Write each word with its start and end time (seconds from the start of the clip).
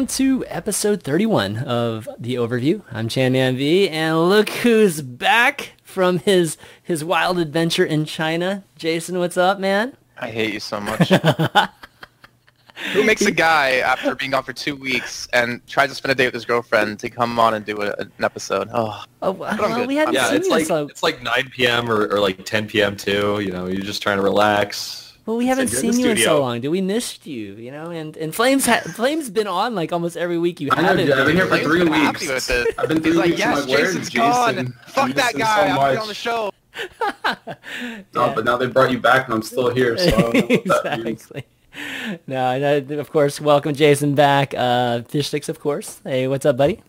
Welcome 0.00 0.16
to 0.16 0.46
episode 0.48 1.02
31 1.02 1.58
of 1.58 2.08
the 2.18 2.36
overview. 2.36 2.80
I'm 2.90 3.06
Chan 3.10 3.34
Chanman 3.34 3.58
V, 3.58 3.86
and 3.90 4.30
look 4.30 4.48
who's 4.48 5.02
back 5.02 5.72
from 5.82 6.20
his 6.20 6.56
his 6.82 7.04
wild 7.04 7.38
adventure 7.38 7.84
in 7.84 8.06
China. 8.06 8.64
Jason, 8.78 9.18
what's 9.18 9.36
up, 9.36 9.60
man? 9.60 9.98
I 10.16 10.30
hate 10.30 10.54
you 10.54 10.60
so 10.60 10.80
much. 10.80 11.10
Who 12.94 13.04
makes 13.04 13.26
a 13.26 13.30
guy 13.30 13.72
after 13.80 14.14
being 14.14 14.30
gone 14.30 14.42
for 14.42 14.54
two 14.54 14.74
weeks 14.74 15.28
and 15.34 15.60
tries 15.66 15.90
to 15.90 15.94
spend 15.94 16.12
a 16.12 16.14
day 16.14 16.24
with 16.28 16.32
his 16.34 16.46
girlfriend 16.46 16.98
to 17.00 17.10
come 17.10 17.38
on 17.38 17.52
and 17.52 17.62
do 17.66 17.76
a, 17.82 17.92
an 17.96 18.10
episode? 18.22 18.70
Oh, 18.72 19.04
Oh, 19.20 19.32
I'm 19.44 19.58
well, 19.58 19.74
good. 19.80 19.86
we 19.86 19.96
hadn't 19.96 20.14
Yeah, 20.14 20.28
seen 20.28 20.36
it's 20.36 20.46
you 20.46 20.52
like 20.54 20.64
so 20.64 20.86
it's 20.86 21.02
like 21.02 21.22
9 21.22 21.50
p.m. 21.50 21.90
Or, 21.90 22.06
or 22.06 22.20
like 22.20 22.46
10 22.46 22.68
p.m. 22.68 22.96
too. 22.96 23.40
You 23.40 23.52
know, 23.52 23.66
you're 23.66 23.82
just 23.84 24.00
trying 24.02 24.16
to 24.16 24.22
relax. 24.22 25.09
Well, 25.30 25.36
we 25.38 25.46
haven't 25.46 25.70
you're 25.70 25.80
in 25.82 25.86
the 25.86 25.92
seen 25.92 26.04
you 26.04 26.10
in 26.10 26.16
so 26.16 26.40
long. 26.40 26.60
Did 26.60 26.70
we 26.70 26.80
missed 26.80 27.24
you? 27.24 27.54
You 27.54 27.70
know, 27.70 27.90
and 27.90 28.16
and 28.16 28.34
Flames 28.34 28.66
ha- 28.66 28.80
Flames 28.80 29.30
been 29.30 29.46
on 29.46 29.76
like 29.76 29.92
almost 29.92 30.16
every 30.16 30.38
week. 30.38 30.60
You 30.60 30.70
I 30.72 30.80
haven't. 30.82 31.06
dude. 31.06 31.14
I've 31.16 31.24
been 31.24 31.36
here 31.36 31.44
for 31.44 31.50
Flame's 31.50 31.66
three 31.68 31.84
been 31.84 31.92
weeks. 31.92 32.02
happy 32.02 32.34
with 32.34 32.50
it. 32.50 32.74
I've 32.76 32.88
been 32.88 33.00
three 33.00 33.10
He's 33.12 33.16
like, 33.16 33.26
weeks. 33.30 33.42
I'm 33.42 33.50
yes, 33.50 33.60
like, 33.60 33.68
where's 33.68 33.88
Jason's 33.94 34.08
Jason? 34.10 34.64
gone. 34.64 34.74
I 34.84 34.90
Fuck 34.90 35.12
that 35.14 35.34
guy. 35.34 35.54
so 35.56 35.62
I 35.62 35.66
have 35.68 35.80
to 35.84 35.90
be 35.92 35.96
on 35.98 36.08
the 36.08 36.14
show. 36.14 36.52
No, 38.12 38.34
but 38.34 38.44
now 38.44 38.56
they 38.56 38.66
brought 38.66 38.90
you 38.90 38.98
back, 38.98 39.26
and 39.26 39.34
I'm 39.34 39.42
still 39.42 39.72
here. 39.72 39.96
So 39.96 40.08
I 40.08 40.10
don't 40.10 40.34
know 40.34 40.56
what 40.66 40.82
that 40.82 40.98
means. 41.00 41.30
exactly. 41.30 42.20
No, 42.26 42.58
no, 42.80 42.98
of 42.98 43.10
course, 43.10 43.40
welcome 43.40 43.72
Jason 43.72 44.16
back. 44.16 44.52
Uh, 44.52 45.02
Fish 45.02 45.28
Sticks, 45.28 45.48
of 45.48 45.60
course. 45.60 46.00
Hey, 46.02 46.26
what's 46.26 46.44
up, 46.44 46.56
buddy? 46.56 46.82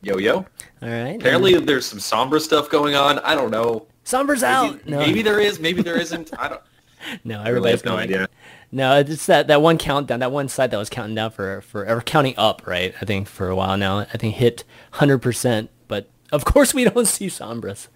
Yo, 0.00 0.16
yo. 0.16 0.36
All 0.36 0.46
right. 0.80 1.16
Apparently, 1.16 1.58
there's 1.58 1.84
some 1.84 1.98
Sombra 1.98 2.40
stuff 2.40 2.70
going 2.70 2.94
on. 2.94 3.18
I 3.18 3.34
don't 3.34 3.50
know. 3.50 3.86
Sombra's 4.06 4.40
Maybe, 4.40 4.54
out. 4.54 4.86
No, 4.86 4.98
maybe 4.98 5.20
there 5.20 5.40
is. 5.40 5.60
Maybe 5.60 5.82
there 5.82 6.00
isn't. 6.00 6.30
I 6.38 6.48
don't. 6.48 6.62
no, 7.24 7.40
I 7.40 7.48
really 7.48 7.70
everybody's 7.72 7.80
have 7.82 7.84
no 7.84 7.96
idea. 7.96 8.28
No, 8.70 8.98
it's 8.98 9.26
that, 9.26 9.48
that 9.48 9.60
one 9.60 9.78
countdown, 9.78 10.20
that 10.20 10.32
one 10.32 10.48
site 10.48 10.70
that 10.70 10.78
was 10.78 10.88
counting 10.88 11.14
down 11.14 11.30
for, 11.30 11.60
for 11.60 11.86
or 11.86 12.00
counting 12.00 12.34
up, 12.38 12.66
right? 12.66 12.94
I 13.00 13.04
think 13.04 13.28
for 13.28 13.48
a 13.48 13.56
while 13.56 13.76
now. 13.76 14.00
I 14.00 14.16
think 14.16 14.36
hit 14.36 14.64
100%, 14.94 15.68
but 15.88 16.08
of 16.30 16.44
course 16.44 16.72
we 16.72 16.84
don't 16.88 17.06
see 17.06 17.26
Sombras. 17.26 17.88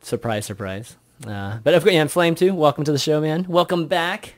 Surprise, 0.00 0.46
surprise. 0.46 0.96
Uh, 1.26 1.58
but 1.64 1.74
of 1.74 1.82
course, 1.82 1.94
yeah, 1.94 2.02
and 2.02 2.10
Flame 2.10 2.34
too. 2.34 2.54
Welcome 2.54 2.84
to 2.84 2.92
the 2.92 2.98
show, 2.98 3.20
man. 3.20 3.46
Welcome 3.48 3.86
back. 3.86 4.34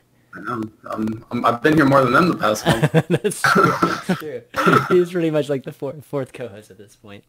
Um, 0.48 0.72
um, 0.90 1.44
I've 1.44 1.62
been 1.62 1.74
here 1.74 1.86
more 1.86 2.04
than 2.04 2.12
them 2.12 2.28
the 2.28 2.36
past 2.36 2.66
month. 2.92 3.08
That's 3.08 3.42
true. 3.42 3.72
That's 3.82 4.20
true. 4.20 4.42
He's 4.90 5.10
pretty 5.10 5.30
much 5.30 5.48
like 5.48 5.64
the 5.64 5.72
fourth, 5.72 6.04
fourth 6.04 6.32
co-host 6.32 6.70
at 6.70 6.78
this 6.78 6.94
point. 6.94 7.24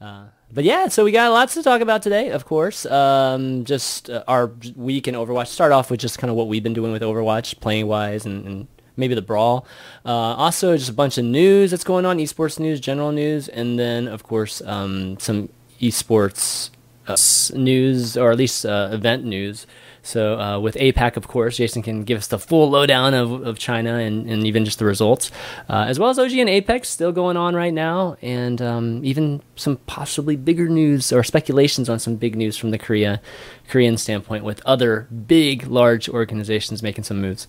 Uh, 0.00 0.24
but 0.52 0.64
yeah, 0.64 0.88
so 0.88 1.04
we 1.04 1.12
got 1.12 1.30
lots 1.30 1.54
to 1.54 1.62
talk 1.62 1.80
about 1.80 2.02
today, 2.02 2.30
of 2.30 2.44
course. 2.46 2.86
Um, 2.86 3.64
just 3.64 4.08
uh, 4.08 4.24
our 4.26 4.50
week 4.74 5.06
in 5.06 5.14
Overwatch. 5.14 5.48
Start 5.48 5.72
off 5.72 5.90
with 5.90 6.00
just 6.00 6.18
kind 6.18 6.30
of 6.30 6.36
what 6.36 6.48
we've 6.48 6.62
been 6.62 6.74
doing 6.74 6.92
with 6.92 7.02
Overwatch, 7.02 7.60
playing 7.60 7.86
wise, 7.86 8.24
and, 8.24 8.46
and 8.46 8.68
maybe 8.96 9.14
the 9.14 9.22
brawl. 9.22 9.66
Uh, 10.04 10.10
also, 10.10 10.76
just 10.76 10.90
a 10.90 10.94
bunch 10.94 11.18
of 11.18 11.24
news 11.24 11.70
that's 11.70 11.84
going 11.84 12.06
on, 12.06 12.18
esports 12.18 12.58
news, 12.58 12.80
general 12.80 13.12
news, 13.12 13.48
and 13.48 13.78
then 13.78 14.08
of 14.08 14.22
course 14.22 14.62
um, 14.64 15.18
some 15.18 15.50
esports 15.80 16.70
uh, 17.06 17.16
news 17.56 18.16
or 18.16 18.30
at 18.30 18.38
least 18.38 18.64
uh, 18.64 18.88
event 18.92 19.24
news. 19.24 19.66
So 20.02 20.40
uh, 20.40 20.58
with 20.58 20.76
APAC, 20.76 21.18
of 21.18 21.28
course, 21.28 21.58
Jason 21.58 21.82
can 21.82 22.04
give 22.04 22.16
us 22.16 22.26
the 22.26 22.38
full 22.38 22.70
lowdown 22.70 23.12
of, 23.12 23.46
of 23.46 23.58
China 23.58 23.96
and, 23.96 24.28
and 24.30 24.46
even 24.46 24.64
just 24.64 24.78
the 24.78 24.86
results, 24.86 25.30
as 25.68 25.98
well 25.98 26.08
as 26.08 26.18
OG 26.18 26.32
and 26.32 26.48
Apex 26.48 26.88
still 26.88 27.12
going 27.12 27.36
on 27.36 27.54
right 27.54 27.74
now, 27.74 28.16
and 28.22 28.62
um, 28.62 29.04
even 29.04 29.42
some 29.60 29.76
possibly 29.86 30.36
bigger 30.36 30.68
news 30.68 31.12
or 31.12 31.22
speculations 31.22 31.88
on 31.88 31.98
some 31.98 32.16
big 32.16 32.34
news 32.34 32.56
from 32.56 32.70
the 32.70 32.78
Korea 32.78 33.20
Korean 33.68 33.96
standpoint 33.96 34.44
with 34.44 34.60
other 34.66 35.06
big, 35.26 35.66
large 35.66 36.08
organizations 36.08 36.82
making 36.82 37.04
some 37.04 37.20
moves. 37.20 37.46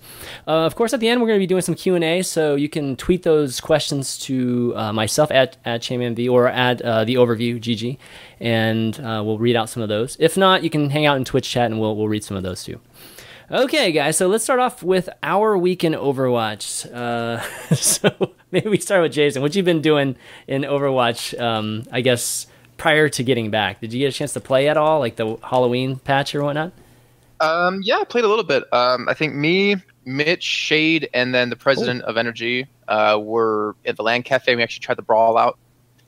Uh, 0.47 0.66
of 0.66 0.75
course, 0.75 0.94
at 0.94 1.00
the 1.00 1.09
end, 1.09 1.21
we're 1.21 1.27
going 1.27 1.39
to 1.39 1.44
be 1.44 1.47
doing 1.47 1.61
some 1.61 1.75
Q&A, 1.75 2.21
so 2.21 2.55
you 2.55 2.69
can 2.69 2.95
tweet 2.95 3.23
those 3.23 3.59
questions 3.59 4.17
to 4.19 4.73
uh, 4.75 4.94
myself 4.94 5.31
at, 5.31 5.57
at 5.66 5.81
ChanmanV 5.81 6.29
or 6.29 6.47
at 6.47 6.81
uh, 6.81 7.03
the 7.05 7.16
overview, 7.16 7.59
GG, 7.59 7.97
and 8.39 9.00
uh, 9.00 9.23
we'll 9.25 9.39
read 9.39 9.55
out 9.55 9.69
some 9.69 9.81
of 9.81 9.89
those. 9.89 10.17
If 10.19 10.38
not, 10.38 10.63
you 10.63 10.69
can 10.69 10.89
hang 10.89 11.05
out 11.05 11.17
in 11.17 11.25
Twitch 11.25 11.50
chat 11.50 11.71
and 11.71 11.79
we'll, 11.79 11.95
we'll 11.95 12.07
read 12.07 12.23
some 12.23 12.38
of 12.38 12.44
those 12.44 12.63
too. 12.63 12.79
Okay, 13.50 13.91
guys, 13.91 14.18
so 14.18 14.28
let's 14.28 14.44
start 14.44 14.59
off 14.59 14.84
with 14.84 15.09
our 15.24 15.57
week 15.57 15.84
in 15.84 15.94
Overwatch. 15.94 16.85
Uh, 16.94 17.41
so 17.75 18.34
maybe 18.52 18.69
we 18.69 18.78
start 18.78 19.02
with 19.02 19.12
Jason. 19.12 19.41
What 19.41 19.56
you've 19.56 19.66
been 19.66 19.81
doing 19.81 20.16
in 20.47 20.62
Overwatch, 20.62 21.40
um, 21.40 21.84
I 21.91 22.01
guess, 22.01 22.47
prior 22.78 23.09
to 23.09 23.24
getting 23.24 23.51
back? 23.51 23.81
Did 23.81 23.94
you 23.94 24.00
get 24.00 24.13
a 24.13 24.18
chance 24.18 24.34
to 24.34 24.40
play 24.40 24.69
at 24.69 24.78
all, 24.78 25.00
like 25.00 25.16
the 25.16 25.38
Halloween 25.44 25.97
patch 25.97 26.34
or 26.35 26.44
whatnot? 26.44 26.72
Um, 27.40 27.81
yeah, 27.84 27.97
I 27.97 28.03
played 28.03 28.24
a 28.24 28.28
little 28.28 28.44
bit. 28.44 28.72
Um, 28.72 29.09
I 29.09 29.13
think 29.16 29.34
me, 29.34 29.75
Mitch, 30.06 30.44
Shade, 30.44 31.09
and 31.13 31.34
then 31.34 31.50
the 31.50 31.56
president 31.56 32.03
of 32.03 32.18
Energy 32.18 32.68
uh, 32.88 33.19
were 33.22 33.75
at 33.85 33.97
the 33.97 34.03
LAN 34.03 34.24
Cafe. 34.24 34.56
We 34.56 34.63
actually 34.63 34.81
tried 34.81 34.97
the 34.97 35.03
brawl 35.03 35.38
out. 35.38 35.57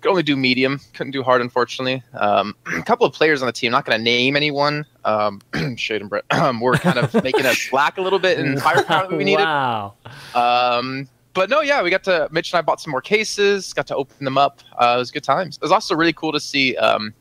Could 0.03 0.09
only 0.09 0.24
do 0.24 0.36
medium. 0.36 0.81
Couldn't 0.94 1.12
do 1.12 1.24
hard, 1.24 1.40
unfortunately. 1.40 2.03
Um, 2.14 2.58
a 2.78 2.81
couple 2.84 3.08
of 3.08 3.14
players 3.14 3.41
on 3.41 3.46
the 3.46 3.53
team. 3.53 3.72
Not 3.72 3.86
going 3.86 3.97
to 3.97 4.03
name 4.03 4.36
anyone. 4.36 4.86
Um, 5.06 5.40
Shade 5.78 6.02
and 6.02 6.09
Brett 6.09 6.25
um, 6.31 6.59
were 6.62 6.74
kind 6.74 7.00
of 7.00 7.14
making 7.24 7.46
us 7.46 7.58
slack 7.58 7.97
a 7.97 8.02
little 8.02 8.19
bit 8.19 8.38
in 8.38 8.59
firepower 8.59 9.08
that 9.08 9.18
we 9.18 9.24
needed. 9.24 9.44
Wow. 9.44 9.94
Um, 10.36 11.08
but 11.34 11.50
no, 11.50 11.62
yeah, 11.62 11.81
we 11.81 11.90
got 11.90 12.03
to 12.03 12.28
Mitch 12.31 12.52
and 12.52 12.58
I 12.58 12.62
bought 12.62 12.81
some 12.81 12.92
more 12.92 13.02
cases, 13.02 13.72
got 13.72 13.88
to 13.88 13.96
open 13.96 14.25
them 14.25 14.38
up. 14.38 14.59
Uh, 14.78 14.96
it 14.97 15.00
was 15.00 15.09
good 15.09 15.24
times. 15.24 15.56
It 15.56 15.62
was 15.62 15.72
also 15.72 15.96
really 15.96 16.12
cool 16.12 16.34
to 16.34 16.40
see 16.40 16.75
um, 16.75 17.13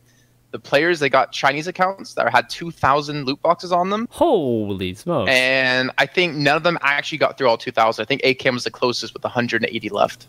the 0.51 0.59
players. 0.59 0.99
They 0.99 1.09
got 1.09 1.31
Chinese 1.31 1.69
accounts 1.69 2.15
that 2.15 2.29
had 2.33 2.51
two 2.51 2.73
thousand 2.73 3.27
loot 3.27 3.41
boxes 3.43 3.71
on 3.71 3.91
them, 3.91 4.09
Holy 4.11 4.93
smokes. 4.95 5.31
and 5.31 5.93
I 5.99 6.07
think 6.07 6.35
none 6.35 6.57
of 6.57 6.65
them 6.65 6.79
actually 6.83 7.19
got 7.19 7.39
through 7.39 7.47
all 7.49 7.57
two 7.57 7.71
thousand. 7.71 8.03
I 8.03 8.07
think 8.07 8.23
ACAM 8.23 8.55
was 8.55 8.65
the 8.65 8.73
closest 8.73 9.15
with 9.15 9.23
one 9.23 9.33
hundred 9.33 9.63
and 9.63 9.73
eighty 9.73 9.89
left. 9.89 10.27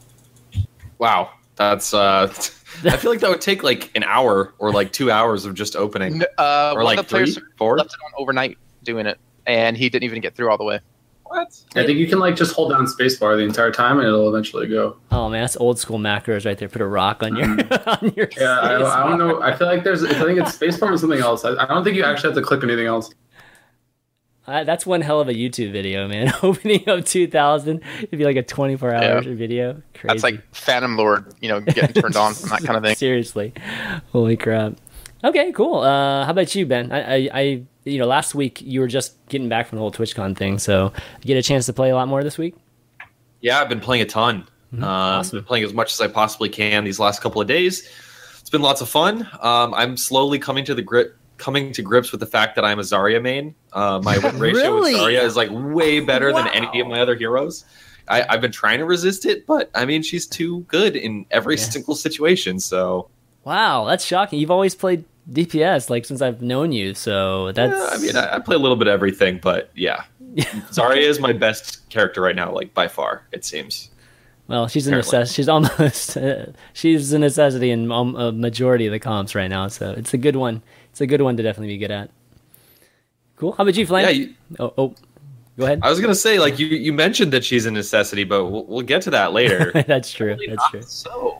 Wow. 0.99 1.31
That's. 1.55 1.93
uh 1.93 2.33
I 2.85 2.97
feel 2.97 3.11
like 3.11 3.19
that 3.19 3.29
would 3.29 3.41
take 3.41 3.61
like 3.61 3.91
an 3.95 4.03
hour 4.03 4.53
or 4.57 4.71
like 4.71 4.91
two 4.91 5.11
hours 5.11 5.45
of 5.45 5.53
just 5.53 5.75
opening, 5.75 6.23
Uh, 6.39 6.73
or 6.75 6.83
like 6.83 6.97
the 6.97 7.03
players 7.03 7.35
three, 7.35 7.43
four. 7.55 7.77
left 7.77 7.91
it 7.93 7.99
on 8.05 8.11
overnight 8.17 8.57
doing 8.83 9.05
it, 9.05 9.19
and 9.45 9.77
he 9.77 9.89
didn't 9.89 10.03
even 10.05 10.21
get 10.21 10.35
through 10.35 10.49
all 10.49 10.57
the 10.57 10.63
way. 10.63 10.79
What? 11.25 11.47
I 11.75 11.85
think 11.85 11.97
you 11.99 12.07
can 12.07 12.17
like 12.19 12.35
just 12.35 12.55
hold 12.55 12.71
down 12.71 12.85
spacebar 12.87 13.35
the 13.37 13.43
entire 13.43 13.71
time, 13.71 13.99
and 13.99 14.07
it'll 14.07 14.27
eventually 14.29 14.67
go. 14.67 14.97
oh 15.11 15.29
man, 15.29 15.41
that's 15.41 15.55
old 15.57 15.77
school 15.79 15.99
macros 15.99 16.45
right 16.45 16.57
there. 16.57 16.67
Put 16.69 16.81
a 16.81 16.87
rock 16.87 17.21
on 17.23 17.35
your 17.35 17.47
on 17.87 18.13
your. 18.15 18.27
Yeah, 18.37 18.59
I, 18.61 18.71
don't- 18.79 18.85
I 18.87 19.07
don't 19.07 19.19
know. 19.19 19.41
I 19.41 19.55
feel 19.55 19.67
like 19.67 19.83
there's. 19.83 20.03
I 20.03 20.13
think 20.25 20.39
it's 20.39 20.57
spacebar 20.57 20.91
or 20.91 20.97
something 20.97 21.19
else. 21.19 21.45
I, 21.45 21.51
I 21.55 21.65
don't 21.67 21.83
think 21.83 21.95
you 21.95 22.03
actually 22.03 22.29
have 22.33 22.37
to 22.37 22.43
click 22.43 22.63
anything 22.63 22.87
else. 22.87 23.11
Uh, 24.45 24.63
that's 24.65 24.85
one 24.85 24.99
hell 25.01 25.21
of 25.21 25.29
a 25.29 25.33
YouTube 25.33 25.71
video, 25.71 26.07
man. 26.07 26.33
Opening 26.43 26.87
up 26.89 27.05
2000, 27.05 27.81
it'd 27.99 28.19
be 28.19 28.25
like 28.25 28.35
a 28.35 28.43
24 28.43 28.93
hour 28.93 29.01
Yeah. 29.01 29.35
video. 29.35 29.73
Crazy. 29.93 30.07
That's 30.07 30.23
like 30.23 30.43
Phantom 30.53 30.97
Lord, 30.97 31.33
you 31.41 31.47
know, 31.49 31.61
getting 31.61 31.93
turned 32.01 32.15
on 32.17 32.33
from 32.33 32.49
that 32.49 32.63
kind 32.63 32.75
of 32.77 32.83
thing. 32.83 32.95
Seriously, 32.95 33.53
holy 34.11 34.35
crap. 34.35 34.73
Okay, 35.23 35.53
cool. 35.53 35.77
Uh, 35.79 36.25
how 36.25 36.31
about 36.31 36.53
you, 36.53 36.65
Ben? 36.65 36.91
I, 36.91 36.99
I, 37.15 37.29
I, 37.33 37.63
you 37.85 37.97
know, 37.99 38.05
last 38.05 38.35
week 38.35 38.61
you 38.61 38.81
were 38.81 38.87
just 38.87 39.15
getting 39.29 39.47
back 39.47 39.67
from 39.67 39.77
the 39.77 39.81
whole 39.81 39.91
TwitchCon 39.91 40.35
thing, 40.35 40.59
so 40.59 40.91
you 41.21 41.27
get 41.27 41.37
a 41.37 41.41
chance 41.43 41.65
to 41.67 41.73
play 41.73 41.91
a 41.91 41.95
lot 41.95 42.09
more 42.09 42.21
this 42.23 42.37
week. 42.37 42.55
Yeah, 43.39 43.61
I've 43.61 43.69
been 43.69 43.79
playing 43.79 44.01
a 44.03 44.05
ton. 44.05 44.45
Mhm. 44.75 44.83
Uh, 44.83 44.85
Awesome. 44.85 45.37
I've 45.37 45.43
been 45.43 45.47
playing 45.47 45.63
as 45.63 45.73
much 45.73 45.93
as 45.93 46.01
I 46.01 46.07
possibly 46.09 46.49
can 46.49 46.83
these 46.83 46.99
last 46.99 47.21
couple 47.21 47.39
of 47.41 47.47
days. 47.47 47.87
It's 48.41 48.49
been 48.49 48.61
lots 48.61 48.81
of 48.81 48.89
fun. 48.89 49.25
Um, 49.41 49.73
I'm 49.73 49.95
slowly 49.95 50.39
coming 50.39 50.65
to 50.65 50.75
the 50.75 50.81
grip, 50.81 51.15
coming 51.43 51.73
to 51.73 51.81
grips 51.81 52.11
with 52.13 52.21
the 52.21 52.25
fact 52.25 52.55
that 52.55 52.63
I'm 52.63 52.79
a 52.79 52.83
Zarya 52.83 53.21
main. 53.21 53.53
Uh, 53.73 53.99
my 54.01 54.17
win 54.17 54.39
ratio 54.39 54.75
Really? 54.75 54.93
with 54.93 55.01
Zarya 55.01 55.23
is 55.23 55.35
like 55.35 55.49
way 55.51 55.99
better 55.99 56.31
than 56.31 56.47
any 56.47 56.79
of 56.79 56.87
my 56.87 57.01
other 57.01 57.15
heroes. 57.15 57.65
I, 58.07 58.23
I've 58.29 58.39
been 58.39 58.51
trying 58.53 58.79
to 58.79 58.85
resist 58.85 59.25
it, 59.25 59.45
but 59.45 59.69
I 59.75 59.83
mean, 59.85 60.03
she's 60.03 60.25
too 60.25 60.61
good 60.61 60.95
in 60.95 61.25
every 61.31 61.55
Yeah. 61.57 61.63
single 61.63 61.95
situation. 61.95 62.59
So 62.61 63.09
Wow, 63.43 63.83
that's 63.85 64.05
shocking. 64.05 64.39
You've 64.39 64.51
always 64.51 64.73
played 64.73 65.03
DPS 65.29 65.89
like 65.89 66.05
since 66.05 66.21
I've 66.21 66.41
known 66.41 66.71
you, 66.71 66.93
so 66.93 67.51
that's. 67.51 67.73
yeah, 67.73 67.89
I 67.91 67.97
mean, 68.01 68.15
I, 68.15 68.35
I 68.35 68.39
play 68.39 68.55
a 68.55 68.59
little 68.59 68.77
bit 68.77 68.87
of 68.87 68.93
everything, 68.93 69.39
but 69.43 69.69
yeah, 69.75 70.03
Zarya 70.71 70.97
is 71.01 71.19
my 71.19 71.33
best 71.33 71.87
character 71.89 72.21
right 72.21 72.35
now, 72.37 72.53
like 72.53 72.73
by 72.73 72.87
far. 72.87 73.25
It 73.33 73.43
seems. 73.45 73.89
well, 74.47 74.67
she's 74.69 74.87
a 74.87 74.91
necess- 74.91 75.33
She's 75.35 75.47
almost. 75.49 76.17
she's 76.73 77.11
a 77.13 77.19
necessity 77.19 77.69
in 77.71 77.91
um, 77.91 78.15
a 78.15 78.31
majority 78.31 78.85
of 78.85 78.91
the 78.91 78.99
comps 78.99 79.33
right 79.35 79.49
now, 79.49 79.67
so 79.69 79.91
it's 79.91 80.13
a 80.13 80.17
good 80.17 80.35
one. 80.37 80.61
It's 80.93 81.01
a 81.01 81.07
good 81.07 81.21
one 81.23 81.35
to 81.37 81.41
definitely 81.43 81.73
be 81.73 81.79
good 81.79 81.89
at. 81.89 82.11
Cool. 83.35 83.51
How 83.53 83.63
about 83.63 83.75
you, 83.75 83.87
Flame? 83.87 84.03
Yeah, 84.05 84.09
you, 84.11 84.33
Oh, 84.59 84.73
oh, 84.77 84.95
go 85.57 85.65
ahead. 85.65 85.79
I 85.81 85.89
was 85.89 85.99
gonna 85.99 86.13
say 86.13 86.37
like 86.37 86.59
you 86.59 86.67
you 86.67 86.93
mentioned 86.93 87.33
that 87.33 87.43
she's 87.43 87.65
a 87.65 87.71
necessity, 87.71 88.23
but 88.23 88.45
we'll, 88.45 88.65
we'll 88.65 88.81
get 88.85 89.01
to 89.03 89.09
that 89.09 89.33
later. 89.33 89.71
that's 89.87 90.11
true. 90.11 90.37
That's 90.47 90.69
true. 90.69 90.81
So 90.83 91.39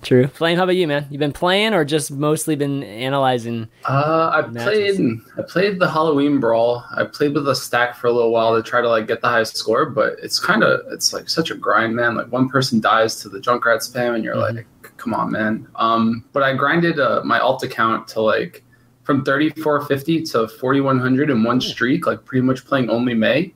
True. 0.00 0.28
Flame, 0.28 0.56
how 0.56 0.62
about 0.62 0.76
you, 0.76 0.86
man? 0.86 1.08
You've 1.10 1.18
been 1.18 1.32
playing 1.32 1.74
or 1.74 1.84
just 1.84 2.12
mostly 2.12 2.54
been 2.54 2.84
analyzing? 2.84 3.68
Uh, 3.84 4.30
I 4.32 4.46
Matches. 4.46 4.96
played. 4.96 5.18
I 5.36 5.42
played 5.42 5.78
the 5.80 5.90
Halloween 5.90 6.38
brawl. 6.38 6.84
I 6.96 7.02
played 7.02 7.34
with 7.34 7.48
a 7.48 7.56
stack 7.56 7.96
for 7.96 8.06
a 8.06 8.12
little 8.12 8.30
while 8.30 8.54
to 8.54 8.62
try 8.62 8.80
to 8.80 8.88
like 8.88 9.08
get 9.08 9.22
the 9.22 9.28
highest 9.28 9.56
score, 9.56 9.86
but 9.86 10.14
it's 10.22 10.38
kind 10.38 10.62
of 10.62 10.82
it's 10.92 11.12
like 11.12 11.28
such 11.28 11.50
a 11.50 11.56
grind, 11.56 11.96
man. 11.96 12.16
Like 12.16 12.30
one 12.30 12.48
person 12.48 12.78
dies 12.78 13.16
to 13.22 13.28
the 13.28 13.40
Junkrat 13.40 13.78
spam, 13.78 14.14
and 14.14 14.22
you're 14.22 14.36
Mhm. 14.36 14.54
like, 14.54 14.66
come 14.98 15.14
on, 15.14 15.32
man. 15.32 15.66
Um, 15.74 16.24
but 16.32 16.44
I 16.44 16.54
grinded 16.54 17.00
uh, 17.00 17.22
my 17.24 17.40
alt 17.40 17.64
account 17.64 18.06
to 18.08 18.20
like 18.20 18.62
from 19.08 19.24
3450 19.24 20.22
to 20.24 20.46
4100 20.46 21.30
in 21.30 21.42
one 21.42 21.56
hmm. 21.56 21.60
streak, 21.60 22.06
like 22.06 22.26
pretty 22.26 22.42
much 22.42 22.66
playing 22.66 22.90
only 22.90 23.14
Mei. 23.14 23.54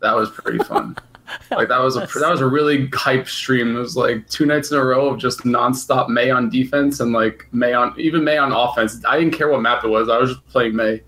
That 0.00 0.16
was 0.16 0.28
pretty 0.28 0.58
fun. 0.58 0.96
Like 1.50 1.68
that 1.68 1.80
was 1.82 1.94
a 1.96 2.00
that 2.00 2.30
was 2.30 2.40
a 2.40 2.46
really 2.46 2.88
hype 2.94 3.28
stream. 3.28 3.76
It 3.76 3.78
was 3.78 3.98
like 3.98 4.26
two 4.30 4.46
nights 4.46 4.70
in 4.70 4.78
a 4.78 4.82
row 4.82 5.10
of 5.10 5.18
just 5.18 5.40
nonstop 5.40 6.08
Mei 6.08 6.30
on 6.30 6.48
defense 6.48 7.00
and 7.00 7.12
like 7.12 7.46
Mei 7.52 7.74
on 7.74 7.94
even 7.98 8.24
Mei 8.24 8.38
on 8.38 8.50
offense. 8.50 9.04
I 9.04 9.18
didn't 9.18 9.34
care 9.34 9.50
what 9.50 9.60
map 9.60 9.84
it 9.84 9.88
was. 9.88 10.08
I 10.08 10.16
was 10.16 10.30
just 10.30 10.46
playing 10.46 10.74
Mei. 10.74 11.02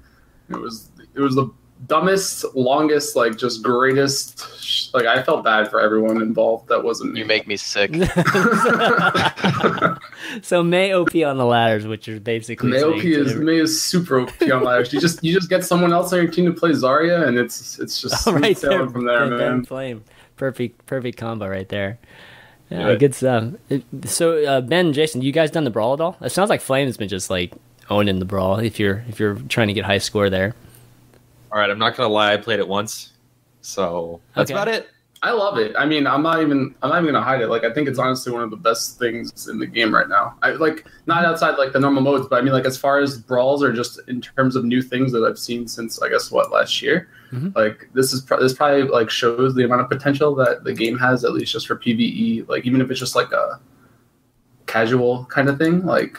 It 0.50 0.60
was 0.60 0.90
it 1.14 1.20
was 1.20 1.36
the 1.36 1.50
dumbest, 1.86 2.44
longest, 2.54 3.16
like 3.16 3.36
just 3.36 3.62
greatest. 3.62 4.92
Like 4.94 5.06
I 5.06 5.22
felt 5.22 5.44
bad 5.44 5.70
for 5.70 5.80
everyone 5.80 6.20
involved. 6.22 6.68
That 6.68 6.82
wasn't 6.84 7.12
me. 7.12 7.20
You 7.20 7.26
make 7.26 7.46
me 7.46 7.56
sick. 7.56 7.90
so 10.42 10.62
Mei 10.62 10.92
OP 10.92 11.14
on 11.16 11.38
the 11.38 11.44
ladders, 11.44 11.86
which 11.86 12.08
are 12.08 12.20
basically 12.20 12.70
Mei 12.70 12.82
OP 12.82 13.04
is 13.04 13.32
every- 13.32 13.44
Mei 13.44 13.56
is 13.58 13.80
super 13.82 14.20
OP 14.20 14.42
on 14.42 14.62
ladders. 14.64 14.92
You 14.92 15.00
just 15.00 15.22
you 15.24 15.32
just 15.34 15.48
get 15.48 15.64
someone 15.64 15.92
else 15.92 16.12
on 16.12 16.22
your 16.22 16.30
team 16.30 16.46
to 16.46 16.52
play 16.52 16.70
Zarya, 16.70 17.26
and 17.26 17.38
it's 17.38 17.78
it's 17.78 18.00
just 18.00 18.26
Oh, 18.26 18.32
right 18.34 18.56
there 18.56 18.88
from 18.88 19.04
there, 19.06 19.22
Red 19.28 19.38
Dead 19.38 19.50
man. 19.50 19.64
Flame. 19.64 20.04
Perfect, 20.36 20.86
perfect 20.86 21.18
combo 21.18 21.48
right 21.48 21.68
there. 21.68 21.98
Yeah, 22.70 22.88
Yeah. 22.90 22.94
good 22.96 23.14
stuff. 23.14 23.52
So 24.04 24.44
uh, 24.44 24.60
Ben, 24.60 24.92
Jason, 24.92 25.22
you 25.22 25.32
guys 25.32 25.50
done 25.50 25.64
the 25.64 25.70
brawl 25.70 25.94
at 25.94 26.00
all? 26.00 26.16
It 26.20 26.30
sounds 26.30 26.50
like 26.50 26.60
Flame's 26.60 26.96
been 26.96 27.08
just 27.08 27.28
like 27.30 27.52
owning 27.90 28.18
the 28.20 28.24
brawl. 28.24 28.58
If 28.58 28.78
you're 28.78 29.04
if 29.08 29.18
you're 29.20 29.34
trying 29.48 29.68
to 29.68 29.74
get 29.74 29.84
high 29.84 29.98
score 29.98 30.30
there. 30.30 30.54
All 31.52 31.58
right, 31.58 31.70
I'm 31.70 31.78
not 31.78 31.96
gonna 31.96 32.08
lie. 32.12 32.32
I 32.32 32.36
played 32.36 32.60
it 32.60 32.68
once, 32.68 33.12
so 33.60 34.20
that's 34.34 34.50
Okay. 34.50 34.58
about 34.60 34.68
it. 34.68 34.88
I 35.22 35.32
love 35.32 35.58
it. 35.58 35.74
I 35.76 35.84
mean, 35.84 36.06
I'm 36.06 36.22
not 36.22 36.40
even 36.40 36.74
I'm 36.80 36.88
not 36.88 37.02
even 37.02 37.12
gonna 37.12 37.22
hide 37.24 37.42
it. 37.42 37.48
Like 37.48 37.62
I 37.64 37.72
think 37.74 37.88
it's 37.88 37.98
honestly 37.98 38.32
one 38.32 38.42
of 38.42 38.50
the 38.50 38.56
best 38.56 38.98
things 38.98 39.48
in 39.48 39.58
the 39.58 39.66
game 39.66 39.94
right 39.94 40.08
now. 40.08 40.34
I 40.42 40.52
like 40.52 40.86
not 41.06 41.26
outside 41.26 41.58
like 41.58 41.72
the 41.74 41.80
normal 41.80 42.00
modes, 42.02 42.26
but 42.28 42.38
I 42.38 42.42
mean 42.42 42.54
like 42.54 42.64
as 42.64 42.78
far 42.78 43.00
as 43.00 43.18
brawls 43.18 43.62
or 43.62 43.70
just 43.72 44.00
in 44.08 44.22
terms 44.22 44.56
of 44.56 44.64
new 44.64 44.80
things 44.80 45.12
that 45.12 45.22
I've 45.24 45.38
seen 45.38 45.68
since 45.68 46.00
I 46.00 46.08
guess 46.08 46.30
what 46.30 46.50
last 46.50 46.80
year. 46.80 47.08
Mhm. 47.32 47.54
Like 47.54 47.90
this 47.92 48.14
is 48.14 48.22
pro- 48.22 48.40
this 48.40 48.54
probably 48.54 48.84
like 48.84 49.10
shows 49.10 49.54
the 49.54 49.64
amount 49.64 49.82
of 49.82 49.90
potential 49.90 50.34
that 50.36 50.64
the 50.64 50.72
game 50.72 50.96
has 50.98 51.22
at 51.22 51.32
least 51.32 51.52
just 51.52 51.66
for 51.66 51.76
PVE. 51.76 52.48
Like 52.48 52.64
even 52.64 52.80
if 52.80 52.90
it's 52.90 53.00
just 53.00 53.14
like 53.14 53.30
a 53.32 53.60
casual 54.66 55.26
kind 55.26 55.50
of 55.50 55.58
thing. 55.58 55.84
Like 55.84 56.18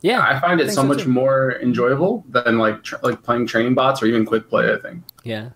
Yeah, 0.00 0.20
I 0.20 0.38
find 0.38 0.60
it 0.60 0.64
think 0.64 0.76
so, 0.76 0.82
so, 0.82 0.86
much 0.86 1.06
more 1.06 1.58
enjoyable 1.60 2.24
than 2.28 2.58
like 2.58 2.82
tr- 2.84 2.96
like 3.02 3.22
playing 3.22 3.46
training 3.46 3.74
bots 3.74 4.02
or 4.02 4.06
even 4.06 4.24
quick 4.24 4.48
play. 4.48 4.72
I 4.72 4.76
think. 4.76 5.02
yeah. 5.24 5.50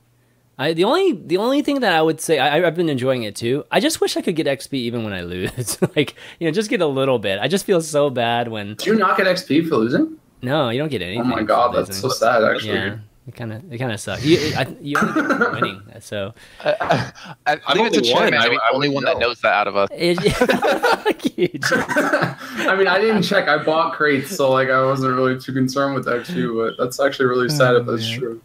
I 0.59 0.75
the 0.75 0.85
only 0.85 1.13
the 1.13 1.39
only 1.39 1.63
thing 1.63 1.81
that 1.81 1.95
I 1.95 2.03
would 2.03 2.21
say 2.21 2.39
I, 2.39 2.65
I've 2.67 2.75
been 2.75 2.91
enjoying 2.91 3.23
it 3.23 3.35
too. 3.35 3.65
I 3.71 3.81
just 3.81 4.01
wish 4.01 4.17
I 4.17 4.21
could 4.21 4.37
get 4.37 4.47
XP 4.47 4.75
even 4.75 5.03
when 5.03 5.13
I 5.13 5.23
lose. 5.23 5.81
like 5.97 6.15
you 6.39 6.47
know, 6.47 6.53
just 6.53 6.69
get 6.69 6.81
a 6.81 6.87
little 6.87 7.19
bit. 7.19 7.39
I 7.41 7.49
just 7.49 7.65
feel 7.65 7.81
so 7.81 8.11
bad 8.11 8.49
when 8.49 8.75
Do 8.75 8.91
you 8.91 8.97
not 8.97 9.17
get 9.17 9.27
XP 9.27 9.69
for 9.69 9.77
losing? 9.77 10.19
no, 10.43 10.69
you 10.69 10.79
don't 10.79 10.91
get 10.91 11.03
anything. 11.03 11.23
Oh 11.23 11.25
my 11.25 11.43
god, 11.43 11.75
that's 11.75 11.97
so 11.97 12.09
sad. 12.11 12.45
Actually. 12.45 12.75
yeah. 12.75 12.99
It 13.25 13.37
kind 13.37 13.53
of 13.53 13.73
it 13.73 13.79
kind 13.79 13.93
of 13.93 14.01
sucks. 14.01 14.25
You 14.25 14.53
I, 14.57 14.77
you 14.81 14.97
only 14.99 15.13
get 15.23 15.39
for 15.39 15.51
winning, 15.53 15.81
so 16.01 16.35
I, 16.65 16.73
I, 16.81 17.13
I 17.53 17.61
I've 17.69 17.75
think 17.77 17.87
it's 17.95 17.97
a 17.97 18.01
only 18.01 18.05
shame, 18.09 18.17
won. 18.17 18.31
man. 18.33 18.41
I- 18.41 18.45
I'm 18.47 18.51
the 18.51 18.61
only 18.75 18.89
wouldn't 18.89 18.95
one 18.95 19.05
that 19.05 19.19
knows 19.21 19.41
that 19.43 19.53
out 19.55 19.69
of 19.69 19.77
us. 19.77 19.89
it, 19.97 20.19
Fuck 20.19 21.39
you, 21.39 21.47
Jason. 21.59 21.85
I 21.89 22.75
mean, 22.77 22.89
I 22.89 22.99
didn't 23.01 23.23
check. 23.23 23.47
I 23.47 23.63
bought 23.63 23.93
crates, 23.93 24.35
so 24.35 24.51
like 24.51 24.71
I 24.71 24.85
wasn't 24.85 25.15
really 25.15 25.39
too 25.39 25.53
concerned 25.53 25.95
with 25.95 26.05
that 26.07 26.27
too. 26.27 26.57
But 26.77 26.83
that's 26.83 26.99
actually 26.99 27.27
really 27.27 27.49
sad 27.49 27.77
if 27.77 27.87
oh, 27.87 27.93
that's 27.93 28.07
Oh, 28.07 28.11
man. 28.11 28.19
true. 28.19 28.41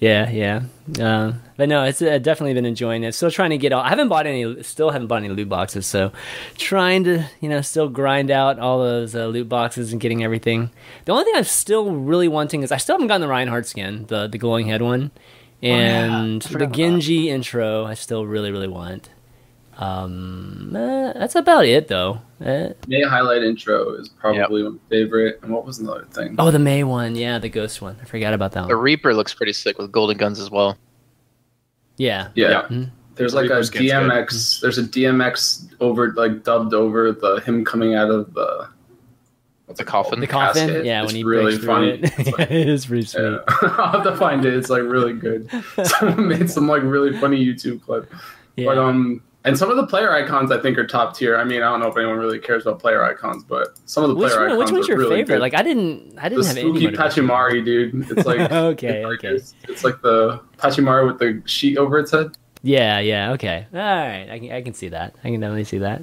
Yeah, 0.00 0.28
yeah. 0.28 0.62
Uh, 1.00 1.32
but 1.56 1.68
no, 1.68 1.84
it's 1.84 2.02
uh, 2.02 2.18
definitely 2.18 2.52
been 2.54 2.66
enjoying 2.66 3.04
it. 3.04 3.14
Still 3.14 3.30
trying 3.30 3.50
to 3.50 3.58
get 3.58 3.72
all. 3.72 3.82
I 3.82 3.88
haven't 3.88 4.08
bought 4.08 4.26
any. 4.26 4.62
Still 4.62 4.90
haven't 4.90 5.06
bought 5.06 5.22
any 5.22 5.28
loot 5.28 5.48
boxes. 5.48 5.86
So 5.86 6.12
trying 6.58 7.04
to 7.04 7.24
you 7.40 7.48
know 7.48 7.60
still 7.60 7.88
grind 7.88 8.30
out 8.30 8.58
all 8.58 8.80
those 8.80 9.14
uh, 9.14 9.26
loot 9.26 9.48
boxes 9.48 9.92
and 9.92 10.00
getting 10.00 10.22
everything. 10.24 10.70
The 11.04 11.12
only 11.12 11.24
thing 11.24 11.34
I'm 11.36 11.44
still 11.44 11.92
really 11.92 12.28
wanting 12.28 12.62
is 12.62 12.72
I 12.72 12.76
still 12.76 12.96
haven't 12.96 13.08
gotten 13.08 13.20
the 13.20 13.28
Reinhardt 13.28 13.66
skin, 13.66 14.06
the 14.08 14.26
the 14.26 14.38
glowing 14.38 14.66
head 14.66 14.82
one, 14.82 15.12
and 15.62 16.42
I 16.42 16.46
the 16.46 16.52
forgot 16.52 16.64
about 16.66 16.76
Genji 16.76 17.30
intro. 17.30 17.84
I 17.84 17.94
still 17.94 18.26
really 18.26 18.50
really 18.50 18.68
want. 18.68 19.08
Um, 19.78 20.72
uh, 20.76 21.12
that's 21.14 21.34
about 21.34 21.66
it 21.66 21.88
though. 21.88 22.20
Uh, 22.44 22.70
Mei 22.86 23.02
highlight 23.02 23.42
intro 23.42 23.94
is 23.94 24.08
probably 24.08 24.62
my 24.62 24.76
favorite. 24.90 25.40
And 25.42 25.52
what 25.52 25.64
was 25.64 25.78
another 25.78 26.04
thing? 26.12 26.36
oh, 26.38 26.50
the 26.50 26.58
Mei 26.58 26.84
one, 26.84 27.16
yeah, 27.16 27.38
the 27.38 27.48
Ghost 27.48 27.80
one. 27.82 27.96
I 28.00 28.04
forgot 28.04 28.34
about 28.34 28.52
that 28.52 28.68
The. 28.68 28.76
Reaper 28.76 29.14
looks 29.14 29.34
pretty 29.34 29.52
sick 29.52 29.78
with 29.78 29.90
golden 29.92 30.16
guns 30.16 30.38
as 30.40 30.50
well. 30.50 30.76
Yeah, 31.96 32.28
yeah. 32.34 32.48
Yeah. 32.50 32.62
Mhm. 32.68 32.90
There's 33.16 33.34
like 33.34 33.44
a 33.46 33.48
Reaper's 33.54 33.66
skin's 33.68 33.90
good. 33.92 34.10
DMX. 34.10 34.60
There's 34.60 34.78
a 34.78 34.82
DMX 34.82 35.68
over 35.80 36.12
like 36.12 36.42
dubbed 36.42 36.74
over 36.74 37.12
the 37.12 37.36
him 37.46 37.64
coming 37.64 37.94
out 37.94 38.10
of 38.10 38.34
the 38.34 38.68
what's 39.66 39.78
The 39.78 39.84
coffin? 39.84 40.18
the 40.20 40.26
coffin. 40.26 40.66
Casket. 40.68 40.84
Yeah, 40.84 41.02
It's 41.02 41.06
when 41.12 41.16
he 41.16 41.24
really 41.24 41.52
breaks 41.56 41.64
funny. 41.64 41.88
it. 41.90 42.04
It's 42.18 42.18
like- 42.38 42.50
yeah, 42.50 42.56
it 42.56 42.68
is 42.68 42.86
pretty 42.86 43.04
sweet. 43.04 43.22
Yeah. 43.22 43.38
I'll 43.62 43.92
have 43.92 44.02
to 44.04 44.16
find 44.16 44.44
it. 44.44 44.54
It's 44.54 44.68
like 44.70 44.82
really 44.82 45.12
good. 45.12 45.48
Someone 45.84 46.26
made 46.28 46.50
some 46.50 46.66
like 46.68 46.82
really 46.82 47.16
funny 47.18 47.44
YouTube 47.44 47.82
clip. 47.82 48.12
Yeah. 48.56 48.66
But 48.66 48.78
um, 48.78 49.22
and 49.44 49.58
some 49.58 49.70
of 49.70 49.76
the 49.76 49.86
player 49.86 50.12
icons 50.12 50.50
I 50.50 50.58
think 50.60 50.78
are 50.78 50.86
top 50.86 51.16
tier. 51.16 51.36
I 51.36 51.44
mean, 51.44 51.62
I 51.62 51.70
don't 51.70 51.80
know 51.80 51.88
if 51.88 51.96
anyone 51.96 52.16
really 52.16 52.38
cares 52.38 52.66
about 52.66 52.80
player 52.80 53.04
icons, 53.04 53.44
but 53.44 53.78
some 53.84 54.02
of 54.02 54.10
the 54.10 54.16
player 54.16 54.40
which 54.40 54.48
one, 54.50 54.58
which 54.58 54.70
one's 54.72 54.86
are 54.86 54.92
your 54.92 54.98
really 54.98 55.16
favorite? 55.16 55.34
good. 55.36 55.40
Like 55.40 55.54
I 55.54 55.62
didn't, 55.62 56.18
I 56.18 56.28
didn't 56.28 56.46
have 56.46 56.56
any. 56.56 56.70
spooky. 56.70 56.96
Pachimari, 56.96 57.64
dude. 57.64 58.10
It's 58.10 58.26
like 58.26 58.50
okay, 58.50 59.02
it's 59.02 59.04
like, 59.06 59.18
okay. 59.18 59.28
It's, 59.28 59.54
it's 59.68 59.84
like 59.84 60.00
the 60.00 60.40
Pachimari 60.56 61.06
with 61.06 61.18
the 61.18 61.42
sheet 61.46 61.76
over 61.76 61.98
its 61.98 62.10
head. 62.10 62.36
Yeah, 62.66 62.98
yeah, 63.00 63.32
okay. 63.32 63.66
All 63.74 63.78
right, 63.78 64.26
I 64.30 64.38
can, 64.38 64.50
I 64.52 64.62
can 64.62 64.72
see 64.72 64.88
that. 64.88 65.14
I 65.22 65.28
can 65.30 65.38
definitely 65.38 65.64
see 65.64 65.78
that. 65.78 66.02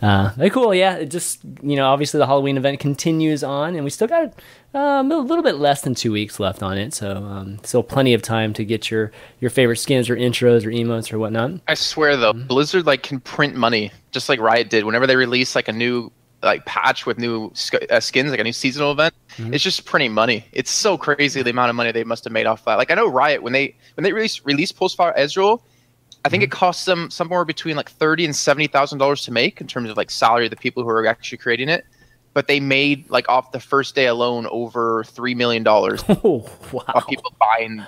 Uh, 0.00 0.30
very 0.34 0.48
cool. 0.48 0.74
Yeah, 0.74 0.94
it 0.96 1.10
just 1.10 1.40
you 1.62 1.76
know, 1.76 1.86
obviously 1.88 2.16
the 2.18 2.26
Halloween 2.26 2.56
event 2.56 2.80
continues 2.80 3.44
on, 3.44 3.74
and 3.74 3.84
we 3.84 3.90
still 3.90 4.08
got 4.08 4.32
um, 4.72 5.12
a 5.12 5.18
little 5.18 5.44
bit 5.44 5.56
less 5.56 5.82
than 5.82 5.94
two 5.94 6.10
weeks 6.10 6.40
left 6.40 6.62
on 6.62 6.78
it, 6.78 6.94
so 6.94 7.16
um, 7.16 7.58
still 7.64 7.82
plenty 7.82 8.14
of 8.14 8.22
time 8.22 8.54
to 8.54 8.64
get 8.64 8.90
your 8.90 9.12
your 9.40 9.50
favorite 9.50 9.76
skins 9.76 10.08
or 10.08 10.16
intros 10.16 10.64
or 10.64 10.70
emotes 10.70 11.12
or 11.12 11.18
whatnot. 11.18 11.60
I 11.68 11.74
swear 11.74 12.16
though, 12.16 12.32
Mm-hmm. 12.32 12.46
Blizzard 12.46 12.86
like 12.86 13.02
can 13.02 13.20
print 13.20 13.54
money 13.54 13.92
just 14.10 14.30
like 14.30 14.40
Riot 14.40 14.70
did. 14.70 14.84
Whenever 14.86 15.06
they 15.06 15.16
release 15.16 15.54
like 15.54 15.68
a 15.68 15.72
new 15.72 16.10
like 16.42 16.64
patch 16.64 17.04
with 17.04 17.18
new 17.18 17.50
sk- 17.52 17.84
uh, 17.90 18.00
skins, 18.00 18.30
like 18.30 18.40
a 18.40 18.44
new 18.44 18.54
seasonal 18.54 18.92
event, 18.92 19.12
Mhm. 19.36 19.52
it's 19.54 19.62
just 19.62 19.84
printing 19.84 20.14
money. 20.14 20.46
It's 20.52 20.70
so 20.70 20.96
crazy 20.96 21.42
the 21.42 21.50
amount 21.50 21.68
of 21.68 21.76
money 21.76 21.92
they 21.92 22.04
must 22.04 22.24
have 22.24 22.32
made 22.32 22.46
off 22.46 22.64
that. 22.64 22.76
Like 22.78 22.90
I 22.90 22.94
know 22.94 23.06
Riot 23.06 23.42
when 23.42 23.52
they 23.52 23.74
when 23.96 24.04
they 24.04 24.14
released 24.14 24.46
released 24.46 24.78
Pulsefire 24.78 25.14
Ezreal, 25.18 25.60
I 26.24 26.28
think 26.28 26.42
Mm-hmm. 26.42 26.48
it 26.48 26.50
costs 26.52 26.84
them 26.84 27.10
somewhere 27.10 27.44
between 27.44 27.76
like 27.76 27.90
thirty 27.90 28.24
and 28.24 28.34
seventy 28.36 28.66
thousand 28.66 28.98
dollars 28.98 29.22
to 29.24 29.32
make 29.32 29.60
in 29.60 29.66
terms 29.66 29.88
of 29.90 29.96
like 29.96 30.10
salary 30.10 30.46
of 30.46 30.50
the 30.50 30.56
people 30.56 30.82
who 30.82 30.88
are 30.90 31.06
actually 31.06 31.38
creating 31.38 31.68
it. 31.68 31.86
But 32.34 32.46
they 32.46 32.60
made 32.60 33.08
like 33.10 33.28
off 33.28 33.52
the 33.52 33.60
first 33.60 33.94
day 33.94 34.06
alone 34.06 34.46
over 34.50 35.02
three 35.04 35.34
million 35.34 35.62
dollars 35.62 36.04
Oh 36.08 36.46
wow! 36.72 36.84
of 36.94 37.06
people 37.06 37.34
buying 37.40 37.84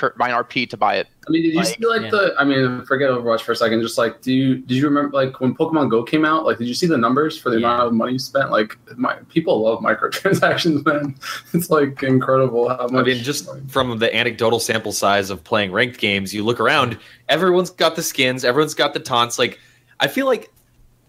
cur- 0.00 0.14
buying 0.18 0.34
RP 0.34 0.68
to 0.70 0.76
buy 0.76 0.96
it. 0.96 1.06
I 1.28 1.30
mean, 1.30 1.42
did 1.42 1.50
you 1.52 1.56
Like, 1.58 1.66
see 1.66 1.86
like 1.86 2.02
yeah. 2.02 2.10
the? 2.10 2.34
I 2.38 2.44
mean, 2.44 2.84
forget 2.86 3.10
Overwatch 3.10 3.42
for 3.42 3.52
a 3.52 3.56
second. 3.56 3.82
Just 3.82 3.98
like, 3.98 4.22
do 4.22 4.32
you 4.32 4.56
did 4.56 4.76
you 4.76 4.84
remember 4.86 5.16
like 5.16 5.40
when 5.40 5.54
Pokemon 5.54 5.90
Go 5.90 6.02
came 6.02 6.24
out? 6.24 6.44
Like, 6.44 6.58
did 6.58 6.66
you 6.66 6.74
see 6.74 6.86
the 6.86 6.96
numbers 6.96 7.38
for 7.38 7.50
the 7.50 7.60
Yeah. 7.60 7.66
amount 7.74 7.86
of 7.88 7.92
money 7.94 8.18
spent? 8.18 8.50
Like, 8.50 8.76
my 8.96 9.14
people 9.28 9.62
love 9.62 9.80
microtransactions, 9.80 10.84
man. 10.86 11.14
It's 11.52 11.70
like 11.70 12.02
incredible 12.02 12.68
how 12.68 12.88
much. 12.88 13.02
I 13.02 13.02
mean, 13.14 13.22
just 13.22 13.48
from 13.68 13.98
the 13.98 14.14
anecdotal 14.14 14.58
sample 14.60 14.92
size 14.92 15.30
of 15.30 15.44
playing 15.44 15.72
ranked 15.72 15.98
games, 15.98 16.34
you 16.34 16.44
look 16.44 16.58
around, 16.60 16.98
everyone's 17.28 17.70
got 17.70 17.96
the 17.96 18.02
skins, 18.02 18.44
everyone's 18.44 18.74
got 18.74 18.94
the 18.94 19.00
taunts. 19.00 19.38
Like, 19.38 19.58
I 20.00 20.08
feel 20.08 20.26
like 20.26 20.50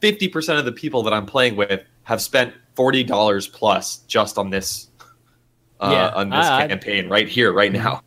50% 0.01 0.60
of 0.60 0.65
the 0.65 0.71
people 0.71 1.03
that 1.03 1.13
I'm 1.13 1.25
playing 1.25 1.55
with 1.55 1.81
have 2.03 2.21
spent 2.21 2.53
$40 2.75 3.51
plus 3.53 3.98
just 4.07 4.38
on 4.38 4.50
this 4.50 4.89
uh, 5.79 5.89
Yeah, 5.91 6.07
on 6.10 6.29
this 6.29 6.45
I- 6.45 6.63
I- 6.63 6.67
campaign 6.67 7.10
right 7.10 7.27
here, 7.27 7.51
right 7.53 7.71
now. 7.71 8.01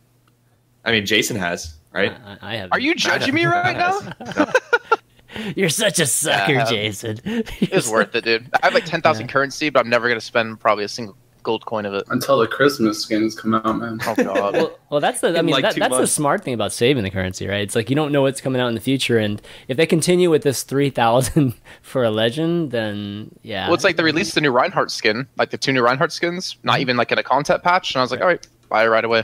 I 0.85 0.91
mean, 0.91 1.05
Jason 1.05 1.35
has, 1.37 1.75
right? 1.91 2.13
I, 2.25 2.37
I 2.41 2.55
have. 2.57 2.69
Are 2.71 2.79
you 2.79 2.95
judging 2.95 3.33
me 3.39 3.45
right 3.45 3.75
now? 3.75 3.99
You're 5.55 5.69
such 5.69 5.99
a 5.99 6.05
sucker, 6.05 6.53
Yeah. 6.53 6.65
Jason. 6.65 7.19
It's 7.59 7.89
worth 7.89 8.15
it, 8.15 8.23
dude. 8.23 8.47
I 8.61 8.67
have 8.67 8.73
like 8.73 8.85
ten 8.85 9.01
thousand 9.01 9.27
currency, 9.27 9.69
but 9.69 9.81
I'm 9.81 9.89
never 9.89 10.07
gonna 10.07 10.21
spend 10.21 10.59
probably 10.59 10.85
a 10.85 10.87
single 10.87 11.17
gold 11.43 11.63
coin 11.65 11.85
of 11.85 11.93
it. 11.93 12.03
until 12.09 12.39
the 12.39 12.47
Christmas 12.47 12.99
skins 13.03 13.35
come 13.39 13.53
out, 13.53 13.77
man. 13.77 13.99
Oh 14.07 14.15
god. 14.15 14.53
well, 14.53 14.79
well, 14.89 14.99
that's 15.01 15.19
the. 15.19 15.37
I 15.37 15.41
mean, 15.41 15.51
like 15.53 15.63
that, 15.63 15.73
two 15.73 15.79
that's 15.81 15.97
the 15.97 16.07
smart 16.07 16.43
thing 16.43 16.53
about 16.53 16.71
saving 16.71 17.03
the 17.03 17.09
currency, 17.09 17.47
right? 17.47 17.61
It's 17.61 17.75
like 17.75 17.89
you 17.89 17.95
don't 17.97 18.11
know 18.13 18.21
what's 18.21 18.39
coming 18.39 18.61
out 18.61 18.67
in 18.69 18.75
the 18.75 18.81
future, 18.81 19.17
and 19.17 19.41
if 19.67 19.75
they 19.75 19.85
continue 19.85 20.29
with 20.29 20.43
this 20.43 20.63
three 20.63 20.89
thousand 20.89 21.53
for 21.81 22.03
a 22.05 22.09
legend, 22.11 22.71
then 22.71 23.29
yeah. 23.41 23.65
well, 23.67 23.73
it's 23.75 23.83
like 23.83 23.97
they 23.97 24.03
released 24.03 24.35
the 24.35 24.41
new 24.41 24.51
Reinhardt 24.51 24.89
skin, 24.89 25.27
like 25.37 25.49
the 25.49 25.57
two 25.57 25.73
new 25.73 25.81
Reinhardt 25.83 26.13
skins, 26.13 26.53
Mm-hmm. 26.53 26.67
not 26.67 26.79
even 26.79 26.95
like 26.95 27.11
in 27.11 27.17
a 27.17 27.23
content 27.23 27.61
patch, 27.61 27.93
and 27.93 27.99
I 27.99 28.03
was 28.03 28.11
like, 28.11 28.21
all 28.21 28.27
right, 28.27 28.47
buy 28.69 28.85
it 28.85 28.87
right 28.87 29.03
away. 29.03 29.23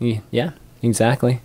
Yeah, 0.00 0.50
exactly. 0.82 1.40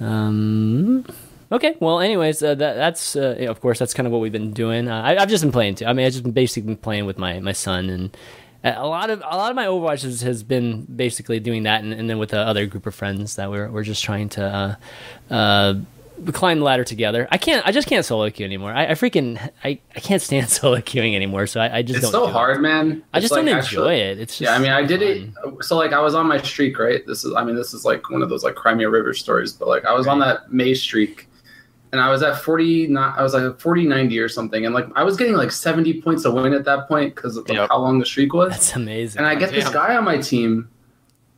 Um. 0.00 1.06
Okay. 1.50 1.76
Well, 1.80 2.00
anyways, 2.00 2.42
uh, 2.42 2.54
that 2.56 2.74
that's 2.74 3.16
uh, 3.16 3.46
of 3.48 3.60
course 3.60 3.78
that's 3.78 3.94
kind 3.94 4.06
of 4.06 4.12
what 4.12 4.20
we've 4.20 4.32
been 4.32 4.52
doing. 4.52 4.88
Uh, 4.88 5.00
I, 5.02 5.16
I've 5.16 5.28
just 5.28 5.42
been 5.42 5.52
playing 5.52 5.76
too. 5.76 5.86
I 5.86 5.92
mean, 5.92 6.06
I've 6.06 6.12
just 6.12 6.24
been 6.24 6.32
basically 6.32 6.66
been 6.66 6.76
playing 6.76 7.06
with 7.06 7.18
my 7.18 7.38
my 7.40 7.52
son, 7.52 7.88
and 7.88 8.16
uh, 8.64 8.74
a 8.76 8.86
lot 8.86 9.10
of 9.10 9.20
a 9.20 9.36
lot 9.36 9.50
of 9.50 9.56
my 9.56 9.66
Overwatch 9.66 10.02
has, 10.02 10.20
has 10.22 10.42
been 10.42 10.84
basically 10.84 11.38
doing 11.40 11.62
that, 11.62 11.82
and, 11.82 11.92
and 11.92 12.10
then 12.10 12.18
with 12.18 12.30
the 12.30 12.40
other 12.40 12.66
group 12.66 12.86
of 12.86 12.94
friends 12.94 13.36
that 13.36 13.50
we're 13.50 13.70
we're 13.70 13.84
just 13.84 14.02
trying 14.02 14.28
to. 14.30 14.78
Uh, 16.26 16.32
climb 16.32 16.58
the 16.58 16.64
ladder 16.64 16.84
together. 16.84 17.26
I 17.30 17.38
can't. 17.38 17.66
I 17.66 17.72
just 17.72 17.88
can't 17.88 18.04
solo 18.04 18.30
queue 18.30 18.44
anymore. 18.46 18.72
I, 18.72 18.86
I 18.86 18.90
freaking. 18.92 19.38
I, 19.64 19.80
I 19.94 20.00
can't 20.00 20.20
stand 20.22 20.48
solo 20.50 20.78
queuing 20.78 21.14
anymore. 21.14 21.46
So 21.46 21.60
I, 21.60 21.78
I 21.78 21.82
just 21.82 21.98
It's 21.98 22.04
don't. 22.10 22.12
so 22.12 22.24
do 22.26 22.30
it. 22.30 22.32
hard, 22.32 22.60
man. 22.62 23.02
I 23.12 23.20
just 23.20 23.32
like 23.32 23.44
don't 23.44 23.56
actually- 23.56 23.78
enjoy 23.78 23.94
it. 24.12 24.20
It's 24.20 24.38
just 24.38 24.40
Yeah, 24.50 24.54
I 24.54 24.58
mean, 24.58 24.70
I 24.70 24.82
did 24.84 25.02
it. 25.02 25.30
So 25.62 25.76
like, 25.76 25.92
I 25.92 26.00
was 26.00 26.14
on 26.14 26.26
my 26.26 26.40
streak, 26.42 26.78
right? 26.78 27.06
This 27.06 27.24
is, 27.24 27.34
I 27.34 27.44
mean, 27.44 27.56
this 27.56 27.74
is 27.74 27.84
like 27.84 28.08
one 28.10 28.22
of 28.22 28.28
those 28.28 28.44
like 28.44 28.54
Crimea 28.54 28.88
River 28.88 29.12
stories, 29.14 29.52
but 29.52 29.68
like, 29.68 29.84
I 29.84 29.92
was 29.92 30.06
on 30.06 30.18
that 30.20 30.52
Mei 30.52 30.74
streak, 30.74 31.28
and 31.92 32.00
I 32.00 32.10
was 32.10 32.22
at 32.22 32.38
40, 32.42 32.88
not, 32.88 33.18
I 33.18 33.22
was 33.22 33.32
like 33.32 33.60
40, 33.60 33.84
90 33.86 34.18
or 34.18 34.28
something. 34.28 34.66
And 34.66 34.74
like, 34.74 34.86
I 34.96 35.02
was 35.04 35.16
getting 35.16 35.34
like 35.36 35.52
70 35.52 36.02
points 36.02 36.24
a 36.24 36.30
win 36.30 36.52
at 36.52 36.64
that 36.64 36.88
point 36.88 37.14
because 37.14 37.36
of 37.36 37.48
like, 37.48 37.56
Yep. 37.56 37.68
how 37.70 37.78
long 37.78 37.98
the 38.00 38.06
streak 38.06 38.34
was. 38.34 38.50
That's 38.50 38.74
amazing. 38.74 39.18
And 39.18 39.26
I 39.26 39.34
get 39.36 39.50
this 39.50 39.68
guy 39.68 39.96
on 39.96 40.04
my 40.04 40.18
team. 40.18 40.68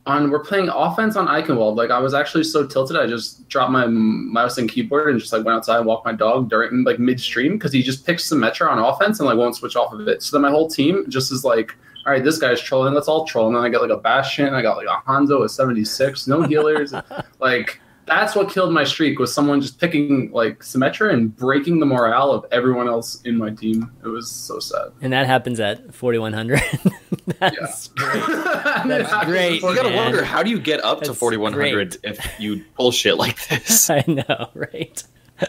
On 0.09 0.31
we're 0.31 0.41
playing 0.41 0.71
offense 0.71 1.17
on 1.17 1.27
Eichenwalde. 1.27 1.77
Like 1.77 1.91
I 1.91 1.99
was 1.99 2.15
actually 2.15 2.45
so 2.45 2.67
tilted, 2.67 2.97
I 2.97 3.07
just 3.07 3.47
dropped 3.49 3.71
my 3.71 3.87
mouse 3.87 4.57
and 4.57 4.69
keyboard 4.69 5.11
and 5.11 5.21
just 5.21 5.33
like 5.33 5.45
went 5.45 5.57
outside 5.57 5.77
and 5.77 5.87
walked 5.87 6.07
my 6.07 6.13
dog 6.13 6.49
during 6.49 6.83
like 6.83 6.99
midstream 6.99 7.53
because 7.53 7.73
he 7.73 7.83
just 7.83 8.07
picks 8.07 8.29
Symmetra 8.29 8.71
on 8.71 8.79
offense 8.79 9.21
and 9.21 9.27
like 9.27 9.37
won't 9.37 9.55
switch 9.55 9.77
off 9.77 9.93
of 9.93 10.09
it. 10.09 10.23
So 10.23 10.37
then 10.37 10.43
my 10.43 10.51
whole 10.51 10.69
team 10.69 11.05
just 11.09 11.31
is 11.31 11.45
like, 11.45 11.77
all 12.07 12.13
right, 12.13 12.25
this 12.25 12.39
guy's 12.39 12.61
trolling. 12.61 12.95
Let's 12.95 13.07
all 13.07 13.27
troll. 13.27 13.49
And 13.49 13.57
then 13.57 13.63
I 13.63 13.69
got 13.69 13.83
like 13.83 13.91
a 13.91 13.99
Bastion. 13.99 14.55
I 14.55 14.63
got 14.63 14.79
like 14.79 14.87
a 14.87 15.03
Hanzo 15.07 15.41
with 15.41 15.51
seventy 15.51 15.85
six, 15.85 16.27
no 16.27 16.43
healers. 16.43 16.95
like 17.39 17.79
that's 18.09 18.35
what 18.35 18.51
killed 18.51 18.73
my 18.73 18.85
streak 18.85 19.19
was 19.19 19.33
someone 19.33 19.61
just 19.61 19.79
picking 19.79 20.31
like 20.33 20.61
Symmetra 20.61 21.13
and 21.13 21.35
breaking 21.37 21.79
the 21.81 21.87
morale 21.87 22.33
of 22.33 22.45
everyone 22.51 22.89
else 22.89 23.21
in 23.23 23.37
my 23.37 23.51
team. 23.51 23.91
It 24.05 24.09
was 24.09 24.31
so 24.31 24.59
sad. 24.59 24.93
and 25.01 25.13
that 25.13 25.27
happens 25.27 25.61
at 25.61 25.95
4100. 25.95 26.61
That's 27.39 27.89
great. 27.89 28.27
That's 28.27 29.25
great. 29.27 29.63
You 29.63 29.75
gotta 29.75 29.91
Man. 29.91 29.97
wonder 29.97 30.25
how 30.25 30.43
do 30.43 30.51
you 30.51 30.59
get 30.59 30.83
up 30.83 31.01
to 31.03 31.09
That's 31.09 31.19
4100 31.19 31.99
if 32.03 32.41
you 32.41 32.65
bullshit 32.77 33.17
like 33.17 33.47
this? 33.49 33.89
I 33.91 34.03
know, 34.07 34.51
right? 34.55 35.03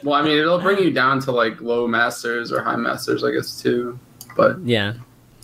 Well, 0.03 0.13
I 0.15 0.21
mean, 0.21 0.37
it'll 0.37 0.59
bring 0.59 0.77
you 0.79 0.91
down 0.91 1.19
to 1.21 1.31
like 1.31 1.61
low 1.61 1.87
masters 1.87 2.51
or 2.51 2.61
high 2.61 2.75
masters, 2.75 3.23
I 3.23 3.31
guess, 3.31 3.61
too. 3.61 3.97
But 4.35 4.59
Yeah. 4.63 4.93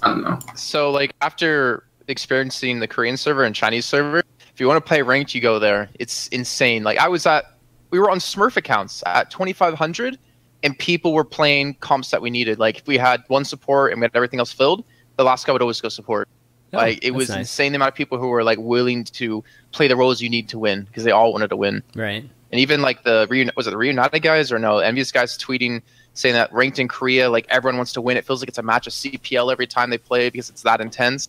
I 0.04 0.10
don't 0.10 0.22
know. 0.24 0.38
So 0.56 0.92
like 0.92 1.14
after 1.22 1.84
experiencing 2.08 2.80
the 2.80 2.88
Korean 2.88 3.18
server 3.18 3.44
and 3.44 3.56
Chinese 3.56 3.86
server, 3.86 4.22
if 4.56 4.62
you 4.62 4.68
want 4.68 4.78
to 4.78 4.88
play 4.88 5.02
ranked, 5.02 5.36
you 5.36 5.42
go 5.42 5.60
there. 5.60 5.90
It's 6.00 6.30
insane. 6.30 6.82
Like 6.82 6.98
I 6.98 7.10
was 7.10 7.26
at, 7.26 7.44
we 7.90 8.00
were 8.00 8.10
on 8.10 8.20
Smurf 8.20 8.56
accounts 8.56 9.04
at 9.06 9.30
2,500, 9.30 10.18
and 10.64 10.80
people 10.80 11.12
were 11.12 11.26
playing 11.26 11.74
comps 11.82 12.12
that 12.12 12.22
we 12.22 12.30
needed. 12.30 12.58
Like 12.58 12.78
if 12.78 12.88
we 12.88 12.98
had 12.98 13.22
one 13.28 13.44
support 13.44 13.92
and 13.92 14.00
we 14.00 14.06
had 14.06 14.16
everything 14.16 14.40
else 14.40 14.54
filled, 14.54 14.86
the 15.18 15.26
last 15.26 15.46
guy 15.46 15.52
would 15.52 15.62
always 15.62 15.82
go 15.82 15.90
support. 15.90 16.30
Oh, 16.72 16.78
like 16.78 17.04
it 17.04 17.12
was 17.12 17.28
nice. 17.28 17.40
insane 17.40 17.74
the 17.74 17.76
amount 17.76 17.90
of 17.90 17.96
people 17.96 18.18
who 18.18 18.30
were 18.30 18.46
like 18.46 18.58
willing 18.58 19.04
to 19.04 19.44
play 19.74 19.90
the 19.90 19.98
roles 19.98 20.22
you 20.22 20.30
need 20.30 20.48
to 20.48 20.58
win 20.58 20.84
because 20.84 21.04
they 21.04 21.12
all 21.12 21.34
wanted 21.34 21.50
to 21.50 21.58
win. 21.58 21.84
Right. 21.94 22.24
And 22.52 22.60
even 22.62 22.82
like 22.82 23.04
the 23.04 23.28
reuni- 23.30 23.54
was 23.58 23.68
it 23.68 23.72
the 23.72 23.78
reunited 23.78 24.22
guys 24.22 24.54
or 24.54 24.60
no 24.60 24.76
EnVyUs 24.76 25.12
guys 25.12 25.38
tweeting 25.38 25.82
saying 26.14 26.36
that 26.36 26.52
ranked 26.54 26.80
in 26.80 26.88
Korea, 26.88 27.30
like 27.30 27.46
everyone 27.50 27.76
wants 27.76 27.92
to 27.92 28.02
win. 28.02 28.16
It 28.16 28.26
feels 28.26 28.42
like 28.42 28.48
it's 28.48 28.58
a 28.58 28.64
match 28.64 28.88
of 28.88 28.94
CPL 28.94 29.52
every 29.52 29.68
time 29.68 29.90
they 29.90 29.98
play 29.98 30.30
because 30.30 30.50
it's 30.50 30.62
that 30.62 30.80
intense. 30.80 31.28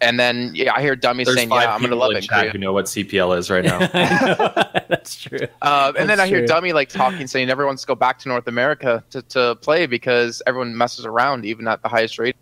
And 0.00 0.20
then 0.20 0.52
yeah, 0.54 0.74
I 0.74 0.82
hear 0.82 0.94
dummies 0.94 1.26
There's 1.26 1.38
saying, 1.38 1.50
"Yeah, 1.50 1.74
I'm 1.74 1.80
gonna 1.80 1.96
love 1.96 2.10
in 2.10 2.18
it." 2.18 2.24
in 2.24 2.28
chat 2.28 2.50
who 2.50 2.58
know 2.58 2.72
what 2.72 2.84
CPL 2.84 3.36
is 3.38 3.50
right 3.50 3.64
now. 3.64 3.78
I 3.94 4.26
know. 4.26 4.80
That's 4.88 5.16
true. 5.20 5.38
Um, 5.62 5.96
and 5.98 6.08
then 6.08 6.20
I 6.20 6.26
hear 6.26 6.40
true. 6.40 6.46
dummy 6.46 6.72
like 6.72 6.90
talking, 6.90 7.26
saying 7.26 7.48
everyone 7.48 7.70
wants 7.70 7.82
to 7.82 7.88
go 7.88 7.94
back 7.94 8.18
to 8.20 8.28
North 8.28 8.46
America 8.46 9.02
to, 9.10 9.22
to 9.22 9.56
play 9.62 9.86
because 9.86 10.42
everyone 10.46 10.76
messes 10.76 11.06
around 11.06 11.46
even 11.46 11.66
at 11.66 11.82
the 11.82 11.88
highest 11.88 12.18
rate. 12.18 12.36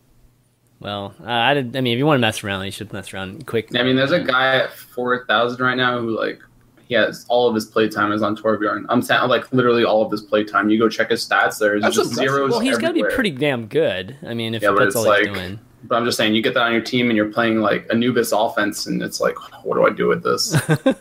Well, 0.80 1.14
uh, 1.20 1.30
I 1.30 1.54
did. 1.54 1.76
I 1.76 1.80
mean, 1.80 1.94
if 1.94 1.98
you 1.98 2.06
want 2.06 2.18
to 2.18 2.20
mess 2.20 2.44
around, 2.44 2.64
you 2.64 2.70
should 2.70 2.92
mess 2.92 3.14
around 3.14 3.46
quick. 3.46 3.74
I 3.74 3.82
mean, 3.82 3.96
there's 3.96 4.12
a 4.12 4.20
guy 4.20 4.56
at 4.56 4.72
4,000 4.72 5.64
right 5.64 5.76
now 5.76 5.98
who, 5.98 6.18
like, 6.18 6.42
he 6.86 6.94
has 6.94 7.24
all 7.30 7.48
of 7.48 7.54
his 7.54 7.64
playtime 7.64 8.12
is 8.12 8.20
on 8.20 8.36
Torbjorn. 8.36 8.84
I'm 8.90 9.00
saying, 9.00 9.28
like, 9.28 9.50
literally 9.50 9.84
all 9.84 10.02
of 10.02 10.12
his 10.12 10.20
playtime. 10.20 10.68
You 10.68 10.78
go 10.78 10.90
check 10.90 11.08
his 11.10 11.26
stats, 11.26 11.58
there's 11.58 11.82
That's 11.82 11.96
just 11.96 12.10
impressive. 12.10 12.34
zeros. 12.34 12.50
Well, 12.50 12.60
he's 12.60 12.76
got 12.76 12.88
to 12.88 12.94
be 12.94 13.04
pretty 13.04 13.30
damn 13.30 13.66
good. 13.66 14.18
I 14.26 14.34
mean, 14.34 14.54
if 14.54 14.62
Yeah, 14.62 14.72
that's 14.72 14.88
it's 14.88 14.96
all 14.96 15.10
he's 15.14 15.26
doing. 15.26 15.58
But 15.86 15.96
I'm 15.96 16.04
just 16.04 16.16
saying, 16.16 16.34
you 16.34 16.42
get 16.42 16.54
that 16.54 16.62
on 16.62 16.72
your 16.72 16.80
team 16.80 17.08
and 17.10 17.16
you're 17.16 17.30
playing, 17.32 17.60
like, 17.60 17.86
Anubis 17.90 18.32
offense, 18.32 18.86
and 18.86 19.02
it's 19.02 19.20
like, 19.20 19.36
what 19.64 19.74
do 19.76 19.86
I 19.86 19.90
do 19.90 20.08
with 20.08 20.22
this? 20.22 20.56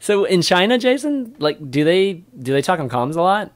So 0.00 0.24
in 0.24 0.42
China, 0.42 0.76
Jason, 0.78 1.34
like, 1.38 1.70
do 1.70 1.82
they 1.82 2.24
do 2.38 2.52
they 2.52 2.60
talk 2.60 2.78
on 2.78 2.90
comms 2.90 3.16
a 3.16 3.22
lot? 3.22 3.52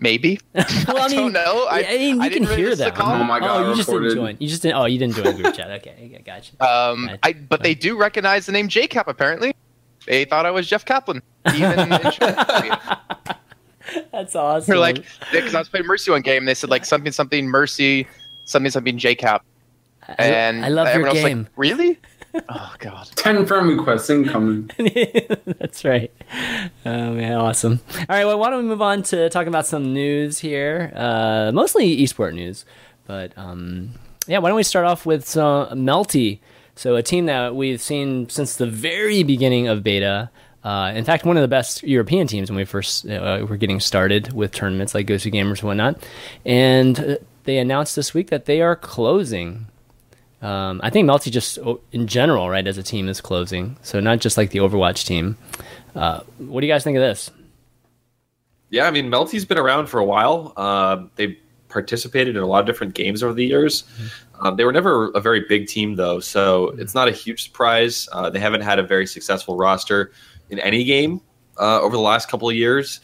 Maybe. 0.00 0.40
Well, 0.54 0.64
I 0.98 1.08
don't 1.08 1.32
know. 1.32 1.66
I- 1.70 1.84
I 1.86 1.96
mean, 1.98 2.16
you 2.16 2.22
I 2.22 2.28
can 2.30 2.42
didn't 2.44 2.56
hear 2.58 2.70
listen 2.70 2.90
to 2.90 2.96
them. 2.96 3.06
Oh 3.06 3.24
my 3.24 3.38
God, 3.40 3.66
Oh, 3.66 3.70
you 3.70 3.76
just 3.76 3.90
didn't 3.90 4.14
join. 4.14 4.36
You 4.40 4.48
just 4.48 4.62
didn't. 4.62 4.76
Oh, 4.78 4.86
you 4.86 4.98
didn't 4.98 5.14
join 5.16 5.36
group 5.36 5.54
chat. 5.54 5.70
Okay, 5.80 5.90
okay, 6.06 6.22
gotcha. 6.24 6.52
Um, 6.66 7.06
Right. 7.06 7.18
I 7.22 7.32
but 7.34 7.62
they 7.62 7.74
do 7.74 7.98
recognize 7.98 8.46
the 8.46 8.52
name 8.52 8.68
JCap 8.68 9.08
apparently. 9.08 9.54
They 10.06 10.24
thought 10.24 10.46
I 10.46 10.50
was 10.52 10.66
Jeff 10.66 10.84
Kaplan. 10.86 11.20
Even 11.54 11.92
in 11.92 12.10
China. 12.12 13.00
That's 14.12 14.34
awesome. 14.36 14.66
They're 14.66 14.78
like, 14.78 15.04
because 15.32 15.54
I 15.54 15.58
was 15.58 15.68
playing 15.68 15.86
Mercy 15.86 16.10
one 16.10 16.22
game, 16.22 16.44
they 16.44 16.54
said 16.54 16.70
like 16.70 16.84
something 16.84 17.12
something 17.12 17.46
Mercy, 17.46 18.06
something 18.44 18.70
something 18.70 18.98
JCap, 18.98 19.40
and 20.18 20.64
I, 20.64 20.68
love 20.68 20.86
your 20.86 20.94
everyone 20.94 21.10
else 21.10 21.26
game. 21.26 21.38
like, 21.38 21.52
really? 21.56 21.98
Oh 22.50 22.74
god. 22.78 23.08
10 23.16 23.46
friend 23.46 23.68
requests 23.68 24.10
incoming. 24.10 24.70
That's 25.58 25.82
right. 25.82 26.12
Oh 26.84 27.12
man, 27.14 27.32
awesome. 27.32 27.80
All 28.00 28.04
right, 28.10 28.26
well, 28.26 28.38
why 28.38 28.50
don't 28.50 28.62
we 28.62 28.68
move 28.68 28.82
on 28.82 29.02
to 29.04 29.30
talking 29.30 29.48
about 29.48 29.66
some 29.66 29.94
news 29.94 30.38
here? 30.38 30.92
Uh, 30.94 31.50
mostly 31.54 31.96
esport 31.96 32.34
news, 32.34 32.66
but 33.06 33.32
um, 33.38 33.92
yeah, 34.26 34.38
why 34.38 34.50
don't 34.50 34.56
we 34.56 34.62
start 34.62 34.84
off 34.84 35.06
with 35.06 35.26
some 35.26 35.68
Melty? 35.70 36.40
So 36.76 36.96
a 36.96 37.02
team 37.02 37.26
that 37.26 37.56
we've 37.56 37.80
seen 37.80 38.28
since 38.28 38.56
the 38.56 38.66
very 38.66 39.22
beginning 39.22 39.66
of 39.66 39.82
beta. 39.82 40.30
Uh, 40.68 40.92
in 40.92 41.02
fact, 41.02 41.24
one 41.24 41.38
of 41.38 41.40
the 41.40 41.48
best 41.48 41.82
European 41.82 42.26
teams 42.26 42.50
when 42.50 42.58
we 42.58 42.64
first 42.66 43.08
uh, 43.08 43.46
were 43.48 43.56
getting 43.56 43.80
started 43.80 44.34
with 44.34 44.52
tournaments 44.52 44.94
like 44.94 45.06
GosuGamers 45.06 45.60
and 45.60 45.62
whatnot. 45.62 46.06
And 46.44 47.00
uh, 47.00 47.16
they 47.44 47.56
announced 47.56 47.96
this 47.96 48.12
week 48.12 48.28
that 48.28 48.44
they 48.44 48.60
are 48.60 48.76
closing. 48.76 49.66
Um, 50.42 50.82
I 50.84 50.90
think 50.90 51.08
Melty 51.08 51.30
just 51.30 51.58
oh, 51.60 51.80
in 51.90 52.06
general, 52.06 52.50
right, 52.50 52.66
as 52.66 52.76
a 52.76 52.82
team 52.82 53.08
is 53.08 53.22
closing. 53.22 53.78
So 53.80 53.98
not 53.98 54.18
just 54.18 54.36
like 54.36 54.50
the 54.50 54.58
Overwatch 54.58 55.06
team. 55.06 55.38
Uh, 55.94 56.20
what 56.36 56.60
do 56.60 56.66
you 56.66 56.72
guys 56.72 56.84
think 56.84 56.98
of 56.98 57.02
this? 57.02 57.30
Yeah, 58.68 58.86
I 58.86 58.90
mean, 58.90 59.08
Melty's 59.08 59.46
been 59.46 59.56
around 59.56 59.86
for 59.86 60.00
a 60.00 60.04
while. 60.04 60.52
Uh, 60.54 61.06
they 61.16 61.38
participated 61.70 62.36
in 62.36 62.42
a 62.42 62.46
lot 62.46 62.60
of 62.60 62.66
different 62.66 62.92
games 62.92 63.22
over 63.22 63.32
the 63.32 63.46
years. 63.46 63.84
Um, 64.40 64.56
they 64.56 64.64
were 64.64 64.72
never 64.72 65.10
a 65.12 65.20
very 65.20 65.46
big 65.48 65.66
team, 65.66 65.96
though, 65.96 66.20
so 66.20 66.74
it's 66.76 66.94
not 66.94 67.08
a 67.08 67.12
huge 67.12 67.42
surprise. 67.44 68.06
Uh, 68.12 68.28
they 68.28 68.38
haven't 68.38 68.60
had 68.60 68.78
a 68.78 68.82
very 68.82 69.06
successful 69.06 69.56
roster 69.56 70.12
in 70.50 70.58
any 70.58 70.84
game 70.84 71.20
uh, 71.58 71.80
over 71.80 71.96
the 71.96 72.02
last 72.02 72.28
couple 72.28 72.48
of 72.48 72.54
years. 72.56 73.00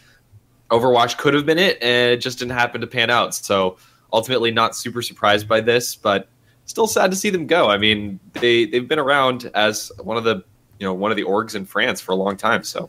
Overwatch 0.70 1.18
could 1.18 1.34
have 1.34 1.44
been 1.46 1.58
it, 1.58 1.78
and 1.82 2.12
it 2.12 2.16
just 2.18 2.38
didn't 2.38 2.52
happen 2.52 2.80
to 2.80 2.86
pan 2.86 3.10
out. 3.10 3.34
So 3.34 3.76
ultimately, 4.12 4.50
not 4.50 4.74
super 4.74 5.02
surprised 5.02 5.46
by 5.46 5.60
this, 5.60 5.94
but 5.94 6.28
still 6.64 6.86
sad 6.86 7.10
to 7.10 7.16
see 7.16 7.30
them 7.30 7.46
go. 7.46 7.68
I 7.68 7.76
mean, 7.78 8.18
they 8.34 8.64
they've 8.64 8.88
been 8.88 8.98
around 8.98 9.50
as 9.54 9.92
one 10.02 10.16
of 10.16 10.24
the 10.24 10.42
you 10.78 10.86
know 10.86 10.94
one 10.94 11.10
of 11.10 11.16
the 11.16 11.24
orgs 11.24 11.54
in 11.54 11.64
France 11.66 12.00
for 12.00 12.12
a 12.12 12.16
long 12.16 12.36
time, 12.36 12.64
so 12.64 12.88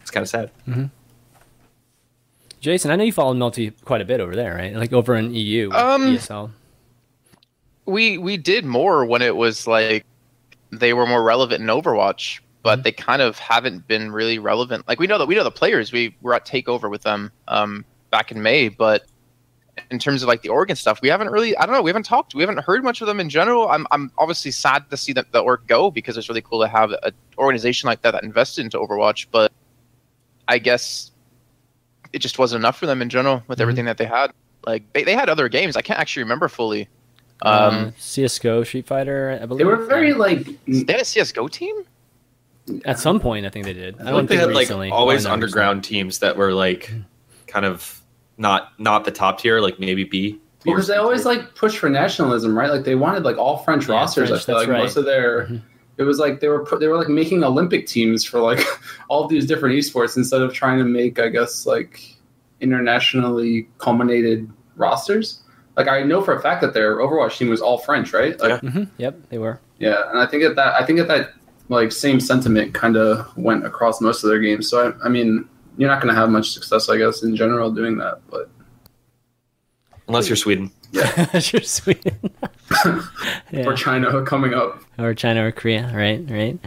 it's 0.00 0.10
kind 0.10 0.22
of 0.22 0.28
sad. 0.28 0.50
Jason, 2.60 2.90
I 2.90 2.96
know 2.96 3.04
you 3.04 3.12
followed 3.12 3.36
Melty 3.38 3.72
quite 3.84 4.00
a 4.02 4.04
bit 4.04 4.20
over 4.20 4.36
there, 4.36 4.54
right? 4.54 4.74
Like 4.74 4.92
over 4.92 5.16
in 5.16 5.34
EU, 5.34 5.68
with 5.68 5.76
Um, 5.76 6.02
ESL. 6.16 6.50
We 7.86 8.18
we 8.18 8.36
did 8.36 8.64
more 8.64 9.04
when 9.04 9.22
it 9.22 9.34
was 9.34 9.66
like 9.66 10.04
they 10.70 10.92
were 10.92 11.06
more 11.06 11.22
relevant 11.22 11.60
in 11.62 11.66
Overwatch, 11.68 12.40
but 12.62 12.82
they 12.84 12.92
kind 12.92 13.22
of 13.22 13.38
haven't 13.38 13.86
been 13.88 14.12
really 14.12 14.38
relevant. 14.38 14.86
Like 14.88 14.98
we 15.00 15.06
know 15.06 15.18
that 15.18 15.26
we 15.26 15.34
know 15.34 15.44
the 15.44 15.50
players. 15.50 15.92
We 15.92 16.14
were 16.20 16.34
at 16.34 16.46
Takeover 16.46 16.90
with 16.90 17.02
them 17.02 17.32
um, 17.48 17.84
back 18.10 18.30
in 18.30 18.42
May, 18.42 18.68
but 18.68 19.06
in 19.90 19.98
terms 19.98 20.22
of 20.22 20.28
like 20.28 20.42
the 20.42 20.50
Oregon 20.50 20.76
stuff, 20.76 21.00
we 21.00 21.08
haven't 21.08 21.30
really. 21.30 21.56
I 21.56 21.64
don't 21.64 21.74
know. 21.74 21.80
We 21.82 21.88
haven't 21.88 22.02
talked. 22.04 22.34
We 22.34 22.42
haven't 22.42 22.58
heard 22.60 22.84
much 22.84 23.00
of 23.00 23.06
them 23.06 23.18
in 23.20 23.30
general. 23.30 23.68
I'm 23.68 23.86
I'm 23.90 24.12
obviously 24.18 24.50
sad 24.50 24.90
to 24.90 24.96
see 24.96 25.12
that 25.14 25.32
the 25.32 25.40
org 25.40 25.66
go 25.66 25.90
because 25.90 26.16
it's 26.18 26.28
really 26.28 26.42
cool 26.42 26.60
to 26.60 26.68
have 26.68 26.90
an 27.02 27.12
organization 27.38 27.86
like 27.86 28.02
that 28.02 28.10
that 28.10 28.22
invested 28.24 28.64
into 28.64 28.78
Overwatch. 28.78 29.26
But 29.30 29.52
I 30.48 30.58
guess 30.58 31.12
it 32.12 32.18
just 32.18 32.38
wasn't 32.38 32.60
enough 32.60 32.76
for 32.78 32.86
them 32.86 33.00
in 33.00 33.08
general 33.08 33.42
with 33.48 33.58
Mhm. 33.58 33.62
everything 33.62 33.84
that 33.86 33.96
they 33.96 34.04
had. 34.04 34.32
Like 34.66 34.82
they, 34.92 35.04
they 35.04 35.14
had 35.14 35.28
other 35.30 35.48
games. 35.48 35.76
I 35.76 35.80
can't 35.80 35.98
actually 35.98 36.24
remember 36.24 36.48
fully. 36.48 36.88
Um, 37.42 37.74
Um, 37.86 37.94
CS:GO, 37.96 38.64
Street 38.64 38.86
Fighter, 38.86 39.38
I 39.40 39.46
believe. 39.46 39.60
They 39.60 39.64
were 39.64 39.86
very, 39.86 40.12
like, 40.12 40.44
they 40.66 40.92
had 40.92 41.00
a 41.00 41.04
CS:GO 41.06 41.48
team. 41.48 41.84
At 42.84 42.98
some 42.98 43.20
point, 43.20 43.46
I 43.46 43.48
think 43.50 43.64
they 43.66 43.72
did. 43.72 43.96
I 43.98 44.02
I 44.02 44.04
don't 44.06 44.12
don't 44.14 44.26
they 44.26 44.36
think 44.36 44.48
had 44.48 44.54
like 44.54 44.92
always 44.92 45.24
Well, 45.24 45.30
not 45.30 45.32
underground 45.34 45.84
teams 45.84 46.18
that 46.20 46.36
were 46.36 46.52
like 46.52 46.92
kind 47.46 47.64
of 47.66 48.00
not 48.38 48.72
not 48.78 49.04
the 49.04 49.10
top 49.10 49.40
tier, 49.40 49.60
like 49.60 49.78
maybe 49.78 50.04
B. 50.04 50.38
B 50.62 50.70
or 50.70 50.74
because 50.76 50.88
they 50.88 50.96
always 50.96 51.24
like 51.24 51.54
push 51.54 51.76
for 51.78 51.88
nationalism, 51.88 52.56
right? 52.56 52.70
Like 52.70 52.84
they 52.84 52.94
wanted 52.94 53.22
like 53.24 53.38
all 53.38 53.58
French 53.58 53.88
Yeah, 53.88 53.94
rosters. 53.96 54.28
French, 54.28 54.42
I 54.42 54.44
feel 54.44 54.54
like 54.56 54.68
right. 54.68 54.82
most 54.82 54.96
of 54.96 55.04
their 55.04 55.46
Mhm. 55.46 55.62
it 55.96 56.02
was 56.04 56.18
like 56.18 56.40
they 56.40 56.48
were 56.48 56.64
put, 56.64 56.80
they 56.80 56.88
were 56.88 56.96
like 56.98 57.08
making 57.08 57.42
Olympic 57.44 57.86
teams 57.86 58.24
for 58.24 58.40
like 58.40 58.60
all 59.08 59.26
these 59.26 59.46
different 59.46 59.74
esports 59.76 60.16
instead 60.16 60.42
of 60.42 60.52
trying 60.52 60.78
to 60.78 60.84
make 60.84 61.18
I 61.18 61.28
guess 61.28 61.66
like 61.66 62.16
internationally 62.60 63.68
culminated 63.78 64.48
rosters. 64.76 65.40
Like 65.76 65.88
I 65.88 66.02
know 66.02 66.20
for 66.22 66.34
a 66.34 66.40
fact 66.42 66.60
that 66.62 66.74
their 66.74 66.96
Overwatch 66.98 67.36
team 67.38 67.48
was 67.48 67.60
all 67.60 67.78
French, 67.78 68.12
right? 68.12 68.38
Like, 68.40 68.60
Mhm, 68.60 68.88
Yep, 68.98 69.16
they 69.30 69.38
were. 69.38 69.60
yeah, 69.78 70.10
and 70.10 70.18
I 70.18 70.26
think 70.26 70.42
that 70.42 70.56
that 70.56 70.74
I 70.80 70.84
think 70.84 70.98
that 70.98 71.08
that 71.08 71.30
like 71.70 71.92
same 71.92 72.20
sentiment 72.20 72.74
kind 72.74 72.96
of 72.96 73.34
went 73.38 73.64
across 73.64 74.00
most 74.00 74.22
of 74.24 74.28
their 74.28 74.40
games. 74.40 74.68
So 74.68 74.90
I, 74.90 75.06
I 75.06 75.08
mean, 75.08 75.48
you're 75.78 75.88
not 75.88 76.02
going 76.02 76.12
to 76.12 76.20
have 76.20 76.28
much 76.28 76.50
success, 76.50 76.90
I 76.90 76.98
guess, 76.98 77.22
in 77.22 77.34
general 77.36 77.70
doing 77.70 77.96
that. 77.98 78.20
But 78.28 78.50
unless 80.08 80.28
you're 80.28 80.36
Sweden. 80.36 80.70
sure, 81.38 81.60
Sweden. 81.62 82.18
or 82.84 83.02
yeah. 83.52 83.74
China 83.76 84.22
coming 84.24 84.52
up. 84.52 84.82
Or 84.98 85.14
China 85.14 85.46
or 85.46 85.52
Korea, 85.52 85.90
right? 85.94 86.22
Right. 86.28 86.58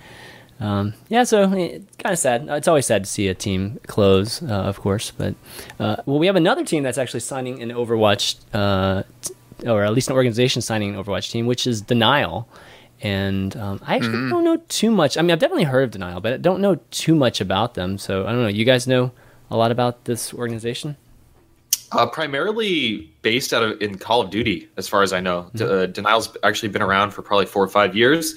Um, 0.62 0.94
yeah, 1.10 1.24
so 1.26 1.52
it's 1.52 1.98
kind 1.98 2.14
of 2.14 2.20
sad. 2.20 2.48
It's 2.48 2.70
always 2.70 2.86
sad 2.86 3.04
to 3.04 3.10
see 3.10 3.28
a 3.28 3.34
team 3.34 3.82
close, 3.88 4.42
uh, 4.42 4.46
of 4.46 4.80
course. 4.80 5.12
But 5.12 5.36
uh, 5.80 5.98
well, 6.06 6.20
we 6.20 6.28
have 6.28 6.38
another 6.38 6.64
team 6.64 6.84
that's 6.84 6.98
actually 6.98 7.20
signing 7.20 7.62
an 7.62 7.72
Overwatch, 7.72 8.38
uh, 8.54 9.04
t- 9.22 9.34
or 9.68 9.84
at 9.84 9.92
least 9.94 10.10
an 10.10 10.16
organization 10.16 10.62
signing 10.62 10.96
an 10.96 11.04
Overwatch 11.04 11.30
team, 11.30 11.46
which 11.46 11.68
is 11.68 11.82
Denial. 11.82 12.48
And 13.04 13.56
um, 13.58 13.80
I 13.86 13.96
actually 13.96 14.14
Mm-hmm. 14.14 14.30
don't 14.30 14.44
know 14.46 14.58
too 14.70 14.90
much. 14.90 15.18
I 15.18 15.22
mean, 15.22 15.32
I've 15.32 15.40
definitely 15.40 15.66
heard 15.66 15.84
of 15.84 15.92
Denial, 15.92 16.22
but 16.22 16.34
I 16.34 16.38
don't 16.38 16.62
know 16.62 16.76
too 16.90 17.14
much 17.16 17.42
about 17.42 17.74
them. 17.76 17.98
So 17.98 18.26
I 18.26 18.32
don't 18.32 18.42
know. 18.42 18.48
You 18.48 18.64
guys 18.66 18.88
know 18.88 19.12
a 19.52 19.58
lot 19.58 19.72
about 19.72 20.06
this 20.06 20.34
organization? 20.34 20.96
Uh, 21.92 22.08
primarily 22.08 23.12
based 23.22 23.54
out 23.54 23.62
of 23.62 23.80
in 23.82 23.98
Call 24.00 24.22
of 24.22 24.32
Duty, 24.32 24.68
as 24.78 24.88
far 24.88 25.04
as 25.04 25.14
I 25.14 25.20
know. 25.20 25.52
D- 25.54 25.64
uh, 25.64 25.86
Denial's 25.88 26.36
actually 26.44 26.70
been 26.70 26.82
around 26.82 27.12
for 27.12 27.22
probably 27.22 27.46
four 27.46 27.62
or 27.64 27.68
five 27.68 27.96
years. 27.96 28.36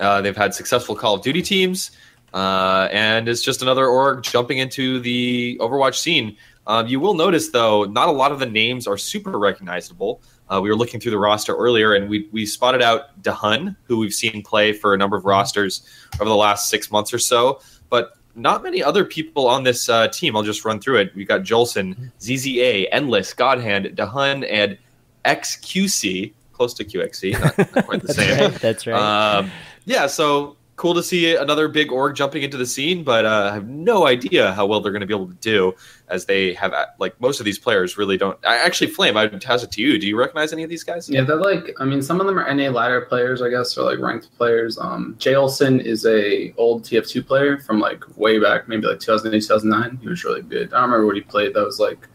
Uh, 0.00 0.20
they've 0.22 0.36
had 0.36 0.54
successful 0.54 0.94
Call 0.96 1.14
of 1.16 1.22
Duty 1.22 1.42
teams, 1.42 1.90
uh, 2.32 2.88
and 2.90 3.28
it's 3.28 3.42
just 3.42 3.60
another 3.62 3.86
org 3.86 4.22
jumping 4.22 4.58
into 4.58 5.00
the 5.00 5.58
Overwatch 5.60 5.96
scene. 5.96 6.36
Um, 6.66 6.86
you 6.86 6.98
will 6.98 7.12
notice, 7.14 7.50
though, 7.50 7.84
not 7.84 8.08
a 8.08 8.12
lot 8.12 8.32
of 8.32 8.38
the 8.38 8.46
names 8.46 8.86
are 8.86 8.96
super 8.96 9.38
recognizable. 9.38 10.22
Uh, 10.50 10.60
we 10.62 10.68
were 10.68 10.76
looking 10.76 11.00
through 11.00 11.10
the 11.10 11.18
roster 11.18 11.54
earlier, 11.56 11.94
and 11.94 12.08
we 12.08 12.28
we 12.32 12.44
spotted 12.44 12.82
out 12.82 13.20
Dahun, 13.22 13.76
who 13.84 13.98
we've 13.98 14.12
seen 14.12 14.42
play 14.42 14.72
for 14.72 14.94
a 14.94 14.98
number 14.98 15.16
of 15.16 15.24
rosters 15.24 15.88
over 16.20 16.28
the 16.28 16.36
last 16.36 16.68
six 16.68 16.90
months 16.90 17.14
or 17.14 17.18
so, 17.18 17.60
but 17.88 18.12
not 18.34 18.62
many 18.62 18.82
other 18.82 19.04
people 19.04 19.46
on 19.46 19.62
this 19.62 19.88
uh, 19.88 20.08
team. 20.08 20.36
I'll 20.36 20.42
just 20.42 20.64
run 20.64 20.80
through 20.80 20.98
it. 20.98 21.14
We 21.14 21.24
got 21.24 21.42
Jolson, 21.42 22.10
ZZA, 22.20 22.88
Endless, 22.92 23.32
Godhand, 23.32 23.86
Dahun, 23.96 24.46
and 24.50 24.76
XQC, 25.24 26.32
close 26.52 26.74
to 26.74 26.84
QXC, 26.84 27.32
not, 27.40 27.74
not 27.74 27.86
quite 27.86 28.02
the 28.02 28.06
That's 28.12 28.16
same. 28.16 28.50
right. 28.50 28.60
That's 28.60 28.86
right. 28.86 29.36
Um, 29.38 29.50
yeah, 29.86 30.06
so 30.06 30.56
cool 30.76 30.94
to 30.94 31.02
see 31.02 31.36
another 31.36 31.68
big 31.68 31.92
org 31.92 32.16
jumping 32.16 32.42
into 32.42 32.56
the 32.56 32.66
scene, 32.66 33.04
but 33.04 33.24
uh, 33.24 33.48
I 33.50 33.54
have 33.54 33.68
no 33.68 34.06
idea 34.06 34.52
how 34.52 34.66
well 34.66 34.80
they're 34.80 34.92
going 34.92 35.00
to 35.00 35.06
be 35.06 35.14
able 35.14 35.28
to 35.28 35.34
do, 35.34 35.74
as 36.08 36.26
they 36.26 36.54
have 36.54 36.72
uh, 36.72 36.86
like 36.98 37.18
most 37.20 37.40
of 37.40 37.44
these 37.44 37.58
players 37.58 37.96
really 37.96 38.16
don't. 38.16 38.38
I 38.44 38.56
actually, 38.56 38.88
Flame, 38.88 39.16
I 39.16 39.26
would 39.26 39.40
pass 39.40 39.62
it 39.62 39.70
to 39.72 39.82
you. 39.82 39.98
Do 39.98 40.06
you 40.06 40.18
recognize 40.18 40.52
any 40.52 40.62
of 40.64 40.70
these 40.70 40.84
guys? 40.84 41.08
Yeah, 41.08 41.22
they're 41.22 41.36
like. 41.36 41.74
I 41.78 41.84
mean, 41.84 42.02
some 42.02 42.20
of 42.20 42.26
them 42.26 42.38
are 42.38 42.52
NA 42.52 42.70
ladder 42.70 43.02
players, 43.02 43.40
I 43.42 43.50
guess, 43.50 43.76
or 43.76 43.84
like 43.84 43.98
ranked 43.98 44.36
players. 44.36 44.78
Um, 44.78 45.14
Jay 45.18 45.34
Olsen 45.34 45.80
is 45.80 46.04
a 46.06 46.52
old 46.56 46.82
TF2 46.82 47.26
player 47.26 47.58
from 47.58 47.78
like 47.78 48.04
way 48.16 48.38
back, 48.38 48.68
maybe 48.68 48.86
like 48.86 49.00
2008, 49.00 49.40
2009. 49.40 49.98
He 50.02 50.08
was 50.08 50.24
really 50.24 50.42
good. 50.42 50.72
I 50.72 50.80
don't 50.80 50.90
remember 50.90 51.06
what 51.06 51.16
he 51.16 51.22
played. 51.22 51.54
That 51.54 51.64
was 51.64 51.78
like 51.78 52.08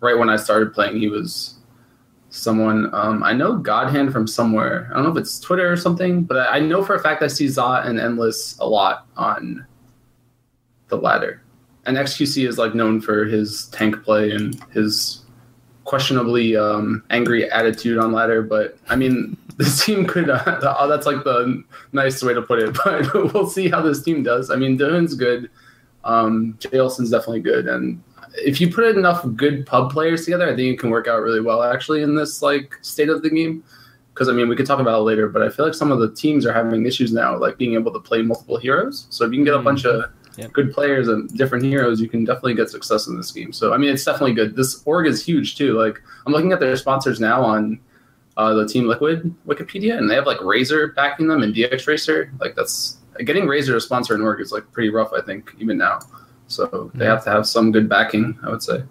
right 0.00 0.18
when 0.18 0.28
I 0.28 0.36
started 0.36 0.74
playing. 0.74 0.98
He 0.98 1.08
was 1.08 1.54
someone. 2.32 2.92
Um, 2.94 3.22
I 3.22 3.32
know 3.32 3.56
Godhand 3.56 4.12
from 4.12 4.26
somewhere. 4.26 4.88
I 4.90 4.94
don't 4.94 5.04
know 5.04 5.10
if 5.10 5.16
it's 5.18 5.38
Twitter 5.38 5.70
or 5.70 5.76
something, 5.76 6.22
but 6.22 6.48
I, 6.50 6.58
know 6.58 6.82
for 6.82 6.94
a 6.94 6.98
fact 6.98 7.22
I 7.22 7.28
see 7.28 7.46
Zot 7.46 7.86
and 7.86 8.00
Endless 8.00 8.58
a 8.58 8.66
lot 8.66 9.06
on 9.16 9.64
the 10.88 10.96
ladder. 10.96 11.42
And 11.84 11.96
XQC 11.96 12.48
is 12.48 12.58
like 12.58 12.74
known 12.74 13.00
for 13.00 13.24
his 13.24 13.66
tank 13.68 14.02
play 14.02 14.30
and 14.30 14.60
his 14.72 15.24
questionably 15.84 16.56
um, 16.56 17.04
angry 17.10 17.50
attitude 17.50 17.98
on 17.98 18.12
ladder. 18.12 18.42
But 18.42 18.78
I 18.88 18.96
mean, 18.96 19.36
this 19.58 19.84
team 19.84 20.06
could. 20.06 20.30
Uh, 20.30 20.76
oh, 20.78 20.88
that's 20.88 21.06
like 21.06 21.24
the 21.24 21.62
nice 21.92 22.22
way 22.22 22.34
to 22.34 22.42
put 22.42 22.60
it. 22.60 22.76
But 22.84 23.34
we'll 23.34 23.48
see 23.48 23.68
how 23.68 23.82
this 23.82 24.02
team 24.02 24.22
does. 24.22 24.50
I 24.50 24.56
mean, 24.56 24.78
Dylan's 24.78 25.14
good. 25.14 25.50
Um, 26.04 26.56
Jay 26.58 26.70
definitely 26.70 27.40
good, 27.40 27.68
and 27.68 28.02
if 28.34 28.60
you 28.60 28.72
put 28.72 28.96
enough 28.96 29.24
good 29.36 29.66
pub 29.66 29.92
players 29.92 30.24
together, 30.24 30.44
I 30.50 30.56
think 30.56 30.74
it 30.74 30.78
can 30.78 30.90
work 30.90 31.06
out 31.08 31.22
really 31.22 31.40
well. 31.40 31.62
Actually, 31.62 32.02
in 32.02 32.14
this 32.14 32.42
like 32.42 32.78
state 32.82 33.08
of 33.08 33.22
the 33.22 33.30
game. 33.30 33.64
Because 34.14 34.28
I 34.28 34.32
mean, 34.32 34.46
we 34.50 34.56
could 34.56 34.66
talk 34.66 34.78
about 34.78 34.98
it 34.98 35.02
later, 35.04 35.26
but 35.26 35.40
I 35.40 35.48
feel 35.48 35.64
like 35.64 35.74
some 35.74 35.90
of 35.90 35.98
the 35.98 36.12
teams 36.14 36.44
are 36.44 36.52
having 36.52 36.84
issues 36.84 37.14
now, 37.14 37.34
like 37.38 37.56
being 37.56 37.72
able 37.72 37.90
to 37.94 37.98
play 37.98 38.20
multiple 38.20 38.58
heroes. 38.58 39.06
So 39.08 39.24
if 39.24 39.32
you 39.32 39.38
can 39.38 39.44
get 39.44 39.54
a 39.54 39.58
bunch 39.58 39.86
of 39.86 40.04
Yep. 40.36 40.52
good 40.52 40.72
players 40.72 41.08
and 41.08 41.28
different 41.36 41.64
heroes, 41.64 42.00
you 42.00 42.08
can 42.08 42.24
definitely 42.24 42.54
get 42.54 42.70
success 42.70 43.06
in 43.06 43.16
this 43.16 43.30
game. 43.32 43.52
So 43.52 43.72
I 43.72 43.76
mean, 43.78 43.90
it's 43.90 44.04
definitely 44.04 44.34
good. 44.34 44.54
This 44.56 44.82
org 44.84 45.06
is 45.06 45.24
huge 45.24 45.56
too. 45.56 45.78
Like 45.78 46.00
I'm 46.26 46.32
looking 46.32 46.52
at 46.52 46.60
their 46.60 46.76
sponsors 46.76 47.20
now 47.20 47.42
on 47.42 47.80
uh, 48.36 48.54
the 48.54 48.66
Team 48.66 48.86
Liquid 48.86 49.34
Liquipedia, 49.46 49.98
and 49.98 50.08
they 50.10 50.14
have 50.14 50.26
like 50.26 50.38
Razer 50.38 50.94
backing 50.94 51.26
them 51.28 51.42
and 51.42 51.54
DX 51.54 51.86
Racer. 51.86 52.32
Like 52.40 52.54
that's 52.54 52.96
getting 53.24 53.44
Razer 53.44 53.72
to 53.74 53.80
sponsor 53.80 54.14
an 54.14 54.22
org 54.22 54.40
is 54.40 54.52
like 54.52 54.70
pretty 54.72 54.88
rough, 54.90 55.12
I 55.12 55.20
think, 55.20 55.54
even 55.58 55.76
now. 55.76 56.00
So 56.48 56.90
they 56.94 57.06
have 57.06 57.24
to 57.24 57.30
have 57.30 57.46
some 57.46 57.72
good 57.72 57.88
backing, 57.88 58.38
I 58.44 58.50
would 58.50 58.62
say. 58.62 58.82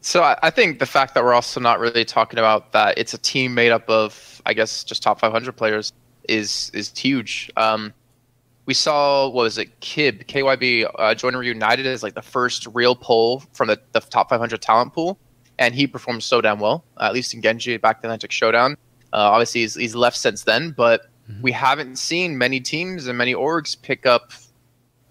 So 0.00 0.22
I, 0.22 0.38
I 0.42 0.50
think 0.50 0.78
the 0.78 0.86
fact 0.86 1.14
that 1.14 1.24
we're 1.24 1.34
also 1.34 1.58
not 1.58 1.80
really 1.80 2.04
talking 2.04 2.38
about 2.38 2.72
that 2.72 2.96
it's 2.98 3.14
a 3.14 3.18
team 3.18 3.54
made 3.54 3.72
up 3.72 3.88
of, 3.88 4.40
I 4.46 4.54
guess, 4.54 4.84
just 4.84 5.02
top 5.02 5.18
500 5.20 5.52
players 5.56 5.92
is 6.28 6.70
is 6.74 6.96
huge. 6.96 7.50
Um, 7.56 7.92
we 8.66 8.74
saw 8.74 9.28
what 9.28 9.42
was 9.42 9.58
it, 9.58 9.80
Kib 9.80 10.26
KYB 10.26 10.90
uh, 10.98 11.14
Joiner 11.14 11.42
United 11.42 11.86
as 11.86 12.02
like 12.02 12.14
the 12.14 12.22
first 12.22 12.66
real 12.74 12.94
poll 12.94 13.42
from 13.52 13.68
the, 13.68 13.80
the 13.92 14.00
top 14.00 14.28
500 14.28 14.60
talent 14.60 14.92
pool, 14.92 15.18
and 15.58 15.74
he 15.74 15.86
performed 15.86 16.22
so 16.22 16.40
damn 16.40 16.58
well. 16.58 16.84
Uh, 17.00 17.04
at 17.04 17.12
least 17.12 17.32
in 17.32 17.42
Genji 17.42 17.76
back 17.76 18.00
to 18.00 18.06
Atlantic 18.06 18.32
Showdown. 18.32 18.76
Uh, 19.12 19.30
obviously, 19.30 19.62
he's, 19.62 19.74
he's 19.76 19.94
left 19.94 20.16
since 20.16 20.42
then, 20.42 20.72
but 20.76 21.06
we 21.40 21.52
haven't 21.52 21.96
seen 21.96 22.38
many 22.38 22.60
teams 22.60 23.06
and 23.06 23.18
many 23.18 23.34
orgs 23.34 23.80
pick 23.80 24.06
up 24.06 24.32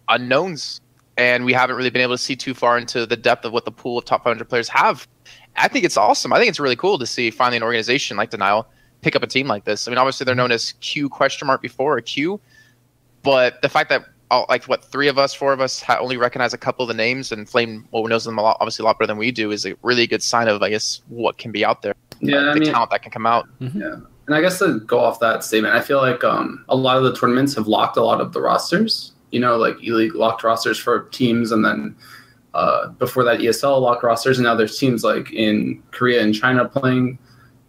unknowns, 0.08 0.82
and 1.18 1.46
we 1.46 1.54
haven't 1.54 1.76
really 1.76 1.90
been 1.90 2.02
able 2.02 2.14
to 2.14 2.22
see 2.22 2.36
too 2.36 2.54
far 2.54 2.78
into 2.78 3.06
the 3.06 3.16
depth 3.16 3.46
of 3.46 3.54
what 3.54 3.66
the 3.66 3.72
pool 3.72 3.98
of 3.98 4.06
top 4.06 4.24
500 4.24 4.48
players 4.50 4.68
have. 4.70 5.08
I 5.56 5.68
think 5.68 5.86
it's 5.86 5.98
awesome. 5.98 6.34
I 6.34 6.38
think 6.38 6.50
it's 6.50 6.60
really 6.60 6.76
cool 6.76 7.00
to 7.00 7.06
see 7.06 7.32
finally 7.32 7.58
an 7.58 7.64
organization 7.64 8.18
like 8.18 8.30
Denial 8.30 8.68
pick 9.02 9.16
up 9.16 9.24
a 9.24 9.28
team 9.28 9.48
like 9.48 9.64
this. 9.66 9.88
I 9.88 9.92
mean, 9.92 9.98
obviously 9.98 10.26
they're 10.26 10.36
known 10.36 10.52
as 10.52 10.74
Q 10.82 11.10
question 11.10 11.48
mark 11.48 11.62
before 11.62 11.98
or 11.98 12.02
Q, 12.02 12.40
but 13.24 13.62
the 13.62 13.70
fact 13.70 13.90
that 13.90 14.06
all, 14.32 14.46
like 14.50 14.66
what 14.66 14.84
three 14.84 15.08
of 15.08 15.18
us, 15.18 15.34
four 15.34 15.54
of 15.54 15.62
us 15.62 15.82
ha- 15.82 16.00
only 16.00 16.18
recognize 16.18 16.54
a 16.54 16.58
couple 16.58 16.84
of 16.84 16.88
the 16.88 16.94
names, 16.94 17.32
and 17.32 17.48
Flame 17.48 17.88
well 17.92 18.06
knows 18.08 18.26
them 18.26 18.38
a 18.38 18.42
lot, 18.42 18.58
obviously 18.60 18.84
a 18.84 18.86
lot 18.86 18.98
better 18.98 19.08
than 19.08 19.18
we 19.18 19.32
do, 19.32 19.52
is 19.52 19.66
a 19.66 19.76
really 19.84 20.08
good 20.08 20.24
sign 20.24 20.48
of 20.48 20.62
I 20.62 20.70
guess 20.70 21.02
what 21.10 21.38
can 21.38 21.52
be 21.52 21.64
out 21.64 21.82
there. 21.82 21.96
Yeah, 22.20 22.38
uh, 22.38 22.52
I 22.52 22.54
the 22.54 22.60
mean, 22.62 22.72
talent 22.72 22.92
that 22.92 23.04
can 23.04 23.12
come 23.12 23.26
out. 23.26 23.48
Yeah. 23.60 23.98
And 24.28 24.36
I 24.36 24.42
guess 24.42 24.58
to 24.60 24.80
go 24.80 25.00
off 25.00 25.20
that 25.20 25.44
statement, 25.44 25.76
I 25.76 25.82
feel 25.82 26.00
like 26.00 26.24
um, 26.24 26.66
a 26.68 26.76
lot 26.76 26.98
of 26.98 27.04
the 27.04 27.16
tournaments 27.16 27.54
have 27.56 27.68
locked 27.68 27.96
a 27.98 28.04
lot 28.04 28.22
of 28.22 28.34
the 28.34 28.42
rosters. 28.42 29.12
You 29.32 29.40
know, 29.40 29.58
like 29.58 29.82
E 29.84 29.92
League 29.92 30.16
locked 30.16 30.44
rosters 30.44 30.78
for 30.78 31.04
teams, 31.10 31.52
and 31.52 31.64
then 31.64 31.96
uh, 32.54 32.88
before 32.90 33.24
that, 33.24 33.40
ESL 33.40 33.82
locked 33.82 34.04
rosters, 34.04 34.38
and 34.38 34.46
now 34.46 34.56
there's 34.56 34.78
teams 34.78 35.04
like 35.04 35.32
in 35.34 35.84
Korea 35.92 36.22
and 36.22 36.34
China 36.34 36.68
playing. 36.68 37.20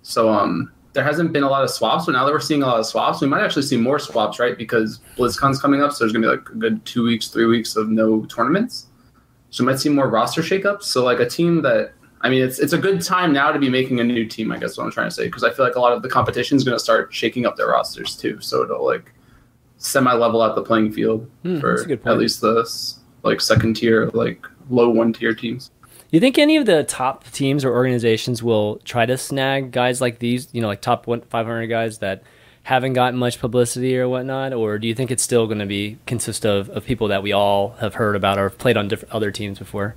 So 0.02 0.28
um, 0.28 0.72
there 0.92 1.02
hasn't 1.02 1.32
been 1.32 1.42
a 1.42 1.48
lot 1.48 1.64
of 1.64 1.70
swaps, 1.70 2.06
but 2.06 2.12
now 2.12 2.24
that 2.24 2.32
we're 2.32 2.40
seeing 2.40 2.62
a 2.62 2.66
lot 2.66 2.78
of 2.78 2.86
swaps, 2.86 3.20
we 3.20 3.26
might 3.26 3.42
actually 3.42 3.62
see 3.62 3.76
more 3.76 3.98
swaps, 3.98 4.38
right? 4.38 4.56
Because 4.56 5.00
BlizzCon's 5.16 5.60
coming 5.60 5.82
up, 5.82 5.92
so 5.92 6.04
there's 6.04 6.12
gonna 6.12 6.26
be 6.26 6.30
like 6.30 6.48
a 6.48 6.54
good 6.54 6.84
two 6.84 7.02
weeks, 7.02 7.28
three 7.28 7.46
weeks 7.46 7.74
of 7.74 7.88
no 7.88 8.24
tournaments. 8.26 8.86
So 9.50 9.64
we 9.64 9.72
might 9.72 9.80
see 9.80 9.88
more 9.88 10.08
roster 10.08 10.42
shakeups. 10.42 10.84
So 10.84 11.04
like 11.04 11.18
a 11.18 11.28
team 11.28 11.62
that 11.62 11.94
I 12.20 12.28
mean, 12.28 12.42
it's 12.42 12.58
it's 12.58 12.72
a 12.72 12.78
good 12.78 13.00
time 13.02 13.32
now 13.32 13.52
to 13.52 13.58
be 13.58 13.68
making 13.68 14.00
a 14.00 14.04
new 14.04 14.24
team. 14.24 14.50
I 14.50 14.58
guess 14.58 14.76
what 14.76 14.84
I'm 14.84 14.90
trying 14.90 15.08
to 15.08 15.14
say 15.14 15.26
because 15.26 15.44
I 15.44 15.52
feel 15.52 15.64
like 15.64 15.76
a 15.76 15.80
lot 15.80 15.92
of 15.92 16.02
the 16.02 16.08
competition 16.08 16.56
is 16.56 16.64
going 16.64 16.76
to 16.76 16.82
start 16.82 17.12
shaking 17.12 17.46
up 17.46 17.56
their 17.56 17.68
rosters 17.68 18.16
too. 18.16 18.40
So 18.40 18.62
it'll 18.62 18.84
like 18.84 19.12
semi 19.78 20.12
level 20.12 20.42
out 20.42 20.54
the 20.54 20.62
playing 20.62 20.92
field 20.92 21.30
Hmm, 21.42 21.60
for 21.60 21.90
at 21.90 22.18
least 22.18 22.40
the 22.40 22.68
like 23.22 23.40
second 23.40 23.74
tier, 23.74 24.10
like 24.14 24.46
low 24.70 24.88
one 24.88 25.12
tier 25.12 25.34
teams. 25.34 25.70
You 26.10 26.20
think 26.20 26.38
any 26.38 26.56
of 26.56 26.66
the 26.66 26.84
top 26.84 27.24
teams 27.30 27.64
or 27.64 27.72
organizations 27.72 28.42
will 28.42 28.76
try 28.84 29.06
to 29.06 29.18
snag 29.18 29.72
guys 29.72 30.00
like 30.00 30.20
these, 30.20 30.48
you 30.52 30.62
know, 30.62 30.68
like 30.68 30.80
top 30.80 31.06
one, 31.06 31.22
500 31.22 31.66
guys 31.66 31.98
that 31.98 32.22
haven't 32.62 32.94
gotten 32.94 33.18
much 33.18 33.40
publicity 33.40 33.98
or 33.98 34.08
whatnot? 34.08 34.52
Or 34.52 34.78
do 34.78 34.86
you 34.86 34.94
think 34.94 35.10
it's 35.10 35.22
still 35.22 35.46
going 35.46 35.58
to 35.58 35.66
be 35.66 35.98
consist 36.06 36.46
of, 36.46 36.68
of 36.70 36.84
people 36.84 37.08
that 37.08 37.22
we 37.22 37.32
all 37.32 37.70
have 37.80 37.94
heard 37.94 38.16
about 38.16 38.38
or 38.38 38.44
have 38.48 38.56
played 38.58 38.76
on 38.76 38.88
different 38.88 39.12
other 39.14 39.30
teams 39.30 39.58
before? 39.58 39.96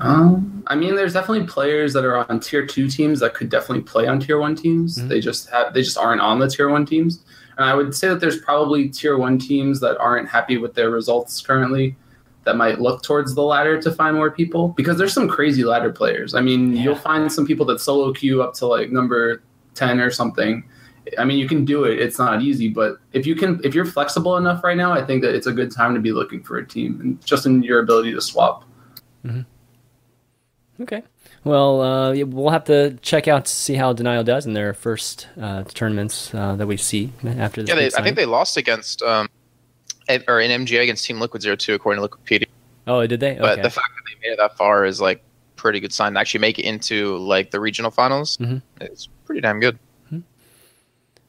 Um, 0.00 0.62
I 0.68 0.76
mean, 0.76 0.94
there's 0.94 1.12
definitely 1.12 1.46
players 1.46 1.92
that 1.94 2.04
are 2.04 2.30
on 2.30 2.40
tier 2.40 2.64
two 2.66 2.88
teams 2.88 3.20
that 3.20 3.34
could 3.34 3.48
definitely 3.48 3.82
play 3.82 4.06
on 4.06 4.20
tier 4.20 4.38
one 4.38 4.54
teams. 4.54 4.98
Mhm. 4.98 5.08
They 5.08 5.20
just 5.20 5.50
have 5.50 5.74
they 5.74 5.82
just 5.82 5.98
aren't 5.98 6.20
on 6.20 6.38
the 6.38 6.48
tier 6.48 6.68
one 6.68 6.86
teams. 6.86 7.24
And 7.58 7.66
I 7.66 7.74
would 7.74 7.94
say 7.94 8.08
that 8.08 8.20
there's 8.20 8.38
probably 8.38 8.88
tier 8.88 9.18
one 9.18 9.36
teams 9.38 9.80
that 9.80 9.98
aren't 9.98 10.28
happy 10.28 10.56
with 10.58 10.74
their 10.74 10.90
results 10.90 11.40
currently 11.42 11.96
that 12.44 12.56
might 12.56 12.80
look 12.80 13.02
towards 13.02 13.34
the 13.34 13.42
ladder 13.42 13.82
to 13.82 13.90
find 13.90 14.16
more 14.16 14.30
people 14.30 14.68
because 14.68 14.96
there's 14.96 15.12
some 15.12 15.28
crazy 15.28 15.64
ladder 15.64 15.90
players. 15.92 16.34
I 16.34 16.40
mean, 16.40 16.72
Yeah. 16.72 16.82
you'll 16.84 16.94
find 16.94 17.30
some 17.30 17.46
people 17.46 17.66
that 17.66 17.80
solo 17.80 18.12
queue 18.12 18.42
up 18.42 18.54
to 18.54 18.66
like 18.66 18.92
number 18.92 19.42
10 19.74 19.98
or 20.00 20.10
something. 20.10 20.64
I 21.18 21.24
mean, 21.24 21.38
you 21.38 21.48
can 21.48 21.64
do 21.64 21.84
it. 21.84 21.98
It's 21.98 22.18
not 22.18 22.42
easy, 22.42 22.68
but 22.68 22.98
if 23.12 23.26
you 23.26 23.34
can, 23.34 23.60
if 23.64 23.74
you're 23.74 23.84
flexible 23.84 24.36
enough 24.36 24.62
right 24.62 24.76
now, 24.76 24.92
I 24.92 25.04
think 25.04 25.22
that 25.22 25.34
it's 25.34 25.46
a 25.48 25.52
good 25.52 25.72
time 25.72 25.94
to 25.94 26.00
be 26.00 26.12
looking 26.12 26.42
for 26.42 26.58
a 26.58 26.66
team 26.66 27.00
and 27.02 27.24
just 27.26 27.44
in 27.44 27.62
your 27.62 27.80
ability 27.80 28.12
to 28.14 28.20
swap. 28.20 28.64
Mm-hmm. 29.26 30.82
Okay. 30.82 31.02
Well, 31.44 31.80
uh, 31.80 32.14
we'll 32.24 32.50
have 32.50 32.64
to 32.64 32.98
check 33.02 33.28
out 33.28 33.44
to 33.46 33.50
see 33.50 33.74
how 33.74 33.92
Denial 33.92 34.24
does 34.24 34.46
in 34.46 34.52
their 34.54 34.74
first 34.74 35.28
uh, 35.40 35.64
tournaments 35.64 36.34
uh, 36.34 36.56
that 36.56 36.66
we 36.66 36.76
see 36.76 37.12
after 37.24 37.62
this. 37.62 37.68
Yeah, 37.68 37.76
they, 37.76 37.86
I 37.96 38.02
think 38.02 38.16
they 38.16 38.26
lost 38.26 38.56
against 38.56 39.02
um, 39.02 39.28
or 40.26 40.40
in 40.40 40.50
MGA 40.66 40.82
against 40.82 41.04
Team 41.06 41.20
Liquid 41.20 41.42
Zero 41.42 41.56
Two 41.56 41.74
according 41.74 42.02
to 42.02 42.08
Liquipedia. 42.08 42.46
Oh, 42.86 43.06
did 43.06 43.20
they? 43.20 43.34
But 43.34 43.52
Okay. 43.52 43.62
the 43.62 43.70
fact 43.70 43.86
that 43.96 44.02
they 44.20 44.28
made 44.28 44.32
it 44.34 44.38
that 44.38 44.56
far 44.56 44.84
is 44.84 45.00
like 45.00 45.22
pretty 45.56 45.80
good 45.80 45.92
sign. 45.92 46.14
To 46.14 46.20
actually 46.20 46.40
make 46.40 46.58
it 46.58 46.64
into 46.64 47.16
like 47.18 47.50
the 47.50 47.60
regional 47.60 47.90
finals, 47.90 48.36
Mhm. 48.38 48.62
it's 48.80 49.08
pretty 49.24 49.40
damn 49.40 49.60
good. 49.60 49.78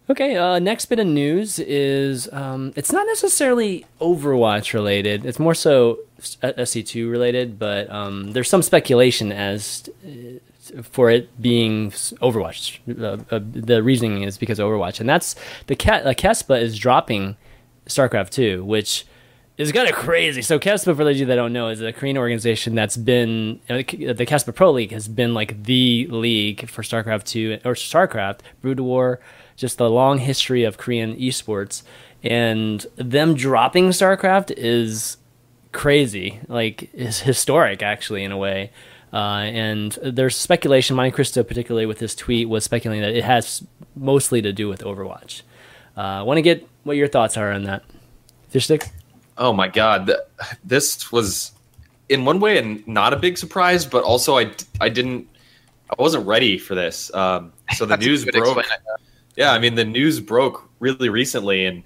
Okay, 0.09 0.35
uh, 0.35 0.57
next 0.57 0.87
bit 0.87 0.97
of 0.97 1.05
news 1.05 1.59
is 1.59 2.27
um, 2.33 2.73
it's 2.75 2.91
not 2.91 3.05
necessarily 3.05 3.85
Overwatch 4.01 4.73
related. 4.73 5.23
It's 5.23 5.37
more 5.37 5.53
so 5.53 5.99
SC2 6.19 7.11
related, 7.11 7.59
but 7.59 7.87
um, 7.91 8.31
there's 8.31 8.49
some 8.49 8.63
speculation 8.63 9.31
as 9.31 9.87
uh, 10.03 10.81
for 10.81 11.11
it 11.11 11.39
being 11.39 11.91
Overwatch. 11.91 12.79
Uh, 12.99 13.23
uh, 13.29 13.39
the 13.51 13.83
reasoning 13.83 14.23
is 14.23 14.39
because 14.39 14.57
Overwatch, 14.57 14.99
and 14.99 15.07
that's 15.07 15.35
the. 15.67 15.75
Uh, 15.75 16.13
Kespa 16.13 16.59
is 16.59 16.79
dropping 16.79 17.37
StarCraft 17.85 18.31
2, 18.31 18.65
which 18.65 19.05
is 19.59 19.71
kind 19.71 19.87
of 19.87 19.93
crazy. 19.93 20.41
So 20.41 20.57
Kespa, 20.57 20.95
for 20.95 21.03
those 21.03 21.17
of 21.17 21.17
you 21.17 21.25
that 21.27 21.35
don't 21.35 21.53
know, 21.53 21.67
is 21.67 21.81
a 21.83 21.93
Korean 21.93 22.17
organization 22.17 22.73
that's 22.73 22.97
been 22.97 23.59
the 23.67 23.83
Kespa 23.83 24.55
Pro 24.55 24.71
League 24.71 24.91
has 24.91 25.07
been 25.07 25.35
like 25.35 25.65
the 25.65 26.07
league 26.09 26.67
for 26.67 26.81
StarCraft 26.81 27.25
2 27.25 27.59
or 27.63 27.75
StarCraft 27.75 28.39
Brood 28.63 28.79
War 28.79 29.19
just 29.59 29.77
the 29.77 29.89
long 29.89 30.19
history 30.19 30.63
of 30.63 30.77
Korean 30.77 31.15
esports, 31.17 31.83
and 32.23 32.85
them 32.95 33.35
dropping 33.35 33.89
StarCraft 33.89 34.53
is 34.55 35.17
crazy, 35.73 36.39
like 36.47 36.89
is 36.93 37.19
historic 37.19 37.83
actually 37.83 38.23
in 38.23 38.31
a 38.31 38.37
way. 38.37 38.71
Uh, 39.11 39.43
and 39.51 39.97
there's 40.01 40.35
speculation. 40.35 40.95
Montecristo, 40.95 41.45
particularly 41.45 41.85
with 41.85 41.99
this 41.99 42.15
tweet, 42.15 42.47
was 42.47 42.63
speculating 42.63 43.01
that 43.01 43.15
it 43.15 43.23
has 43.23 43.63
mostly 43.95 44.41
to 44.41 44.53
do 44.53 44.69
with 44.69 44.81
Overwatch. 44.81 45.41
I 45.97 46.19
uh, 46.19 46.23
want 46.23 46.37
to 46.37 46.41
get 46.41 46.65
what 46.83 46.95
your 46.95 47.07
thoughts 47.07 47.35
are 47.35 47.51
on 47.51 47.63
that. 47.63 47.83
Fishstick? 48.53 48.89
Oh 49.37 49.51
my 49.51 49.67
god, 49.67 50.11
this 50.63 51.11
was 51.11 51.51
in 52.07 52.23
one 52.23 52.39
way 52.39 52.57
and 52.57 52.87
not 52.87 53.13
a 53.13 53.17
big 53.17 53.37
surprise, 53.37 53.85
but 53.85 54.03
also 54.03 54.37
I, 54.37 54.51
I 54.79 54.89
didn't 54.89 55.27
I 55.89 56.01
wasn't 56.01 56.27
ready 56.27 56.57
for 56.57 56.75
this. 56.75 57.13
Um, 57.13 57.51
so 57.75 57.85
the 57.85 57.97
news 57.97 58.23
broke. 58.25 58.63
Yeah, 59.39 59.53
I 59.53 59.59
mean 59.59 59.75
the 59.75 59.85
news 59.85 60.19
broke 60.19 60.69
really 60.79 61.07
recently, 61.07 61.65
and 61.65 61.81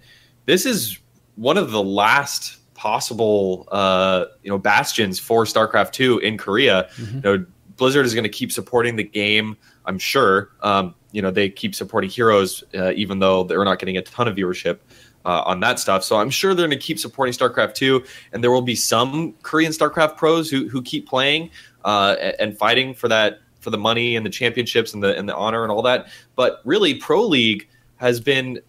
this 0.47 0.65
is 0.65 0.97
one 1.35 1.55
of 1.55 1.69
the 1.69 1.83
last 1.83 2.57
possible 2.73 3.67
uh, 3.71 4.25
you 4.41 4.49
know 4.49 4.57
bastions 4.57 5.19
for 5.19 5.45
StarCraft 5.45 5.91
two 5.91 6.17
in 6.17 6.39
Korea. 6.39 6.89
Mm-hmm. 6.95 7.15
You 7.15 7.21
know, 7.21 7.45
Blizzard 7.77 8.07
is 8.07 8.15
going 8.15 8.23
to 8.23 8.29
keep 8.29 8.51
supporting 8.51 8.95
the 8.95 9.03
game. 9.03 9.55
I'm 9.85 9.99
sure. 9.99 10.49
Um, 10.63 10.95
you 11.11 11.21
know, 11.21 11.29
they 11.29 11.47
keep 11.47 11.75
supporting 11.75 12.09
Heroes, 12.09 12.63
uh, 12.73 12.91
even 12.93 13.19
though 13.19 13.43
they're 13.43 13.63
not 13.63 13.77
getting 13.77 13.97
a 13.97 14.01
ton 14.01 14.27
of 14.27 14.35
viewership. 14.35 14.79
Uh, 15.25 15.41
on 15.45 15.61
that 15.61 15.79
stuff. 15.79 16.03
So 16.03 16.17
I'm 16.17 16.29
sure 16.29 16.53
they're 16.53 16.67
going 16.67 16.77
to 16.77 16.85
keep 16.85 16.99
supporting 16.99 17.33
StarCraft 17.33 17.75
2, 17.75 18.03
and 18.33 18.43
there 18.43 18.51
will 18.51 18.61
be 18.61 18.75
some 18.75 19.35
Korean 19.41 19.71
StarCraft 19.71 20.17
pros 20.17 20.49
who 20.49 20.67
who 20.67 20.81
keep 20.81 21.07
playing 21.07 21.49
uh, 21.85 22.17
and 22.39 22.57
fighting 22.57 22.93
for 22.93 23.07
that 23.07 23.39
for 23.63 23.69
the 23.69 23.77
money 23.77 24.15
and 24.15 24.25
the 24.25 24.29
championships 24.29 24.93
and 24.93 25.01
the 25.01 25.17
and 25.17 25.27
the 25.27 25.35
honor 25.35 25.63
and 25.63 25.71
all 25.71 25.81
that. 25.81 26.07
But 26.35 26.61
really, 26.65 26.95
Pro 26.95 27.25
League 27.25 27.67
has 27.97 28.19
been 28.19 28.59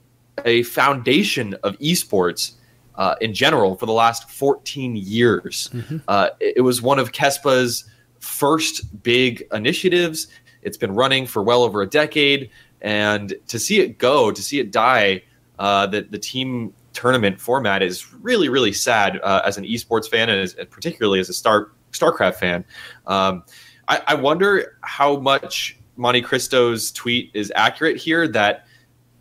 a 0.44 0.62
foundation 0.64 1.54
of 1.62 1.78
esports 1.78 2.52
uh, 2.96 3.16
in 3.20 3.34
general 3.34 3.76
for 3.76 3.86
the 3.86 3.92
last 3.92 4.30
14 4.30 4.96
years. 4.96 5.70
Mm-hmm. 5.72 5.98
Uh, 6.08 6.30
it, 6.40 6.58
it 6.58 6.60
was 6.60 6.80
one 6.80 6.98
of 6.98 7.12
Kespa's 7.12 7.84
first 8.20 9.02
big 9.02 9.44
initiatives. 9.52 10.28
It's 10.62 10.76
been 10.76 10.94
running 10.94 11.26
for 11.26 11.42
well 11.42 11.62
over 11.62 11.82
a 11.82 11.86
decade, 11.86 12.50
and 12.80 13.34
to 13.48 13.58
see 13.58 13.80
it 13.80 13.98
go, 13.98 14.30
to 14.30 14.42
see 14.42 14.60
it 14.60 14.70
die, 14.70 15.22
uh, 15.58 15.86
the 15.86 16.02
the 16.02 16.18
team 16.18 16.72
tournament 16.92 17.40
format 17.40 17.82
is 17.82 18.14
really 18.14 18.48
really 18.48 18.72
sad 18.72 19.20
uh, 19.24 19.42
as 19.44 19.58
an 19.58 19.64
esports 19.64 20.08
fan 20.08 20.30
and, 20.30 20.40
as, 20.40 20.54
and, 20.54 20.70
particularly 20.70 21.18
as 21.20 21.28
a 21.28 21.32
Star 21.32 21.70
StarCraft 21.92 22.36
fan. 22.36 22.64
Um, 23.06 23.44
I, 23.88 24.02
I 24.08 24.14
wonder 24.14 24.78
how 24.82 25.16
much 25.16 25.78
Monte 25.96 26.22
Cristo's 26.22 26.92
tweet 26.92 27.30
is 27.34 27.52
accurate 27.54 27.96
here. 27.96 28.26
That 28.28 28.66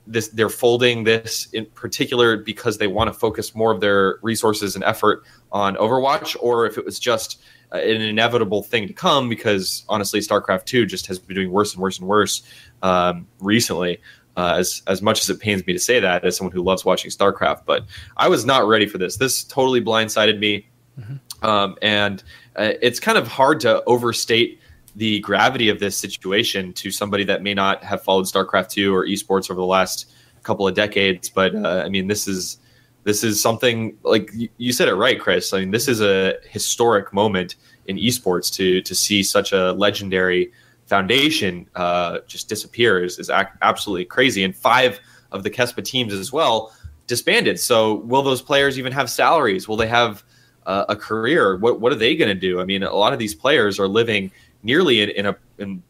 this 0.08 0.30
they're 0.30 0.50
folding 0.50 1.04
this 1.04 1.48
in 1.54 1.66
particular 1.68 2.38
because 2.38 2.78
they 2.78 2.88
want 2.88 3.08
to 3.08 3.14
focus 3.14 3.56
more 3.56 3.72
of 3.72 3.80
their 3.80 4.20
resources 4.22 4.76
and 4.76 4.84
effort 4.84 5.24
on 5.52 5.76
Overwatch, 5.76 6.36
or 6.40 6.66
if 6.66 6.78
it 6.78 6.86
was 6.86 7.00
just 7.00 7.42
uh, 7.74 7.78
an 7.78 8.02
inevitable 8.02 8.64
thing 8.64 8.88
to 8.88 8.94
come 8.94 9.30
because 9.30 9.86
honestly, 9.88 10.20
StarCraft 10.20 10.66
Two 10.66 10.86
just 10.86 11.08
has 11.08 11.20
been 11.20 11.36
doing 11.36 11.52
worse 11.52 11.74
and 11.74 11.82
worse 11.82 12.00
and 12.00 12.08
worse 12.08 12.44
um, 12.82 13.28
recently. 13.40 14.00
Uh, 14.36 14.56
as 14.58 14.82
as 14.88 15.00
much 15.00 15.22
as 15.22 15.30
it 15.30 15.40
pains 15.40 15.66
me 15.68 15.74
to 15.74 15.80
say 15.80 16.00
that, 16.00 16.26
as 16.26 16.36
someone 16.36 16.52
who 16.52 16.64
loves 16.64 16.84
watching 16.84 17.12
StarCraft, 17.12 17.66
but 17.66 17.86
I 18.18 18.30
was 18.30 18.46
not 18.46 18.68
ready 18.68 18.88
for 18.88 18.98
this. 18.98 19.18
This 19.18 19.44
totally 19.44 19.80
blindsided 19.80 20.40
me, 20.40 20.68
mm-hmm. 21.00 21.46
um, 21.46 21.78
and 21.84 22.24
uh, 22.56 22.74
it's 22.82 23.00
kind 23.00 23.18
of 23.18 23.28
hard 23.28 23.60
to 23.62 23.84
overstate 23.86 24.60
the 24.96 25.20
gravity 25.22 25.70
of 25.70 25.80
this 25.80 25.98
situation 25.98 26.72
to 26.74 26.92
somebody 26.92 27.24
that 27.24 27.42
may 27.42 27.54
not 27.54 27.84
have 27.84 28.04
followed 28.04 28.26
StarCraft 28.26 28.70
2 28.70 28.94
or 28.94 29.06
esports 29.06 29.50
over 29.50 29.60
the 29.60 29.66
last 29.66 30.12
couple 30.44 30.68
of 30.68 30.76
decades. 30.76 31.30
But 31.30 31.56
uh, 31.56 31.84
I 31.86 31.90
mean, 31.90 32.08
this 32.08 32.28
is 32.28 32.58
this 33.04 33.24
is 33.24 33.42
something 33.42 33.98
like 34.04 34.32
you 34.58 34.72
said 34.72 34.88
it 34.88 34.96
right, 34.96 35.20
Chris. 35.20 35.54
I 35.54 35.62
mean, 35.62 35.72
this 35.72 35.88
is 35.88 36.02
a 36.02 36.36
historic 36.50 37.12
moment 37.12 37.56
in 37.88 37.98
esports 37.98 38.54
to 38.56 38.82
to 38.82 38.96
see 38.96 39.24
such 39.24 39.52
a 39.52 39.72
legendary 39.74 40.52
foundation 40.86 41.68
uh, 41.76 42.20
just 42.28 42.50
disappear 42.50 43.04
is, 43.04 43.18
is 43.18 43.30
absolutely 43.62 44.06
crazy. 44.06 44.44
And 44.44 44.56
five 44.56 45.00
of 45.32 45.44
the 45.44 45.50
Kespa 45.50 45.84
teams 45.84 46.14
as 46.14 46.32
well 46.32 46.72
disbanded. 47.08 47.60
So 47.60 47.96
will 47.96 48.22
those 48.22 48.42
players 48.42 48.78
even 48.78 48.94
have 48.94 49.10
salaries? 49.10 49.68
Will 49.68 49.78
they 49.78 49.88
have 49.88 50.24
uh, 50.66 50.86
a 50.90 50.96
career, 50.96 51.58
what 51.58 51.80
what 51.80 51.92
are 51.92 51.96
they 51.96 52.16
going 52.16 52.30
to 52.30 52.40
do? 52.40 52.62
I 52.62 52.66
mean, 52.66 52.84
a 52.84 52.94
lot 52.94 53.14
of 53.14 53.20
these 53.20 53.36
players 53.36 53.80
are 53.80 53.88
living 53.88 54.32
nearly 54.64 55.02
in, 55.02 55.10
in 55.10 55.26
a 55.28 55.36
in 55.58 55.84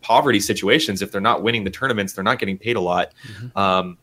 poverty 0.00 0.40
situations. 0.40 1.02
If 1.02 1.12
they're 1.12 1.20
not 1.20 1.42
winning 1.42 1.64
the 1.64 1.70
tournaments, 1.70 2.12
they're 2.12 2.24
not 2.24 2.38
getting 2.38 2.58
paid 2.58 2.76
a 2.76 2.80
lot. 2.80 3.12
Mm-hmm. 3.26 3.58
Um, 3.58 3.98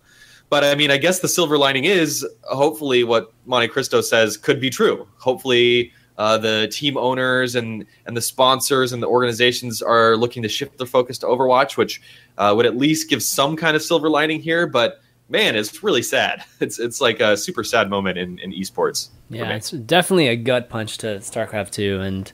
but 0.49 0.63
I 0.63 0.75
mean, 0.75 0.91
I 0.91 0.97
guess 0.97 1.19
the 1.19 1.27
silver 1.27 1.57
lining 1.57 1.85
is 1.85 2.25
hopefully 2.43 3.03
what 3.03 3.33
Monte 3.45 3.69
Cristo 3.69 4.01
says 4.01 4.37
could 4.37 4.59
be 4.59 4.69
true. 4.69 5.07
Hopefully, 5.17 5.91
uh, 6.17 6.37
the 6.37 6.67
team 6.71 6.95
owners 6.97 7.55
and 7.55 7.85
and 8.05 8.15
the 8.15 8.21
sponsors 8.21 8.93
and 8.93 9.01
the 9.01 9.07
organizations 9.07 9.81
are 9.81 10.15
looking 10.15 10.43
to 10.43 10.49
shift 10.49 10.77
their 10.77 10.85
focus 10.85 11.17
to 11.19 11.25
Overwatch, 11.25 11.75
which 11.75 12.01
uh, 12.37 12.53
would 12.55 12.65
at 12.65 12.77
least 12.77 13.09
give 13.09 13.23
some 13.23 13.55
kind 13.55 13.75
of 13.75 13.81
silver 13.81 14.09
lining 14.09 14.41
here. 14.41 14.67
But 14.67 14.99
man, 15.29 15.55
it's 15.55 15.83
really 15.83 16.03
sad. 16.03 16.43
It's 16.59 16.79
it's 16.79 17.01
like 17.01 17.19
a 17.19 17.35
super 17.35 17.63
sad 17.63 17.89
moment 17.89 18.17
in, 18.17 18.39
in 18.39 18.51
esports. 18.51 19.09
Yeah, 19.35 19.55
it's 19.55 19.71
definitely 19.71 20.27
a 20.27 20.35
gut 20.35 20.69
punch 20.69 20.97
to 20.99 21.17
StarCraft 21.17 21.71
two, 21.71 21.99
and 22.01 22.31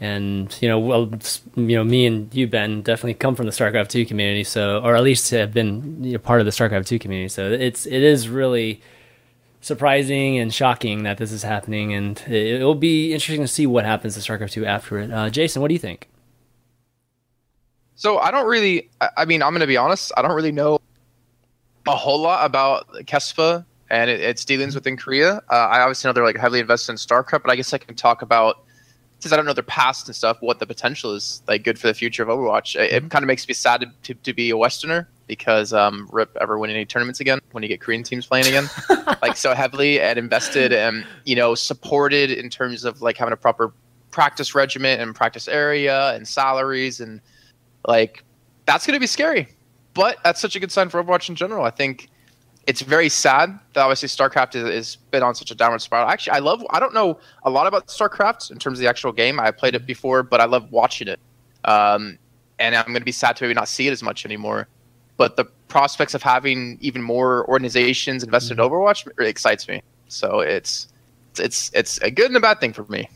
and 0.00 0.56
you 0.60 0.68
know, 0.68 0.78
well, 0.78 1.10
you 1.56 1.76
know, 1.76 1.84
me 1.84 2.06
and 2.06 2.32
you, 2.34 2.46
Ben, 2.46 2.82
definitely 2.82 3.14
come 3.14 3.34
from 3.34 3.46
the 3.46 3.52
StarCraft 3.52 3.88
two 3.88 4.06
community, 4.06 4.44
so 4.44 4.80
or 4.82 4.96
at 4.96 5.02
least 5.02 5.30
have 5.30 5.52
been 5.52 6.04
you 6.04 6.12
know, 6.12 6.18
part 6.18 6.40
of 6.40 6.46
the 6.46 6.52
StarCraft 6.52 6.86
two 6.86 6.98
community. 6.98 7.28
So 7.28 7.50
it's 7.50 7.86
it 7.86 8.02
is 8.02 8.28
really 8.28 8.80
surprising 9.60 10.38
and 10.38 10.54
shocking 10.54 11.02
that 11.02 11.18
this 11.18 11.32
is 11.32 11.42
happening, 11.42 11.92
and 11.92 12.20
it, 12.28 12.62
will 12.62 12.74
be 12.74 13.12
interesting 13.12 13.42
to 13.42 13.48
see 13.48 13.66
what 13.66 13.84
happens 13.84 14.14
to 14.14 14.20
StarCraft 14.20 14.52
two 14.52 14.66
after 14.66 14.98
it. 14.98 15.12
Uh, 15.12 15.30
Jason, 15.30 15.62
what 15.62 15.68
do 15.68 15.74
you 15.74 15.80
think? 15.80 16.08
So 17.96 18.18
I 18.18 18.30
don't 18.30 18.46
really. 18.46 18.88
I 19.16 19.24
mean, 19.24 19.42
I'm 19.42 19.50
going 19.50 19.60
to 19.60 19.66
be 19.66 19.76
honest. 19.76 20.12
I 20.16 20.22
don't 20.22 20.34
really 20.36 20.52
know 20.52 20.78
a 21.88 21.96
whole 21.96 22.20
lot 22.20 22.46
about 22.46 22.86
Kespa 23.06 23.64
and 23.90 24.10
it, 24.10 24.20
its 24.20 24.44
dealings 24.44 24.74
within 24.74 24.96
Korea. 24.96 25.42
Uh, 25.50 25.54
I 25.54 25.80
obviously 25.80 26.08
know 26.08 26.12
they're 26.12 26.24
like 26.24 26.36
heavily 26.36 26.60
invested 26.60 26.92
in 26.92 26.96
StarCraft, 26.96 27.42
but 27.42 27.50
I 27.50 27.56
guess 27.56 27.72
I 27.72 27.78
can 27.78 27.94
talk 27.94 28.22
about 28.22 28.64
since 29.20 29.32
I 29.32 29.36
don't 29.36 29.46
know 29.46 29.52
their 29.52 29.64
past 29.64 30.06
and 30.06 30.14
stuff, 30.14 30.36
what 30.40 30.60
the 30.60 30.66
potential 30.66 31.12
is 31.12 31.42
like 31.48 31.64
good 31.64 31.76
for 31.78 31.88
the 31.88 31.94
future 31.94 32.22
of 32.22 32.28
Overwatch. 32.28 32.76
It, 32.76 32.92
it 32.92 33.00
mm-hmm. 33.00 33.08
kind 33.08 33.24
of 33.24 33.26
makes 33.26 33.48
me 33.48 33.54
sad 33.54 33.80
to, 33.80 33.90
to, 34.04 34.14
to, 34.14 34.32
be 34.32 34.50
a 34.50 34.56
Westerner 34.56 35.08
because 35.26 35.72
um, 35.72 36.08
Rip 36.12 36.36
ever 36.40 36.56
win 36.56 36.70
any 36.70 36.84
tournaments 36.84 37.18
again 37.18 37.40
when 37.50 37.64
you 37.64 37.68
get 37.68 37.80
Korean 37.80 38.04
teams 38.04 38.26
playing 38.26 38.46
again, 38.46 38.68
like 39.22 39.36
so 39.36 39.54
heavily 39.54 40.00
and 40.00 40.18
invested 40.18 40.72
and 40.72 41.04
you 41.24 41.34
know 41.34 41.54
supported 41.54 42.30
in 42.30 42.48
terms 42.48 42.84
of 42.84 43.02
like 43.02 43.16
having 43.16 43.32
a 43.32 43.36
proper 43.36 43.72
practice 44.10 44.54
regimen 44.54 45.00
and 45.00 45.14
practice 45.14 45.48
area 45.48 46.14
and 46.14 46.26
salaries 46.26 47.00
and 47.00 47.20
like 47.86 48.24
that's 48.64 48.86
going 48.86 48.94
to 48.94 49.00
be 49.00 49.06
scary 49.06 49.48
but 49.98 50.18
that's 50.22 50.40
such 50.40 50.54
a 50.54 50.60
good 50.60 50.70
sign 50.70 50.88
for 50.88 51.02
Overwatch 51.02 51.28
in 51.28 51.34
general. 51.34 51.64
I 51.64 51.70
think 51.70 52.08
it's 52.68 52.82
very 52.82 53.08
sad 53.08 53.58
that 53.72 53.80
obviously 53.80 54.10
StarCraft 54.10 54.54
is, 54.54 54.64
is 54.64 54.96
been 55.10 55.22
on 55.22 55.34
such 55.34 55.50
a 55.50 55.54
downward 55.54 55.80
spiral. 55.80 56.06
Actually, 56.06 56.32
I 56.34 56.40
love. 56.40 56.62
I 56.68 56.78
don't 56.78 56.92
know 56.92 57.18
a 57.44 57.50
lot 57.50 57.66
about 57.66 57.86
StarCraft 57.86 58.50
in 58.50 58.58
terms 58.58 58.78
of 58.78 58.82
the 58.82 58.88
actual 58.88 59.10
game. 59.10 59.40
I 59.40 59.50
played 59.50 59.74
it 59.74 59.86
before, 59.86 60.22
but 60.22 60.38
I 60.42 60.44
love 60.44 60.70
watching 60.70 61.08
it. 61.08 61.18
Um, 61.64 62.18
and 62.58 62.76
I'm 62.76 62.84
going 62.84 63.00
to 63.00 63.06
be 63.06 63.10
sad 63.10 63.36
to 63.36 63.44
maybe 63.44 63.54
not 63.54 63.68
see 63.68 63.88
it 63.88 63.92
as 63.92 64.02
much 64.02 64.26
anymore. 64.26 64.68
But 65.16 65.36
the 65.36 65.46
prospects 65.68 66.12
of 66.12 66.22
having 66.22 66.76
even 66.82 67.02
more 67.02 67.48
organizations 67.48 68.22
invested 68.22 68.58
mm-hmm. 68.58 68.64
in 68.64 68.70
Overwatch 68.70 69.08
really 69.16 69.30
excites 69.30 69.66
me. 69.66 69.82
So 70.08 70.40
it's 70.40 70.88
it's 71.38 71.70
it's 71.72 71.96
a 72.02 72.10
good 72.10 72.26
and 72.26 72.36
a 72.36 72.40
bad 72.40 72.60
thing 72.60 72.74
for 72.74 72.84
me. 72.90 73.08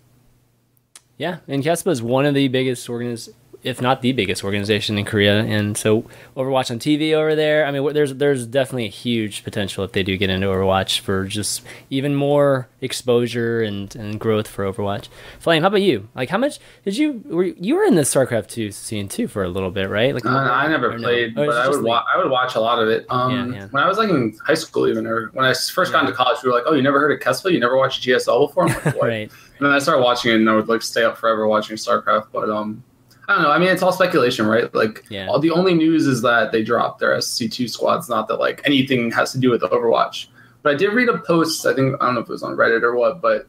Yeah, 1.18 1.40
and 1.46 1.62
Kespa 1.62 1.90
is 1.90 2.00
one 2.00 2.24
of 2.24 2.34
the 2.34 2.48
biggest 2.48 2.88
organiz- 2.88 3.34
if 3.62 3.81
not 3.81 4.03
the 4.03 4.12
biggest 4.12 4.42
organization 4.42 4.98
in 4.98 5.05
Korea. 5.05 5.42
And 5.42 5.77
so 5.77 6.05
Overwatch 6.37 6.70
on 6.70 6.79
TV 6.79 7.12
over 7.12 7.35
there. 7.35 7.64
I 7.64 7.70
mean, 7.70 7.92
there's 7.92 8.14
there's 8.14 8.46
definitely 8.46 8.87
a 8.87 8.90
huge 8.90 9.44
potential 9.44 9.85
if 9.85 9.92
they 9.92 10.03
do 10.03 10.16
get 10.16 10.31
into 10.31 10.48
Overwatch 10.48 11.01
for 11.01 11.25
just 11.25 11.62
even 11.90 12.14
more 12.14 12.68
exposure 12.81 13.62
and, 13.62 13.94
and 13.94 14.18
growth 14.18 14.48
for 14.48 14.64
Overwatch. 14.64 15.09
Flame, 15.38 15.62
how 15.62 15.68
about 15.68 15.83
you? 15.83 16.09
Like, 16.14 16.29
how 16.29 16.38
much 16.38 16.59
did 16.85 16.96
you 16.96 17.22
were 17.27 17.44
you 17.44 17.77
were 17.77 17.85
in 17.85 17.94
the 17.94 18.03
StarCraft 18.03 18.48
two 18.48 18.70
scene 18.72 19.09
too 19.09 19.29
for 19.29 19.44
a 19.44 19.48
little 19.48 19.70
bit, 19.70 19.88
right? 19.88 20.14
Like, 20.14 20.27
uh, 20.27 20.31
I 20.31 20.66
never 20.68 20.98
played, 20.98 21.37
no? 21.37 21.46
but 21.46 21.57
I 21.57 21.68
would 21.68 21.83
wa- 21.83 22.05
I 22.12 22.18
would 22.18 22.31
watch 22.31 22.55
a 22.55 22.61
lot 22.61 22.83
of 22.83 22.88
it. 22.88 23.07
Um, 23.09 23.53
yeah, 23.53 23.61
yeah. 23.61 23.66
When 23.70 23.83
I 23.83 23.88
was 23.88 23.98
like 23.98 24.11
in 24.11 24.37
high 24.44 24.55
school, 24.55 24.88
even 24.88 25.07
or 25.07 25.29
when 25.35 25.44
I 25.44 25.55
first 25.55 25.92
got 25.92 26.05
into 26.05 26.14
college, 26.14 26.38
we 26.42 26.51
were 26.51 26.55
like, 26.55 26.64
"Oh, 26.66 26.75
you 26.75 26.83
never 26.83 26.98
heard 26.98 27.12
of 27.12 27.20
KeSPA? 27.20 27.53
You 27.53 27.61
never 27.61 27.77
watched 27.77 28.03
GSL 28.03 28.48
before?" 28.48 28.66
Like, 28.68 28.85
right. 29.03 29.31
And 29.59 29.66
then 29.68 29.72
I 29.72 29.79
started 29.79 30.03
watching 30.03 30.33
it, 30.33 30.37
and 30.37 30.51
I 30.51 30.57
would 30.57 30.68
like 30.68 30.83
stay 30.83 31.05
up 31.05 31.16
forever 31.16 31.46
watching 31.46 31.77
StarCraft. 31.77 32.29
But 32.33 32.51
um, 32.51 32.83
I 33.28 33.35
don't 33.35 33.42
know. 33.42 33.50
I 33.50 33.58
mean, 33.58 33.68
it's 33.68 33.82
all 33.82 33.92
speculation, 33.92 34.46
right? 34.46 34.72
Like, 34.74 35.04
yeah. 35.08 35.28
all, 35.28 35.38
the 35.38 35.50
only 35.50 35.74
news 35.74 36.06
is 36.06 36.22
that 36.22 36.50
they 36.50 36.62
dropped 36.62 36.98
their 36.98 37.16
SC2 37.16 37.70
squads, 37.70 38.08
not 38.08 38.26
that 38.28 38.37
like 38.37 38.61
anything 38.64 39.11
has 39.12 39.32
to 39.32 39.38
do 39.38 39.50
with 39.50 39.62
Overwatch. 39.62 40.26
But 40.62 40.74
I 40.74 40.78
did 40.78 40.92
read 40.92 41.08
a 41.08 41.18
post. 41.18 41.64
I 41.66 41.74
think 41.74 41.94
I 42.00 42.06
don't 42.06 42.14
know 42.14 42.20
if 42.20 42.28
it 42.28 42.32
was 42.32 42.42
on 42.42 42.56
Reddit 42.56 42.82
or 42.82 42.96
what, 42.96 43.20
but 43.20 43.46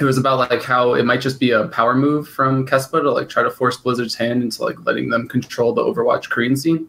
it 0.00 0.04
was 0.04 0.18
about 0.18 0.38
like 0.50 0.62
how 0.62 0.94
it 0.94 1.04
might 1.04 1.20
just 1.20 1.40
be 1.40 1.50
a 1.50 1.68
power 1.68 1.94
move 1.94 2.28
from 2.28 2.66
KeSPA 2.66 3.02
to 3.02 3.10
like 3.10 3.28
try 3.28 3.42
to 3.42 3.50
force 3.50 3.76
Blizzard's 3.76 4.14
hand 4.14 4.42
into 4.42 4.62
like 4.62 4.84
letting 4.84 5.08
them 5.08 5.28
control 5.28 5.72
the 5.72 5.82
Overwatch 5.82 6.30
Korean 6.30 6.56
scene. 6.56 6.88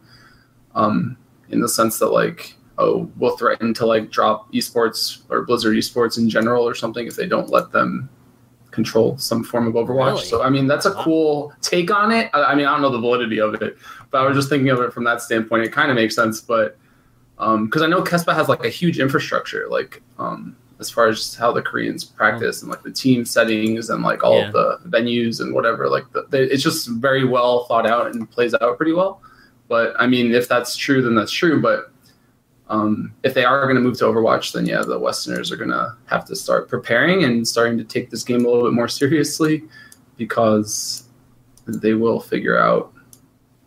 Um, 0.75 1.17
in 1.51 1.59
the 1.59 1.69
sense 1.69 1.99
that 1.99 2.07
like 2.07 2.55
oh 2.77 3.09
we'll 3.17 3.37
threaten 3.37 3.73
to 3.75 3.85
like 3.85 4.09
drop 4.09 4.51
esports 4.53 5.21
or 5.29 5.43
Blizzard 5.43 5.75
esports 5.75 6.17
in 6.17 6.29
general 6.29 6.67
or 6.67 6.73
something 6.73 7.05
if 7.05 7.15
they 7.15 7.27
don't 7.27 7.49
let 7.49 7.71
them 7.71 8.09
control 8.71 9.17
some 9.17 9.43
form 9.43 9.67
of 9.67 9.73
Overwatch. 9.73 10.13
Really? 10.13 10.25
So 10.25 10.43
I 10.43 10.49
mean 10.49 10.67
that's 10.67 10.85
a 10.85 10.93
cool 10.93 11.53
take 11.61 11.91
on 11.91 12.11
it. 12.11 12.29
I, 12.33 12.43
I, 12.43 12.55
mean 12.55 12.65
I 12.65 12.71
don't 12.71 12.81
know 12.81 12.89
the 12.89 12.99
validity 12.99 13.39
of 13.39 13.53
it, 13.55 13.77
but 14.09 14.21
I 14.21 14.27
was 14.27 14.35
just 14.35 14.49
thinking 14.49 14.69
of 14.69 14.79
it 14.79 14.93
from 14.93 15.03
that 15.05 15.21
standpoint. 15.21 15.63
It 15.63 15.71
kind 15.71 15.91
of 15.91 15.95
makes 15.95 16.15
sense, 16.15 16.41
but 16.41 16.77
because 17.37 17.81
um, 17.81 17.83
I 17.83 17.87
know 17.87 18.03
KeSPA 18.03 18.35
has 18.35 18.47
like 18.47 18.63
a 18.63 18.69
huge 18.69 18.99
infrastructure, 18.99 19.67
like 19.69 20.01
um, 20.19 20.55
as 20.79 20.89
far 20.89 21.07
as 21.07 21.35
how 21.35 21.51
the 21.51 21.61
Koreans 21.61 22.03
practice 22.03 22.61
and 22.61 22.69
like 22.69 22.83
the 22.83 22.91
team 22.91 23.23
settings 23.23 23.89
and 23.89 24.03
like 24.03 24.23
all 24.23 24.37
yeah. 24.37 24.47
of 24.47 24.53
the 24.53 24.79
venues 24.85 25.39
and 25.39 25.53
whatever. 25.53 25.89
Like 25.89 26.11
the, 26.11 26.25
they, 26.29 26.43
it's 26.43 26.63
just 26.63 26.87
very 26.87 27.23
well 27.23 27.65
thought 27.65 27.87
out 27.87 28.13
and 28.13 28.29
plays 28.29 28.53
out 28.55 28.77
pretty 28.77 28.93
well. 28.93 29.21
But 29.67 29.95
I 29.99 30.07
mean, 30.07 30.33
if 30.33 30.47
that's 30.47 30.75
true, 30.75 31.01
then 31.01 31.15
that's 31.15 31.31
true. 31.31 31.61
But 31.61 31.90
um, 32.71 33.13
if 33.23 33.33
they 33.33 33.43
are 33.43 33.63
going 33.63 33.75
to 33.75 33.81
move 33.81 33.97
to 33.97 34.05
Overwatch, 34.05 34.53
then 34.53 34.65
yeah, 34.65 34.81
the 34.81 34.97
Westerners 34.97 35.51
are 35.51 35.57
going 35.57 35.71
to 35.71 35.93
have 36.05 36.23
to 36.25 36.35
start 36.37 36.69
preparing 36.69 37.25
and 37.25 37.45
starting 37.45 37.77
to 37.77 37.83
take 37.83 38.09
this 38.09 38.23
game 38.23 38.45
a 38.45 38.47
little 38.47 38.63
bit 38.63 38.73
more 38.73 38.87
seriously 39.01 39.63
because 40.17 41.03
they 41.67 41.93
will 41.93 42.19
figure 42.19 42.57
out 42.57 42.93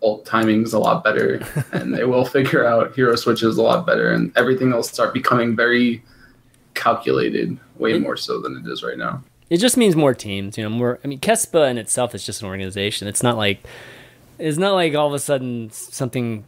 ult 0.02 0.24
timings 0.26 0.72
a 0.72 0.78
lot 0.78 1.04
better 1.04 1.46
and 1.72 1.94
they 1.94 2.04
will 2.04 2.24
figure 2.24 2.64
out 2.66 2.94
hero 2.94 3.14
switches 3.14 3.58
a 3.58 3.62
lot 3.62 3.86
better 3.86 4.12
and 4.12 4.32
everything 4.36 4.70
will 4.70 4.82
start 4.82 5.14
becoming 5.14 5.54
very 5.54 6.02
calculated 6.74 7.58
way 7.76 7.98
more 7.98 8.16
so 8.16 8.40
than 8.40 8.56
it 8.56 8.70
is 8.70 8.82
right 8.82 8.98
now. 8.98 9.22
It 9.50 9.58
just 9.58 9.76
means 9.76 9.94
more 9.94 10.14
teams, 10.14 10.56
you 10.56 10.64
know, 10.64 10.70
more 10.70 10.98
I 11.04 11.08
mean 11.08 11.20
KeSPA 11.20 11.70
in 11.70 11.76
itself 11.76 12.14
is 12.14 12.24
just 12.24 12.40
an 12.40 12.48
organization. 12.48 13.06
It's 13.06 13.22
not 13.22 13.36
like 13.36 13.62
it's 14.38 14.58
not 14.58 14.72
like 14.72 14.94
all 14.94 15.08
of 15.08 15.14
a 15.14 15.18
sudden 15.18 15.70
something 15.70 16.44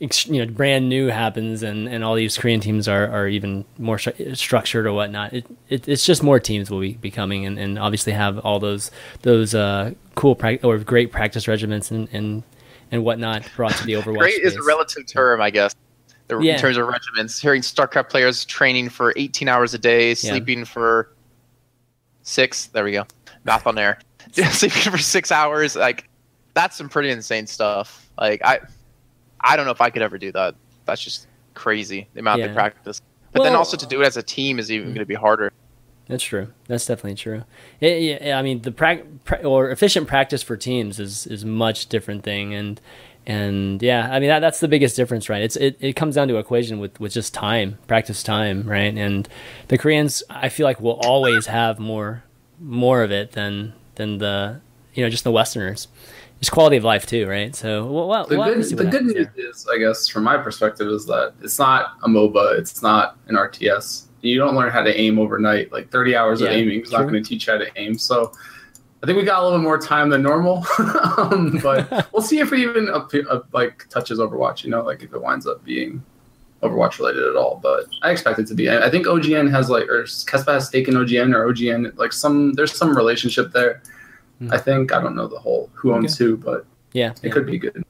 you 0.00 0.44
know 0.44 0.52
brand 0.52 0.88
new 0.88 1.08
happens 1.08 1.62
and, 1.62 1.88
and 1.88 2.04
all 2.04 2.14
these 2.14 2.36
Korean 2.36 2.60
teams 2.60 2.88
are, 2.88 3.06
are 3.08 3.28
even 3.28 3.64
more 3.78 3.96
stru- 3.96 4.36
structured 4.36 4.86
or 4.86 4.92
whatnot. 4.92 5.32
It, 5.32 5.46
it, 5.68 5.88
it's 5.88 6.04
just 6.04 6.22
more 6.22 6.40
teams 6.40 6.70
will 6.70 6.80
be 6.80 6.94
becoming 6.94 7.46
and, 7.46 7.58
and 7.58 7.78
obviously 7.78 8.12
have 8.12 8.38
all 8.40 8.58
those 8.58 8.90
those 9.22 9.54
uh, 9.54 9.92
cool 10.14 10.34
pra- 10.34 10.58
or 10.62 10.78
great 10.78 11.12
practice 11.12 11.46
regiments 11.48 11.90
and, 11.90 12.08
and 12.12 12.42
and 12.90 13.04
whatnot 13.04 13.48
brought 13.56 13.72
to 13.72 13.86
the 13.86 13.94
Overwatch. 13.94 14.18
great 14.18 14.34
space. 14.34 14.52
is 14.52 14.56
a 14.56 14.62
relative 14.62 15.06
term, 15.06 15.40
I 15.40 15.50
guess. 15.50 15.74
The, 16.28 16.38
yeah. 16.38 16.54
In 16.54 16.60
terms 16.60 16.76
of 16.76 16.86
regiments, 16.86 17.40
hearing 17.40 17.62
StarCraft 17.62 18.08
players 18.08 18.44
training 18.44 18.88
for 18.88 19.12
18 19.16 19.48
hours 19.48 19.74
a 19.74 19.78
day, 19.78 20.14
sleeping 20.14 20.60
yeah. 20.60 20.64
for 20.64 21.12
six. 22.22 22.66
There 22.68 22.84
we 22.84 22.92
go. 22.92 23.06
Math 23.44 23.66
on 23.66 23.78
air. 23.78 23.98
sleeping 24.32 24.92
for 24.92 24.98
six 24.98 25.30
hours, 25.30 25.76
like 25.76 26.08
that's 26.54 26.76
some 26.76 26.88
pretty 26.88 27.10
insane 27.10 27.46
stuff. 27.46 28.08
Like 28.18 28.42
I 28.44 28.60
I 29.44 29.56
don't 29.56 29.66
know 29.66 29.72
if 29.72 29.80
I 29.80 29.90
could 29.90 30.02
ever 30.02 30.18
do 30.18 30.32
that. 30.32 30.54
That's 30.86 31.02
just 31.02 31.26
crazy 31.54 32.08
the 32.14 32.20
amount 32.20 32.40
yeah. 32.40 32.48
they 32.48 32.54
practice. 32.54 33.00
But 33.32 33.40
well, 33.40 33.50
then 33.50 33.56
also 33.56 33.76
to 33.76 33.86
do 33.86 34.02
it 34.02 34.06
as 34.06 34.16
a 34.16 34.22
team 34.22 34.58
is 34.58 34.70
even 34.70 34.88
mm. 34.88 34.90
going 34.90 35.00
to 35.00 35.06
be 35.06 35.14
harder. 35.14 35.52
That's 36.06 36.22
true. 36.22 36.48
That's 36.66 36.86
definitely 36.86 37.16
true. 37.16 37.44
It, 37.80 38.22
yeah, 38.22 38.38
I 38.38 38.42
mean, 38.42 38.62
the 38.62 38.72
pra-, 38.72 39.02
pra- 39.24 39.42
or 39.42 39.70
efficient 39.70 40.06
practice 40.06 40.42
for 40.42 40.56
teams 40.56 41.00
is 41.00 41.26
is 41.26 41.44
much 41.44 41.86
different 41.86 42.22
thing, 42.22 42.52
and 42.52 42.80
and 43.26 43.82
yeah, 43.82 44.08
I 44.12 44.20
mean 44.20 44.28
that, 44.28 44.40
that's 44.40 44.60
the 44.60 44.68
biggest 44.68 44.96
difference, 44.96 45.28
right? 45.28 45.42
It's 45.42 45.56
it, 45.56 45.78
it 45.80 45.94
comes 45.94 46.14
down 46.16 46.28
to 46.28 46.36
equation 46.36 46.78
with 46.78 47.00
with 47.00 47.12
just 47.12 47.32
time, 47.32 47.78
practice 47.86 48.22
time, 48.22 48.64
right? 48.64 48.94
And 48.96 49.26
the 49.68 49.78
Koreans, 49.78 50.22
I 50.28 50.50
feel 50.50 50.64
like 50.64 50.80
will 50.80 51.00
always 51.02 51.46
have 51.46 51.78
more 51.78 52.22
more 52.60 53.02
of 53.02 53.10
it 53.10 53.32
than 53.32 53.72
than 53.94 54.18
the 54.18 54.60
you 54.92 55.02
know 55.02 55.08
just 55.08 55.24
the 55.24 55.32
Westerners 55.32 55.88
it's 56.44 56.50
quality 56.50 56.76
of 56.76 56.84
life 56.84 57.06
too, 57.06 57.26
right? 57.26 57.56
So 57.56 57.86
well, 57.86 58.06
well 58.06 58.26
the 58.26 58.36
good, 58.36 58.62
the 58.62 58.84
good 58.84 59.06
news 59.06 59.28
there. 59.34 59.48
is, 59.48 59.66
I 59.72 59.78
guess, 59.78 60.08
from 60.08 60.24
my 60.24 60.36
perspective, 60.36 60.88
is 60.88 61.06
that 61.06 61.32
it's 61.40 61.58
not 61.58 61.96
a 62.02 62.06
MOBA, 62.06 62.58
it's 62.58 62.82
not 62.82 63.16
an 63.28 63.36
RTS. 63.36 64.08
You 64.20 64.38
don't 64.38 64.54
learn 64.54 64.70
how 64.70 64.82
to 64.82 64.94
aim 64.94 65.18
overnight. 65.18 65.72
Like 65.72 65.90
30 65.90 66.14
hours 66.14 66.40
yeah, 66.42 66.48
of 66.48 66.52
aiming 66.52 66.82
is 66.82 66.92
not 66.92 67.02
going 67.02 67.14
to 67.14 67.22
teach 67.22 67.46
you 67.46 67.54
how 67.54 67.58
to 67.58 67.70
aim. 67.76 67.96
So 67.96 68.30
I 69.02 69.06
think 69.06 69.16
we 69.16 69.24
got 69.24 69.40
a 69.40 69.42
little 69.42 69.58
bit 69.58 69.62
more 69.62 69.78
time 69.78 70.10
than 70.10 70.22
normal, 70.22 70.66
um, 71.16 71.60
but 71.62 72.08
we'll 72.12 72.20
see 72.20 72.40
if 72.40 72.50
we 72.50 72.62
even 72.62 72.90
up, 72.90 73.10
up, 73.30 73.46
like 73.54 73.88
touches 73.88 74.18
Overwatch. 74.18 74.64
You 74.64 74.70
know, 74.70 74.82
like 74.82 75.02
if 75.02 75.14
it 75.14 75.22
winds 75.22 75.46
up 75.46 75.64
being 75.64 76.04
Overwatch 76.62 76.98
related 76.98 77.22
at 77.22 77.36
all. 77.36 77.58
But 77.62 77.86
I 78.02 78.10
expect 78.10 78.38
it 78.38 78.46
to 78.48 78.54
be. 78.54 78.68
I 78.68 78.90
think 78.90 79.06
OGN 79.06 79.50
has 79.50 79.70
like 79.70 79.88
or 79.88 80.02
KeSPA 80.02 80.52
has 80.52 80.66
stake 80.66 80.88
in 80.88 80.94
OGN 80.94 81.34
or 81.34 81.50
OGN 81.50 81.96
like 81.96 82.12
some 82.12 82.52
there's 82.52 82.76
some 82.76 82.94
relationship 82.94 83.50
there 83.52 83.80
Mm. 84.44 84.54
I 84.54 84.58
think 84.58 84.92
I 84.92 85.00
don't 85.00 85.16
know 85.16 85.26
the 85.26 85.38
whole 85.38 85.70
who 85.74 85.92
owns 85.92 86.14
okay. 86.14 86.24
who, 86.24 86.36
but 86.36 86.66
yeah, 86.92 87.10
it 87.10 87.20
yeah. 87.24 87.30
could 87.30 87.46
be 87.46 87.58
good. 87.58 87.84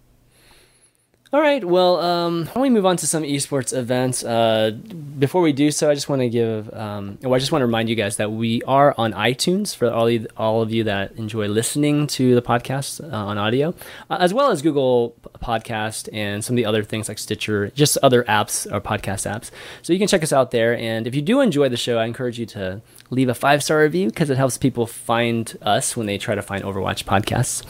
All 1.35 1.40
right. 1.40 1.64
Well, 1.64 1.99
um, 1.99 2.47
why 2.47 2.53
don't 2.53 2.62
we 2.62 2.71
move 2.71 2.87
on 2.87 2.97
to 2.99 3.09
some 3.09 3.25
esports 3.25 3.77
events? 3.77 4.23
Uh, 4.23 4.71
before 5.19 5.43
we 5.43 5.53
do 5.53 5.73
so, 5.73 5.90
I 5.90 5.95
just 5.95 6.09
want 6.09 6.23
to 6.23 6.29
give, 6.29 6.73
um, 6.73 7.19
well, 7.23 7.35
I 7.35 7.40
just 7.40 7.51
want 7.51 7.62
to 7.62 7.67
remind 7.67 7.88
you 7.88 7.97
guys 7.97 8.19
that 8.19 8.31
we 8.31 8.62
are 8.69 8.95
on 8.97 9.12
iTunes 9.14 9.75
for 9.75 9.90
all, 9.90 10.09
you, 10.09 10.29
all 10.37 10.62
of 10.62 10.71
you 10.71 10.85
that 10.85 11.11
enjoy 11.17 11.49
listening 11.49 12.07
to 12.07 12.37
the 12.37 12.40
podcast 12.40 13.03
uh, 13.03 13.17
on 13.17 13.37
audio, 13.37 13.75
uh, 14.11 14.19
as 14.21 14.33
well 14.33 14.53
as 14.53 14.62
Google 14.62 15.17
Podcast 15.43 16.09
and 16.12 16.45
some 16.45 16.55
of 16.55 16.57
the 16.59 16.67
other 16.67 16.85
things 16.85 17.09
like 17.09 17.19
Stitcher, 17.19 17.71
just 17.71 17.99
other 18.01 18.23
apps 18.25 18.73
or 18.73 18.81
podcast 18.81 19.29
apps. 19.29 19.51
So 19.83 19.93
you 19.93 19.99
can 19.99 20.07
check 20.07 20.23
us 20.23 20.33
out 20.33 20.53
there. 20.53 20.79
And 20.79 21.05
if 21.05 21.17
you 21.17 21.23
do 21.23 21.40
enjoy 21.40 21.69
the 21.69 21.77
show, 21.77 21.99
I 21.99 22.05
encourage 22.05 22.38
you 22.38 22.47
to 22.47 22.81
leave 23.11 23.29
a 23.29 23.35
five 23.35 23.62
star 23.62 23.81
review 23.81 24.09
because 24.09 24.31
it 24.31 24.37
helps 24.37 24.59
people 24.59 24.87
find 24.87 25.57
us 25.62 25.97
when 25.97 26.07
they 26.07 26.19
try 26.19 26.35
to 26.35 26.43
find 26.43 26.62
Overwatch 26.62 27.05
podcasts. 27.05 27.64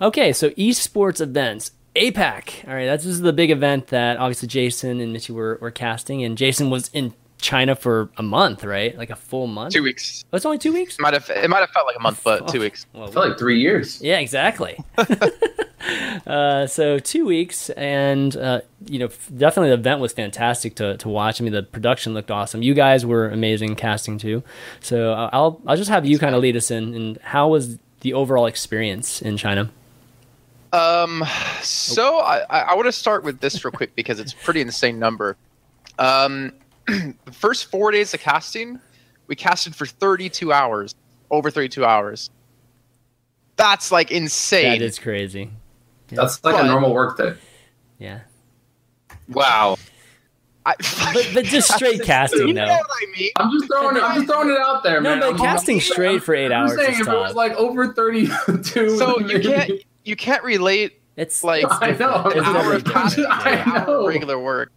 Okay, 0.00 0.32
so 0.32 0.50
esports 0.50 1.20
events. 1.20 1.72
APAC. 1.94 2.66
All 2.66 2.74
right, 2.74 2.86
that's 2.86 3.04
this 3.04 3.12
is 3.12 3.20
the 3.20 3.34
big 3.34 3.50
event 3.50 3.88
that 3.88 4.16
obviously 4.16 4.48
Jason 4.48 5.00
and 5.00 5.12
Mitchy 5.12 5.32
were, 5.32 5.58
were 5.60 5.70
casting, 5.70 6.24
and 6.24 6.38
Jason 6.38 6.70
was 6.70 6.88
in 6.88 7.12
China 7.42 7.74
for 7.76 8.08
a 8.16 8.22
month, 8.22 8.64
right? 8.64 8.96
Like 8.96 9.10
a 9.10 9.16
full 9.16 9.46
month. 9.46 9.74
Two 9.74 9.82
weeks. 9.82 10.24
Oh, 10.32 10.36
it's 10.36 10.46
only 10.46 10.58
two 10.58 10.72
weeks. 10.72 10.94
It 10.94 11.02
might 11.02 11.12
have 11.12 11.28
it 11.28 11.50
might 11.50 11.60
have 11.60 11.70
felt 11.70 11.86
like 11.86 11.96
a 11.96 12.00
month, 12.00 12.22
but 12.24 12.48
two 12.48 12.60
weeks. 12.60 12.86
Well, 12.94 13.08
it 13.08 13.12
felt 13.12 13.28
like 13.28 13.38
three 13.38 13.60
years. 13.60 14.00
Yeah, 14.00 14.18
exactly. 14.18 14.78
uh, 16.26 16.66
so 16.66 16.98
two 16.98 17.26
weeks, 17.26 17.70
and 17.70 18.36
uh, 18.36 18.60
you 18.86 18.98
know, 18.98 19.08
definitely 19.36 19.70
the 19.70 19.74
event 19.74 20.00
was 20.00 20.12
fantastic 20.12 20.76
to, 20.76 20.96
to 20.98 21.08
watch. 21.08 21.40
I 21.40 21.44
mean, 21.44 21.52
the 21.52 21.62
production 21.62 22.14
looked 22.14 22.30
awesome. 22.30 22.62
You 22.62 22.74
guys 22.74 23.04
were 23.04 23.28
amazing 23.28 23.76
casting 23.76 24.18
too. 24.18 24.42
So 24.80 25.12
uh, 25.12 25.30
I'll 25.32 25.60
I'll 25.66 25.76
just 25.76 25.90
have 25.90 26.06
you 26.06 26.18
kind 26.18 26.34
of 26.34 26.40
lead 26.40 26.56
us 26.56 26.70
in. 26.70 26.94
And 26.94 27.18
how 27.18 27.48
was 27.48 27.78
the 28.00 28.14
overall 28.14 28.46
experience 28.46 29.20
in 29.20 29.36
China? 29.36 29.70
Um, 30.72 31.22
so 31.60 32.20
I, 32.20 32.44
I 32.48 32.74
want 32.74 32.86
to 32.86 32.92
start 32.92 33.24
with 33.24 33.40
this 33.40 33.62
real 33.62 33.72
quick 33.72 33.94
because 33.94 34.18
it's 34.20 34.32
a 34.32 34.36
pretty 34.36 34.62
insane 34.62 34.98
number. 34.98 35.36
Um, 35.98 36.52
the 36.86 37.32
first 37.32 37.70
four 37.70 37.90
days 37.90 38.14
of 38.14 38.20
casting, 38.20 38.80
we 39.26 39.36
casted 39.36 39.74
for 39.74 39.86
32 39.86 40.52
hours, 40.52 40.94
over 41.30 41.50
32 41.50 41.84
hours. 41.84 42.30
That's 43.56 43.92
like 43.92 44.10
insane. 44.10 44.78
That 44.78 44.84
is 44.84 44.98
crazy. 44.98 45.50
Yeah. 46.10 46.16
That's 46.16 46.42
like 46.44 46.56
but, 46.56 46.64
a 46.64 46.68
normal 46.68 46.92
work 46.92 47.16
day. 47.16 47.34
Yeah. 47.98 48.20
Wow. 49.28 49.76
I, 50.64 50.74
but, 51.14 51.30
but 51.34 51.44
just 51.44 51.72
straight 51.72 52.02
casting 52.04 52.48
you 52.48 52.54
know 52.54 52.66
though. 52.66 52.72
I 52.72 53.06
mean? 53.18 53.30
I'm 53.36 53.50
just 53.52 53.66
throwing 53.66 53.96
it. 53.96 54.02
I'm 54.02 54.16
just 54.16 54.28
throwing 54.28 54.50
it 54.50 54.58
out 54.58 54.82
there, 54.82 55.00
no, 55.00 55.10
man. 55.10 55.20
but 55.20 55.30
I'm, 55.30 55.38
casting 55.38 55.76
I'm, 55.76 55.80
straight 55.80 56.22
for 56.22 56.34
8 56.34 56.46
I'm 56.46 56.52
hours. 56.52 56.76
Saying 56.76 57.00
if 57.00 57.08
it 57.08 57.12
was 57.12 57.34
like 57.34 57.52
over 57.54 57.92
32. 57.92 58.96
So 58.96 59.20
you 59.28 59.40
can't 59.40 59.72
you 60.04 60.16
can't 60.16 60.42
relate 60.44 61.00
it's 61.16 61.44
like 61.44 61.64
I 61.68 61.90
know. 61.92 62.24
an 62.24 62.44
hour 62.44 62.74
of 62.74 62.84
casting 62.84 63.26
hour 63.28 64.06
regular 64.06 64.38
work. 64.38 64.72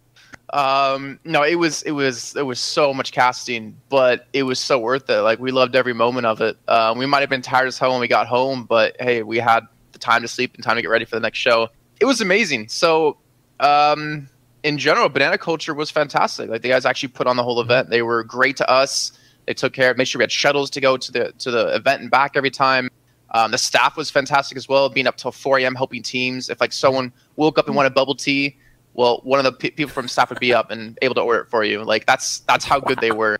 Um, 0.50 1.18
no, 1.24 1.42
it 1.42 1.56
was 1.56 1.82
it 1.82 1.90
was 1.90 2.36
it 2.36 2.42
was 2.42 2.60
so 2.60 2.94
much 2.94 3.12
casting, 3.12 3.76
but 3.88 4.26
it 4.32 4.44
was 4.44 4.60
so 4.60 4.78
worth 4.78 5.10
it. 5.10 5.20
Like 5.20 5.38
we 5.38 5.50
loved 5.50 5.74
every 5.74 5.92
moment 5.92 6.26
of 6.26 6.40
it. 6.40 6.56
Um, 6.68 6.98
we 6.98 7.06
might 7.06 7.20
have 7.20 7.30
been 7.30 7.42
tired 7.42 7.66
as 7.66 7.78
hell 7.78 7.90
when 7.92 8.00
we 8.00 8.08
got 8.08 8.26
home, 8.26 8.64
but 8.64 8.96
hey, 9.00 9.22
we 9.22 9.38
had 9.38 9.66
the 9.92 9.98
time 9.98 10.22
to 10.22 10.28
sleep 10.28 10.54
and 10.54 10.62
time 10.62 10.76
to 10.76 10.82
get 10.82 10.88
ready 10.90 11.04
for 11.04 11.16
the 11.16 11.20
next 11.20 11.38
show. 11.38 11.68
It 12.00 12.04
was 12.04 12.20
amazing. 12.20 12.68
So, 12.68 13.16
um, 13.58 14.28
in 14.62 14.78
general, 14.78 15.08
Banana 15.08 15.38
Culture 15.38 15.74
was 15.74 15.90
fantastic. 15.90 16.48
Like 16.48 16.62
the 16.62 16.68
guys 16.68 16.84
actually 16.84 17.08
put 17.08 17.26
on 17.26 17.36
the 17.36 17.42
whole 17.42 17.60
event. 17.60 17.90
They 17.90 18.02
were 18.02 18.22
great 18.22 18.56
to 18.58 18.70
us. 18.70 19.12
They 19.46 19.54
took 19.54 19.72
care 19.72 19.90
of, 19.90 19.96
made 19.96 20.06
sure 20.06 20.18
we 20.18 20.24
had 20.24 20.32
shuttles 20.32 20.70
to 20.70 20.80
go 20.80 20.96
to 20.96 21.12
the 21.12 21.32
to 21.38 21.50
the 21.50 21.74
event 21.74 22.02
and 22.02 22.10
back 22.10 22.32
every 22.36 22.50
time. 22.50 22.88
Um, 23.32 23.50
the 23.50 23.58
staff 23.58 23.96
was 23.96 24.10
fantastic 24.10 24.56
as 24.56 24.68
well, 24.68 24.88
being 24.88 25.06
up 25.06 25.16
till 25.16 25.32
4 25.32 25.58
a.m. 25.58 25.74
helping 25.74 26.02
teams. 26.02 26.48
If 26.48 26.60
like 26.60 26.72
someone 26.72 27.12
woke 27.34 27.58
up 27.58 27.66
and 27.66 27.74
wanted 27.74 27.94
bubble 27.94 28.14
tea, 28.14 28.56
well, 28.96 29.20
one 29.24 29.38
of 29.38 29.44
the 29.44 29.52
pe- 29.52 29.70
people 29.70 29.92
from 29.92 30.08
staff 30.08 30.30
would 30.30 30.40
be 30.40 30.52
up 30.52 30.70
and 30.70 30.98
able 31.02 31.14
to 31.14 31.20
order 31.20 31.40
it 31.42 31.48
for 31.48 31.62
you. 31.64 31.84
Like 31.84 32.06
that's 32.06 32.40
that's 32.40 32.64
how 32.64 32.80
good 32.80 32.98
they 33.00 33.12
were. 33.12 33.38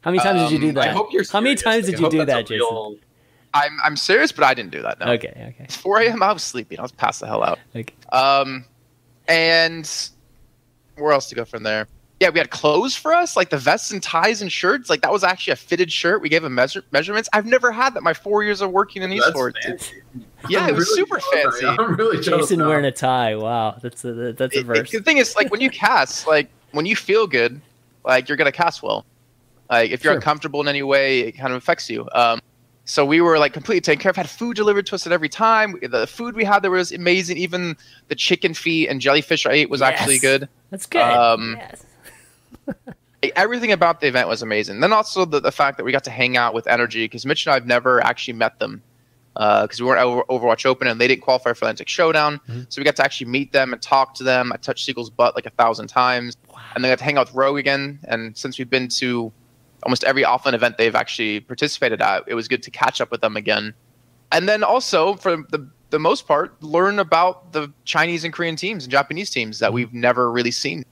How 0.00 0.10
many 0.10 0.22
times 0.22 0.40
Um, 0.42 0.48
did 0.50 0.62
you 0.62 0.72
do 0.72 0.80
I 0.80 0.84
that? 0.86 0.94
hope 0.94 1.12
you're. 1.12 1.24
How 1.30 1.40
many 1.40 1.54
times 1.56 1.86
did 1.86 1.94
I 1.96 1.98
you 1.98 2.10
do 2.10 2.24
that, 2.24 2.42
Jason? 2.46 2.56
real- 2.56 2.96
I'm 3.54 3.78
I'm 3.84 3.96
serious, 3.96 4.32
but 4.32 4.44
I 4.44 4.52
didn't 4.54 4.72
do 4.72 4.82
that. 4.82 4.98
No. 4.98 5.12
Okay, 5.12 5.54
okay. 5.60 5.66
4 5.70 6.00
a.m. 6.00 6.22
I 6.24 6.32
was 6.32 6.42
sleeping. 6.42 6.78
I 6.80 6.82
was 6.82 6.90
passed 6.92 7.20
the 7.20 7.26
hell 7.28 7.44
out. 7.44 7.58
Like, 7.72 7.94
Um, 8.12 8.64
and 9.28 9.88
where 10.96 11.12
else 11.12 11.28
to 11.28 11.34
go 11.36 11.44
from 11.44 11.62
there? 11.62 11.86
Yeah, 12.20 12.30
we 12.30 12.38
had 12.38 12.50
clothes 12.50 12.94
for 12.94 13.12
us, 13.12 13.36
like 13.36 13.50
the 13.50 13.58
vests 13.58 13.90
and 13.90 14.02
ties 14.02 14.40
and 14.40 14.50
shirts. 14.50 14.88
Like 14.88 15.02
that 15.02 15.10
was 15.12 15.24
actually 15.24 15.52
a 15.52 15.56
fitted 15.56 15.90
shirt. 15.92 16.22
We 16.22 16.28
gave 16.28 16.42
them 16.42 16.54
measure- 16.54 16.84
measurements. 16.92 17.28
I've 17.32 17.44
never 17.44 17.72
had 17.72 17.94
that 17.94 18.02
my 18.02 18.14
four 18.14 18.44
years 18.44 18.60
of 18.60 18.70
working 18.70 19.02
in 19.02 19.10
That's 19.10 19.30
esports. 19.30 19.62
fancy. 19.62 20.02
Yeah, 20.48 20.60
I'm 20.60 20.70
it 20.70 20.74
was 20.76 20.86
really 20.86 20.96
super 21.00 21.20
fancy. 21.20 21.66
right. 21.66 21.78
I'm 21.80 21.96
really 21.96 22.20
jealous. 22.22 22.46
Jason 22.46 22.60
now. 22.60 22.68
wearing 22.68 22.84
a 22.84 22.92
tie. 22.92 23.34
Wow, 23.34 23.76
that's 23.82 24.04
a 24.04 24.32
that's 24.32 24.54
a 24.54 24.58
It- 24.58 24.60
it- 24.60 24.64
verse. 24.66 24.90
the 24.92 25.00
thing 25.00 25.18
is, 25.18 25.34
like 25.34 25.50
when 25.50 25.60
you 25.60 25.70
cast, 25.70 26.26
like 26.26 26.48
when 26.70 26.86
you 26.86 26.94
feel 26.94 27.26
good, 27.26 27.60
like 28.04 28.28
you're 28.28 28.36
gonna 28.36 28.52
cast 28.52 28.82
well. 28.82 29.04
Like 29.68 29.90
if 29.90 30.04
you're 30.04 30.12
Sure. 30.12 30.18
uncomfortable 30.18 30.60
in 30.60 30.68
any 30.68 30.82
way, 30.84 31.20
it 31.20 31.32
kind 31.32 31.52
of 31.52 31.56
affects 31.56 31.90
you. 31.90 32.08
Um, 32.12 32.40
so 32.84 33.04
we 33.04 33.20
were 33.22 33.38
like 33.40 33.52
completely 33.52 33.80
taken 33.80 34.00
care 34.00 34.10
of. 34.10 34.16
Had 34.16 34.30
food 34.30 34.56
delivered 34.56 34.86
to 34.86 34.94
us 34.94 35.04
at 35.06 35.12
every 35.12 35.28
time. 35.28 35.74
The 35.82 36.06
food 36.06 36.36
we 36.36 36.44
had 36.44 36.60
there 36.62 36.70
was 36.70 36.92
amazing. 36.92 37.38
Even 37.38 37.76
the 38.08 38.14
chicken 38.14 38.54
feet 38.54 38.88
and 38.88 39.00
jellyfish 39.00 39.46
I 39.46 39.52
ate 39.52 39.70
was 39.70 39.82
actually 39.82 40.18
good. 40.20 40.48
That's 40.70 40.86
good. 40.86 41.00
Um, 41.02 41.56
yes. 41.58 41.84
Everything 43.36 43.72
about 43.72 44.00
the 44.00 44.06
event 44.06 44.28
was 44.28 44.42
amazing. 44.42 44.80
Then 44.80 44.92
also 44.92 45.24
the, 45.24 45.40
the 45.40 45.52
fact 45.52 45.78
that 45.78 45.84
we 45.84 45.92
got 45.92 46.04
to 46.04 46.10
hang 46.10 46.36
out 46.36 46.52
with 46.52 46.66
Energy 46.66 47.04
because 47.04 47.24
Mitch 47.24 47.46
and 47.46 47.54
I've 47.54 47.66
never 47.66 48.02
actually 48.04 48.34
met 48.34 48.58
them 48.58 48.82
because 49.34 49.80
we 49.80 49.86
weren't 49.86 50.00
over 50.00 50.22
Overwatch 50.24 50.64
Open 50.66 50.86
and 50.86 51.00
they 51.00 51.08
didn't 51.08 51.22
qualify 51.22 51.52
for 51.54 51.64
Atlantic 51.64 51.88
Showdown. 51.88 52.40
Mhm. 52.48 52.66
So 52.68 52.80
we 52.80 52.84
got 52.84 52.96
to 52.96 53.04
actually 53.04 53.30
meet 53.30 53.52
them 53.52 53.72
and 53.72 53.82
talk 53.82 54.14
to 54.16 54.24
them. 54.24 54.52
I 54.52 54.56
touched 54.56 54.84
Siegel's 54.84 55.10
butt 55.10 55.34
like 55.34 55.46
a 55.46 55.50
thousand 55.50 55.88
times, 55.88 56.36
and 56.74 56.84
then 56.84 56.90
I 56.90 56.92
got 56.92 56.98
to 56.98 57.04
hang 57.04 57.16
out 57.18 57.26
with 57.26 57.34
Rogue 57.34 57.58
again. 57.58 57.98
And 58.04 58.36
since 58.36 58.58
we've 58.58 58.70
been 58.70 58.88
to 58.88 59.32
almost 59.82 60.04
every 60.04 60.22
offline 60.22 60.54
event 60.54 60.78
they've 60.78 60.94
actually 60.94 61.40
participated 61.40 62.00
at, 62.00 62.24
it 62.26 62.34
was 62.34 62.46
good 62.46 62.62
to 62.62 62.70
catch 62.70 63.00
up 63.00 63.10
with 63.10 63.22
them 63.22 63.36
again. 63.36 63.74
And 64.32 64.48
then 64.48 64.62
also 64.62 65.14
for 65.14 65.36
the 65.36 65.68
the 65.90 65.98
most 66.00 66.26
part, 66.26 66.60
learn 66.60 66.98
about 66.98 67.52
the 67.52 67.72
Chinese 67.84 68.24
and 68.24 68.32
Korean 68.32 68.56
teams 68.56 68.84
and 68.84 68.90
Japanese 68.90 69.30
teams 69.30 69.60
that 69.60 69.72
we've 69.72 69.92
never 69.94 70.30
really 70.30 70.50
seen. 70.50 70.84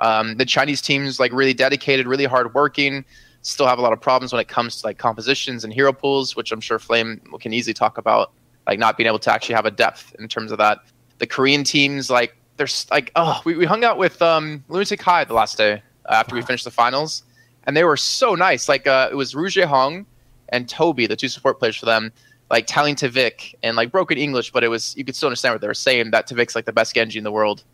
Um, 0.00 0.36
the 0.36 0.44
Chinese 0.44 0.80
teams 0.80 1.20
like 1.20 1.32
really 1.32 1.54
dedicated, 1.54 2.06
really 2.06 2.24
hard 2.24 2.54
working. 2.54 3.04
Still 3.42 3.66
have 3.66 3.78
a 3.78 3.82
lot 3.82 3.92
of 3.92 4.00
problems 4.00 4.32
when 4.32 4.40
it 4.40 4.48
comes 4.48 4.80
to 4.80 4.86
like 4.86 4.98
compositions 4.98 5.64
and 5.64 5.72
hero 5.72 5.92
pools, 5.92 6.36
which 6.36 6.52
I'm 6.52 6.60
sure 6.60 6.78
Flame 6.78 7.20
can 7.40 7.52
easily 7.52 7.74
talk 7.74 7.98
about. 7.98 8.32
Like 8.66 8.78
not 8.78 8.96
being 8.96 9.06
able 9.06 9.18
to 9.20 9.32
actually 9.32 9.54
have 9.54 9.66
a 9.66 9.70
depth 9.70 10.14
in 10.18 10.28
terms 10.28 10.52
of 10.52 10.58
that. 10.58 10.80
The 11.18 11.26
Korean 11.26 11.64
teams, 11.64 12.10
like 12.10 12.36
there's 12.56 12.86
like 12.90 13.10
oh, 13.16 13.40
we, 13.44 13.56
we 13.56 13.64
hung 13.64 13.84
out 13.84 13.98
with 13.98 14.20
um, 14.20 14.62
Lunatic 14.68 15.00
Hai 15.00 15.24
the 15.24 15.34
last 15.34 15.56
day 15.56 15.82
uh, 16.06 16.12
after 16.12 16.34
we 16.34 16.42
finished 16.42 16.64
the 16.64 16.70
finals, 16.70 17.22
and 17.64 17.76
they 17.76 17.84
were 17.84 17.96
so 17.96 18.34
nice. 18.34 18.68
Like 18.68 18.86
uh, 18.86 19.08
it 19.10 19.14
was 19.14 19.34
Ryujehong 19.34 20.04
and 20.50 20.66
tobi, 20.66 21.08
the 21.08 21.16
two 21.16 21.28
support 21.28 21.58
players 21.58 21.76
for 21.76 21.86
them, 21.86 22.12
like 22.50 22.66
telling 22.66 22.96
TviQ 22.96 23.54
in 23.62 23.76
like 23.76 23.90
broken 23.90 24.18
English, 24.18 24.52
but 24.52 24.62
it 24.62 24.68
was 24.68 24.94
you 24.96 25.04
could 25.04 25.16
still 25.16 25.28
understand 25.28 25.54
what 25.54 25.60
they 25.60 25.66
were 25.66 25.74
saying. 25.74 26.10
That 26.10 26.28
TviQ's 26.28 26.54
like 26.54 26.66
the 26.66 26.72
best 26.72 26.94
Genji 26.94 27.18
in 27.18 27.24
the 27.24 27.32
world, 27.32 27.64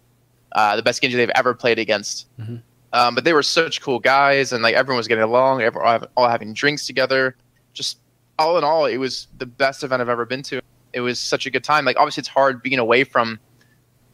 uh, 0.57 0.75
the 0.75 0.83
best 0.83 1.01
Genji 1.03 1.17
they've 1.17 1.31
ever 1.37 1.55
played 1.55 1.79
against. 1.79 2.27
Mhm. 2.41 2.63
Um, 2.93 3.15
but 3.15 3.25
they 3.25 3.33
were 3.35 3.43
such 3.43 3.81
cool 3.83 4.01
guys, 4.01 4.53
and 4.53 4.63
like 4.63 4.75
everyone 4.75 4.97
was 4.97 5.07
getting 5.07 5.23
along, 5.23 5.61
everyone 5.61 6.07
all, 6.17 6.29
having, 6.29 6.55
drinks 6.55 6.87
together. 6.87 7.37
Just 7.75 7.99
all 8.39 8.57
in 8.57 8.65
all, 8.65 8.87
it 8.87 8.97
was 8.97 9.29
the 9.39 9.47
best 9.47 9.85
event 9.85 10.01
I've 10.01 10.09
ever 10.09 10.25
been 10.25 10.43
to. 10.45 10.63
It 10.95 11.01
was 11.01 11.21
such 11.21 11.45
a 11.47 11.51
good 11.51 11.63
time. 11.63 11.85
Like 11.85 11.99
obviously, 11.99 12.23
it's 12.23 12.29
hard 12.29 12.63
being 12.63 12.79
away 12.79 13.05
from 13.05 13.39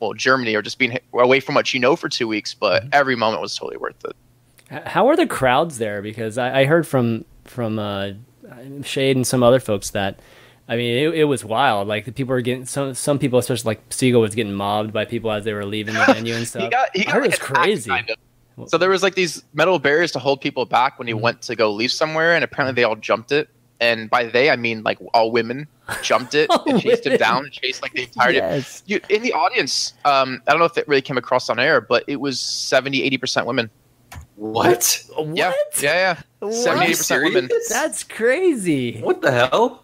well 0.00 0.14
Germany 0.14 0.54
or 0.56 0.62
just 0.62 0.78
being 0.78 0.98
away 1.12 1.38
from 1.38 1.54
what 1.54 1.72
you 1.72 1.78
know 1.78 1.94
for 1.94 2.08
two 2.08 2.26
weeks, 2.26 2.54
but 2.54 2.84
every 2.92 3.14
moment 3.14 3.40
was 3.40 3.54
totally 3.56 3.76
worth 3.76 4.04
it. 4.04 4.16
How 4.88 5.06
are 5.08 5.16
the 5.16 5.26
crowds 5.26 5.78
there? 5.78 6.02
Because 6.02 6.38
I, 6.38 6.62
I 6.62 6.64
heard 6.64 6.86
from 6.86 7.24
from 7.44 7.78
uh, 7.78 8.12
Shade 8.82 9.14
and 9.16 9.26
some 9.26 9.42
other 9.44 9.60
folks 9.60 9.90
that 9.90 10.18
I 10.72 10.76
mean 10.76 10.96
it, 10.96 11.14
it 11.14 11.24
was 11.24 11.44
wild. 11.44 11.86
Like 11.86 12.06
the 12.06 12.12
people 12.12 12.32
were 12.32 12.40
getting 12.40 12.64
some 12.64 12.94
some 12.94 13.18
people, 13.18 13.38
especially 13.38 13.68
like 13.68 13.82
Siegel, 13.90 14.22
was 14.22 14.34
getting 14.34 14.54
mobbed 14.54 14.90
by 14.92 15.04
people 15.04 15.30
as 15.30 15.44
they 15.44 15.52
were 15.52 15.66
leaving 15.66 15.92
the 15.94 16.04
venue 16.06 16.34
and 16.34 16.48
stuff. 16.48 16.62
he 16.62 16.68
got 16.70 16.88
he 16.96 17.04
got 17.04 17.14
like, 17.16 17.24
it 17.24 17.26
was 17.32 17.38
crazy. 17.38 17.90
kind 17.90 18.08
of. 18.10 18.70
So 18.70 18.78
there 18.78 18.88
was 18.88 19.02
like 19.02 19.14
these 19.14 19.42
metal 19.52 19.78
barriers 19.78 20.12
to 20.12 20.18
hold 20.18 20.40
people 20.40 20.64
back 20.64 20.98
when 20.98 21.08
he 21.08 21.12
Mm-hmm. 21.14 21.22
went 21.22 21.42
to 21.42 21.56
go 21.56 21.70
leave 21.72 21.92
somewhere, 21.92 22.34
and 22.34 22.42
apparently 22.42 22.74
they 22.74 22.84
all 22.84 22.96
jumped 22.96 23.32
it. 23.32 23.48
And 23.80 24.08
by 24.08 24.24
they, 24.24 24.48
I 24.48 24.56
mean 24.56 24.82
like 24.82 24.98
all 25.12 25.30
women 25.30 25.66
jumped 26.02 26.34
it 26.34 26.48
All 26.50 26.64
and 26.66 26.80
chased 26.80 27.04
him 27.06 27.18
down 27.18 27.44
and 27.44 27.52
chased 27.52 27.82
like 27.82 27.92
the 27.92 28.04
entirety. 28.04 28.38
Yes. 28.38 28.82
You, 28.86 29.00
in 29.10 29.22
the 29.22 29.32
audience, 29.32 29.92
um, 30.06 30.40
I 30.46 30.52
don't 30.52 30.60
know 30.60 30.66
if 30.66 30.78
it 30.78 30.86
really 30.88 31.02
came 31.02 31.18
across 31.18 31.50
on 31.50 31.58
air, 31.58 31.80
but 31.82 32.04
it 32.06 32.20
was 32.20 32.38
70, 32.40 33.02
80 33.02 33.18
percent 33.18 33.46
women. 33.46 33.68
What? 34.36 35.04
What? 35.16 35.36
Yeah, 35.36 35.52
yeah, 35.80 35.94
yeah. 35.94 36.20
What? 36.38 36.54
70, 36.54 36.84
80 36.86 36.92
percent 36.94 37.24
women. 37.24 37.50
That's 37.68 38.04
crazy. 38.04 39.00
What 39.00 39.20
the 39.20 39.30
hell? 39.32 39.81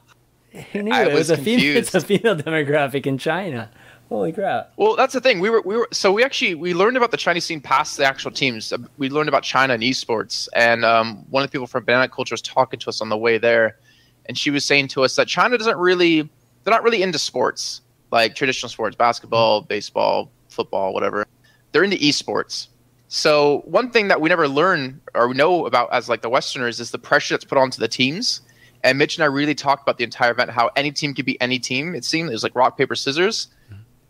Who 0.73 0.83
knew 0.83 0.93
I 0.93 1.05
it 1.05 1.09
was, 1.09 1.29
was 1.29 1.31
a 1.31 1.37
female, 1.37 1.77
it's 1.79 1.95
a 1.95 2.01
female 2.01 2.37
demographic 2.37 3.07
in 3.07 3.19
China. 3.19 3.71
Holy 4.09 4.33
crap! 4.33 4.73
Well, 4.77 4.97
that's 4.97 5.13
the 5.13 5.21
thing. 5.21 5.41
We 5.41 5.51
were 5.51 5.61
we 5.61 5.77
were 5.77 5.89
so 5.93 6.13
we 6.13 6.25
actually 6.25 6.55
we 6.55 6.73
learned 6.73 6.97
about 6.97 7.11
the 7.11 7.19
Chinese 7.19 7.45
scene 7.45 7.61
past 7.61 7.99
the 7.99 8.05
actual 8.05 8.31
teams. 8.31 8.73
Uh, 8.73 8.79
We 8.97 9.11
learned 9.11 9.29
about 9.29 9.43
China 9.43 9.75
and 9.75 9.83
esports, 9.83 10.49
and 10.55 10.85
um, 10.85 11.27
one 11.29 11.45
of 11.45 11.51
the 11.51 11.53
people 11.53 11.67
from 11.67 11.85
Banana 11.85 12.09
Culture 12.09 12.33
was 12.33 12.41
talking 12.41 12.81
to 12.81 12.89
us 12.89 13.03
on 13.03 13.11
the 13.11 13.19
way 13.19 13.37
there, 13.37 13.77
and 14.25 14.39
she 14.39 14.51
was 14.51 14.65
saying 14.65 14.89
to 14.89 15.05
us 15.05 15.17
that 15.17 15.29
China 15.29 15.59
doesn't 15.59 15.77
really 15.77 16.23
they're 16.65 16.73
not 16.73 16.83
really 16.83 17.03
into 17.03 17.19
sports 17.19 17.83
like 18.11 18.35
traditional 18.35 18.69
sports, 18.69 18.97
basketball, 18.97 19.63
baseball, 19.63 20.31
football, 20.49 20.95
whatever. 20.95 21.27
They're 21.73 21.85
into 21.85 21.97
esports. 21.97 22.69
So 23.09 23.63
one 23.65 23.91
thing 23.91 24.09
that 24.09 24.21
we 24.21 24.29
never 24.29 24.49
learn 24.49 25.01
or 25.15 25.33
know 25.33 25.67
about 25.67 25.93
as 25.93 26.09
like 26.09 26.23
the 26.23 26.29
Westerners 26.29 26.81
is 26.81 26.91
the 26.91 26.99
pressure 26.99 27.35
that's 27.35 27.45
put 27.45 27.59
onto 27.59 27.81
the 27.81 27.89
teams. 27.89 28.43
And 28.85 28.99
Mitch 28.99 29.17
and 29.17 29.25
I 29.25 29.27
really 29.27 29.55
talked 29.55 29.83
about 29.83 29.99
the 29.99 30.05
entire 30.05 30.31
event, 30.31 30.51
how 30.51 30.71
any 30.77 30.93
team 30.93 31.15
could 31.15 31.27
be 31.27 31.41
any 31.41 31.59
team. 31.59 31.95
It 31.95 32.05
seemed 32.05 32.29
it 32.29 32.33
was 32.33 32.43
like 32.43 32.55
rock 32.55 32.79
paper 32.79 32.95
scissors 32.95 33.49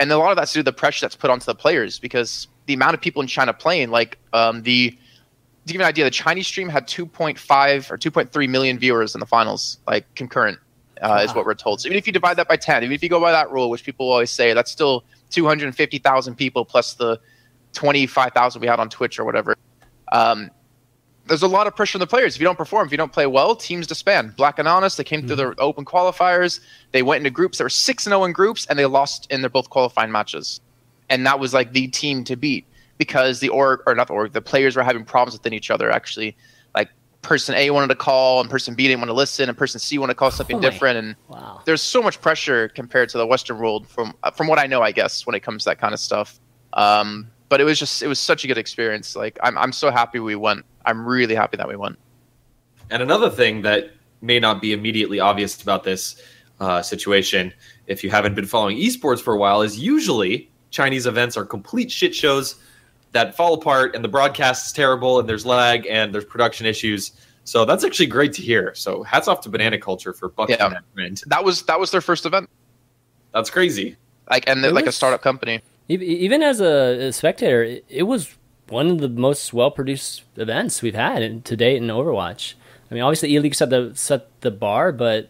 and 0.00 0.10
a 0.12 0.18
lot 0.18 0.30
of 0.30 0.36
that's 0.36 0.52
due 0.52 0.60
to 0.60 0.64
the 0.64 0.72
pressure 0.72 1.04
that's 1.04 1.16
put 1.16 1.30
onto 1.30 1.44
the 1.44 1.54
players 1.54 1.98
because 1.98 2.48
the 2.66 2.74
amount 2.74 2.94
of 2.94 3.00
people 3.00 3.20
in 3.22 3.28
China 3.28 3.52
playing, 3.52 3.90
like 3.90 4.18
um, 4.32 4.62
the 4.62 4.90
to 4.90 5.72
give 5.74 5.80
you 5.80 5.84
an 5.84 5.88
idea, 5.88 6.04
the 6.04 6.10
Chinese 6.10 6.46
stream 6.46 6.68
had 6.68 6.86
2.5 6.86 7.90
or 7.90 7.98
2.3 7.98 8.48
million 8.48 8.78
viewers 8.78 9.14
in 9.14 9.20
the 9.20 9.26
finals, 9.26 9.78
like 9.86 10.06
concurrent, 10.14 10.58
uh, 11.02 11.20
is 11.22 11.34
what 11.34 11.44
we're 11.44 11.54
told. 11.54 11.82
So 11.82 11.88
even 11.88 11.98
if 11.98 12.06
you 12.06 12.12
divide 12.12 12.38
that 12.38 12.48
by 12.48 12.56
10, 12.56 12.84
even 12.84 12.94
if 12.94 13.02
you 13.02 13.10
go 13.10 13.20
by 13.20 13.32
that 13.32 13.50
rule, 13.50 13.68
which 13.68 13.84
people 13.84 14.10
always 14.10 14.30
say, 14.30 14.54
that's 14.54 14.70
still 14.70 15.04
250,000 15.28 16.36
people 16.36 16.64
plus 16.64 16.94
the 16.94 17.20
25,000 17.74 18.62
we 18.62 18.66
had 18.66 18.80
on 18.80 18.88
Twitch 18.88 19.18
or 19.18 19.26
whatever. 19.26 19.56
Um, 20.10 20.50
there's 21.28 21.42
a 21.42 21.48
lot 21.48 21.66
of 21.66 21.76
pressure 21.76 21.96
on 21.98 22.00
the 22.00 22.06
players. 22.06 22.34
If 22.34 22.40
you 22.40 22.46
don't 22.46 22.56
perform, 22.56 22.86
if 22.86 22.92
you 22.92 22.98
don't 22.98 23.12
play 23.12 23.26
well, 23.26 23.54
teams 23.54 23.86
disband. 23.86 24.34
Black 24.36 24.58
and 24.58 24.66
Honest, 24.66 24.96
they 24.96 25.04
came 25.04 25.26
through 25.26 25.36
their 25.36 25.54
open 25.58 25.84
qualifiers. 25.84 26.60
They 26.92 27.02
went 27.02 27.18
into 27.20 27.30
groups. 27.30 27.58
They 27.58 27.64
were 27.64 27.68
six 27.70 28.06
and 28.06 28.12
zero 28.12 28.24
in 28.24 28.32
groups, 28.32 28.66
and 28.66 28.78
they 28.78 28.86
lost 28.86 29.26
in 29.30 29.42
their 29.42 29.50
both 29.50 29.70
qualifying 29.70 30.10
matches. 30.10 30.60
And 31.08 31.26
that 31.26 31.38
was 31.38 31.54
like 31.54 31.72
the 31.72 31.88
team 31.88 32.24
to 32.24 32.36
beat 32.36 32.66
because 32.98 33.40
the 33.40 33.48
org 33.50 33.80
or 33.86 33.94
not 33.94 34.08
the 34.08 34.14
org, 34.14 34.32
the 34.32 34.42
players 34.42 34.76
were 34.76 34.82
having 34.82 35.04
problems 35.04 35.34
within 35.34 35.52
each 35.52 35.70
other. 35.70 35.90
Actually, 35.90 36.36
like 36.74 36.88
person 37.22 37.54
A 37.54 37.70
wanted 37.70 37.88
to 37.88 37.94
call, 37.94 38.40
and 38.40 38.50
person 38.50 38.74
B 38.74 38.84
didn't 38.88 39.00
want 39.00 39.10
to 39.10 39.14
listen, 39.14 39.48
and 39.48 39.56
person 39.56 39.80
C 39.80 39.98
wanted 39.98 40.14
to 40.14 40.18
call 40.18 40.30
something 40.30 40.56
Oh 40.56 40.60
different. 40.60 40.98
And 40.98 41.16
Wow. 41.28 41.60
there's 41.64 41.82
so 41.82 42.02
much 42.02 42.20
pressure 42.20 42.68
compared 42.68 43.08
to 43.10 43.18
the 43.18 43.26
Western 43.26 43.58
world 43.58 43.88
from 43.88 44.14
from 44.34 44.46
what 44.48 44.58
I 44.58 44.66
know, 44.66 44.82
I 44.82 44.92
guess, 44.92 45.26
when 45.26 45.34
it 45.34 45.40
comes 45.40 45.64
to 45.64 45.70
that 45.70 45.78
kind 45.78 45.94
of 45.94 46.00
stuff. 46.00 46.38
Um, 46.72 47.30
but 47.48 47.60
it 47.60 47.64
was 47.64 47.78
just 47.78 48.02
it 48.02 48.08
was 48.08 48.18
such 48.18 48.44
a 48.44 48.46
good 48.46 48.58
experience. 48.58 49.16
Like 49.16 49.38
I'm 49.42 49.56
I'm 49.58 49.72
so 49.72 49.90
happy 49.90 50.18
we 50.20 50.36
went. 50.36 50.64
I'm 50.84 51.06
really 51.06 51.34
happy 51.34 51.56
that 51.56 51.68
we 51.68 51.76
went. 51.76 51.98
And 52.90 53.02
another 53.02 53.30
thing 53.30 53.62
that 53.62 53.90
may 54.22 54.40
not 54.40 54.60
be 54.60 54.72
immediately 54.72 55.20
obvious 55.20 55.60
about 55.62 55.84
this 55.84 56.20
uh, 56.60 56.82
situation, 56.82 57.52
if 57.86 58.02
you 58.02 58.10
haven't 58.10 58.34
been 58.34 58.46
following 58.46 58.76
esports 58.78 59.20
for 59.20 59.34
a 59.34 59.38
while, 59.38 59.62
is 59.62 59.78
usually 59.78 60.50
Chinese 60.70 61.06
events 61.06 61.36
are 61.36 61.44
complete 61.44 61.90
shit 61.90 62.14
shows 62.14 62.56
that 63.12 63.36
fall 63.36 63.54
apart, 63.54 63.94
and 63.94 64.02
the 64.04 64.08
broadcast 64.08 64.66
is 64.66 64.72
terrible, 64.72 65.18
and 65.18 65.28
there's 65.28 65.46
lag, 65.46 65.86
and 65.86 66.12
there's 66.14 66.24
production 66.24 66.66
issues. 66.66 67.12
So 67.44 67.64
that's 67.64 67.84
actually 67.84 68.06
great 68.06 68.32
to 68.34 68.42
hear. 68.42 68.74
So 68.74 69.02
hats 69.02 69.28
off 69.28 69.40
to 69.42 69.48
Banana 69.48 69.78
Culture 69.78 70.12
for 70.12 70.28
bucking 70.28 70.56
Yeah. 70.58 70.68
that 70.68 70.82
trend. 70.94 71.22
That 71.26 71.44
was 71.44 71.62
that 71.62 71.80
was 71.80 71.90
their 71.90 72.02
first 72.02 72.26
event. 72.26 72.50
That's 73.32 73.50
crazy. 73.50 73.96
Like 74.30 74.48
and 74.48 74.62
they're 74.62 74.70
It 74.70 74.74
like 74.74 74.86
a 74.86 74.92
startup 74.92 75.22
company. 75.22 75.62
E- 75.88 75.94
Even 75.94 76.42
as 76.42 76.60
a, 76.60 77.12
spectator, 77.12 77.62
it, 77.88 78.02
was 78.04 78.34
one 78.68 78.88
of 78.90 78.98
the 79.00 79.08
most 79.08 79.52
well-produced 79.52 80.22
events 80.36 80.82
we've 80.82 80.94
had 80.94 81.44
to 81.44 81.56
date 81.56 81.76
in 81.76 81.84
Overwatch. 81.88 82.54
I 82.90 82.94
mean, 82.94 83.02
obviously, 83.02 83.32
E 83.34 83.38
League 83.40 83.54
set 83.54 83.70
the 83.70 83.92
set 83.94 84.28
the 84.40 84.50
bar, 84.50 84.92
but 84.92 85.28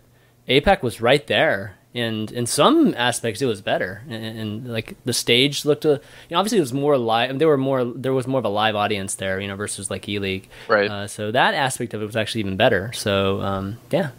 APAC 0.49 0.83
was 0.83 1.01
right 1.01 1.27
there, 1.27 1.77
and 1.95 2.31
in 2.33 2.47
some 2.47 2.95
aspects 2.97 3.41
it 3.43 3.47
was 3.47 3.61
better 3.63 4.03
and, 4.09 4.25
and 4.39 4.69
like 4.73 4.95
the 5.05 5.13
stage 5.13 5.65
looked 5.65 5.85
a, 5.87 5.89
you 5.89 5.99
know 6.33 6.39
obviously 6.39 6.59
it 6.59 6.61
was 6.61 6.73
more 6.73 6.99
live 6.99 7.39
there 7.39 7.49
were 7.49 7.57
more 7.57 7.83
there 7.83 8.13
was 8.13 8.27
more 8.27 8.39
of 8.39 8.45
a 8.45 8.49
live 8.51 8.77
audience 8.77 9.15
there 9.15 9.41
you 9.41 9.49
know 9.49 9.57
versus 9.57 9.91
like 9.91 10.07
e-league 10.07 10.49
Right. 10.69 10.91
uh, 10.91 11.07
so 11.09 11.33
that 11.33 11.55
aspect 11.55 11.95
of 11.95 12.03
it 12.03 12.05
was 12.05 12.15
actually 12.15 12.41
even 12.43 12.57
better 12.59 12.93
so 12.93 13.41
um, 13.41 13.79
yeah 13.91 14.11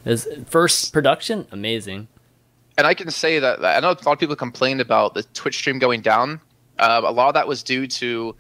first 0.48 0.92
production 0.92 1.48
amazing 1.52 2.08
and 2.80 2.88
I 2.88 2.94
can 2.94 3.12
say 3.12 3.40
that 3.40 3.64
I 3.64 3.80
know 3.82 3.90
a 3.90 4.00
lot 4.06 4.08
of 4.08 4.20
people 4.20 4.38
complained 4.38 4.80
about 4.80 5.14
the 5.14 5.24
Twitch 5.34 5.58
stream 5.58 5.80
going 5.80 6.02
down. 6.02 6.40
Uh, 6.78 7.02
a 7.04 7.12
lot 7.12 7.28
of 7.28 7.34
that 7.34 7.46
was 7.46 7.62
due 7.62 7.88
to, 7.88 8.34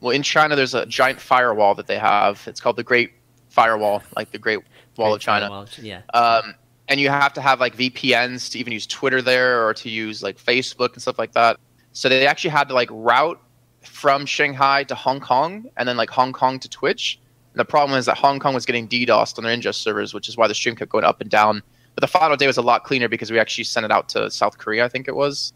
well, 0.00 0.12
in 0.12 0.22
China 0.22 0.54
there's 0.54 0.74
a 0.74 0.86
giant 0.86 1.20
firewall 1.20 1.74
that 1.74 1.88
they 1.88 1.98
have. 1.98 2.40
It's 2.46 2.60
called 2.60 2.76
the 2.76 2.84
Great 2.84 3.10
Firewall, 3.48 4.04
like 4.14 4.30
the 4.30 4.38
Great 4.38 4.60
Wall 4.96 5.12
of 5.12 5.20
China. 5.20 5.66
Yeah 5.80 6.02
Um, 6.14 6.54
and 6.86 7.00
you 7.00 7.08
have 7.08 7.32
to 7.32 7.40
have 7.40 7.58
like 7.58 7.76
VPNs 7.76 8.52
to 8.52 8.58
even 8.60 8.72
use 8.72 8.86
Twitter 8.86 9.20
there 9.20 9.66
or 9.66 9.74
to 9.74 9.90
use 9.90 10.22
like 10.22 10.38
Facebook 10.38 10.92
and 10.92 11.02
stuff 11.02 11.18
like 11.18 11.32
that. 11.32 11.58
So 11.92 12.08
they 12.08 12.28
actually 12.28 12.50
had 12.50 12.68
to 12.68 12.74
like 12.74 12.88
route 12.92 13.40
from 13.82 14.24
Shanghai 14.24 14.84
to 14.84 14.94
Hong 14.94 15.18
Kong 15.18 15.66
and 15.76 15.88
then 15.88 15.96
like 15.96 16.10
Hong 16.10 16.32
Kong 16.32 16.60
to 16.60 16.68
Twitch. 16.68 17.18
And 17.52 17.58
the 17.58 17.64
problem 17.64 17.98
is 17.98 18.06
that 18.06 18.16
Hong 18.16 18.38
Kong 18.38 18.54
was 18.54 18.66
getting 18.66 18.86
DDoSed 18.86 19.36
on 19.38 19.44
their 19.44 19.56
ingest 19.56 19.76
servers, 19.76 20.14
which 20.14 20.28
is 20.28 20.36
why 20.36 20.46
the 20.46 20.54
stream 20.54 20.76
kept 20.76 20.92
going 20.92 21.04
up 21.04 21.20
and 21.20 21.28
down. 21.28 21.62
But 22.00 22.06
the 22.10 22.18
final 22.18 22.36
day 22.36 22.46
was 22.46 22.56
a 22.56 22.62
lot 22.62 22.84
cleaner 22.84 23.08
because 23.08 23.30
we 23.30 23.38
actually 23.38 23.64
sent 23.64 23.84
it 23.84 23.92
out 23.92 24.08
to 24.10 24.30
South 24.30 24.56
Korea, 24.56 24.84
I 24.84 24.88
think 24.88 25.06
it 25.06 25.14
was. 25.14 25.52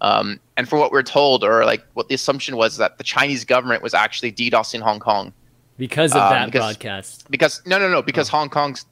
Um, 0.00 0.40
and 0.56 0.66
from 0.68 0.78
what 0.80 0.92
we're 0.92 1.02
told, 1.02 1.44
or 1.44 1.64
like 1.66 1.84
what 1.92 2.08
the 2.08 2.14
assumption 2.14 2.56
was, 2.56 2.78
that 2.78 2.96
the 2.98 3.04
Chinese 3.04 3.44
government 3.44 3.82
was 3.82 3.92
actually 3.94 4.32
DDoSing 4.32 4.80
Hong 4.80 4.98
Kong 4.98 5.32
because 5.76 6.12
of 6.12 6.22
um, 6.22 6.30
that 6.30 6.46
because- 6.46 6.60
broadcast 6.76 7.30
because 7.30 7.62
no, 7.66 7.78
no, 7.78 7.88
no, 7.90 8.00
because 8.02 8.28
Oh. 8.30 8.38
Hong 8.38 8.48
Kong's 8.48 8.86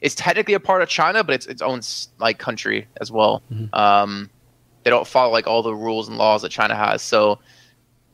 it's 0.00 0.14
technically 0.14 0.54
a 0.54 0.60
part 0.60 0.82
of 0.82 0.88
China, 0.88 1.22
but 1.24 1.34
it's 1.34 1.46
its 1.46 1.62
own 1.62 1.80
like 2.18 2.38
country 2.38 2.86
as 3.00 3.10
well. 3.12 3.42
Mhm. 3.52 3.72
Um, 3.74 4.30
they 4.84 4.90
don't 4.90 5.06
follow 5.06 5.32
like 5.32 5.46
all 5.46 5.62
the 5.62 5.74
rules 5.74 6.08
and 6.08 6.18
laws 6.18 6.42
that 6.42 6.50
China 6.50 6.74
has. 6.76 7.02
So 7.02 7.38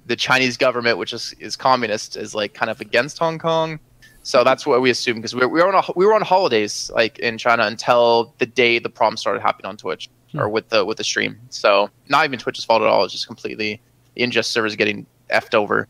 the 0.06 0.16
Chinese 0.16 0.56
government, 0.56 0.96
which 0.98 1.12
is 1.12 1.34
is 1.38 1.56
communist, 1.56 2.16
is 2.16 2.34
like 2.34 2.52
kind 2.54 2.70
of 2.70 2.80
against 2.80 3.18
Hong 3.18 3.38
Kong. 3.38 3.80
So 4.28 4.44
that's 4.44 4.66
what 4.66 4.82
we 4.82 4.90
assume 4.90 5.16
because 5.16 5.34
we 5.34 5.40
were, 5.40 5.48
we 5.48 5.62
were 5.62 5.74
on 5.74 5.82
a, 5.82 5.92
we 5.96 6.04
were 6.04 6.12
on 6.12 6.20
holidays 6.20 6.90
like 6.94 7.18
in 7.18 7.38
China 7.38 7.64
until 7.64 8.34
the 8.36 8.44
day 8.44 8.78
the 8.78 8.90
problem 8.90 9.16
started 9.16 9.40
happening 9.40 9.70
on 9.70 9.78
Twitch 9.78 10.10
or 10.34 10.48
hmm. 10.48 10.52
with 10.52 10.68
the 10.68 10.84
with 10.84 10.98
the 10.98 11.04
stream. 11.04 11.40
So 11.48 11.88
not 12.10 12.26
even 12.26 12.38
Twitch's 12.38 12.62
fault 12.62 12.82
at 12.82 12.88
all. 12.88 13.04
It's 13.04 13.14
just 13.14 13.26
completely 13.26 13.80
the 14.14 14.22
ingest 14.22 14.44
servers 14.46 14.76
getting 14.76 15.06
effed 15.32 15.54
over. 15.54 15.88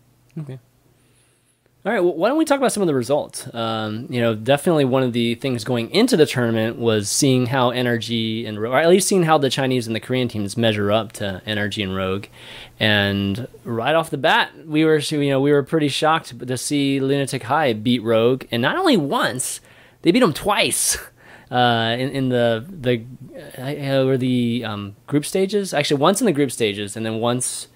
All 1.89 1.95
right, 1.95 2.01
well, 2.01 2.12
why 2.12 2.28
don't 2.28 2.36
we 2.36 2.45
talk 2.45 2.59
about 2.59 2.70
some 2.70 2.82
of 2.82 2.86
the 2.86 2.95
results? 2.95 3.49
Um, 3.55 4.09
you 4.11 4.20
know, 4.20 4.34
definitely 4.34 4.84
one 4.84 5.03
of 5.03 5.14
the 5.14 5.36
things 5.36 5.64
going 5.64 5.91
into 5.91 6.18
the 6.18 6.26
tournament 6.26 6.76
was 6.76 7.09
seeing 7.09 7.47
how 7.47 7.70
Energy 7.70 8.45
and 8.45 8.59
or 8.59 8.76
at 8.76 8.91
least 8.91 9.09
seeing 9.09 9.22
how 9.22 9.39
the 9.39 9.49
Chinese 9.49 9.86
and 9.86 9.97
the 9.97 10.01
Korean 10.01 10.28
teams 10.28 10.55
measure 10.59 10.93
up 10.93 11.12
to 11.12 11.41
Energy 11.47 11.82
and 11.82 11.97
Rogue. 11.97 12.26
And 12.78 13.49
right 13.64 13.95
off 13.95 14.11
the 14.11 14.18
bat, 14.18 14.51
we 14.66 14.84
were 14.84 14.99
you 14.99 15.30
know 15.30 15.41
we 15.41 15.51
were 15.51 15.62
pretty 15.62 15.89
shocked 15.89 16.39
to 16.47 16.59
see 16.59 17.01
Lunatic 17.01 17.45
Hai 17.45 17.72
beat 17.72 18.03
Rogue, 18.03 18.45
and 18.51 18.61
not 18.61 18.76
only 18.76 18.99
once, 18.99 19.62
they 20.03 20.12
beat 20.12 20.20
them 20.20 20.34
twice. 20.34 20.99
Uh, 21.51 21.97
in, 21.99 22.11
in 22.11 22.28
the 22.28 22.62
the 22.68 23.03
uh, 23.59 24.05
or 24.05 24.18
the 24.18 24.62
um, 24.66 24.95
group 25.07 25.24
stages, 25.24 25.72
actually 25.72 25.99
once 25.99 26.20
in 26.20 26.26
the 26.26 26.32
group 26.32 26.51
stages, 26.51 26.95
and 26.95 27.07
then 27.07 27.20
once 27.20 27.68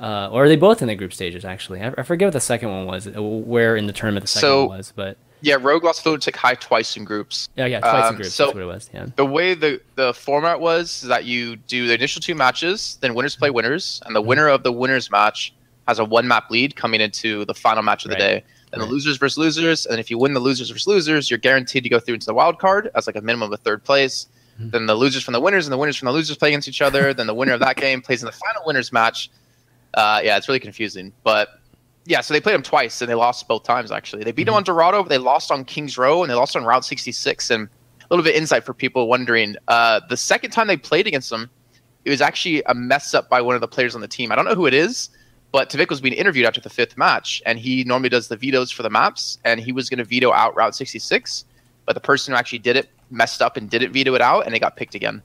uh, 0.00 0.28
or 0.30 0.44
are 0.44 0.48
they 0.48 0.56
both 0.56 0.82
in 0.82 0.88
the 0.88 0.94
group 0.94 1.12
stages? 1.12 1.44
Actually, 1.44 1.80
I, 1.82 1.92
I 1.98 2.02
forget 2.02 2.26
what 2.26 2.32
the 2.32 2.40
second 2.40 2.70
one 2.70 2.86
was. 2.86 3.06
uh, 3.06 3.22
Where 3.22 3.76
in 3.76 3.86
the 3.86 3.92
tournament 3.92 4.24
the 4.24 4.28
second 4.28 4.40
So- 4.48 4.64
one 4.66 4.78
was, 4.78 4.92
but 4.94 5.16
Yeah, 5.42 5.56
Rogue 5.60 5.84
lost 5.84 6.02
to 6.02 6.08
Lunatic 6.10 6.34
Hai 6.36 6.54
twice 6.54 6.96
in 6.96 7.04
groups. 7.04 7.48
yeah, 7.56 7.66
yeah, 7.66 7.80
twice 7.80 7.94
in 7.94 8.08
Um, 8.08 8.14
groups. 8.16 8.32
so- 8.34 8.44
that's 8.46 8.54
what 8.54 8.62
it 8.62 8.66
was. 8.66 8.90
Yeah. 8.92 9.06
the 9.16 9.26
way 9.26 9.54
the 9.54 9.80
the 9.94 10.12
format 10.14 10.60
was 10.60 11.02
is 11.02 11.08
that 11.08 11.24
you 11.24 11.56
do 11.56 11.86
the 11.86 11.94
initial 11.94 12.20
two 12.20 12.34
matches, 12.34 12.98
then 13.00 13.14
winners 13.14 13.36
play 13.36 13.50
winners, 13.50 14.00
and 14.06 14.14
the 14.16 14.20
Mm-hmm. 14.20 14.28
winner 14.28 14.48
of 14.48 14.62
the 14.62 14.72
winners 14.72 15.10
match 15.10 15.52
has 15.88 15.98
a 15.98 16.04
one 16.04 16.26
map 16.26 16.50
lead 16.50 16.74
coming 16.74 17.00
into 17.00 17.44
the 17.44 17.54
final 17.54 17.82
match 17.82 18.04
of 18.04 18.10
the 18.10 18.14
Right. 18.16 18.40
day. 18.40 18.44
Then 18.72 18.80
Right. 18.80 18.86
the 18.88 18.92
losers 18.92 19.16
versus 19.18 19.38
losers, 19.38 19.86
and 19.86 20.00
if 20.00 20.10
you 20.10 20.18
win 20.18 20.34
the 20.34 20.40
losers 20.40 20.70
versus 20.70 20.86
losers, 20.88 21.30
you're 21.30 21.38
guaranteed 21.38 21.84
to 21.84 21.88
go 21.88 22.00
through 22.00 22.14
into 22.14 22.26
the 22.26 22.34
wild 22.34 22.58
card 22.58 22.90
as 22.96 23.06
like 23.06 23.14
a 23.16 23.20
minimum 23.20 23.52
of 23.52 23.60
third 23.60 23.84
place. 23.84 24.26
Mhm. 24.60 24.72
Then 24.72 24.86
the 24.86 24.94
losers 24.96 25.22
from 25.22 25.32
the 25.32 25.40
winners 25.40 25.66
and 25.66 25.72
the 25.72 25.76
winners 25.76 25.96
from 25.96 26.06
the 26.06 26.12
losers 26.12 26.36
play 26.36 26.48
against 26.48 26.66
each 26.66 26.82
other. 26.82 27.14
then 27.14 27.26
the 27.28 27.34
winner 27.34 27.52
of 27.52 27.60
that 27.60 27.76
game 27.76 28.00
plays 28.02 28.22
in 28.22 28.26
the 28.26 28.32
final 28.32 28.62
winners 28.66 28.92
match. 28.92 29.30
Uh, 29.96 30.20
yeah, 30.22 30.36
it's 30.36 30.46
really 30.48 30.60
confusing, 30.60 31.12
but 31.24 31.60
yeah, 32.04 32.20
so 32.20 32.32
they 32.34 32.40
played 32.40 32.54
them 32.54 32.62
twice 32.62 33.00
and 33.02 33.10
they 33.10 33.14
lost 33.14 33.48
both 33.48 33.64
times. 33.64 33.90
Actually, 33.90 34.22
they 34.22 34.30
beat 34.30 34.44
them 34.44 34.54
Mhm. 34.54 34.58
on 34.58 34.62
Dorado, 34.64 35.02
but 35.02 35.08
they 35.08 35.18
lost 35.18 35.50
on 35.50 35.64
Kings 35.64 35.98
Row 35.98 36.22
and 36.22 36.30
they 36.30 36.34
lost 36.34 36.54
on 36.54 36.64
Route 36.64 36.84
66. 36.84 37.50
And 37.50 37.66
a 37.68 38.06
little 38.10 38.22
bit 38.22 38.36
of 38.36 38.40
insight 38.40 38.62
for 38.64 38.72
people 38.74 39.08
wondering, 39.08 39.56
uh, 39.66 40.00
the 40.08 40.16
second 40.16 40.50
time 40.52 40.68
they 40.68 40.76
played 40.76 41.06
against 41.08 41.30
them, 41.30 41.50
it 42.04 42.10
was 42.10 42.20
actually 42.20 42.62
a 42.66 42.74
mess 42.74 43.14
up 43.14 43.28
by 43.28 43.40
one 43.40 43.56
of 43.56 43.60
the 43.60 43.66
players 43.66 43.94
on 43.96 44.00
the 44.02 44.06
team. 44.08 44.30
I 44.30 44.36
don't 44.36 44.44
know 44.44 44.54
who 44.54 44.66
it 44.66 44.74
is, 44.74 45.08
but 45.50 45.70
TviQ 45.70 45.90
was 45.90 46.00
being 46.00 46.14
interviewed 46.14 46.46
after 46.46 46.60
the 46.60 46.70
fifth 46.70 46.96
match, 46.96 47.42
and 47.46 47.58
he 47.58 47.82
normally 47.82 48.10
does 48.10 48.28
the 48.28 48.36
vetoes 48.36 48.70
for 48.70 48.84
the 48.84 48.90
maps, 48.90 49.38
and 49.44 49.58
he 49.58 49.72
was 49.72 49.90
going 49.90 49.98
to 49.98 50.04
veto 50.04 50.32
out 50.32 50.54
Route 50.54 50.76
66, 50.76 51.44
but 51.86 51.94
the 51.94 52.00
person 52.00 52.32
who 52.32 52.38
actually 52.38 52.60
did 52.60 52.76
it 52.76 52.90
messed 53.10 53.42
up 53.42 53.56
and 53.56 53.68
didn't 53.70 53.92
veto 53.92 54.14
it 54.14 54.20
out, 54.20 54.44
and 54.44 54.54
they 54.54 54.60
got 54.60 54.76
picked 54.76 54.94
again. 54.94 55.22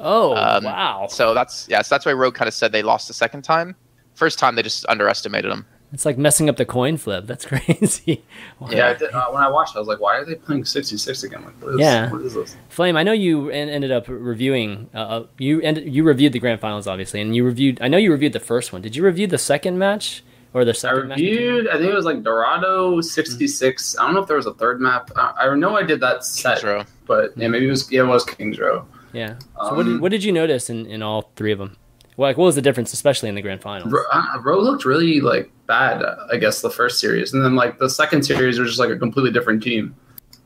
Oh 0.00 0.34
Um, 0.36 0.64
wow! 0.64 1.06
So 1.08 1.32
that's 1.34 1.66
yeah, 1.70 1.80
so 1.82 1.94
that's 1.94 2.04
why 2.04 2.12
Rogue 2.12 2.34
kind 2.34 2.48
of 2.48 2.54
said 2.54 2.72
they 2.72 2.82
lost 2.82 3.06
the 3.08 3.14
second 3.14 3.42
time. 3.42 3.74
First 4.16 4.38
time 4.40 4.56
they 4.56 4.62
just 4.62 4.84
underestimated 4.88 5.50
them. 5.52 5.66
It's 5.92 6.04
like 6.04 6.18
messing 6.18 6.48
up 6.48 6.56
the 6.56 6.64
coin 6.64 6.96
flip. 6.96 7.26
That's 7.28 7.46
crazy. 7.52 8.24
Wow. 8.58 8.70
Yeah, 8.70 8.88
I 8.88 8.94
did, 8.94 9.12
uh, 9.14 9.26
when 9.30 9.40
I 9.42 9.48
watched, 9.48 9.76
it, 9.76 9.78
I 9.78 9.80
was 9.80 9.86
like, 9.88 10.00
"Why 10.00 10.16
are 10.16 10.24
they 10.24 10.34
playing 10.34 10.64
66 10.64 11.22
again? 11.22 11.44
Like, 11.44 11.62
what 11.62 11.74
is, 11.74 11.80
Yeah. 11.80 12.10
what 12.10 12.22
is 12.22 12.34
this?" 12.34 12.56
Flame, 12.68 12.96
I 12.96 13.04
know 13.04 13.12
you 13.12 13.50
en- 13.50 13.68
ended 13.68 13.92
up 13.92 14.06
reviewing. 14.08 14.90
Uh, 14.92 14.98
uh, 14.98 15.26
you 15.38 15.60
end- 15.60 15.84
you 15.86 16.02
reviewed 16.02 16.32
the 16.32 16.40
grand 16.40 16.60
finals, 16.60 16.88
obviously, 16.88 17.20
and 17.20 17.36
you 17.36 17.44
reviewed. 17.44 17.78
I 17.80 17.86
know 17.88 17.98
you 17.98 18.10
reviewed 18.10 18.32
the 18.32 18.40
first 18.40 18.72
one. 18.72 18.82
Did 18.82 18.96
you 18.96 19.04
review 19.04 19.28
the 19.28 19.38
second 19.38 19.78
match 19.78 20.24
or 20.52 20.64
the 20.64 20.72
I 20.72 20.74
second 20.74 21.08
match? 21.08 21.18
reviewed. 21.18 21.68
I 21.68 21.74
think 21.78 21.92
it 21.92 21.94
was 21.94 22.04
like 22.04 22.24
Dorado 22.24 23.00
66. 23.00 23.96
I 23.98 24.04
don't 24.06 24.14
know 24.14 24.22
if 24.22 24.26
there 24.28 24.36
was 24.38 24.46
a 24.46 24.54
third 24.54 24.80
map. 24.80 25.10
I, 25.14 25.34
I 25.46 25.54
know 25.54 25.76
I 25.76 25.84
did 25.84 26.00
that 26.00 26.24
set, 26.24 26.54
Kings 26.58 26.64
Row. 26.64 26.82
but 27.06 27.32
yeah, 27.36 27.46
maybe 27.48 27.66
it 27.68 27.70
was. 27.70 27.90
Yeah, 27.92 28.00
it 28.02 28.06
was 28.06 28.24
Kings 28.24 28.58
Row. 28.58 28.86
Yeah. 29.12 29.36
So 29.62 29.74
what, 29.74 29.84
did, 29.84 29.94
Um, 29.94 30.00
what 30.00 30.10
did 30.10 30.24
you 30.24 30.32
notice 30.32 30.68
in, 30.68 30.84
in 30.86 31.02
all 31.02 31.30
three 31.36 31.52
of 31.52 31.58
them? 31.58 31.76
Like, 32.18 32.38
what 32.38 32.46
was 32.46 32.54
the 32.54 32.62
difference, 32.62 32.92
especially 32.92 33.28
in 33.28 33.34
the 33.34 33.42
grand 33.42 33.60
final? 33.60 33.92
Uh, 34.12 34.38
looked 34.42 34.84
really 34.84 35.20
like 35.20 35.50
bad. 35.66 36.02
I 36.32 36.36
guess 36.36 36.62
the 36.62 36.70
first 36.70 36.98
series, 36.98 37.34
and 37.34 37.44
then 37.44 37.54
like 37.54 37.78
the 37.78 37.90
second 37.90 38.22
series 38.22 38.58
was 38.58 38.70
just 38.70 38.80
like 38.80 38.90
a 38.90 38.98
completely 38.98 39.32
different 39.32 39.62
team. 39.62 39.94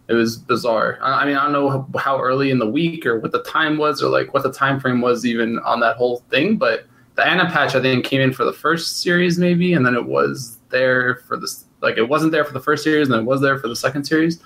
It 0.08 0.14
was 0.14 0.36
bizarre. 0.36 0.98
I 1.00 1.24
mean, 1.24 1.36
I 1.36 1.44
don't 1.44 1.52
know 1.52 1.86
how 1.96 2.20
early 2.20 2.50
in 2.50 2.58
the 2.58 2.68
week 2.68 3.06
or 3.06 3.20
what 3.20 3.30
the 3.30 3.44
time 3.44 3.78
was, 3.78 4.02
or 4.02 4.10
like 4.10 4.34
what 4.34 4.42
the 4.42 4.52
time 4.52 4.80
frame 4.80 5.00
was 5.00 5.24
even 5.24 5.60
on 5.60 5.78
that 5.80 5.96
whole 5.96 6.24
thing. 6.30 6.56
But 6.56 6.86
the 7.14 7.24
Ana 7.24 7.48
patch, 7.48 7.76
I 7.76 7.80
think, 7.80 8.04
came 8.04 8.20
in 8.20 8.32
for 8.32 8.44
the 8.44 8.52
first 8.52 9.02
series 9.02 9.38
maybe, 9.38 9.74
and 9.74 9.86
then 9.86 9.94
it 9.94 10.04
was 10.04 10.58
there 10.70 11.16
for 11.28 11.36
this. 11.36 11.66
Like 11.80 11.96
it 11.98 12.08
wasn't 12.08 12.32
there 12.32 12.44
for 12.44 12.52
the 12.52 12.60
first 12.60 12.82
series, 12.82 13.06
and 13.06 13.14
then 13.14 13.20
it 13.20 13.26
was 13.26 13.40
there 13.40 13.58
for 13.58 13.68
the 13.68 13.76
second 13.76 14.04
series. 14.04 14.42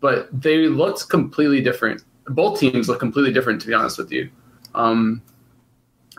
But 0.00 0.28
they 0.32 0.66
looked 0.66 1.08
completely 1.08 1.60
different. 1.60 2.02
Both 2.26 2.58
teams 2.58 2.88
look 2.88 2.98
completely 2.98 3.32
different, 3.32 3.60
to 3.60 3.68
be 3.68 3.74
honest 3.74 3.98
with 3.98 4.10
you. 4.10 4.30
Um, 4.74 5.22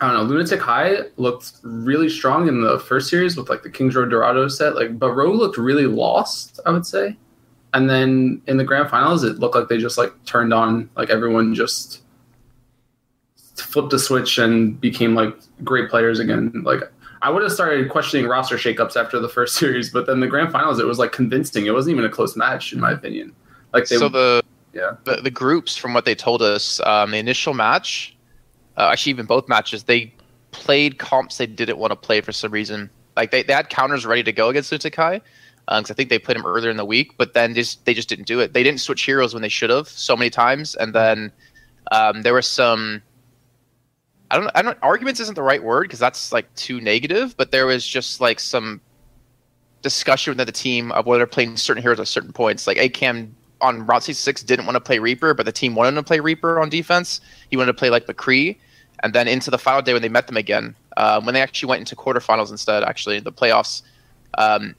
I 0.02 0.06
don't 0.06 0.16
know. 0.16 0.22
Lunatic 0.24 0.60
Hai 0.60 0.96
looked 1.16 1.52
really 1.62 2.08
strong 2.08 2.48
in 2.48 2.60
the 2.60 2.80
first 2.80 3.08
series 3.08 3.36
with 3.36 3.48
like 3.48 3.62
the 3.62 3.70
Kings 3.70 3.94
Row 3.94 4.04
Dorado 4.04 4.48
set, 4.48 4.74
like, 4.74 4.98
but 4.98 5.12
Rogue 5.12 5.36
looked 5.36 5.56
really 5.56 5.86
lost. 5.86 6.58
I 6.66 6.72
would 6.72 6.84
say, 6.84 7.16
and 7.72 7.88
then 7.88 8.42
in 8.48 8.56
the 8.56 8.64
grand 8.64 8.90
finals, 8.90 9.22
it 9.22 9.38
looked 9.38 9.54
like 9.54 9.68
they 9.68 9.78
just 9.78 9.96
like 9.96 10.12
turned 10.24 10.52
on, 10.52 10.90
like 10.96 11.10
everyone 11.10 11.54
just 11.54 12.02
flipped 13.54 13.92
a 13.92 13.98
switch 13.98 14.38
and 14.38 14.80
became 14.80 15.14
like 15.14 15.36
great 15.62 15.88
players 15.88 16.18
again. 16.18 16.50
Like 16.64 16.80
I 17.22 17.30
would 17.30 17.44
have 17.44 17.52
started 17.52 17.88
questioning 17.88 18.26
roster 18.26 18.56
shakeups 18.56 18.96
after 18.96 19.20
the 19.20 19.28
first 19.28 19.54
series, 19.60 19.90
but 19.90 20.06
then 20.06 20.18
the 20.18 20.26
grand 20.26 20.50
finals, 20.50 20.80
it 20.80 20.86
was 20.86 20.98
like 20.98 21.12
convincing. 21.12 21.66
It 21.66 21.74
wasn't 21.74 21.92
even 21.92 22.04
a 22.04 22.10
close 22.10 22.36
match, 22.36 22.72
in 22.72 22.80
my 22.80 22.90
opinion. 22.90 23.36
Like 23.72 23.86
they, 23.86 23.98
so 23.98 24.08
the 24.08 24.42
yeah. 24.72 24.96
the, 25.04 25.20
the 25.22 25.30
groups 25.30 25.76
from 25.76 25.94
what 25.94 26.06
they 26.06 26.16
told 26.16 26.42
us 26.42 26.80
um, 26.80 27.12
the 27.12 27.18
initial 27.18 27.54
match 27.54 28.11
uh, 28.76 28.88
actually 28.92 29.10
even 29.10 29.26
both 29.26 29.48
matches 29.48 29.84
they 29.84 30.12
played 30.50 30.98
comps 30.98 31.38
they 31.38 31.46
didn't 31.46 31.78
want 31.78 31.90
to 31.90 31.96
play 31.96 32.20
for 32.20 32.32
some 32.32 32.52
reason. 32.52 32.90
Like 33.16 33.30
they, 33.30 33.42
they 33.42 33.52
had 33.52 33.68
counters 33.68 34.06
ready 34.06 34.22
to 34.22 34.32
go 34.32 34.48
against 34.48 34.72
Utakai 34.72 35.20
because 35.68 35.90
i 35.92 35.94
think 35.94 36.10
they 36.10 36.18
played 36.18 36.36
him 36.36 36.44
earlier 36.44 36.70
in 36.70 36.76
the 36.76 36.84
week 36.84 37.16
but 37.16 37.34
then 37.34 37.54
just 37.54 37.84
they 37.84 37.94
just 37.94 38.08
didn't 38.08 38.26
do 38.26 38.40
it. 38.40 38.52
They 38.52 38.62
didn't 38.62 38.80
switch 38.80 39.04
heroes 39.04 39.32
when 39.32 39.42
they 39.42 39.48
should 39.48 39.70
have 39.70 39.88
so 39.88 40.16
many 40.16 40.30
times 40.30 40.74
and 40.74 40.94
then 40.94 41.32
um, 41.92 42.22
there 42.22 42.34
was 42.34 42.48
some 42.48 43.02
i 44.30 44.36
don't 44.36 44.50
i 44.54 44.62
don't 44.62 44.78
arguments 44.82 45.20
isn't 45.20 45.34
the 45.34 45.42
right 45.42 45.62
word 45.62 45.82
because 45.82 45.98
that's 45.98 46.32
like 46.32 46.52
too 46.54 46.80
negative 46.80 47.36
but 47.36 47.50
there 47.50 47.66
was 47.66 47.86
just 47.86 48.20
like 48.20 48.40
some 48.40 48.80
discussion 49.82 50.30
within 50.30 50.46
the 50.46 50.52
team 50.52 50.92
of 50.92 51.06
whether 51.06 51.18
they're 51.18 51.26
playing 51.26 51.56
certain 51.56 51.82
heroes 51.82 52.00
at 52.00 52.08
certain 52.08 52.32
points. 52.32 52.66
Like 52.66 52.78
acam 52.78 53.30
on 53.62 53.86
Route 53.86 54.02
66 54.02 54.42
didn't 54.42 54.66
want 54.66 54.76
to 54.76 54.80
play 54.80 54.98
Reaper, 54.98 55.32
but 55.32 55.46
the 55.46 55.52
team 55.52 55.74
wanted 55.74 55.94
to 55.94 56.02
play 56.02 56.20
Reaper 56.20 56.60
on 56.60 56.68
defense. 56.68 57.20
He 57.48 57.56
wanted 57.56 57.72
to 57.72 57.78
play 57.78 57.90
like 57.90 58.06
McCree. 58.06 58.58
And 59.02 59.14
then 59.14 59.26
into 59.26 59.50
the 59.50 59.58
final 59.58 59.82
day 59.82 59.92
when 59.92 60.02
they 60.02 60.08
met 60.08 60.26
them 60.26 60.36
again, 60.36 60.76
um, 60.96 61.24
when 61.24 61.34
they 61.34 61.40
actually 61.40 61.68
went 61.68 61.80
into 61.80 61.96
quarterfinals 61.96 62.50
instead, 62.50 62.84
actually, 62.84 63.20
the 63.20 63.32
playoffs, 63.32 63.82
um, 64.38 64.74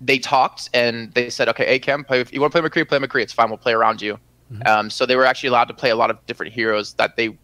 they 0.00 0.18
talked 0.18 0.68
and 0.74 1.12
they 1.14 1.30
said, 1.30 1.48
okay, 1.48 1.78
ACAM, 1.78 2.06
play, 2.06 2.20
if 2.20 2.32
you 2.32 2.40
want 2.40 2.52
to 2.52 2.60
play 2.60 2.68
McCree, 2.68 2.88
play 2.88 2.98
McCree. 2.98 3.22
It's 3.22 3.32
fine. 3.32 3.48
We'll 3.48 3.58
play 3.58 3.72
around 3.72 4.02
you. 4.02 4.18
Mm-hmm. 4.52 4.66
Um, 4.66 4.90
so 4.90 5.06
they 5.06 5.16
were 5.16 5.24
actually 5.24 5.48
allowed 5.48 5.68
to 5.68 5.74
play 5.74 5.90
a 5.90 5.96
lot 5.96 6.10
of 6.10 6.24
different 6.26 6.52
heroes 6.52 6.94
that 6.94 7.16
they 7.16 7.36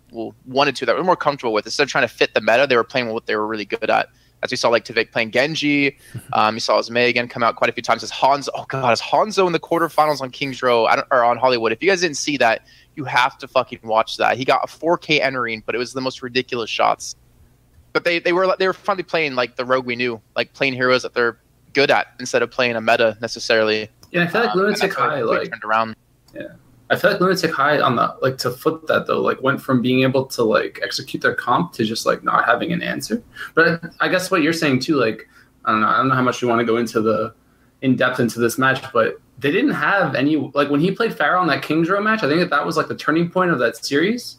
wanted 0.46 0.76
to, 0.76 0.86
that 0.86 0.96
were 0.96 1.02
more 1.02 1.16
comfortable 1.16 1.52
with. 1.52 1.64
Instead 1.64 1.84
of 1.84 1.88
trying 1.88 2.06
to 2.06 2.12
fit 2.12 2.34
the 2.34 2.40
meta, 2.40 2.66
they 2.68 2.76
were 2.76 2.84
playing 2.84 3.08
what 3.08 3.26
they 3.26 3.36
were 3.36 3.46
really 3.46 3.64
good 3.64 3.90
at. 3.90 4.08
As 4.42 4.50
we 4.50 4.56
saw, 4.56 4.70
like 4.70 4.84
TviQ 4.84 5.12
playing 5.12 5.32
Genji, 5.32 5.98
um, 6.32 6.54
you 6.54 6.60
saw 6.60 6.78
his 6.78 6.90
Mei 6.90 7.08
again 7.08 7.28
come 7.28 7.42
out 7.42 7.56
quite 7.56 7.68
a 7.68 7.72
few 7.72 7.82
times. 7.82 8.02
As 8.02 8.10
Hanzo, 8.10 8.48
oh 8.54 8.64
god, 8.68 8.90
as 8.90 9.00
Hanzo 9.00 9.46
in 9.46 9.52
the 9.52 9.60
quarterfinals 9.60 10.20
on 10.20 10.30
Kings 10.30 10.62
Row 10.62 10.88
or 11.10 11.24
on 11.24 11.36
Hollywood. 11.36 11.72
If 11.72 11.82
you 11.82 11.90
guys 11.90 12.00
didn't 12.00 12.16
see 12.16 12.36
that, 12.38 12.66
you 12.94 13.04
have 13.04 13.36
to 13.38 13.48
fucking 13.48 13.80
watch 13.82 14.16
that. 14.16 14.36
He 14.36 14.44
got 14.44 14.62
a 14.64 14.66
4K 14.66 15.20
entering, 15.20 15.62
but 15.66 15.74
it 15.74 15.78
was 15.78 15.92
the 15.92 16.00
most 16.00 16.22
ridiculous 16.22 16.70
shots. 16.70 17.16
But 17.92 18.04
they, 18.04 18.18
they 18.18 18.32
were 18.32 18.54
they 18.58 18.66
were 18.66 18.72
finally 18.72 19.02
playing 19.02 19.34
like 19.34 19.56
the 19.56 19.64
rogue 19.64 19.84
we 19.84 19.96
knew, 19.96 20.20
like 20.36 20.52
playing 20.52 20.74
heroes 20.74 21.02
that 21.02 21.12
they're 21.12 21.38
good 21.72 21.90
at 21.90 22.08
instead 22.18 22.42
of 22.42 22.50
playing 22.50 22.76
a 22.76 22.80
meta 22.80 23.18
necessarily. 23.20 23.88
Yeah, 24.10 24.24
I 24.24 24.26
feel 24.28 24.40
like 24.42 24.50
um, 24.50 24.58
Lunatic 24.58 24.94
Hai 24.94 25.22
like 25.22 25.50
turned 25.50 25.64
around. 25.64 25.96
Yeah. 26.34 26.48
I 26.90 26.96
feel 26.96 27.12
like 27.12 27.20
Lunatic 27.20 27.52
Hai 27.52 27.80
on 27.80 27.94
the 27.94 28.16
like 28.20 28.36
to 28.38 28.50
flip 28.50 28.86
that 28.88 29.06
though, 29.06 29.20
like 29.20 29.40
went 29.42 29.62
from 29.62 29.80
being 29.80 30.02
able 30.02 30.26
to 30.26 30.42
like 30.42 30.80
execute 30.82 31.22
their 31.22 31.34
comp 31.34 31.72
to 31.74 31.84
just 31.84 32.04
like 32.04 32.24
not 32.24 32.44
having 32.46 32.72
an 32.72 32.82
answer. 32.82 33.22
But 33.54 33.94
I 34.00 34.08
guess 34.08 34.30
what 34.30 34.42
you're 34.42 34.52
saying 34.52 34.80
too, 34.80 34.96
like 34.96 35.28
I 35.64 35.70
don't 35.70 35.82
know, 35.82 35.86
I 35.86 35.96
don't 35.98 36.08
know 36.08 36.16
how 36.16 36.22
much 36.22 36.42
you 36.42 36.48
want 36.48 36.58
to 36.58 36.64
go 36.64 36.78
into 36.78 37.00
the 37.00 37.32
in 37.82 37.94
depth 37.94 38.18
into 38.18 38.40
this 38.40 38.58
match, 38.58 38.84
but 38.92 39.20
they 39.38 39.52
didn't 39.52 39.70
have 39.70 40.16
any 40.16 40.36
like 40.52 40.68
when 40.68 40.80
he 40.80 40.90
played 40.90 41.12
Pharah 41.12 41.40
on 41.40 41.46
that 41.46 41.62
Kings 41.62 41.88
Row 41.88 42.02
match. 42.02 42.24
I 42.24 42.28
think 42.28 42.40
that 42.40 42.50
that 42.50 42.66
was 42.66 42.76
like 42.76 42.88
the 42.88 42.96
turning 42.96 43.30
point 43.30 43.52
of 43.52 43.60
that 43.60 43.76
series, 43.76 44.38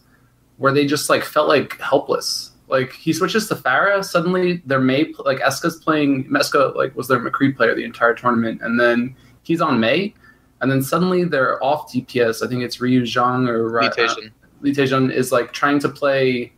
where 0.57 0.73
they 0.73 0.85
just 0.85 1.09
like 1.09 1.23
felt 1.23 1.47
like 1.47 1.79
helpless. 1.79 2.51
Like 2.67 2.91
he 2.91 3.13
switches 3.13 3.47
to 3.47 3.55
Pharah, 3.55 4.03
suddenly 4.03 4.61
their 4.65 4.81
Mei 4.81 5.13
like 5.19 5.39
EscA's 5.39 5.77
playing 5.77 6.25
Meska 6.25 6.75
like 6.75 6.93
was 6.97 7.07
their 7.07 7.19
McCree 7.19 7.55
player 7.55 7.73
the 7.73 7.85
entire 7.85 8.13
tournament, 8.13 8.61
and 8.61 8.77
then 8.77 9.15
he's 9.43 9.61
on 9.61 9.79
Mei 9.79 10.13
and 10.61 10.71
then 10.71 10.81
suddenly 10.81 11.23
they're 11.23 11.61
off 11.63 11.91
DPS. 11.91 12.45
I 12.45 12.47
think 12.47 12.63
it's 12.63 12.79
Ryu 12.79 13.01
Zhang 13.01 13.49
or 13.49 13.69
Lee 14.61 14.73
Taejun. 14.73 15.09
Uh, 15.09 15.13
is 15.13 15.31
like 15.31 15.51
trying 15.51 15.79
to 15.79 15.89
play 15.89 16.53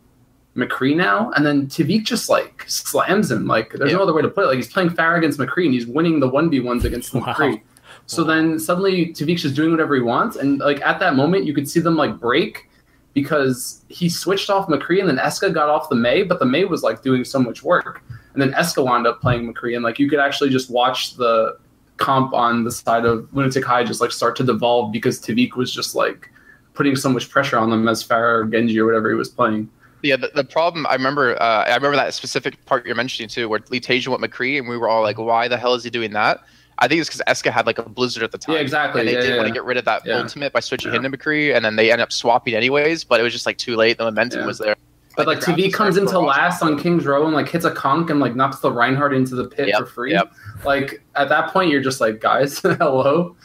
McCree 0.56 0.96
now, 0.96 1.32
and 1.32 1.46
then 1.46 1.68
TviQ 1.68 2.04
just 2.04 2.30
like 2.30 2.66
slams 2.68 3.32
him. 3.32 3.48
Like 3.48 3.72
there's 3.72 3.92
yeah. 3.92 3.98
no 3.98 4.04
other 4.04 4.14
way 4.14 4.22
to 4.22 4.30
put 4.30 4.44
it. 4.44 4.48
Like 4.48 4.58
he's 4.58 4.72
playing 4.72 4.90
Pharah 4.90 5.18
against 5.18 5.40
McCree, 5.40 5.66
and 5.66 5.74
he's 5.74 5.88
winning 5.88 6.20
the 6.20 6.28
one 6.28 6.50
v 6.50 6.60
ones 6.60 6.86
against 6.86 7.14
wow. 7.14 7.22
McCree. 7.22 7.62
So 8.06 8.24
wow. 8.24 8.34
then 8.34 8.60
suddenly 8.60 9.08
TviQ's 9.08 9.42
just 9.42 9.56
doing 9.56 9.72
whatever 9.72 9.96
he 9.96 10.02
wants, 10.02 10.36
and 10.36 10.60
like 10.60 10.82
at 10.82 11.00
that 11.00 11.16
moment 11.16 11.46
you 11.46 11.54
could 11.54 11.70
see 11.70 11.80
them 11.80 11.96
like 11.96 12.20
break 12.20 12.70
because 13.14 13.86
he 13.90 14.10
switched 14.10 14.50
off 14.50 14.68
McCree, 14.68 15.00
and 15.00 15.08
then 15.08 15.18
EscA 15.18 15.54
got 15.54 15.70
off 15.70 15.88
the 15.88 15.96
Mei, 15.96 16.24
but 16.24 16.40
the 16.40 16.46
Mei 16.46 16.66
was 16.66 16.84
like 16.84 17.02
doing 17.04 17.24
so 17.24 17.40
much 17.40 17.64
work, 17.64 18.04
and 18.34 18.42
then 18.42 18.52
EscA 18.52 18.84
wound 18.84 19.08
up 19.08 19.22
playing 19.22 19.52
McCree, 19.52 19.76
and 19.76 19.84
like 19.84 19.98
you 19.98 20.10
could 20.10 20.20
actually 20.20 20.50
just 20.50 20.70
watch 20.70 21.16
the 21.16 21.58
comp 21.98 22.34
on 22.34 22.64
the 22.64 22.72
side 22.72 23.06
of 23.06 23.28
Lunatic 23.34 23.64
Hai 23.64 23.84
just 23.84 24.02
like 24.02 24.12
start 24.12 24.36
to 24.38 24.44
devolve 24.44 24.92
because 24.92 25.20
TviQ 25.20 25.56
was 25.56 25.74
just 25.74 25.96
like 25.96 26.30
putting 26.74 26.96
so 26.96 27.10
much 27.10 27.30
pressure 27.30 27.58
on 27.58 27.70
them 27.70 27.88
as 27.88 28.06
Pharah 28.06 28.40
or 28.40 28.46
Genji 28.46 28.80
or 28.80 28.86
whatever 28.86 29.10
he 29.10 29.16
was 29.16 29.30
playing. 29.30 29.70
Yeah, 30.02 30.18
the, 30.18 30.32
the 30.36 30.44
problem 30.44 30.86
I 30.88 30.94
remember, 30.94 31.42
uh, 31.42 31.64
I 31.64 31.76
remember 31.76 31.96
that 31.96 32.14
specific 32.14 32.64
part 32.66 32.86
you're 32.86 32.96
mentioning 32.96 33.30
too, 33.30 33.48
where 33.48 33.62
Lee 33.70 33.80
Taejun 33.80 34.10
went 34.10 34.22
McCree, 34.22 34.60
and 34.60 34.68
we 34.68 34.78
were 34.78 34.90
all 34.90 35.02
like, 35.02 35.18
"Why 35.18 35.48
the 35.48 35.58
hell 35.58 35.76
is 35.76 35.84
he 35.84 35.90
doing 35.90 36.12
that?" 36.12 36.42
I 36.80 36.90
think 36.90 37.00
it's 37.00 37.10
because 37.10 37.22
Eska 37.28 37.52
had 37.52 37.66
like 37.66 37.78
a 37.78 37.88
blizzard 37.88 38.24
at 38.24 38.34
the 38.34 38.38
time. 38.38 38.56
Yeah, 38.56 38.62
exactly. 38.62 39.00
And 39.00 39.08
they 39.08 39.14
yeah, 39.14 39.22
did 39.22 39.30
yeah. 39.30 39.38
want 39.38 39.48
to 39.48 39.54
get 39.54 39.64
rid 39.64 39.78
of 39.78 39.86
that 39.86 40.06
yeah. 40.06 40.16
ultimate 40.16 40.52
by 40.52 40.60
switching 40.60 40.92
him 40.92 41.04
to 41.04 41.10
McCree, 41.10 41.56
and 41.56 41.64
then 41.64 41.78
they 41.78 41.92
ended 41.92 42.04
up 42.04 42.12
swapping 42.12 42.54
anyways. 42.54 43.06
But 43.06 43.22
it 43.22 43.24
was 43.24 43.32
just 43.32 43.46
like 43.46 43.58
too 43.58 43.78
late. 43.78 43.98
The 43.98 44.04
momentum 44.04 44.46
was 44.46 44.58
there. 44.58 44.76
But 45.16 45.28
like, 45.28 45.48
like 45.48 45.58
TV 45.58 45.72
comes 45.72 45.98
into 45.98 46.20
last 46.20 46.62
on 46.64 46.78
King's 46.80 47.06
Row 47.06 47.26
and 47.26 47.34
like 47.34 47.48
hits 47.50 47.66
a 47.66 47.72
conk 47.72 48.10
and 48.10 48.20
like 48.20 48.36
knocks 48.36 48.60
the 48.60 48.72
Reinhardt 48.72 49.14
into 49.14 49.36
the 49.36 49.46
pit 49.46 49.68
yep, 49.68 49.80
for 49.80 49.86
free. 49.86 50.12
Yep. 50.12 50.34
Like 50.66 51.04
at 51.16 51.30
that 51.30 51.52
point, 51.52 51.70
you're 51.70 51.82
just 51.82 52.02
like, 52.02 52.20
guys, 52.20 52.60
hello. 52.62 53.36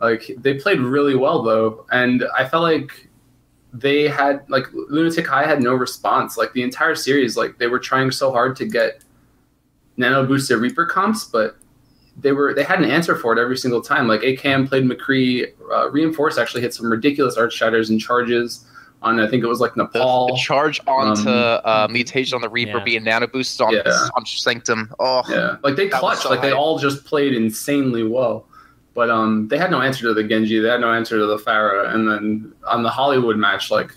Like 0.00 0.30
they 0.38 0.54
played 0.54 0.80
really 0.80 1.14
well 1.14 1.42
though, 1.42 1.86
and 1.92 2.24
I 2.36 2.48
felt 2.48 2.62
like 2.62 3.08
they 3.72 4.08
had 4.08 4.48
like 4.48 4.66
Lunatic 4.72 5.26
Hai 5.26 5.46
had 5.46 5.62
no 5.62 5.74
response. 5.74 6.36
Like 6.36 6.52
the 6.54 6.62
entire 6.62 6.94
series, 6.94 7.36
like 7.36 7.58
they 7.58 7.66
were 7.66 7.78
trying 7.78 8.10
so 8.10 8.32
hard 8.32 8.56
to 8.56 8.66
get 8.66 9.04
nano 9.96 10.26
boosted 10.26 10.58
Reaper 10.58 10.86
comps, 10.86 11.24
but 11.24 11.56
they 12.16 12.32
were 12.32 12.54
they 12.54 12.64
had 12.64 12.78
an 12.78 12.90
answer 12.90 13.16
for 13.16 13.32
it 13.32 13.40
every 13.40 13.56
single 13.56 13.82
time. 13.82 14.08
Like 14.08 14.22
AKM 14.22 14.68
played 14.68 14.84
McCree, 14.84 15.52
uh, 15.72 15.90
Reinforce 15.90 16.38
actually 16.38 16.62
hit 16.62 16.74
some 16.74 16.90
ridiculous 16.90 17.36
arch 17.36 17.54
shatters 17.54 17.90
and 17.90 18.00
charges 18.00 18.66
on 19.02 19.20
I 19.20 19.28
think 19.28 19.42
it 19.42 19.46
was 19.46 19.60
like 19.60 19.76
Nepal. 19.76 20.28
The, 20.28 20.32
the 20.34 20.38
charge 20.38 20.80
onto 20.86 21.28
um, 21.28 21.60
uh, 21.64 21.88
mutation 21.90 22.34
on 22.34 22.40
the 22.40 22.48
Reaper 22.48 22.78
yeah. 22.78 22.84
being 22.84 23.04
nano 23.04 23.26
boosts 23.26 23.60
on, 23.60 23.72
yeah. 23.72 24.08
on 24.14 24.24
Sanctum. 24.26 24.94
Oh, 24.98 25.22
yeah, 25.28 25.56
like 25.62 25.76
they 25.76 25.88
clutched. 25.88 26.22
So 26.22 26.30
like 26.30 26.40
high. 26.40 26.48
they 26.48 26.52
all 26.52 26.78
just 26.78 27.04
played 27.04 27.34
insanely 27.34 28.06
well. 28.06 28.46
But 28.94 29.08
um, 29.10 29.48
they 29.48 29.56
had 29.56 29.70
no 29.70 29.80
answer 29.80 30.02
to 30.02 30.14
the 30.14 30.22
Genji. 30.22 30.58
They 30.58 30.68
had 30.68 30.80
no 30.80 30.92
answer 30.92 31.18
to 31.18 31.26
the 31.26 31.38
Pharah. 31.38 31.94
And 31.94 32.08
then 32.08 32.52
on 32.66 32.82
the 32.82 32.90
Hollywood 32.90 33.38
match, 33.38 33.70
like 33.70 33.96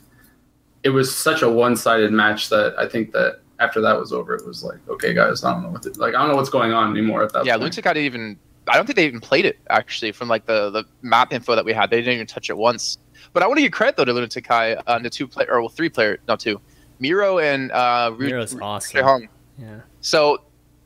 it 0.84 0.90
was 0.90 1.14
such 1.14 1.42
a 1.42 1.50
one-sided 1.50 2.12
match 2.12 2.50
that 2.50 2.76
I 2.78 2.88
think 2.88 3.12
that 3.12 3.42
after 3.60 3.82
that 3.82 4.00
was 4.00 4.14
over, 4.14 4.36
it 4.36 4.46
was 4.46 4.64
like, 4.64 4.78
okay, 4.88 5.14
guys, 5.14 5.44
I 5.44 5.52
don't 5.52 5.64
know 5.64 5.70
what 5.70 5.82
to, 5.84 5.90
like 6.00 6.16
I 6.16 6.20
don't 6.20 6.30
know 6.30 6.36
what's 6.36 6.50
going 6.50 6.72
on 6.72 6.92
anymore 6.92 7.24
at 7.24 7.34
that. 7.34 7.46
Yeah, 7.46 7.54
point. 7.54 7.64
Lunatic 7.64 7.84
didn't 7.84 8.04
even. 8.04 8.40
I 8.68 8.78
don't 8.78 8.86
think 8.86 8.96
they 8.96 9.06
even 9.06 9.20
played 9.20 9.46
it 9.46 9.60
actually. 9.70 10.12
From 10.12 10.28
like 10.28 10.46
the 10.46 10.70
the 10.70 10.86
map 11.02 11.34
info 11.34 11.56
that 11.56 11.66
we 11.66 11.74
had, 11.74 11.90
they 11.90 11.98
didn't 11.98 12.14
even 12.14 12.28
touch 12.28 12.50
it 12.50 12.58
once. 12.58 12.98
But 13.34 13.44
I 13.44 13.48
want 13.48 13.58
to 13.58 13.64
give 13.64 13.72
credit 13.72 13.96
though 13.98 14.06
to 14.06 14.14
Lunatic 14.14 14.46
Hai, 14.48 14.74
uh, 14.74 15.00
the 15.00 15.10
two 15.10 15.28
player 15.28 15.52
or 15.52 15.62
well 15.62 15.70
three 15.70 15.90
player, 15.90 16.20
not 16.28 16.40
two, 16.40 16.60
Miro 17.00 17.40
and 17.40 17.72
uh, 17.72 18.12
Miro's 18.18 18.54
Ru- 18.54 18.62
awesome. 18.62 19.04
Hong. 19.04 19.30
Yeah. 19.58 19.82
So 20.02 20.42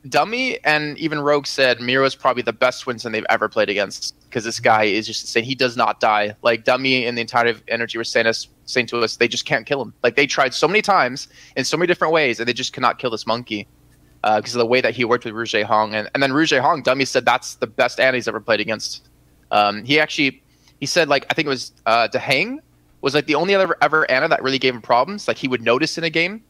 Dummy 0.07 0.63
and 0.63 0.97
even 0.97 1.19
Rogue 1.19 1.45
said 1.45 1.81
Miro 1.81 2.05
is 2.05 2.15
probably 2.15 2.43
the 2.43 2.53
best 2.53 2.87
Winston 2.87 3.11
they've 3.11 3.25
ever 3.29 3.49
played 3.49 3.69
against 3.69 4.15
because 4.23 4.43
this 4.43 4.59
guy 4.59 4.83
is 4.83 5.05
just 5.05 5.23
insane. 5.23 5.43
He 5.43 5.55
does 5.55 5.75
not 5.75 5.99
die. 5.99 6.35
Like 6.41 6.63
Dummy 6.63 7.05
and 7.05 7.17
the 7.17 7.21
entire 7.21 7.55
energy 7.67 7.97
were 7.97 8.03
saying 8.03 8.27
us 8.27 8.47
saying 8.65 8.85
to 8.87 8.99
us, 8.99 9.17
they 9.17 9.27
just 9.27 9.45
can't 9.45 9.65
kill 9.65 9.81
him. 9.81 9.93
Like 10.03 10.15
they 10.15 10.27
tried 10.27 10.53
so 10.53 10.67
many 10.67 10.81
times 10.81 11.27
in 11.55 11.65
so 11.65 11.75
many 11.75 11.87
different 11.87 12.13
ways, 12.13 12.39
and 12.39 12.47
they 12.47 12.53
just 12.53 12.71
cannot 12.71 12.99
kill 12.99 13.09
this 13.09 13.27
monkey 13.27 13.67
because 14.21 14.55
uh, 14.55 14.59
of 14.59 14.59
the 14.59 14.65
way 14.65 14.81
that 14.81 14.93
he 14.93 15.05
worked 15.05 15.25
with 15.25 15.33
Ryujehong. 15.33 15.93
And, 15.93 16.09
and 16.13 16.21
then 16.21 16.31
Ryujehong, 16.31 16.83
Dummy 16.83 17.05
said 17.05 17.25
that's 17.25 17.55
the 17.55 17.67
best 17.67 17.99
Ana 17.99 18.17
he's 18.17 18.27
ever 18.27 18.39
played 18.39 18.59
against. 18.59 19.09
Um, 19.51 19.83
he 19.83 19.99
actually 19.99 20.43
he 20.79 20.85
said 20.85 21.09
like 21.09 21.25
I 21.29 21.33
think 21.33 21.45
it 21.45 21.49
was 21.49 21.71
uh, 21.85 22.07
Dehang 22.11 22.59
was 23.01 23.13
like 23.13 23.25
the 23.25 23.35
only 23.35 23.55
other 23.55 23.75
ever 23.81 24.09
Ana 24.09 24.27
that 24.27 24.43
really 24.43 24.59
gave 24.59 24.73
him 24.73 24.81
problems. 24.81 25.27
Like 25.27 25.37
he 25.37 25.47
would 25.47 25.61
notice 25.61 25.97
in 25.97 26.03
a 26.03 26.09
game, 26.09 26.43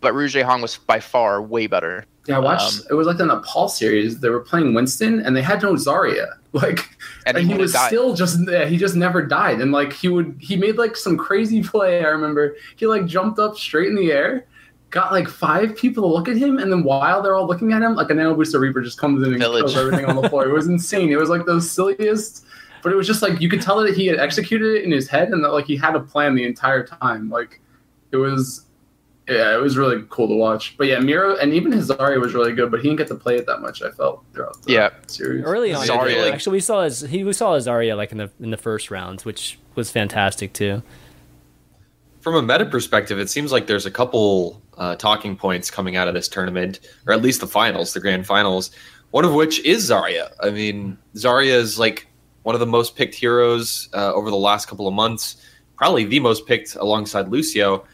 but 0.00 0.14
Rouge 0.14 0.36
Hong 0.36 0.60
was 0.62 0.76
by 0.76 1.00
far 1.00 1.40
way 1.42 1.66
better. 1.66 2.04
Yeah, 2.26 2.36
I 2.36 2.38
watched. 2.40 2.80
Um, 2.80 2.86
it 2.90 2.94
was 2.94 3.06
like 3.06 3.20
in 3.20 3.28
the 3.28 3.38
Paul 3.40 3.68
series. 3.68 4.18
They 4.18 4.30
were 4.30 4.40
playing 4.40 4.74
Winston, 4.74 5.20
and 5.20 5.36
they 5.36 5.42
had 5.42 5.62
no 5.62 5.74
Zarya. 5.74 6.28
Like, 6.56 6.88
and, 7.26 7.36
and 7.36 7.46
he, 7.46 7.52
he 7.52 7.58
was 7.58 7.74
died. 7.74 7.88
still 7.88 8.14
just. 8.14 8.38
Yeah, 8.48 8.64
he 8.64 8.78
just 8.78 8.96
never 8.96 9.20
died. 9.20 9.60
And 9.60 9.72
like 9.72 9.92
he 9.92 10.08
would, 10.08 10.38
he 10.40 10.56
made 10.56 10.78
like 10.78 10.96
some 10.96 11.18
crazy 11.18 11.62
play. 11.72 12.02
I 12.02 12.08
remember 12.08 12.56
he 12.76 12.86
like 12.86 13.04
jumped 13.04 13.38
up 13.38 13.58
straight 13.58 13.88
in 13.88 13.94
the 13.94 14.10
air, 14.10 14.46
got 14.88 15.12
like 15.12 15.28
five 15.28 15.76
people 15.76 16.02
to 16.04 16.14
look 16.14 16.28
at 16.28 16.36
him, 16.38 16.56
and 16.56 16.72
then 16.72 16.82
while 16.82 17.20
they're 17.20 17.34
all 17.34 17.46
looking 17.46 17.74
at 17.74 17.82
him, 17.82 17.94
like 17.94 18.08
a 18.08 18.14
Nano 18.14 18.34
Booster 18.34 18.58
Reaper 18.58 18.80
just 18.80 18.96
comes 18.96 19.22
in 19.22 19.34
and 19.34 19.42
Village. 19.42 19.64
kills 19.64 19.76
everything 19.76 20.06
on 20.06 20.16
the 20.16 20.30
floor. 20.30 20.46
It 20.48 20.52
was 20.52 20.66
insane. 20.76 21.10
It 21.12 21.18
was 21.18 21.28
like 21.28 21.44
the 21.44 21.60
silliest 21.60 22.46
but 22.82 22.92
it 22.92 22.96
was 22.96 23.06
just 23.06 23.22
like 23.22 23.40
you 23.40 23.48
could 23.48 23.62
tell 23.62 23.80
that 23.82 23.96
he 23.96 24.06
had 24.06 24.18
executed 24.18 24.76
it 24.76 24.84
in 24.84 24.90
his 24.90 25.08
head 25.08 25.28
and 25.28 25.42
that 25.44 25.52
like 25.52 25.66
he 25.66 25.76
had 25.76 25.94
a 25.94 26.00
plan 26.00 26.34
the 26.34 26.44
entire 26.44 26.84
time. 26.86 27.30
Like 27.30 27.60
it 28.12 28.16
was, 28.16 28.66
yeah, 29.28 29.54
it 29.54 29.60
was 29.60 29.76
really 29.76 30.04
cool 30.08 30.28
to 30.28 30.34
watch. 30.34 30.76
But 30.76 30.86
yeah, 30.86 30.98
Miro 30.98 31.36
and 31.36 31.52
even 31.52 31.72
his 31.72 31.90
Zarya 31.90 32.20
was 32.20 32.34
really 32.34 32.52
good, 32.52 32.70
but 32.70 32.80
he 32.80 32.88
didn't 32.88 32.98
get 32.98 33.08
to 33.08 33.14
play 33.14 33.36
it 33.36 33.46
that 33.46 33.60
much. 33.60 33.82
I 33.82 33.90
felt 33.90 34.24
throughout 34.32 34.62
the 34.62 34.72
yeah 34.72 34.90
series. 35.06 35.44
Early 35.44 35.72
on, 35.72 35.86
Zarya, 35.86 36.30
actually, 36.32 36.56
we 36.56 36.60
saw 36.60 36.82
his 36.82 37.00
he 37.00 37.24
we 37.24 37.32
saw 37.32 37.54
his 37.54 37.66
Zarya 37.66 37.96
like 37.96 38.12
in 38.12 38.18
the 38.18 38.30
in 38.40 38.50
the 38.50 38.56
first 38.56 38.90
rounds, 38.90 39.24
which 39.24 39.58
was 39.74 39.90
fantastic 39.90 40.52
too. 40.52 40.82
From 42.20 42.34
a 42.34 42.42
meta 42.42 42.66
perspective, 42.66 43.20
it 43.20 43.30
seems 43.30 43.52
like 43.52 43.68
there's 43.68 43.86
a 43.86 43.90
couple 43.90 44.60
uh, 44.78 44.96
talking 44.96 45.36
points 45.36 45.70
coming 45.70 45.96
out 45.96 46.08
of 46.08 46.14
this 46.14 46.28
tournament, 46.28 46.80
or 47.06 47.12
at 47.12 47.22
least 47.22 47.40
the 47.40 47.46
finals, 47.46 47.92
the 47.92 48.00
grand 48.00 48.26
finals. 48.26 48.70
One 49.12 49.24
of 49.24 49.32
which 49.32 49.64
is 49.64 49.88
Zarya. 49.88 50.32
I 50.40 50.50
mean, 50.50 50.98
Zarya 51.14 51.52
is 51.52 51.78
like 51.78 52.08
one 52.46 52.54
of 52.54 52.60
the 52.60 52.66
most 52.66 52.94
picked 52.94 53.16
heroes 53.16 53.88
uh, 53.92 54.12
over 54.14 54.30
the 54.30 54.36
last 54.36 54.68
couple 54.68 54.86
of 54.86 54.94
months, 54.94 55.38
probably 55.76 56.04
the 56.04 56.20
most 56.20 56.46
picked 56.46 56.76
alongside 56.76 57.26
Lucio. 57.26 57.84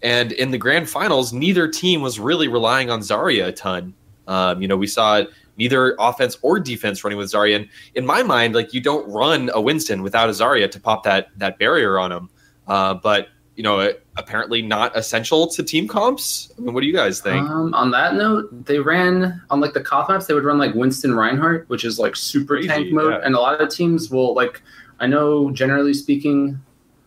And 0.00 0.30
in 0.30 0.52
the 0.52 0.58
grand 0.58 0.88
finals, 0.88 1.32
neither 1.32 1.66
team 1.66 2.02
was 2.02 2.20
really 2.20 2.46
relying 2.46 2.88
on 2.88 3.00
Zarya 3.00 3.48
a 3.48 3.52
ton. 3.52 3.94
Um, 4.28 4.62
you 4.62 4.68
know, 4.68 4.76
we 4.76 4.86
saw 4.86 5.24
neither 5.56 5.96
offense 5.98 6.38
or 6.42 6.60
defense 6.60 7.02
running 7.02 7.18
with 7.18 7.32
Zarya. 7.32 7.56
And 7.56 7.68
in 7.96 8.06
my 8.06 8.22
mind, 8.22 8.54
like 8.54 8.72
you 8.72 8.80
don't 8.80 9.10
run 9.10 9.50
a 9.52 9.60
Winston 9.60 10.04
without 10.04 10.28
a 10.28 10.32
Zarya 10.32 10.70
to 10.70 10.78
pop 10.78 11.02
that 11.02 11.30
that 11.38 11.58
barrier 11.58 11.98
on 11.98 12.12
him. 12.12 12.30
Uh, 12.68 12.94
but 12.94 13.30
you 13.56 13.62
know, 13.62 13.92
apparently 14.16 14.60
not 14.60 14.96
essential 14.96 15.46
to 15.48 15.62
team 15.62 15.88
comps. 15.88 16.52
I 16.56 16.60
mean, 16.60 16.74
what 16.74 16.82
do 16.82 16.86
you 16.86 16.92
guys 16.92 17.20
think? 17.20 17.48
Um, 17.48 17.72
on 17.74 17.90
that 17.90 18.14
note, 18.14 18.66
they 18.66 18.78
ran 18.78 19.42
on 19.50 19.60
like 19.60 19.72
the 19.72 19.80
Koth 19.80 20.08
maps. 20.08 20.26
They 20.26 20.34
would 20.34 20.44
run 20.44 20.58
like 20.58 20.74
Winston 20.74 21.14
Reinhardt, 21.14 21.68
which 21.68 21.84
is 21.84 21.98
like 21.98 22.14
super 22.14 22.56
Crazy, 22.56 22.68
tank 22.68 22.92
mode, 22.92 23.12
yeah. 23.12 23.20
and 23.24 23.34
a 23.34 23.40
lot 23.40 23.60
of 23.60 23.68
teams 23.70 24.10
will 24.10 24.34
like. 24.34 24.62
I 24.98 25.06
know, 25.06 25.50
generally 25.50 25.92
speaking, 25.92 26.58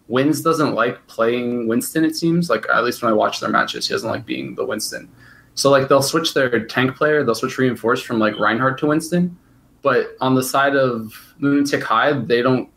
Winz 0.09 0.43
doesn't 0.43 0.75
like 0.75 1.05
playing 1.07 1.67
Winston. 1.67 2.05
It 2.05 2.15
seems 2.15 2.49
like 2.49 2.65
at 2.73 2.83
least 2.83 3.01
when 3.01 3.11
I 3.11 3.15
watch 3.15 3.39
their 3.39 3.49
matches, 3.49 3.87
he 3.87 3.93
doesn't 3.93 4.09
like 4.09 4.25
being 4.25 4.55
the 4.55 4.65
Winston. 4.65 5.09
So 5.55 5.69
like 5.69 5.87
they'll 5.87 6.01
switch 6.01 6.33
their 6.33 6.65
tank 6.65 6.95
player, 6.95 7.23
they'll 7.23 7.35
switch 7.35 7.57
reinforced 7.57 8.05
from 8.05 8.19
like 8.19 8.37
Reinhardt 8.39 8.79
to 8.79 8.87
Winston. 8.87 9.37
But 9.81 10.15
on 10.21 10.35
the 10.35 10.43
side 10.43 10.75
of 10.75 11.13
Lunatic 11.39 11.83
Hai, 11.83 12.13
they 12.13 12.41
don't 12.41 12.69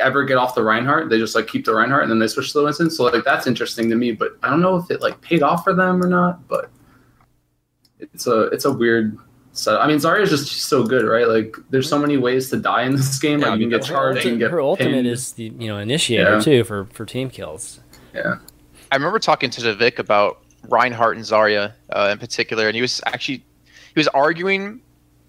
ever 0.00 0.24
get 0.24 0.36
off 0.36 0.54
the 0.54 0.62
Reinhardt. 0.62 1.08
They 1.08 1.18
just 1.18 1.34
like 1.34 1.46
keep 1.46 1.64
the 1.64 1.74
Reinhardt 1.74 2.02
and 2.04 2.10
then 2.10 2.18
they 2.18 2.26
switch 2.28 2.52
to 2.52 2.58
the 2.58 2.64
Winston. 2.64 2.90
So 2.90 3.04
like 3.04 3.24
that's 3.24 3.46
interesting 3.46 3.88
to 3.90 3.96
me, 3.96 4.12
but 4.12 4.36
I 4.42 4.50
don't 4.50 4.60
know 4.60 4.76
if 4.76 4.90
it 4.90 5.00
like 5.00 5.20
paid 5.20 5.42
off 5.42 5.64
for 5.64 5.74
them 5.74 6.02
or 6.02 6.08
not. 6.08 6.46
But 6.48 6.70
it's 7.98 8.26
a 8.26 8.42
it's 8.48 8.64
a 8.64 8.72
weird 8.72 9.18
so 9.52 9.78
I 9.78 9.86
mean, 9.88 9.98
Zarya's 9.98 10.30
just 10.30 10.48
so 10.64 10.84
good, 10.84 11.04
right? 11.04 11.26
Like, 11.26 11.56
there's 11.70 11.88
so 11.88 11.98
many 11.98 12.16
ways 12.16 12.50
to 12.50 12.56
die 12.56 12.84
in 12.84 12.94
this 12.94 13.18
game. 13.18 13.40
Yeah, 13.40 13.48
like, 13.50 13.58
you 13.60 13.68
can 13.68 13.78
get 13.78 13.86
charged 13.86 14.24
and 14.24 14.38
get 14.38 14.50
her 14.52 14.60
ultimate 14.60 14.92
pinned. 14.92 15.06
is 15.08 15.32
the 15.32 15.52
you 15.58 15.66
know 15.68 15.78
initiator 15.78 16.34
Yeah. 16.34 16.40
too 16.40 16.64
for 16.64 16.86
for 16.86 17.04
team 17.04 17.30
kills. 17.30 17.80
yeah. 18.14 18.36
I 18.92 18.96
remember 18.96 19.18
talking 19.18 19.50
to 19.50 19.60
the 19.60 19.74
Vic 19.74 19.98
about 19.98 20.42
Reinhardt 20.68 21.16
and 21.16 21.24
Zarya 21.24 21.72
uh, 21.90 22.08
in 22.12 22.18
particular, 22.18 22.66
and 22.66 22.74
he 22.74 22.80
was 22.82 23.00
actually 23.06 23.44
he 23.92 23.98
was 23.98 24.08
arguing. 24.08 24.80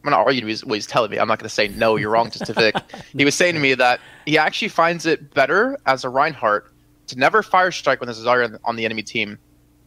I'm 0.04 0.10
not 0.12 0.26
arguing. 0.26 0.56
Well, 0.66 0.74
he's 0.76 0.88
telling 0.88 1.12
me. 1.12 1.18
I'm 1.20 1.28
not 1.28 1.38
going 1.40 1.48
to 1.50 1.54
say 1.54 1.68
no. 1.68 1.96
You're 1.96 2.10
wrong, 2.10 2.32
just 2.32 2.46
to 2.48 2.54
Vic. 2.54 2.76
he 3.16 3.24
was 3.26 3.36
saying 3.36 3.54
to 3.56 3.60
me 3.60 3.74
that 3.76 4.00
he 4.26 4.38
actually 4.38 4.70
finds 4.70 5.06
it 5.06 5.34
better 5.34 5.78
as 5.86 6.04
a 6.04 6.10
Reinhardt 6.10 6.72
to 7.08 7.18
never 7.20 7.44
fire 7.44 7.72
strike 7.72 8.00
when 8.00 8.08
there's 8.08 8.22
a 8.22 8.26
Zarya 8.26 8.58
on- 8.66 8.76
the 8.76 8.86
enemy 8.86 9.04
team, 9.04 9.38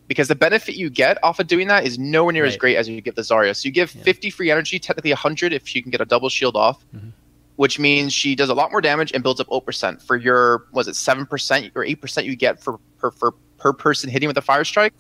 because 0.07 0.29
the 0.29 0.35
benefit 0.37 0.77
you 0.77 0.91
get 0.91 1.19
off 1.25 1.41
of 1.41 1.47
doing 1.47 1.67
that 1.69 1.85
is 1.85 1.99
nowhere 1.99 2.33
near 2.33 2.45
as 2.45 2.57
great 2.57 2.77
as 2.77 2.89
you 2.89 3.01
get 3.01 3.17
the 3.17 3.23
Zarya. 3.23 3.57
So 3.57 3.67
you 3.67 3.73
give 3.73 3.95
Yeah. 3.95 4.03
50 4.03 4.31
free 4.31 4.51
energy, 4.51 4.79
technically 4.79 5.11
100 5.13 5.53
if 5.53 5.67
she 5.67 5.81
can 5.83 5.91
get 5.91 6.01
a 6.01 6.05
double 6.05 6.29
shield 6.29 6.55
off. 6.57 6.85
Mhm. 6.95 7.13
Which 7.57 7.79
means 7.79 8.13
she 8.13 8.35
does 8.35 8.49
a 8.49 8.55
lot 8.55 8.71
more 8.73 8.81
damage 8.81 9.13
and 9.13 9.23
builds 9.23 9.41
up 9.41 9.47
ult 9.51 9.65
percent 9.65 10.03
for 10.03 10.17
your 10.17 10.67
was 10.73 10.89
it 10.89 10.97
seven 10.97 11.25
percent 11.25 11.71
or 11.77 11.85
eight 11.85 12.01
percent 12.01 12.27
you 12.27 12.35
get 12.37 12.61
for 12.61 12.79
per 12.99 13.11
for 13.13 13.33
per 13.59 13.73
person 13.73 14.11
hitting 14.11 14.27
with 14.27 14.37
a 14.37 14.43
fire 14.43 14.65
strike. 14.65 14.93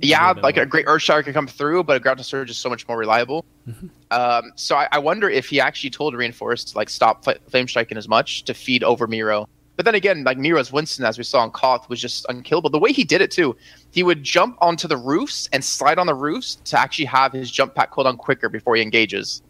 Yeah, 0.00 0.32
like 0.42 0.56
a 0.56 0.66
great 0.66 0.84
earth 0.86 1.02
Earthshatter 1.02 1.24
can 1.24 1.32
come 1.32 1.46
through, 1.46 1.84
but 1.84 1.96
a 1.96 2.00
Graviton 2.00 2.24
Surge 2.24 2.50
is 2.50 2.56
so 2.58 2.68
much 2.68 2.86
more 2.88 2.96
reliable. 2.96 3.44
Mhm. 3.68 3.90
Um, 4.10 4.52
so 4.56 4.76
I, 4.76 4.88
I 4.92 4.98
wonder 4.98 5.28
if 5.28 5.46
he 5.46 5.60
actually 5.60 5.90
told 5.90 6.14
Reinforced 6.14 6.68
to 6.68 6.76
like 6.76 6.88
stop 6.88 7.24
fl- 7.24 7.32
flame 7.48 7.66
striking 7.68 7.98
as 7.98 8.08
much 8.08 8.44
to 8.44 8.54
feed 8.54 8.82
over 8.84 9.06
Miro. 9.06 9.48
But 9.76 9.84
then 9.84 9.94
again, 9.94 10.24
like 10.24 10.38
Miro's 10.38 10.72
Winston, 10.72 11.04
as 11.04 11.18
we 11.18 11.24
saw 11.24 11.44
in 11.44 11.50
Koth, 11.52 11.88
was 11.88 12.00
just 12.00 12.26
unkillable. 12.28 12.68
The 12.70 12.78
way 12.80 12.92
he 12.92 13.04
did 13.04 13.20
it 13.20 13.30
too, 13.30 13.56
he 13.92 14.02
would 14.02 14.24
jump 14.24 14.56
onto 14.60 14.88
the 14.88 14.96
roofs 14.96 15.48
and 15.52 15.64
slide 15.64 15.98
on 15.98 16.06
the 16.06 16.14
roofs 16.14 16.56
to 16.64 16.78
actually 16.78 17.04
have 17.04 17.32
his 17.32 17.50
jump 17.50 17.74
pack 17.74 17.92
cooldown 17.92 18.18
quicker 18.18 18.48
before 18.48 18.74
he 18.76 18.82
engages. 18.82 19.40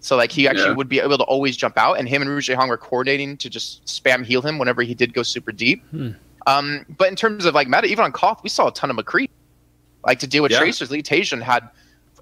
So 0.00 0.16
like 0.16 0.30
he 0.30 0.46
actually 0.46 0.66
Yeah. 0.70 0.74
would 0.74 0.88
be 0.88 1.00
able 1.00 1.18
to 1.18 1.24
always 1.24 1.56
jump 1.56 1.76
out, 1.78 1.94
and 1.98 2.08
him 2.08 2.22
and 2.22 2.30
Ryujehong 2.30 2.68
were 2.68 2.76
coordinating 2.76 3.36
to 3.38 3.48
just 3.50 3.84
spam 3.86 4.24
heal 4.24 4.42
him 4.42 4.58
whenever 4.58 4.82
he 4.82 4.94
did 4.94 5.12
go 5.14 5.22
super 5.22 5.50
deep. 5.50 5.82
Hmm. 5.90 6.10
Um, 6.46 6.84
but 6.98 7.08
in 7.08 7.16
terms 7.16 7.44
of 7.46 7.54
like 7.54 7.68
meta, 7.68 7.86
even 7.86 8.04
on 8.04 8.12
Koth, 8.12 8.42
we 8.42 8.50
saw 8.50 8.68
a 8.68 8.72
ton 8.72 8.90
of 8.90 8.96
McCree. 8.96 9.28
Like 10.06 10.18
to 10.20 10.26
deal 10.26 10.42
with 10.42 10.52
Yeah. 10.52 10.58
tracers, 10.60 10.90
Lee 10.90 11.02
Taejun 11.02 11.42
had 11.42 11.68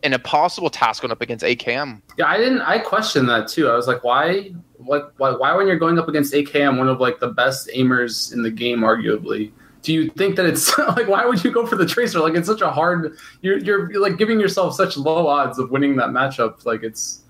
an 0.02 0.12
impossible 0.12 0.70
task 0.70 1.02
going 1.02 1.12
up 1.12 1.20
against 1.20 1.44
AKM. 1.44 2.00
Yeah, 2.18 2.26
I 2.26 2.36
didn't. 2.36 2.62
I 2.62 2.78
questioned 2.78 3.28
that 3.28 3.48
too. 3.48 3.68
I 3.68 3.76
was 3.76 3.86
like, 3.86 4.02
why? 4.04 4.52
What? 4.78 5.12
Why? 5.18 5.30
Why 5.30 5.54
when 5.54 5.66
you're 5.68 5.78
going 5.78 5.98
up 5.98 6.08
against 6.08 6.32
AKM, 6.34 6.78
one 6.78 6.88
of 6.88 7.00
like 7.00 7.20
the 7.20 7.28
best 7.28 7.68
aimers 7.74 8.32
in 8.32 8.42
the 8.42 8.50
game, 8.50 8.80
arguably, 8.80 9.52
do 9.82 9.92
you 9.92 10.10
think 10.10 10.36
that 10.36 10.46
it's 10.46 10.76
like 10.96 11.08
why 11.08 11.24
would 11.24 11.42
you 11.44 11.50
go 11.52 11.66
for 11.66 11.76
the 11.76 11.86
tracer? 11.86 12.18
Like 12.20 12.34
it's 12.34 12.48
such 12.48 12.60
a 12.62 12.70
hard. 12.70 13.16
You're 13.42 13.58
you're, 13.58 13.92
you're 13.92 14.02
like 14.02 14.18
giving 14.18 14.40
yourself 14.40 14.74
such 14.74 14.96
low 14.96 15.26
odds 15.28 15.58
of 15.58 15.70
winning 15.70 15.96
that 15.96 16.08
matchup. 16.10 16.64
Like 16.66 16.82
it's 16.82 17.21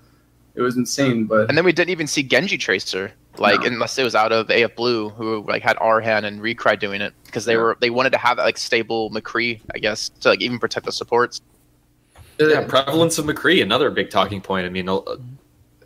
it 0.55 0.61
was 0.61 0.77
insane. 0.77 1.25
But 1.25 1.49
And 1.49 1.57
then 1.57 1.65
we 1.65 1.71
didn't 1.71 1.89
even 1.91 2.07
see 2.07 2.23
Genji 2.23 2.57
Tracer, 2.57 3.11
like 3.37 3.61
No. 3.61 3.67
unless 3.67 3.97
it 3.97 4.03
was 4.03 4.15
out 4.15 4.31
of 4.31 4.49
AF 4.49 4.75
Blue, 4.75 5.09
who 5.09 5.43
like 5.47 5.63
had 5.63 5.77
Arhan 5.77 6.23
and 6.25 6.41
Recry 6.41 6.79
doing 6.79 7.01
it 7.01 7.13
because 7.25 7.45
they 7.45 7.53
Yeah. 7.53 7.59
were 7.59 7.77
they 7.81 7.89
wanted 7.89 8.11
to 8.11 8.17
have 8.17 8.37
that 8.37 8.43
like 8.43 8.57
stable 8.57 9.09
McCree, 9.11 9.61
I 9.73 9.79
guess, 9.79 10.09
to 10.21 10.29
like 10.29 10.41
even 10.41 10.59
protect 10.59 10.85
the 10.85 10.91
supports. 10.91 11.41
Yeah, 12.39 12.65
prevalence 12.67 13.17
of 13.19 13.25
McCree, 13.25 13.61
another 13.61 13.89
big 13.91 14.09
talking 14.09 14.41
point. 14.41 14.65
I 14.65 14.69
mean, 14.69 14.89
uh, 14.89 14.99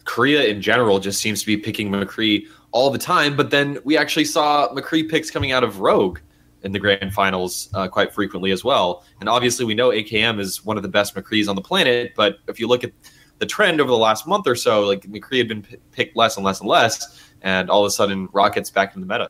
Korea 0.05 0.45
in 0.45 0.61
general 0.61 0.99
just 0.99 1.19
seems 1.19 1.41
to 1.41 1.45
be 1.45 1.57
picking 1.57 1.89
McCree 1.91 2.47
all 2.71 2.89
the 2.89 2.97
time, 2.97 3.35
but 3.35 3.49
then 3.51 3.77
we 3.83 3.97
actually 3.97 4.23
saw 4.25 4.73
McCree 4.73 5.09
picks 5.09 5.29
coming 5.29 5.51
out 5.51 5.63
of 5.63 5.81
Rogue 5.81 6.19
in 6.63 6.71
the 6.71 6.79
grand 6.79 7.13
finals 7.13 7.69
uh, 7.73 7.87
quite 7.87 8.13
frequently 8.13 8.51
as 8.51 8.63
well. 8.63 9.03
And 9.19 9.27
obviously, 9.29 9.65
we 9.65 9.73
know 9.75 9.89
AKM 9.89 10.39
is 10.39 10.63
one 10.65 10.77
of 10.77 10.83
the 10.83 10.89
best 10.89 11.15
McCrees 11.15 11.49
on 11.49 11.55
the 11.55 11.61
planet, 11.61 12.13
but 12.15 12.39
if 12.47 12.59
you 12.59 12.67
look 12.67 12.83
at 12.85 12.91
the 13.39 13.45
trend 13.45 13.79
over 13.81 13.89
the 13.91 13.97
last 13.97 14.27
month 14.27 14.47
or 14.47 14.55
so, 14.55 14.81
like 14.85 15.01
McCree 15.03 15.37
had 15.37 15.47
been 15.47 15.61
p- 15.61 15.77
picked 15.91 16.15
less 16.15 16.37
and 16.37 16.45
less 16.45 16.59
and 16.59 16.69
less, 16.69 17.29
and 17.41 17.69
all 17.69 17.83
of 17.83 17.87
a 17.87 17.91
sudden, 17.91 18.27
Rocket's 18.33 18.69
back 18.69 18.95
in 18.95 19.01
the 19.01 19.07
meta. 19.07 19.29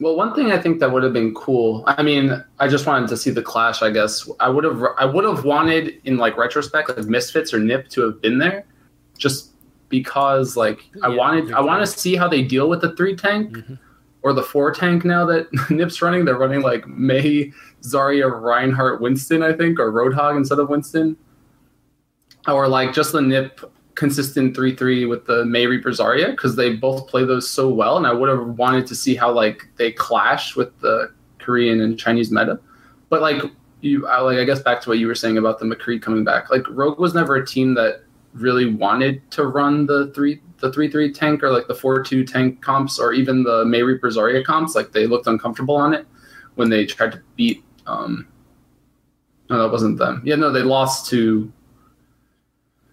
Well, 0.00 0.16
one 0.16 0.34
thing 0.34 0.50
I 0.50 0.58
think 0.58 0.80
that 0.80 0.90
would 0.90 1.04
have 1.04 1.12
been 1.12 1.32
cool. 1.34 1.84
I 1.86 2.02
mean, 2.02 2.42
I 2.58 2.66
just 2.66 2.84
wanted 2.86 3.08
to 3.10 3.16
see 3.16 3.30
the 3.30 3.42
clash. 3.42 3.80
I 3.82 3.90
guess 3.90 4.28
I 4.40 4.48
would 4.48 4.64
have. 4.64 4.82
I 4.98 5.04
would 5.04 5.24
have 5.24 5.44
wanted, 5.44 6.00
in 6.04 6.16
like 6.16 6.36
retrospect, 6.36 6.88
like 6.96 7.06
Misfits 7.06 7.54
or 7.54 7.60
Nip 7.60 7.88
to 7.90 8.00
have 8.02 8.20
been 8.20 8.38
there, 8.38 8.64
just 9.16 9.50
because 9.88 10.56
like 10.56 10.80
I 11.02 11.08
wanted. 11.08 11.52
I 11.52 11.60
want 11.60 11.80
to 11.80 11.86
see 11.86 12.16
how 12.16 12.28
they 12.28 12.42
deal 12.42 12.68
with 12.68 12.80
the 12.80 12.94
three 12.96 13.14
tank 13.14 13.52
Mhm. 13.56 13.78
or 14.22 14.32
the 14.32 14.42
four 14.42 14.72
tank 14.72 15.04
now 15.04 15.24
that 15.26 15.46
Nip's 15.70 16.02
running. 16.02 16.24
They're 16.24 16.38
running 16.38 16.62
like 16.62 16.88
Mei, 16.88 17.52
Zarya, 17.82 18.28
Reinhardt, 18.40 19.00
Winston, 19.00 19.42
I 19.44 19.52
think, 19.52 19.78
or 19.78 19.92
Roadhog 19.92 20.36
instead 20.36 20.58
of 20.58 20.68
Winston, 20.70 21.16
or 22.46 22.68
like 22.68 22.92
just 22.92 23.12
the 23.12 23.20
Nip 23.20 23.60
consistent 23.94 24.56
3-3 24.56 25.08
with 25.08 25.26
the 25.26 25.44
Mei 25.44 25.66
Reaper 25.66 25.90
Zarya 25.90 26.30
because 26.32 26.56
they 26.56 26.74
both 26.74 27.06
play 27.06 27.24
those 27.24 27.48
so 27.48 27.68
well 27.68 27.96
and 27.96 28.06
I 28.06 28.12
would 28.12 28.28
have 28.28 28.58
wanted 28.58 28.86
to 28.88 28.94
see 28.94 29.14
how 29.14 29.32
like 29.32 29.68
they 29.76 29.92
clash 29.92 30.56
with 30.56 30.78
the 30.80 31.12
Korean 31.38 31.80
and 31.80 31.98
Chinese 31.98 32.30
meta. 32.30 32.58
But 33.08 33.22
like 33.22 33.42
you 33.80 34.06
I, 34.06 34.20
like 34.20 34.38
I 34.38 34.44
guess 34.44 34.60
back 34.60 34.80
to 34.82 34.88
what 34.88 34.98
you 34.98 35.06
were 35.06 35.14
saying 35.14 35.38
about 35.38 35.58
the 35.58 35.66
McCree 35.66 36.02
coming 36.02 36.24
back. 36.24 36.50
Like 36.50 36.68
Rogue 36.68 36.98
was 36.98 37.14
never 37.14 37.36
a 37.36 37.46
team 37.46 37.74
that 37.74 38.02
really 38.32 38.66
wanted 38.66 39.28
to 39.30 39.46
run 39.46 39.86
the 39.86 40.10
3 40.12 40.40
the 40.58 40.70
3-3 40.70 41.14
tank 41.14 41.42
or 41.42 41.50
like 41.50 41.66
the 41.68 41.74
4-2 41.74 42.26
tank 42.26 42.62
comps 42.62 42.98
or 42.98 43.12
even 43.12 43.42
the 43.42 43.64
Mei 43.64 43.82
Reaper 43.82 44.08
Zarya 44.08 44.44
comps 44.44 44.74
like 44.74 44.92
they 44.92 45.06
looked 45.06 45.26
uncomfortable 45.26 45.76
on 45.76 45.92
it 45.94 46.06
when 46.54 46.70
they 46.70 46.86
tried 46.86 47.12
to 47.12 47.20
beat 47.36 47.62
um 47.86 48.26
no 49.50 49.62
that 49.62 49.70
wasn't 49.70 49.98
them. 49.98 50.22
Yeah, 50.24 50.36
no, 50.36 50.50
they 50.50 50.62
lost 50.62 51.08
to 51.10 51.52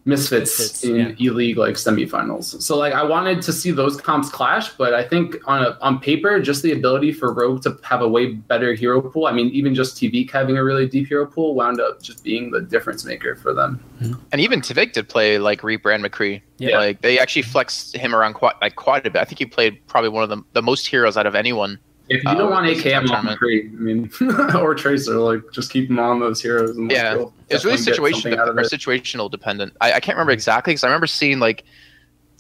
Misfits, 0.06 0.58
Misfits, 0.58 0.84
in 0.84 0.96
yeah. 0.96 1.16
E 1.20 1.30
League 1.30 1.58
like 1.58 1.76
semifinals. 1.76 2.62
So 2.62 2.78
like 2.78 2.94
I 2.94 3.04
wanted 3.04 3.42
to 3.44 3.54
see 3.54 3.72
those 3.72 4.00
comps 4.00 4.30
clash, 4.30 4.74
but 4.74 4.94
I 4.94 5.08
think 5.08 5.38
on 5.46 5.64
a, 5.64 5.78
on 5.82 6.00
paper, 6.00 6.40
just 6.40 6.64
the 6.64 6.72
ability 6.72 7.12
for 7.12 7.34
Rogue 7.34 7.62
to 7.64 7.78
have 7.84 8.02
a 8.02 8.08
way 8.08 8.34
better 8.34 8.74
hero 8.74 9.02
pool. 9.02 9.28
I 9.28 9.32
mean, 9.32 9.48
even 9.50 9.76
just 9.76 9.98
TviQ 9.98 10.32
having 10.32 10.58
a 10.58 10.64
really 10.64 10.88
deep 10.88 11.08
hero 11.08 11.26
pool 11.26 11.54
wound 11.54 11.80
up 11.80 12.02
just 12.02 12.24
being 12.24 12.50
the 12.50 12.62
difference 12.62 13.06
maker 13.06 13.36
for 13.36 13.54
them. 13.54 13.84
And 14.32 14.42
even 14.42 14.62
TviQ 14.62 14.94
did 14.94 15.10
play 15.10 15.38
like 15.38 15.64
Reaper 15.64 15.92
and 15.92 16.04
McCree. 16.04 16.42
Yeah. 16.58 16.80
Like 16.80 17.02
they 17.02 17.20
actually 17.20 17.44
flexed 17.44 17.96
him 17.96 18.16
around 18.16 18.34
quite 18.34 18.56
like 18.62 18.76
quite 18.76 19.06
a 19.06 19.12
bit. 19.12 19.22
I 19.22 19.26
think 19.26 19.38
he 19.38 19.46
played 19.46 19.86
probably 19.88 20.10
one 20.10 20.24
of 20.24 20.30
the, 20.30 20.44
the 20.54 20.62
most 20.62 20.88
heroes 20.88 21.16
out 21.16 21.28
of 21.28 21.36
anyone. 21.36 21.80
If 22.14 22.24
you 22.26 22.30
Uh, 22.30 22.34
don't 22.36 22.52
want 22.52 22.66
this 22.68 22.84
AKM 22.84 23.02
on 23.04 23.08
tournament. 23.08 23.40
McCree, 23.40 23.70
I 23.74 23.80
mean, 23.80 24.56
or 24.62 24.76
Tracer, 24.76 25.16
like 25.16 25.42
just 25.54 25.72
keep 25.72 25.88
them 25.88 25.98
on 26.00 26.20
those 26.20 26.42
heroes. 26.42 26.76
And 26.78 26.92
Yeah. 26.92 27.14
you'll 27.16 27.34
It's 27.50 27.64
really 27.64 27.78
definitely 27.78 27.94
situation 27.94 28.22
something 28.22 28.40
out 28.40 28.50
of 28.50 28.58
or 28.58 28.62
it. 28.62 28.72
situational 28.72 29.32
dependent. 29.32 29.74
I, 29.80 29.94
I 29.94 30.00
can't 30.02 30.18
remember 30.18 30.34
exactly 30.34 30.72
because 30.72 30.84
I 30.84 30.88
remember 30.88 31.08
seeing 31.08 31.40
like 31.40 31.64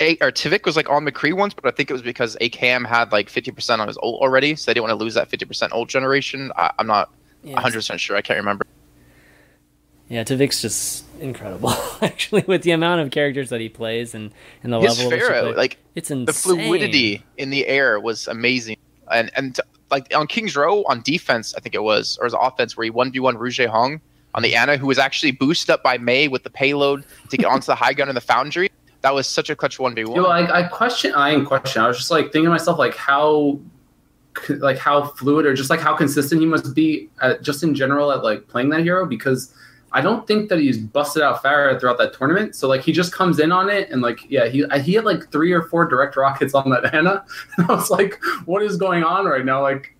a 0.01 0.17
or 0.19 0.32
TviQ 0.32 0.65
was 0.65 0.76
like 0.76 0.89
on 0.89 1.05
McCree 1.05 1.34
once, 1.34 1.53
but 1.53 1.65
I 1.65 1.72
think 1.72 1.89
it 1.89 1.93
was 1.93 2.01
because 2.01 2.36
AKM 2.41 2.86
had 2.86 3.11
like 3.13 3.30
fifty 3.30 3.51
percent 3.51 3.82
on 3.82 3.88
his 3.88 3.97
ult 4.03 4.22
already, 4.22 4.55
so 4.55 4.69
they 4.69 4.74
didn't 4.74 4.88
want 4.89 4.99
to 4.99 5.03
lose 5.03 5.13
that 5.13 5.30
fifty 5.30 5.45
percent 5.45 5.72
ult 5.74 5.88
generation. 5.89 6.51
I, 6.57 6.72
I'm 6.78 6.88
not 6.88 7.09
Yeah, 7.43 7.53
one 7.53 7.61
hundred 7.63 7.78
percent 7.78 7.99
sure. 8.01 8.17
I 8.17 8.22
can't 8.22 8.38
remember. 8.39 8.65
Yeah, 10.09 10.26
TviQ's 10.26 10.61
just 10.61 11.05
incredible. 11.22 11.74
Actually, 12.01 12.43
with 12.45 12.63
the 12.63 12.72
amount 12.72 12.99
of 12.99 13.11
characters 13.11 13.49
that 13.49 13.61
he 13.61 13.69
plays 13.69 14.13
and, 14.13 14.32
and 14.63 14.74
the 14.74 14.80
His 14.82 14.97
level 14.97 15.13
of 15.13 15.22
Pharah, 15.22 15.41
plays, 15.43 15.55
like 15.55 15.78
it's 15.95 16.11
insane. 16.11 16.26
the 16.26 16.34
fluidity 16.34 17.24
in 17.38 17.49
the 17.49 17.65
air 17.65 17.97
was 17.99 18.28
amazing, 18.28 18.76
and 19.12 19.32
and 19.36 19.59
like 19.89 20.14
on 20.16 20.28
King's 20.28 20.55
Row 20.55 20.84
on 20.84 21.01
defense, 21.01 21.53
I 21.55 21.59
think 21.59 21.76
it 21.76 21.84
was, 21.84 22.18
or 22.20 22.26
his 22.26 22.36
offense 22.39 22.78
where 22.78 22.86
he 22.86 22.89
one 22.89 23.12
v 23.12 23.20
one 23.20 23.36
Ryujehong 23.36 23.99
on 24.34 24.43
the 24.43 24.55
Ana, 24.55 24.78
who 24.78 24.88
was 24.88 24.97
actually 24.97 25.32
boosted 25.32 25.70
up 25.70 25.84
by 25.84 25.97
Mei 25.97 26.30
with 26.30 26.43
the 26.43 26.49
payload 26.49 27.03
to 27.30 27.38
get 27.38 27.47
onto 27.47 27.66
the 27.66 27.76
high 27.76 27.93
gun 27.93 28.07
in 28.07 28.16
the 28.16 28.22
Foundry. 28.22 28.70
That 29.01 29.14
was 29.14 29.28
such 29.28 29.49
a 29.49 29.55
clutch 29.55 29.80
one 29.80 29.93
v 29.93 30.05
one. 30.05 30.26
I, 30.26 30.59
I 30.59 30.64
question. 30.64 31.14
I 31.14 31.32
didn't 31.32 31.47
question. 31.47 31.82
I 31.82 31.88
was 31.88 31.97
just 31.97 32.12
like 32.12 32.26
thinking 32.26 32.45
to 32.45 32.49
myself, 32.51 32.80
like 32.80 32.95
how, 32.95 33.59
like 34.47 34.78
how 34.78 35.03
fluid 35.03 35.45
or 35.45 35.53
just 35.53 35.70
like 35.70 35.82
how 35.82 35.95
consistent 35.95 36.39
he 36.39 36.47
must 36.47 36.74
be, 36.74 37.09
at, 37.22 37.41
just 37.41 37.64
in 37.64 37.76
general 37.76 38.12
at 38.12 38.24
like 38.24 38.47
playing 38.47 38.70
that 38.70 38.82
hero. 38.82 39.05
Because 39.05 39.53
I 39.93 39.99
don't 40.01 40.25
think 40.25 40.47
that 40.49 40.59
he's 40.59 40.77
busted 40.77 41.21
out 41.21 41.43
Pharah 41.43 41.77
throughout 41.79 41.97
that 41.97 42.13
tournament. 42.13 42.55
So 42.55 42.67
like 42.69 42.81
he 42.81 42.93
just 42.93 43.11
comes 43.11 43.39
in 43.39 43.51
on 43.51 43.69
it 43.69 43.89
and 43.89 44.01
like 44.01 44.19
yeah, 44.29 44.47
he 44.47 44.65
he 44.81 44.93
had 44.93 45.03
like 45.03 45.29
three 45.31 45.51
or 45.51 45.63
four 45.63 45.85
direct 45.85 46.15
rockets 46.15 46.53
on 46.53 46.69
that 46.69 46.93
Ana. 46.95 47.25
And 47.57 47.69
I 47.69 47.75
was 47.75 47.89
like, 47.89 48.21
what 48.45 48.63
is 48.63 48.77
going 48.77 49.03
on 49.03 49.25
right 49.25 49.43
now? 49.43 49.61
Like, 49.61 49.93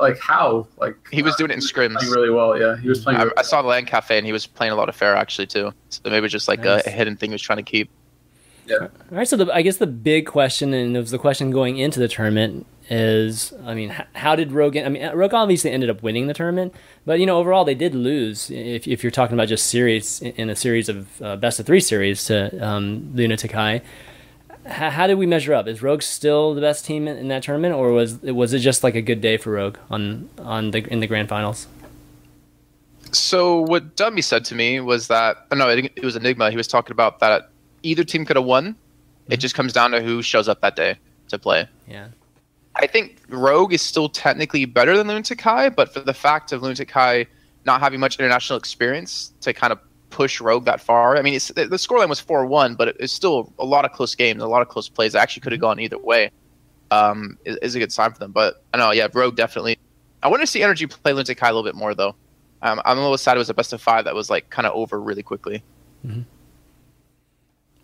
like 0.00 0.18
how? 0.18 0.66
Like 0.78 0.96
He 1.12 1.22
was 1.22 1.36
doing 1.36 1.50
it 1.50 1.54
in 1.54 1.60
scrims. 1.60 2.00
really 2.10 2.30
well. 2.30 2.58
Yeah, 2.58 2.76
he 2.76 2.88
was 2.88 3.02
playing. 3.04 3.20
I, 3.20 3.22
really 3.24 3.36
I 3.36 3.42
saw 3.42 3.62
the 3.62 3.68
LAN 3.68 3.86
Cafe 3.86 4.16
and 4.16 4.26
he 4.26 4.32
was 4.32 4.46
playing 4.46 4.72
a 4.72 4.76
lot 4.76 4.88
of 4.88 4.96
fair 4.96 5.14
actually 5.14 5.46
too. 5.46 5.72
So 5.90 6.00
maybe 6.06 6.26
just 6.28 6.48
like 6.48 6.60
Nice. 6.60 6.86
a, 6.86 6.90
hidden 6.90 7.16
thing 7.16 7.30
he 7.30 7.34
was 7.34 7.42
trying 7.42 7.58
to 7.58 7.62
keep. 7.62 7.88
Yeah. 8.66 8.76
All 8.82 8.88
right, 9.10 9.26
so 9.26 9.36
the, 9.36 9.52
I 9.52 9.62
guess 9.62 9.78
the 9.78 9.86
big 9.86 10.26
question, 10.26 10.72
and 10.74 10.96
it 10.96 11.00
was 11.00 11.10
the 11.10 11.18
question 11.18 11.50
going 11.50 11.78
into 11.78 11.98
the 11.98 12.06
tournament, 12.06 12.66
is 12.90 13.52
I 13.64 13.74
mean, 13.74 13.90
how 14.14 14.34
did 14.34 14.50
Rogue? 14.50 14.76
I 14.76 14.88
mean, 14.88 15.08
Rogue 15.14 15.32
obviously 15.32 15.70
ended 15.70 15.88
up 15.88 16.02
winning 16.02 16.26
the 16.26 16.34
tournament, 16.34 16.74
but 17.06 17.20
you 17.20 17.26
know, 17.26 17.38
overall 17.38 17.64
they 17.64 17.74
did 17.74 17.94
lose. 17.94 18.50
If, 18.50 18.88
if 18.88 19.04
you're 19.04 19.12
talking 19.12 19.34
about 19.34 19.48
just 19.48 19.68
series 19.68 20.20
in 20.20 20.50
a 20.50 20.56
series 20.56 20.88
of 20.88 21.22
uh, 21.22 21.36
best 21.36 21.60
of 21.60 21.66
three 21.66 21.80
series 21.80 22.24
to 22.24 22.66
um, 22.66 23.12
Lunatic 23.14 23.52
Hai, 23.52 23.74
h- 24.66 24.92
how 24.92 25.06
did 25.06 25.18
we 25.18 25.26
measure 25.26 25.54
up? 25.54 25.68
Is 25.68 25.82
Rogue 25.82 26.02
still 26.02 26.52
the 26.52 26.60
best 26.60 26.84
team 26.84 27.06
in, 27.06 27.16
in 27.16 27.28
that 27.28 27.44
tournament, 27.44 27.74
or 27.74 27.92
was 27.92 28.20
was 28.22 28.52
it 28.52 28.58
just 28.58 28.82
like 28.82 28.96
a 28.96 29.02
good 29.02 29.20
day 29.20 29.36
for 29.36 29.52
Rogue 29.52 29.78
on 29.88 30.28
on 30.38 30.72
the 30.72 30.84
in 30.92 30.98
the 30.98 31.06
grand 31.06 31.28
finals? 31.28 31.68
So 33.12 33.60
what 33.60 33.96
Dummy 33.96 34.22
said 34.22 34.44
to 34.46 34.54
me 34.56 34.80
was 34.80 35.06
that 35.06 35.46
oh, 35.52 35.56
no, 35.56 35.68
I 35.68 35.76
think 35.76 35.92
it 35.94 36.04
was 36.04 36.16
Enigma. 36.16 36.50
He 36.50 36.56
was 36.56 36.66
talking 36.66 36.90
about 36.90 37.20
that 37.20 37.50
either 37.84 38.02
team 38.02 38.24
could 38.24 38.36
have 38.36 38.44
won. 38.44 38.74
It 39.28 39.36
just 39.36 39.54
comes 39.54 39.72
down 39.72 39.92
to 39.92 40.02
who 40.02 40.22
shows 40.22 40.48
up 40.48 40.60
that 40.62 40.74
day 40.74 40.96
to 41.28 41.38
play. 41.38 41.68
Yeah. 41.86 42.08
I 42.80 42.86
think 42.86 43.20
Rogue 43.28 43.74
is 43.74 43.82
still 43.82 44.08
technically 44.08 44.64
better 44.64 44.96
than 44.96 45.06
Lunatic 45.06 45.38
Hai, 45.40 45.68
but 45.68 45.92
for 45.92 46.00
the 46.00 46.14
fact 46.14 46.50
of 46.50 46.62
Lunatic 46.62 46.90
Hai 46.90 47.26
not 47.66 47.80
having 47.80 48.00
much 48.00 48.18
international 48.18 48.58
experience 48.58 49.34
to 49.42 49.52
kind 49.52 49.70
of 49.70 49.78
push 50.08 50.40
Rogue 50.40 50.64
that 50.64 50.80
far, 50.80 51.18
I 51.18 51.22
mean, 51.22 51.34
it's, 51.34 51.48
the 51.48 51.66
scoreline 51.66 52.08
was 52.08 52.20
4 52.20 52.46
1, 52.46 52.76
but 52.76 52.96
it's 52.98 53.12
still 53.12 53.52
a 53.58 53.66
lot 53.66 53.84
of 53.84 53.92
close 53.92 54.14
games, 54.14 54.42
a 54.42 54.46
lot 54.46 54.62
of 54.62 54.68
close 54.68 54.88
plays 54.88 55.12
that 55.12 55.20
actually 55.20 55.42
could 55.42 55.52
have 55.52 55.60
gone 55.60 55.78
either 55.78 55.98
way. 55.98 56.30
Um, 56.90 57.38
is, 57.44 57.56
is 57.58 57.74
a 57.74 57.78
good 57.78 57.92
sign 57.92 58.12
for 58.12 58.18
them. 58.18 58.32
But 58.32 58.64
I 58.72 58.78
know, 58.78 58.90
yeah, 58.92 59.08
Rogue 59.12 59.36
definitely. 59.36 59.78
I 60.22 60.28
want 60.28 60.40
to 60.40 60.46
see 60.46 60.62
Energy 60.62 60.86
play 60.86 61.12
Lunatic 61.12 61.38
Hai 61.38 61.48
a 61.48 61.52
little 61.52 61.62
bit 61.62 61.76
more, 61.76 61.94
though. 61.94 62.16
Um, 62.62 62.80
I'm 62.84 62.96
a 62.96 63.00
little 63.00 63.18
sad 63.18 63.36
it 63.36 63.38
was 63.38 63.50
a 63.50 63.54
best 63.54 63.72
of 63.74 63.80
five 63.80 64.06
that 64.06 64.14
was 64.14 64.30
like 64.30 64.48
kind 64.48 64.66
of 64.66 64.74
over 64.74 65.00
really 65.00 65.22
quickly. 65.22 65.62
Mm-hmm. 66.04 66.22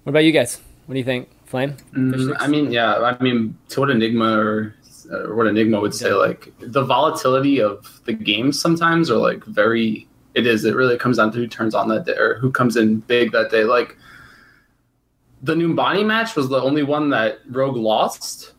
What 0.04 0.10
about 0.10 0.24
you 0.24 0.32
guys? 0.32 0.60
What 0.86 0.94
do 0.94 0.98
you 0.98 1.04
think, 1.04 1.28
Flame? 1.46 1.76
Mm, 1.92 2.36
I 2.38 2.46
mean, 2.46 2.70
yeah, 2.70 2.96
I 2.98 3.20
mean, 3.22 3.58
to 3.70 3.80
what 3.80 3.90
Enigma 3.90 4.38
or, 4.38 4.75
or 5.10 5.34
what 5.34 5.46
Enigma 5.46 5.80
would 5.80 5.94
say, 5.94 6.12
like 6.12 6.52
the 6.58 6.84
volatility 6.84 7.60
of 7.60 8.00
the 8.04 8.12
games 8.12 8.60
sometimes 8.60 9.10
are 9.10 9.18
like 9.18 9.44
very. 9.44 10.08
It 10.34 10.46
is. 10.46 10.66
It 10.66 10.74
really 10.74 10.98
comes 10.98 11.16
down 11.16 11.32
to 11.32 11.38
who 11.38 11.46
turns 11.46 11.74
on 11.74 11.88
that 11.88 12.04
day 12.04 12.12
or 12.12 12.34
who 12.34 12.50
comes 12.50 12.76
in 12.76 13.00
big 13.00 13.32
that 13.32 13.50
day. 13.50 13.64
Like 13.64 13.96
the 15.42 15.54
Numbani 15.54 16.04
match 16.04 16.36
was 16.36 16.50
the 16.50 16.60
only 16.60 16.82
one 16.82 17.08
that 17.10 17.38
Rogue 17.48 17.76
lost, 17.76 18.52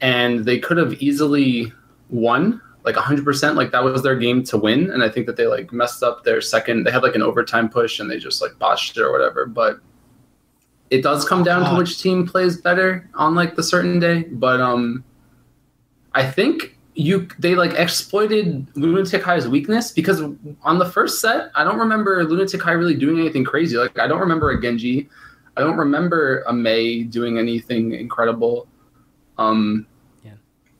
and 0.00 0.44
they 0.44 0.58
could 0.58 0.76
have 0.76 0.94
easily 1.02 1.72
won 2.10 2.60
like 2.84 2.94
100% 2.94 3.54
like 3.56 3.70
that 3.72 3.84
was 3.84 4.02
their 4.02 4.16
game 4.16 4.42
to 4.42 4.56
win 4.56 4.90
and 4.90 5.02
i 5.02 5.08
think 5.08 5.26
that 5.26 5.36
they 5.36 5.46
like 5.46 5.72
messed 5.72 6.02
up 6.02 6.24
their 6.24 6.40
second 6.40 6.84
they 6.84 6.90
had 6.90 7.02
like 7.02 7.14
an 7.14 7.22
overtime 7.22 7.68
push 7.68 8.00
and 8.00 8.10
they 8.10 8.18
just 8.18 8.40
like 8.40 8.58
botched 8.58 8.96
it 8.96 9.02
or 9.02 9.12
whatever 9.12 9.46
but 9.46 9.80
it 10.90 11.02
does 11.02 11.28
come 11.28 11.44
down 11.44 11.68
to 11.68 11.76
which 11.76 12.00
team 12.02 12.26
plays 12.26 12.60
better 12.60 13.08
on 13.14 13.34
like 13.34 13.54
the 13.54 13.62
certain 13.62 14.00
day 14.00 14.22
but 14.22 14.60
um 14.60 15.04
i 16.14 16.28
think 16.28 16.76
you 16.94 17.28
they 17.38 17.54
like 17.54 17.72
exploited 17.74 18.66
lunatic 18.74 19.22
hai's 19.22 19.48
weakness 19.48 19.92
because 19.92 20.20
on 20.62 20.78
the 20.78 20.86
first 20.86 21.20
set 21.20 21.50
i 21.54 21.64
don't 21.64 21.78
remember 21.78 22.24
lunatic 22.24 22.60
hai 22.62 22.72
really 22.72 22.94
doing 22.94 23.18
anything 23.18 23.44
crazy 23.44 23.76
like 23.76 23.98
i 23.98 24.06
don't 24.06 24.20
remember 24.20 24.50
a 24.50 24.60
genji 24.60 25.08
i 25.56 25.60
don't 25.60 25.76
remember 25.76 26.42
a 26.48 26.52
mei 26.52 27.02
doing 27.02 27.38
anything 27.38 27.92
incredible 27.94 28.66
um 29.38 29.86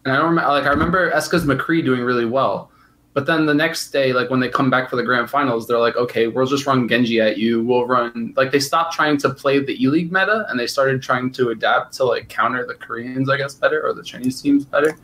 and 0.04 0.12
I 0.12 0.16
don't 0.16 0.30
remember, 0.30 0.50
like 0.50 0.64
I 0.64 0.70
remember 0.70 1.10
EscA's 1.10 1.44
McCree 1.44 1.84
doing 1.84 2.00
really 2.00 2.24
well. 2.24 2.70
But 3.12 3.26
then 3.26 3.44
the 3.44 3.54
next 3.54 3.90
day, 3.90 4.12
like 4.12 4.30
when 4.30 4.38
they 4.38 4.48
come 4.48 4.70
back 4.70 4.88
for 4.88 4.94
the 4.94 5.02
grand 5.02 5.28
finals, 5.28 5.66
they're 5.66 5.80
like, 5.80 5.96
okay, 5.96 6.28
we'll 6.28 6.46
just 6.46 6.64
run 6.64 6.88
Genji 6.88 7.20
at 7.20 7.38
you. 7.38 7.62
We'll 7.62 7.86
run 7.86 8.32
like 8.36 8.52
they 8.52 8.60
stopped 8.60 8.94
trying 8.94 9.18
to 9.18 9.30
play 9.30 9.58
the 9.58 9.82
E 9.82 9.88
League 9.88 10.12
meta 10.12 10.46
and 10.48 10.58
they 10.58 10.68
started 10.68 11.02
trying 11.02 11.32
to 11.32 11.50
adapt 11.50 11.92
to 11.94 12.04
like 12.04 12.28
counter 12.28 12.64
the 12.64 12.74
Koreans, 12.74 13.28
I 13.28 13.36
guess, 13.36 13.54
better 13.54 13.84
or 13.84 13.92
the 13.92 14.04
Chinese 14.04 14.40
teams 14.40 14.64
better. 14.64 14.96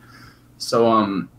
So 0.57 0.87
um 0.87 1.29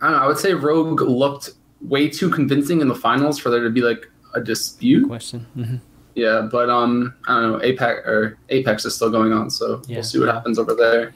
I 0.00 0.06
don't 0.06 0.16
know, 0.16 0.24
I 0.24 0.26
would 0.26 0.38
say 0.38 0.54
Rogue 0.54 1.00
looked 1.00 1.50
way 1.80 2.08
too 2.08 2.30
convincing 2.30 2.80
in 2.80 2.88
the 2.88 2.94
finals 2.94 3.38
for 3.38 3.50
there 3.50 3.62
to 3.62 3.70
be 3.70 3.80
like 3.80 4.08
a 4.34 4.40
dispute. 4.40 5.06
Question. 5.06 5.46
Mm-hmm. 5.56 5.76
Yeah, 6.14 6.48
but 6.50 6.68
um 6.70 7.14
I 7.26 7.40
don't 7.40 7.52
know, 7.52 7.62
Apex 7.62 8.06
or 8.06 8.38
Apex 8.48 8.84
is 8.84 8.94
still 8.94 9.10
going 9.10 9.32
on, 9.32 9.50
so 9.50 9.82
yeah. 9.86 9.96
we'll 9.96 10.04
see 10.04 10.18
what 10.18 10.28
happens 10.28 10.58
over 10.58 10.74
there. 10.74 11.12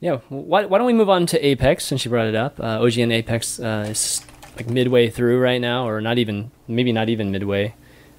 Yeah, 0.00 0.18
why, 0.28 0.64
why 0.64 0.78
don't 0.78 0.86
we 0.86 0.92
move 0.92 1.10
on 1.10 1.26
to 1.26 1.44
Apex 1.44 1.84
since 1.84 2.04
you 2.04 2.10
brought 2.10 2.26
it 2.28 2.36
up? 2.36 2.60
Uh, 2.60 2.78
OGN 2.78 3.12
Apex 3.12 3.58
uh, 3.58 3.86
is 3.88 4.24
like 4.56 4.68
midway 4.68 5.10
through 5.10 5.40
right 5.40 5.60
now, 5.60 5.88
or 5.88 6.00
not 6.00 6.18
even, 6.18 6.52
maybe 6.68 6.92
not 6.92 7.08
even 7.08 7.32
midway. 7.32 7.74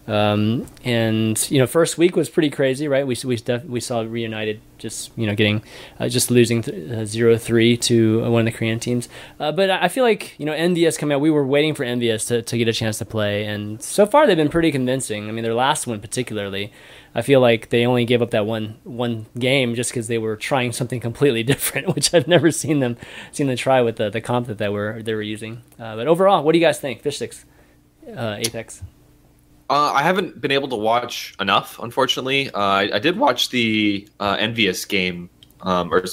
Um, 0.09 0.65
and 0.83 1.39
you 1.51 1.59
know, 1.59 1.67
first 1.67 1.99
week 1.99 2.15
was 2.15 2.29
pretty 2.29 2.49
crazy, 2.49 2.87
right? 2.87 3.05
We 3.05 3.15
we 3.23 3.35
def- 3.35 3.65
we 3.65 3.79
saw 3.79 4.01
Reunited 4.01 4.59
just 4.79 5.11
you 5.15 5.27
know 5.27 5.35
getting 5.35 5.61
uh, 5.99 6.09
just 6.09 6.31
losing 6.31 6.63
uh, 6.67 7.05
zero 7.05 7.33
th- 7.33 7.41
three 7.41 7.77
to 7.77 8.21
one 8.31 8.47
of 8.47 8.51
the 8.51 8.57
Korean 8.57 8.79
teams. 8.79 9.07
Uh, 9.39 9.51
but 9.51 9.69
I 9.69 9.87
feel 9.87 10.03
like 10.03 10.33
you 10.39 10.47
know 10.47 10.53
NVS 10.53 10.97
coming 10.97 11.15
out, 11.15 11.21
we 11.21 11.29
were 11.29 11.45
waiting 11.45 11.75
for 11.75 11.85
NVS 11.85 12.27
to, 12.29 12.41
to 12.41 12.57
get 12.57 12.67
a 12.67 12.73
chance 12.73 12.97
to 12.97 13.05
play, 13.05 13.45
and 13.45 13.83
so 13.83 14.07
far 14.07 14.25
they've 14.25 14.35
been 14.35 14.49
pretty 14.49 14.71
convincing. 14.71 15.29
I 15.29 15.31
mean, 15.31 15.43
their 15.43 15.53
last 15.53 15.85
one 15.85 16.01
particularly, 16.01 16.73
I 17.13 17.21
feel 17.21 17.39
like 17.39 17.69
they 17.69 17.85
only 17.85 18.05
gave 18.05 18.23
up 18.23 18.31
that 18.31 18.47
one 18.47 18.79
one 18.85 19.27
game 19.37 19.75
just 19.75 19.91
because 19.91 20.07
they 20.07 20.17
were 20.17 20.35
trying 20.35 20.71
something 20.71 20.99
completely 20.99 21.43
different, 21.53 21.93
which 21.93 22.15
I've 22.15 22.27
never 22.27 22.49
seen 22.49 22.79
them 22.79 22.97
seen 23.31 23.45
them 23.45 23.57
try 23.57 23.83
with 23.83 23.97
the 23.97 24.09
the 24.09 24.21
comp 24.21 24.47
that 24.47 24.57
they 24.57 24.69
were 24.69 25.03
they 25.03 25.13
were 25.13 25.21
using. 25.21 25.61
Uh, 25.77 25.95
but 25.95 26.07
overall, 26.07 26.43
what 26.43 26.53
do 26.53 26.57
you 26.57 26.65
guys 26.65 26.79
think? 26.79 27.03
Fish 27.03 27.19
six, 27.19 27.45
uh, 28.17 28.37
Apex. 28.39 28.81
Uh, 29.69 29.93
I 29.93 30.01
haven't 30.01 30.41
been 30.41 30.51
able 30.51 30.67
to 30.69 30.75
watch 30.75 31.35
enough, 31.39 31.77
unfortunately. 31.79 32.49
Uh, 32.49 32.59
I, 32.59 32.95
I, 32.95 32.99
did 32.99 33.19
watch 33.19 33.49
the 33.49 34.09
uh, 34.19 34.35
EnVyUs 34.37 34.87
game, 34.87 35.29
um, 35.61 35.93
or 35.93 36.03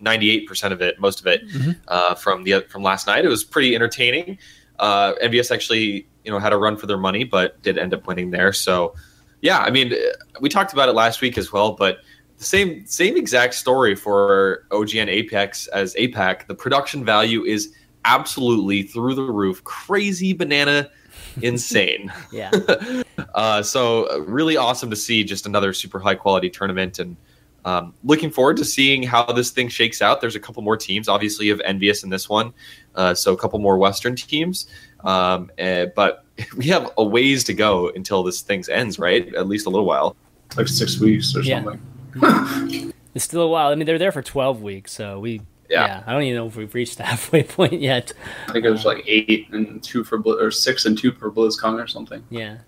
ninety-eight 0.00 0.46
percent 0.46 0.74
of 0.74 0.82
it, 0.82 1.00
most 1.00 1.18
of 1.20 1.26
it, 1.26 1.48
mm-hmm. 1.48 1.70
Uh, 1.88 2.14
from 2.14 2.44
the 2.44 2.60
from 2.68 2.82
last 2.82 3.06
night. 3.06 3.24
It 3.24 3.28
was 3.28 3.44
pretty 3.44 3.74
entertaining. 3.74 4.36
Uh, 4.78 5.14
EnVyUs 5.22 5.50
actually, 5.50 6.06
you 6.24 6.30
know, 6.30 6.38
had 6.38 6.52
a 6.52 6.58
run 6.58 6.76
for 6.76 6.86
their 6.86 6.98
money, 6.98 7.24
but 7.24 7.62
did 7.62 7.78
end 7.78 7.94
up 7.94 8.06
winning 8.06 8.30
there. 8.30 8.52
So, 8.52 8.94
yeah, 9.40 9.60
I 9.60 9.70
mean, 9.70 9.94
we 10.40 10.50
talked 10.50 10.74
about 10.74 10.90
it 10.90 10.92
last 10.92 11.22
week 11.22 11.38
as 11.38 11.50
well, 11.50 11.72
but 11.72 12.00
the 12.36 12.44
same 12.44 12.84
same 12.84 13.16
exact 13.16 13.54
story 13.54 13.94
for 13.94 14.66
OGN 14.70 15.08
Apex 15.08 15.66
as 15.68 15.94
APAC. 15.94 16.46
The 16.46 16.54
production 16.54 17.06
value 17.06 17.42
is 17.42 17.74
absolutely 18.04 18.82
through 18.82 19.14
the 19.14 19.22
roof, 19.22 19.64
crazy 19.64 20.34
banana 20.34 20.90
insane. 21.42 22.12
yeah. 22.32 22.50
uh, 23.34 23.62
so 23.62 24.08
uh, 24.10 24.20
really 24.20 24.56
awesome 24.56 24.90
to 24.90 24.96
see 24.96 25.24
just 25.24 25.46
another 25.46 25.72
super 25.72 25.98
high 25.98 26.14
quality 26.14 26.50
tournament 26.50 26.98
and 26.98 27.16
um, 27.64 27.94
looking 28.02 28.30
forward 28.30 28.56
to 28.56 28.64
seeing 28.64 29.02
how 29.02 29.24
this 29.24 29.50
thing 29.50 29.68
shakes 29.68 30.02
out. 30.02 30.20
There's 30.20 30.34
a 30.34 30.40
couple 30.40 30.62
more 30.62 30.76
teams, 30.76 31.08
obviously, 31.08 31.50
of 31.50 31.60
EnVyUs 31.60 32.02
in 32.02 32.10
this 32.10 32.28
one, 32.28 32.52
uh, 32.96 33.14
so 33.14 33.32
a 33.32 33.36
couple 33.36 33.58
more 33.60 33.78
Western 33.78 34.16
teams. 34.16 34.66
Um, 35.04 35.50
uh, 35.58 35.86
but 35.94 36.24
we 36.56 36.66
have 36.66 36.90
a 36.96 37.04
ways 37.04 37.44
to 37.44 37.54
go 37.54 37.90
until 37.90 38.22
this 38.22 38.40
thing 38.40 38.64
ends, 38.70 38.98
right? 38.98 39.32
At 39.34 39.46
least 39.46 39.66
a 39.66 39.70
little 39.70 39.86
while, 39.86 40.16
like 40.56 40.68
six 40.68 40.98
weeks 40.98 41.36
or 41.36 41.42
yeah. 41.42 41.62
something. 41.62 42.92
it's 43.14 43.24
still 43.24 43.42
a 43.42 43.48
while. 43.48 43.70
I 43.70 43.74
mean, 43.76 43.86
they're 43.86 43.98
there 43.98 44.12
for 44.12 44.22
12 44.22 44.60
weeks, 44.62 44.92
so 44.92 45.20
we 45.20 45.42
yeah. 45.72 45.86
yeah. 45.86 46.02
I 46.06 46.12
don't 46.12 46.22
even 46.22 46.36
know 46.36 46.46
if 46.46 46.56
we've 46.56 46.74
reached 46.74 46.98
the 46.98 47.02
halfway 47.12 47.42
point 47.42 47.80
yet. 47.80 48.12
I 48.48 48.52
think 48.52 48.64
it 48.64 48.70
was 48.70 48.84
like 48.84 49.02
eight 49.06 49.48
and 49.50 49.82
two 49.82 50.04
for 50.04 50.18
Blizz, 50.18 50.40
or 50.40 50.50
six 50.50 50.84
and 50.84 50.96
two 50.96 51.12
for 51.12 51.30
BlizzCon 51.30 51.82
or 51.82 51.86
something. 51.86 52.22
Yeah. 52.30 52.58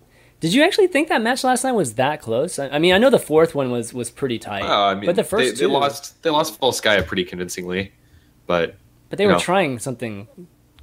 Did 0.41 0.53
you 0.53 0.63
actually 0.63 0.87
think 0.87 1.07
that 1.09 1.21
match 1.21 1.43
last 1.43 1.63
night 1.63 1.71
was 1.71 1.93
that 1.93 2.21
close? 2.21 2.59
I, 2.59 2.77
mean, 2.77 2.93
I 2.93 2.97
know 2.97 3.09
the 3.09 3.17
fourth 3.19 3.55
one 3.55 3.71
was 3.71 3.93
was 3.93 4.11
pretty 4.11 4.37
tight. 4.37 4.63
I 4.63 4.93
mean, 4.95 5.05
but 5.05 5.15
the 5.15 5.23
first 5.23 5.55
they, 5.55 5.59
two, 5.59 5.67
they 5.67 5.73
lost 5.73 6.21
they 6.23 6.29
lost 6.29 6.59
Volskaya 6.59 7.05
pretty 7.05 7.23
convincingly, 7.23 7.93
but 8.45 8.75
but 9.09 9.17
they 9.17 9.25
were 9.25 9.33
know. 9.33 9.39
trying 9.39 9.79
something 9.79 10.27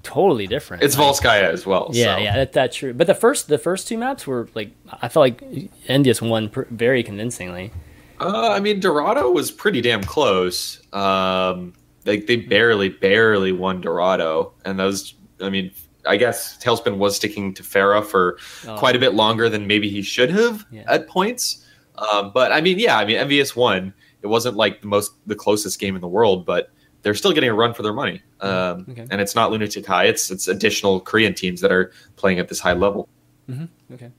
totally 0.02 0.46
different. 0.46 0.82
It's 0.82 0.96
like, 0.96 1.14
Volskaya 1.14 1.52
as 1.52 1.66
well. 1.66 1.90
Yeah, 1.92 2.16
so. 2.16 2.22
yeah, 2.22 2.36
that, 2.36 2.52
that's 2.52 2.76
true. 2.76 2.94
But 2.94 3.06
the 3.06 3.14
first 3.14 3.48
the 3.48 3.58
first 3.58 3.86
two 3.88 3.98
maps 3.98 4.26
were 4.26 4.48
like 4.54 4.70
I 5.00 5.08
felt 5.08 5.22
like 5.22 5.40
EnVyUs 5.86 6.26
won 6.26 6.48
per, 6.48 6.66
very 6.70 7.02
convincingly. 7.02 7.72
Uh, 8.18 8.52
I 8.52 8.60
mean, 8.60 8.80
Dorado 8.80 9.30
was 9.30 9.50
pretty 9.50 9.80
damn 9.80 10.02
close. 10.02 10.80
Um, 10.92 11.74
like 12.04 12.26
they 12.26 12.36
barely, 12.36 12.88
barely 12.88 13.52
won 13.52 13.80
Dorado, 13.80 14.52
and 14.64 14.78
those. 14.78 15.14
I 15.40 15.50
mean, 15.50 15.72
I 16.06 16.16
guess 16.16 16.58
Tailspin 16.62 16.98
was 16.98 17.16
sticking 17.16 17.54
to 17.54 17.62
Pharah 17.62 18.04
for 18.04 18.38
oh. 18.66 18.76
quite 18.76 18.96
a 18.96 18.98
bit 18.98 19.14
longer 19.14 19.48
than 19.48 19.66
maybe 19.66 19.88
he 19.88 20.02
should 20.02 20.30
have 20.30 20.64
yeah. 20.70 20.84
at 20.86 21.08
points. 21.08 21.66
Um, 21.96 22.32
but 22.32 22.52
I 22.52 22.60
mean, 22.60 22.78
yeah, 22.78 22.98
I 22.98 23.04
mean, 23.04 23.16
EnVyUs 23.16 23.54
won. 23.54 23.92
It 24.22 24.26
wasn't 24.28 24.56
like 24.56 24.80
the 24.80 24.86
most, 24.86 25.12
the 25.26 25.34
closest 25.34 25.80
game 25.80 25.94
in 25.94 26.00
the 26.00 26.08
world, 26.08 26.46
but 26.46 26.70
they're 27.02 27.14
still 27.14 27.32
getting 27.32 27.50
a 27.50 27.54
run 27.54 27.74
for 27.74 27.82
their 27.82 27.92
money. 27.92 28.22
Um, 28.40 28.86
okay. 28.88 29.06
And 29.10 29.20
it's 29.20 29.34
not 29.34 29.50
Lunatic 29.50 29.84
Hai; 29.86 30.04
it's 30.04 30.30
it's 30.30 30.48
additional 30.48 31.00
Korean 31.00 31.34
teams 31.34 31.60
that 31.60 31.72
are 31.72 31.92
playing 32.16 32.38
at 32.38 32.48
this 32.48 32.60
high 32.60 32.72
level. 32.72 33.08
Mm-hmm. 33.48 33.94
Okay. 33.94 34.10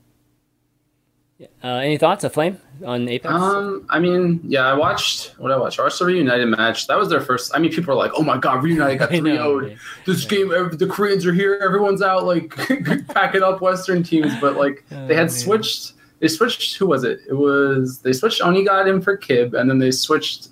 Uh, 1.62 1.68
any 1.68 1.96
thoughts, 1.96 2.24
a 2.24 2.30
flame 2.30 2.58
on 2.84 3.08
Apex? 3.08 3.32
Um, 3.32 3.86
I 3.90 3.98
mean, 3.98 4.40
yeah, 4.44 4.66
I 4.66 4.74
watched 4.74 5.38
what 5.38 5.52
I 5.52 5.56
watched. 5.56 5.78
Arsenal 5.78 6.12
Reunited 6.12 6.48
match. 6.48 6.86
That 6.86 6.98
was 6.98 7.08
their 7.08 7.20
first. 7.20 7.52
I 7.54 7.58
mean, 7.58 7.72
people 7.72 7.92
are 7.92 7.96
like, 7.96 8.12
"Oh 8.14 8.22
my 8.22 8.38
god, 8.38 8.62
Reunited 8.62 8.98
got 8.98 9.08
3 9.10 9.20
0 9.20 9.76
This 10.06 10.24
yeah. 10.24 10.28
game, 10.28 10.48
the 10.48 10.86
Koreans 10.90 11.26
are 11.26 11.32
here. 11.32 11.60
Everyone's 11.62 12.02
out, 12.02 12.24
like 12.24 12.54
packing 13.08 13.42
up 13.42 13.60
Western 13.60 14.02
teams." 14.02 14.32
But 14.40 14.56
like, 14.56 14.84
oh, 14.92 15.06
they 15.06 15.14
had 15.14 15.24
man. 15.24 15.28
switched. 15.30 15.92
They 16.20 16.28
switched. 16.28 16.76
Who 16.76 16.86
was 16.86 17.04
it? 17.04 17.20
It 17.28 17.34
was 17.34 18.00
they 18.00 18.12
switched 18.12 18.40
Onigod 18.40 18.88
in 18.88 19.00
for 19.00 19.16
Kib, 19.16 19.54
and 19.54 19.68
then 19.68 19.78
they 19.78 19.90
switched. 19.90 20.48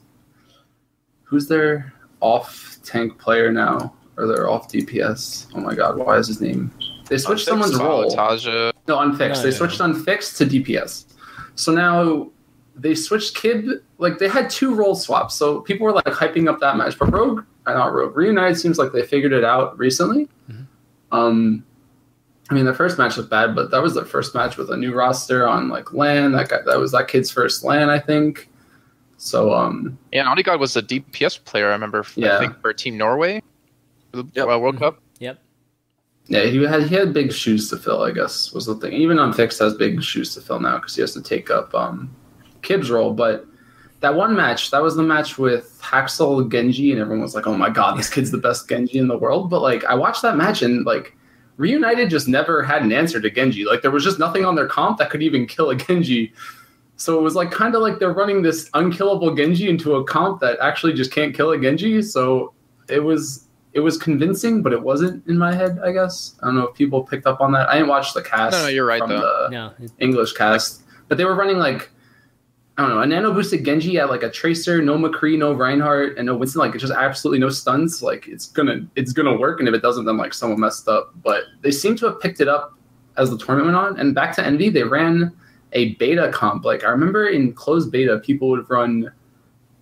Who's 1.24 1.48
their 1.48 1.92
off 2.20 2.78
tank 2.84 3.18
player 3.18 3.50
now, 3.50 3.94
or 4.16 4.26
their 4.26 4.50
off 4.50 4.70
DPS? 4.70 5.46
Oh 5.54 5.60
my 5.60 5.74
god, 5.74 5.96
why 5.96 6.18
is 6.18 6.28
his 6.28 6.40
name? 6.40 6.70
They 7.08 7.18
switched 7.18 7.44
someone's 7.44 7.78
role. 7.78 8.10
Taja. 8.10 8.72
No, 8.96 9.00
unfixed. 9.00 9.42
No, 9.42 9.50
they 9.50 9.56
switched 9.56 9.80
unfixed 9.80 10.36
to 10.38 10.46
DPS. 10.46 11.04
So 11.54 11.72
now 11.72 12.30
they 12.76 12.94
switched 12.94 13.36
Kib. 13.36 13.80
Like 13.98 14.18
they 14.18 14.28
had 14.28 14.48
two 14.50 14.74
role 14.74 14.94
swaps, 14.94 15.34
so 15.34 15.60
people 15.60 15.84
were 15.84 15.92
like 15.92 16.04
hyping 16.06 16.48
up 16.48 16.60
that 16.60 16.76
match. 16.76 16.98
But 16.98 17.12
Rogue, 17.12 17.44
not 17.66 17.92
Rogue, 17.92 18.16
Reunited 18.16 18.58
seems 18.58 18.78
like 18.78 18.92
they 18.92 19.02
figured 19.02 19.32
it 19.32 19.44
out 19.44 19.78
recently. 19.78 20.28
Mhm. 20.50 20.66
Um, 21.12 21.64
I 22.50 22.54
mean, 22.54 22.64
the 22.64 22.74
first 22.74 22.98
match 22.98 23.16
was 23.16 23.26
bad, 23.26 23.54
but 23.54 23.70
that 23.70 23.82
was 23.82 23.94
their 23.94 24.04
first 24.04 24.34
match 24.34 24.56
with 24.56 24.70
a 24.70 24.76
new 24.76 24.92
roster 24.94 25.46
on 25.46 25.68
like 25.68 25.92
LAN. 25.92 26.32
That 26.32 26.48
guy, 26.48 26.58
that 26.66 26.78
was 26.78 26.92
that 26.92 27.08
kid's 27.08 27.30
first 27.30 27.64
LAN, 27.64 27.88
I 27.90 27.98
think. 27.98 28.48
So 29.16 29.52
um, 29.54 29.96
Yeah, 30.12 30.20
and 30.20 30.28
Odegaard 30.28 30.58
was 30.58 30.76
a 30.76 30.82
DPS 30.82 31.42
player. 31.44 31.68
I 31.68 31.72
remember. 31.72 32.04
Yeah. 32.16 32.36
I 32.36 32.40
think 32.40 32.60
for 32.60 32.72
Team 32.72 32.98
Norway, 32.98 33.40
for 34.10 34.18
the 34.22 34.24
Yep. 34.34 34.48
uh, 34.48 34.58
World 34.58 34.78
Cup. 34.78 35.00
Yep. 35.20 35.38
Yeah, 36.26 36.44
he 36.44 36.62
had 36.62 36.84
he 36.84 36.94
had 36.94 37.12
big 37.12 37.32
shoes 37.32 37.68
to 37.70 37.76
fill. 37.76 38.02
I 38.02 38.12
guess 38.12 38.52
was 38.52 38.66
the 38.66 38.76
thing. 38.76 38.92
Even 38.92 39.18
on 39.18 39.28
Unfixed 39.28 39.58
has 39.58 39.74
big 39.74 40.02
shoes 40.02 40.34
to 40.34 40.40
fill 40.40 40.60
now 40.60 40.76
because 40.76 40.94
he 40.94 41.00
has 41.00 41.12
to 41.14 41.22
take 41.22 41.50
up 41.50 41.74
um, 41.74 42.14
Kib's 42.62 42.90
role. 42.90 43.12
But 43.12 43.44
that 44.00 44.14
one 44.14 44.34
match, 44.34 44.70
that 44.70 44.82
was 44.82 44.96
the 44.96 45.02
match 45.02 45.38
with 45.38 45.78
Haksal 45.82 46.50
Genji, 46.50 46.92
and 46.92 47.00
everyone 47.00 47.22
was 47.22 47.34
like, 47.34 47.46
"Oh 47.46 47.56
my 47.56 47.70
god, 47.70 47.98
this 47.98 48.10
kid's 48.10 48.30
the 48.30 48.38
best 48.38 48.68
Genji 48.68 48.98
in 48.98 49.08
the 49.08 49.18
world." 49.18 49.50
But 49.50 49.62
like, 49.62 49.84
I 49.84 49.94
watched 49.94 50.22
that 50.22 50.36
match 50.36 50.62
and 50.62 50.84
like, 50.86 51.16
Reunited 51.56 52.08
just 52.08 52.28
never 52.28 52.62
had 52.62 52.82
an 52.82 52.92
answer 52.92 53.20
to 53.20 53.30
Genji. 53.30 53.64
Like, 53.64 53.82
there 53.82 53.90
was 53.90 54.04
just 54.04 54.18
nothing 54.18 54.44
on 54.44 54.54
their 54.54 54.66
comp 54.66 54.98
that 54.98 55.10
could 55.10 55.22
even 55.22 55.46
kill 55.46 55.70
a 55.70 55.76
Genji. 55.76 56.32
So 56.96 57.18
it 57.18 57.22
was 57.22 57.34
like 57.34 57.50
kind 57.50 57.74
of 57.74 57.82
like 57.82 57.98
they're 57.98 58.12
running 58.12 58.42
this 58.42 58.70
unkillable 58.74 59.34
Genji 59.34 59.68
into 59.68 59.96
a 59.96 60.04
comp 60.04 60.40
that 60.40 60.58
actually 60.60 60.92
just 60.92 61.12
can't 61.12 61.34
kill 61.34 61.50
a 61.50 61.60
Genji. 61.60 62.00
So 62.02 62.54
it 62.88 63.00
was 63.00 63.48
it 63.74 63.80
was 63.80 63.96
convincing, 63.96 64.62
but 64.62 64.72
it 64.72 64.82
wasn't 64.82 65.26
in 65.26 65.38
my 65.38 65.54
head. 65.54 65.78
I 65.82 65.92
guess 65.92 66.34
I 66.42 66.46
don't 66.46 66.56
know 66.56 66.66
if 66.66 66.74
people 66.74 67.02
picked 67.02 67.26
up 67.26 67.40
on 67.40 67.52
that. 67.52 67.68
I 67.68 67.74
didn't 67.74 67.88
watch 67.88 68.12
the 68.14 68.22
cast. 68.22 68.52
No, 68.52 68.62
no, 68.64 68.68
you're 68.68 68.84
right, 68.86 68.98
from 69.00 69.10
though. 69.10 69.46
The 69.48 69.50
No. 69.50 69.72
it- 69.80 69.92
English 69.98 70.32
cast, 70.34 70.82
but 71.08 71.18
they 71.18 71.24
were 71.24 71.34
running 71.34 71.56
like 71.58 71.90
I 72.78 72.82
don't 72.82 72.90
know 72.90 73.00
a 73.02 73.06
nano 73.06 73.34
boosted 73.34 73.64
Genji 73.66 73.98
at 73.98 74.08
like 74.08 74.22
a 74.22 74.30
Tracer, 74.30 74.80
no 74.80 74.96
McCree, 74.96 75.38
no 75.38 75.52
Reinhardt, 75.52 76.16
and 76.16 76.24
no 76.26 76.34
Winston. 76.36 76.60
Like 76.60 76.76
just 76.78 76.92
absolutely 76.92 77.38
no 77.38 77.50
stuns. 77.50 78.02
Like 78.02 78.26
it's 78.28 78.46
gonna 78.48 78.86
it's 78.96 79.12
gonna 79.12 79.36
work, 79.36 79.60
and 79.60 79.68
if 79.68 79.74
it 79.74 79.82
doesn't, 79.82 80.04
then 80.06 80.16
like 80.16 80.32
someone 80.32 80.58
messed 80.60 80.88
up. 80.88 81.12
But 81.22 81.44
they 81.60 81.70
seem 81.70 81.96
to 81.96 82.06
have 82.06 82.20
picked 82.20 82.40
it 82.40 82.48
up 82.48 82.74
as 83.18 83.28
the 83.30 83.36
tournament 83.38 83.74
went 83.74 83.76
on. 83.76 84.00
And 84.00 84.14
back 84.14 84.34
to 84.36 84.44
Envy, 84.44 84.70
they 84.70 84.84
ran 84.84 85.32
a 85.74 85.94
beta 85.96 86.30
comp. 86.32 86.64
Like 86.64 86.82
I 86.82 86.88
remember 86.88 87.26
in 87.28 87.52
closed 87.52 87.92
beta, 87.92 88.18
people 88.20 88.48
would 88.48 88.68
run 88.70 89.12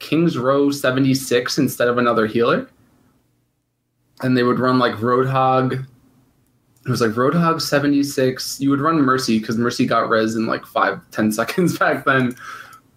King's 0.00 0.36
Row 0.36 0.70
76 0.72 1.58
instead 1.58 1.86
of 1.88 1.96
another 1.98 2.26
healer. 2.26 2.68
And 4.22 4.36
they 4.36 4.42
would 4.42 4.58
run 4.58 4.78
like 4.78 4.94
Roadhog. 4.94 5.86
It 6.84 6.88
was 6.88 7.00
like 7.00 7.12
Roadhog 7.12 7.60
76. 7.60 8.60
You 8.60 8.70
would 8.70 8.80
run 8.80 9.00
Mercy 9.00 9.38
because 9.38 9.56
Mercy 9.58 9.86
got 9.86 10.08
res 10.08 10.36
in 10.36 10.46
like 10.46 10.64
five, 10.66 11.00
ten 11.10 11.32
seconds 11.32 11.78
back 11.78 12.04
then. 12.04 12.34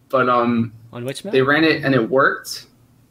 But 0.10 0.30
um 0.30 0.74
On 0.92 1.06
which 1.06 1.24
map? 1.24 1.32
they 1.34 1.42
ran 1.42 1.64
it 1.64 1.84
and 1.84 1.94
it 1.96 2.10
worked 2.10 2.68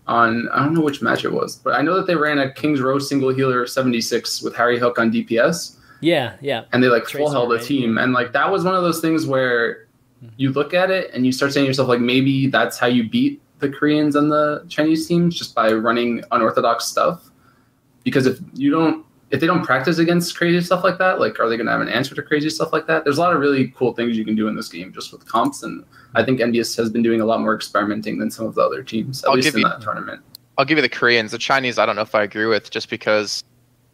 on 0.07 0.49
I 0.51 0.61
don't 0.65 0.75
know 0.75 0.81
which 0.83 1.03
match 1.03 1.25
it 1.25 1.33
was, 1.33 1.57
but 1.57 1.75
I 1.75 1.83
know 1.83 1.95
that 1.95 2.07
they 2.07 2.17
ran 2.17 2.39
a 2.39 2.53
King's 2.53 2.81
Row 2.81 2.99
single 2.99 3.33
healer 3.33 3.67
76 3.67 4.43
with 4.43 4.55
HarryHook 4.55 4.99
on 4.99 5.13
DPS 5.13 5.77
yeah, 6.03 6.35
yeah. 6.41 6.65
and 6.73 6.83
they 6.83 6.89
like 6.89 7.07
full 7.07 7.31
held 7.31 7.53
a 7.53 7.57
right? 7.57 7.65
team 7.65 7.97
and 7.97 8.13
like 8.13 8.33
that 8.33 8.51
was 8.51 8.65
one 8.65 8.75
of 8.75 8.83
those 8.83 9.01
things 9.01 9.25
where 9.25 9.87
you 10.37 10.51
look 10.53 10.75
at 10.75 10.91
it 10.91 11.11
and 11.15 11.25
you 11.25 11.33
start 11.33 11.53
saying 11.53 11.65
to 11.65 11.69
yourself 11.69 11.89
like 11.89 12.01
maybe 12.01 12.49
that's 12.49 12.79
how 12.79 12.87
you 12.89 13.09
beat 13.09 13.41
the 13.61 13.69
koreans 13.69 14.17
and 14.17 14.31
the 14.31 14.65
chinese 14.69 15.07
teams 15.07 15.37
just 15.37 15.55
by 15.55 15.73
running 15.73 16.23
unorthodox 16.33 16.87
stuff 16.87 17.31
because 18.05 18.27
if 18.27 18.39
you 18.55 18.71
don't 18.71 19.05
if 19.31 19.41
they 19.41 19.47
don't 19.47 19.65
practice 19.65 19.99
against 19.99 20.37
crazy 20.37 20.61
stuff 20.65 20.85
like 20.85 20.99
that 20.99 21.19
like 21.21 21.39
are 21.41 21.49
they 21.49 21.57
going 21.57 21.67
to 21.67 21.73
have 21.73 21.81
an 21.81 21.89
answer 21.89 22.15
to 22.15 22.23
crazy 22.23 22.51
stuff 22.51 22.73
like 22.73 22.87
that 22.87 23.03
there's 23.05 23.19
a 23.19 23.21
lot 23.21 23.33
of 23.35 23.41
really 23.41 23.69
cool 23.77 23.93
things 23.95 24.17
you 24.17 24.25
can 24.25 24.35
do 24.37 24.47
in 24.49 24.55
this 24.55 24.69
game 24.69 24.93
just 24.93 25.11
with 25.13 25.27
comps 25.27 25.63
and 25.63 25.85
i 26.15 26.23
think 26.23 26.39
EnVyUs 26.41 26.77
has 26.77 26.91
been 26.91 27.03
doing 27.03 27.21
a 27.21 27.25
lot 27.25 27.41
more 27.41 27.55
experimenting 27.55 28.19
than 28.19 28.31
some 28.31 28.45
of 28.47 28.55
the 28.55 28.61
other 28.61 28.83
teams 28.83 29.23
at 29.25 29.31
I'll 29.31 29.37
least 29.37 29.55
in 29.55 29.61
you- 29.61 29.69
that 29.69 29.81
tournament 29.81 30.21
I'll 30.59 30.67
give 30.67 30.77
you 30.77 30.83
the 30.83 30.89
Koreans. 30.91 31.31
The 31.33 31.39
Chinese, 31.39 31.79
I 31.79 31.87
don't 31.87 31.97
know 31.97 32.03
if 32.03 32.15
I 32.15 32.23
agree 32.23 32.45
with, 32.45 32.71
just 32.71 32.91
because 32.91 33.43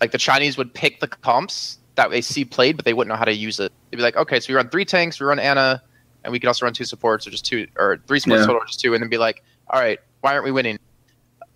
like 0.01 0.11
the 0.11 0.19
Chinese 0.19 0.59
would 0.59 0.75
pick 0.75 0.99
the 0.99 1.07
comps 1.07 1.79
that 1.95 2.11
they 2.11 2.21
see 2.21 2.45
played, 2.45 2.75
but 2.77 2.85
they 2.85 2.93
wouldn't 2.95 3.09
know 3.11 3.17
how 3.17 3.25
to 3.25 3.33
use 3.33 3.61
it. 3.61 3.71
They'd 3.91 3.99
be 3.99 4.03
like, 4.03 4.17
okay, 4.17 4.41
so 4.41 4.53
we 4.53 4.57
run 4.57 4.69
three 4.69 4.85
tanks, 4.85 5.21
we 5.21 5.27
run 5.27 5.39
Ana, 5.39 5.81
and 6.25 6.33
we 6.33 6.41
can 6.41 6.49
also 6.49 6.67
run 6.67 6.73
two 6.75 6.85
supports 6.85 7.29
or 7.29 7.31
just 7.31 7.47
two 7.47 7.69
or 7.79 7.99
three 8.09 8.19
supports 8.19 8.41
Yeah. 8.41 8.47
total 8.47 8.63
or 8.63 8.67
just 8.67 8.81
two, 8.81 8.93
and 8.93 9.01
then 9.01 9.09
be 9.09 9.19
like, 9.19 9.45
all 9.71 9.81
right, 9.81 10.01
why 10.21 10.33
aren't 10.33 10.45
we 10.45 10.51
winning? 10.51 10.81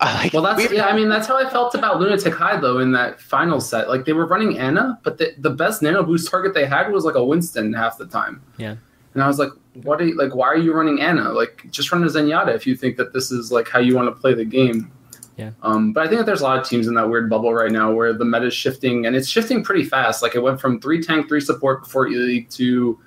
Like, 0.05 0.33
Well, 0.33 0.41
that's 0.43 0.69
we- 0.69 0.77
yeah. 0.77 0.85
I 0.87 0.95
mean, 0.95 1.09
that's 1.09 1.27
how 1.27 1.37
I 1.37 1.49
felt 1.49 1.75
about 1.75 1.99
Lunatic 1.99 2.33
Hai 2.33 2.57
though 2.57 2.79
in 2.79 2.91
that 2.93 3.19
final 3.21 3.59
set. 3.61 3.89
Like 3.89 4.05
they 4.05 4.13
were 4.13 4.25
running 4.25 4.57
Ana, 4.59 4.99
but 5.03 5.17
the, 5.17 5.33
the 5.37 5.49
best 5.49 5.81
nano 5.81 6.03
boost 6.03 6.29
target 6.29 6.53
they 6.53 6.65
had 6.65 6.91
was 6.91 7.05
like 7.05 7.15
a 7.15 7.23
Winston 7.23 7.73
half 7.73 7.97
the 7.97 8.05
time. 8.07 8.41
Yeah. 8.57 8.75
And 9.13 9.21
I 9.23 9.27
was 9.27 9.37
like, 9.39 9.49
what 9.83 10.01
are 10.01 10.05
you 10.05 10.15
like? 10.17 10.35
Why 10.35 10.47
are 10.47 10.57
you 10.57 10.73
running 10.73 11.01
Ana? 11.01 11.31
Like, 11.31 11.65
just 11.71 11.91
run 11.91 12.03
a 12.03 12.07
Zenyatta 12.07 12.55
if 12.55 12.65
you 12.65 12.75
think 12.75 12.97
that 12.97 13.13
this 13.13 13.31
is 13.31 13.51
like 13.51 13.69
how 13.69 13.79
you 13.79 13.95
want 13.95 14.07
to 14.13 14.19
play 14.19 14.33
the 14.33 14.45
game. 14.45 14.91
Yeah. 15.37 15.51
Um, 15.63 15.93
but 15.93 16.03
I 16.05 16.07
think 16.07 16.19
that 16.19 16.25
there's 16.25 16.41
a 16.41 16.43
lot 16.43 16.59
of 16.59 16.67
teams 16.67 16.87
in 16.87 16.93
that 16.95 17.09
weird 17.09 17.27
bubble 17.29 17.53
right 17.53 17.71
now 17.71 17.91
where 17.91 18.13
the 18.13 18.25
meta 18.25 18.47
is 18.47 18.53
shifting 18.53 19.05
and 19.07 19.15
it's 19.15 19.27
shifting 19.27 19.63
pretty 19.63 19.83
fast. 19.83 20.21
Like 20.21 20.35
it 20.35 20.43
went 20.43 20.61
from 20.61 20.79
three 20.79 21.01
tank, 21.01 21.27
three 21.27 21.41
support 21.41 21.83
before 21.83 22.07
E 22.07 22.15
League 22.15 22.49
to 22.51 22.99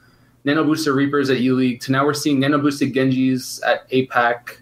nano 0.45 0.65
boosted 0.65 0.95
Reapers 0.95 1.31
at 1.31 1.37
E 1.39 1.51
League 1.53 1.81
to 1.83 1.93
now 1.93 2.05
we're 2.05 2.15
seeing 2.15 2.41
nano 2.41 2.59
boosted 2.59 2.93
Genjis 2.95 3.61
at 3.65 3.89
APAC 3.91 4.59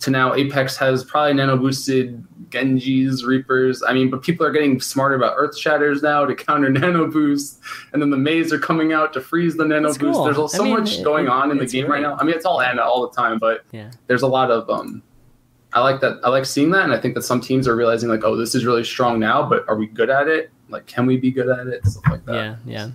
to 0.00 0.10
now 0.10 0.34
Apex 0.34 0.76
has 0.76 1.04
probably 1.04 1.34
nano 1.34 1.56
boosted 1.56 2.24
Genjis, 2.50 3.24
Reapers. 3.24 3.82
I 3.82 3.92
mean, 3.92 4.10
but 4.10 4.22
people 4.22 4.46
are 4.46 4.50
getting 4.52 4.80
smarter 4.80 5.14
about 5.16 5.34
Earth 5.36 5.58
Shatters 5.58 6.02
now 6.02 6.24
to 6.24 6.34
counter 6.34 6.70
nano 6.70 7.06
boost, 7.10 7.60
and 7.92 8.00
then 8.00 8.10
the 8.10 8.16
Maze 8.16 8.52
are 8.52 8.58
coming 8.58 8.92
out 8.92 9.12
to 9.14 9.20
freeze 9.20 9.56
the 9.56 9.64
nano 9.64 9.88
That's 9.88 9.98
boost. 9.98 10.14
cool. 10.14 10.24
There's 10.24 10.38
all- 10.38 10.44
I 10.46 10.56
so 10.56 10.64
mean, 10.64 10.74
much 10.74 10.98
it- 10.98 11.04
going 11.04 11.28
on 11.28 11.50
in 11.50 11.58
the 11.58 11.66
game 11.66 11.86
right 11.90 12.00
now. 12.02 12.16
I 12.18 12.24
mean, 12.24 12.34
it's 12.34 12.44
all 12.46 12.60
Ana 12.60 12.82
all 12.82 13.06
the 13.08 13.14
time, 13.14 13.38
but 13.38 13.64
Yeah. 13.72 13.90
there's 14.06 14.22
a 14.22 14.26
lot 14.28 14.50
of 14.50 14.68
um. 14.70 15.02
I 15.74 15.80
like 15.82 16.00
that. 16.00 16.20
I 16.24 16.30
like 16.30 16.46
seeing 16.46 16.70
that, 16.70 16.84
and 16.84 16.94
I 16.94 16.98
think 16.98 17.14
that 17.14 17.22
some 17.22 17.42
teams 17.42 17.68
are 17.68 17.76
realizing 17.76 18.08
like, 18.08 18.24
oh, 18.24 18.36
this 18.36 18.54
is 18.54 18.64
really 18.64 18.84
strong 18.84 19.18
now, 19.18 19.46
but 19.46 19.68
are 19.68 19.76
we 19.76 19.86
good 19.86 20.08
at 20.08 20.26
it? 20.26 20.50
Like, 20.70 20.86
can 20.86 21.04
we 21.04 21.18
be 21.18 21.30
good 21.30 21.48
at 21.50 21.66
it? 21.66 21.84
Stuff 21.86 22.04
like 22.10 22.24
that. 22.24 22.34
Yeah, 22.34 22.56
yeah. 22.64 22.90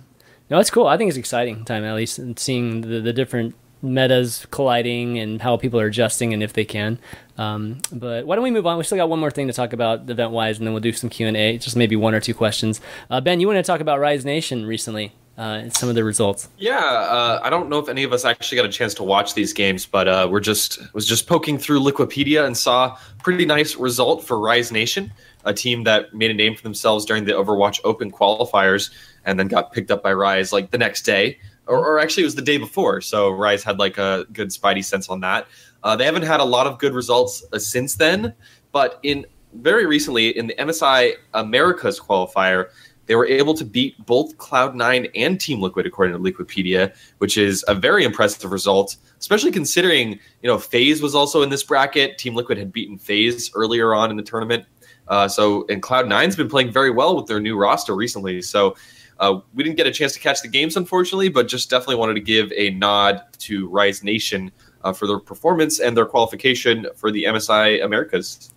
No, 0.50 0.58
it's 0.58 0.70
cool. 0.70 0.88
I 0.88 0.96
think 0.96 1.08
it's 1.08 1.16
exciting 1.16 1.64
time 1.64 1.84
at 1.84 1.94
least 1.94 2.18
and 2.18 2.36
seeing 2.38 2.80
the, 2.80 3.00
the 3.00 3.12
different 3.12 3.54
metas 3.84 4.46
colliding 4.50 5.18
and 5.18 5.40
how 5.40 5.56
people 5.56 5.78
are 5.78 5.86
adjusting 5.86 6.32
and 6.32 6.42
if 6.42 6.54
they 6.54 6.64
can. 6.64 6.98
Um, 7.36 7.80
but 7.92 8.26
why 8.26 8.36
don't 8.36 8.44
we 8.44 8.50
move 8.50 8.66
on? 8.66 8.78
We 8.78 8.84
still 8.84 8.98
got 8.98 9.08
one 9.08 9.20
more 9.20 9.30
thing 9.30 9.46
to 9.48 9.52
talk 9.52 9.72
about 9.72 10.08
event 10.08 10.30
wise, 10.30 10.58
and 10.58 10.66
then 10.66 10.72
we'll 10.72 10.80
do 10.80 10.92
some 10.92 11.10
Q 11.10 11.26
and 11.26 11.36
A. 11.36 11.58
Just 11.58 11.76
maybe 11.76 11.96
one 11.96 12.14
or 12.14 12.20
two 12.20 12.34
questions. 12.34 12.80
Uh, 13.10 13.20
ben, 13.20 13.40
you 13.40 13.46
want 13.46 13.58
to 13.58 13.62
talk 13.62 13.80
about 13.80 14.00
Rise 14.00 14.24
Nation 14.24 14.66
recently 14.66 15.12
uh, 15.36 15.60
and 15.62 15.74
some 15.74 15.88
of 15.88 15.94
the 15.94 16.04
results? 16.04 16.48
Yeah, 16.58 16.78
uh, 16.78 17.40
I 17.42 17.50
don't 17.50 17.68
know 17.68 17.78
if 17.78 17.88
any 17.88 18.04
of 18.04 18.12
us 18.12 18.24
actually 18.24 18.56
got 18.56 18.66
a 18.66 18.72
chance 18.72 18.94
to 18.94 19.02
watch 19.02 19.34
these 19.34 19.52
games, 19.52 19.86
but 19.86 20.08
uh, 20.08 20.28
we're 20.30 20.40
just 20.40 20.78
was 20.94 21.06
just 21.06 21.26
poking 21.26 21.58
through 21.58 21.80
Liquipedia 21.80 22.46
and 22.46 22.56
saw 22.56 22.96
pretty 23.22 23.46
nice 23.46 23.76
result 23.76 24.24
for 24.24 24.38
Rise 24.38 24.70
Nation, 24.70 25.12
a 25.44 25.52
team 25.52 25.84
that 25.84 26.14
made 26.14 26.30
a 26.30 26.34
name 26.34 26.54
for 26.54 26.62
themselves 26.62 27.04
during 27.04 27.24
the 27.24 27.32
Overwatch 27.32 27.80
Open 27.84 28.10
qualifiers, 28.10 28.90
and 29.24 29.38
then 29.38 29.48
got 29.48 29.72
picked 29.72 29.90
up 29.90 30.02
by 30.02 30.12
Rise 30.12 30.52
like 30.52 30.70
the 30.70 30.78
next 30.78 31.02
day, 31.02 31.38
or, 31.66 31.78
or 31.78 31.98
actually 31.98 32.22
it 32.22 32.26
was 32.26 32.34
the 32.34 32.42
day 32.42 32.56
before. 32.56 33.00
So 33.00 33.30
Rise 33.30 33.62
had 33.62 33.78
like 33.78 33.98
a 33.98 34.26
good 34.32 34.48
Spidey 34.48 34.84
sense 34.84 35.08
on 35.08 35.20
that. 35.20 35.46
Uh, 35.82 35.96
they 35.96 36.04
haven't 36.04 36.22
had 36.22 36.40
a 36.40 36.44
lot 36.44 36.66
of 36.66 36.78
good 36.78 36.94
results 36.94 37.44
uh, 37.52 37.58
since 37.58 37.96
then, 37.96 38.34
but 38.72 38.98
in 39.02 39.26
very 39.54 39.86
recently 39.86 40.36
in 40.36 40.46
the 40.46 40.54
MSI 40.54 41.14
Americas 41.34 42.00
qualifier, 42.00 42.70
they 43.06 43.14
were 43.14 43.26
able 43.26 43.54
to 43.54 43.64
beat 43.64 44.04
both 44.06 44.36
Cloud9 44.38 45.10
and 45.14 45.40
Team 45.40 45.60
Liquid, 45.60 45.86
according 45.86 46.14
to 46.14 46.32
Liquipedia, 46.32 46.94
which 47.18 47.36
is 47.36 47.64
a 47.68 47.74
very 47.74 48.04
impressive 48.04 48.50
result, 48.50 48.96
especially 49.20 49.52
considering, 49.52 50.12
you 50.42 50.48
know, 50.48 50.58
FaZe 50.58 51.02
was 51.02 51.14
also 51.14 51.42
in 51.42 51.50
this 51.50 51.62
bracket. 51.62 52.16
Team 52.18 52.34
Liquid 52.34 52.56
had 52.56 52.72
beaten 52.72 52.98
FaZe 52.98 53.50
earlier 53.54 53.94
on 53.94 54.10
in 54.10 54.16
the 54.16 54.22
tournament. 54.22 54.64
Uh, 55.08 55.28
so, 55.28 55.66
and 55.68 55.82
Cloud9's 55.82 56.34
been 56.34 56.48
playing 56.48 56.72
very 56.72 56.90
well 56.90 57.14
with 57.14 57.26
their 57.26 57.40
new 57.40 57.58
roster 57.58 57.94
recently. 57.94 58.40
So, 58.40 58.74
uh, 59.20 59.40
we 59.54 59.62
didn't 59.64 59.76
get 59.76 59.86
a 59.86 59.92
chance 59.92 60.12
to 60.14 60.20
catch 60.20 60.42
the 60.42 60.48
games, 60.48 60.76
unfortunately, 60.76 61.28
but 61.28 61.48
just 61.48 61.70
definitely 61.70 61.96
wanted 61.96 62.14
to 62.14 62.20
give 62.20 62.52
a 62.56 62.70
nod 62.70 63.22
to 63.38 63.68
Rise 63.68 64.02
Nation 64.02 64.50
uh, 64.82 64.92
for 64.92 65.06
their 65.06 65.18
performance 65.18 65.78
and 65.80 65.96
their 65.96 66.06
qualification 66.06 66.86
for 66.96 67.10
the 67.10 67.24
MSI 67.24 67.84
Americas. 67.84 68.52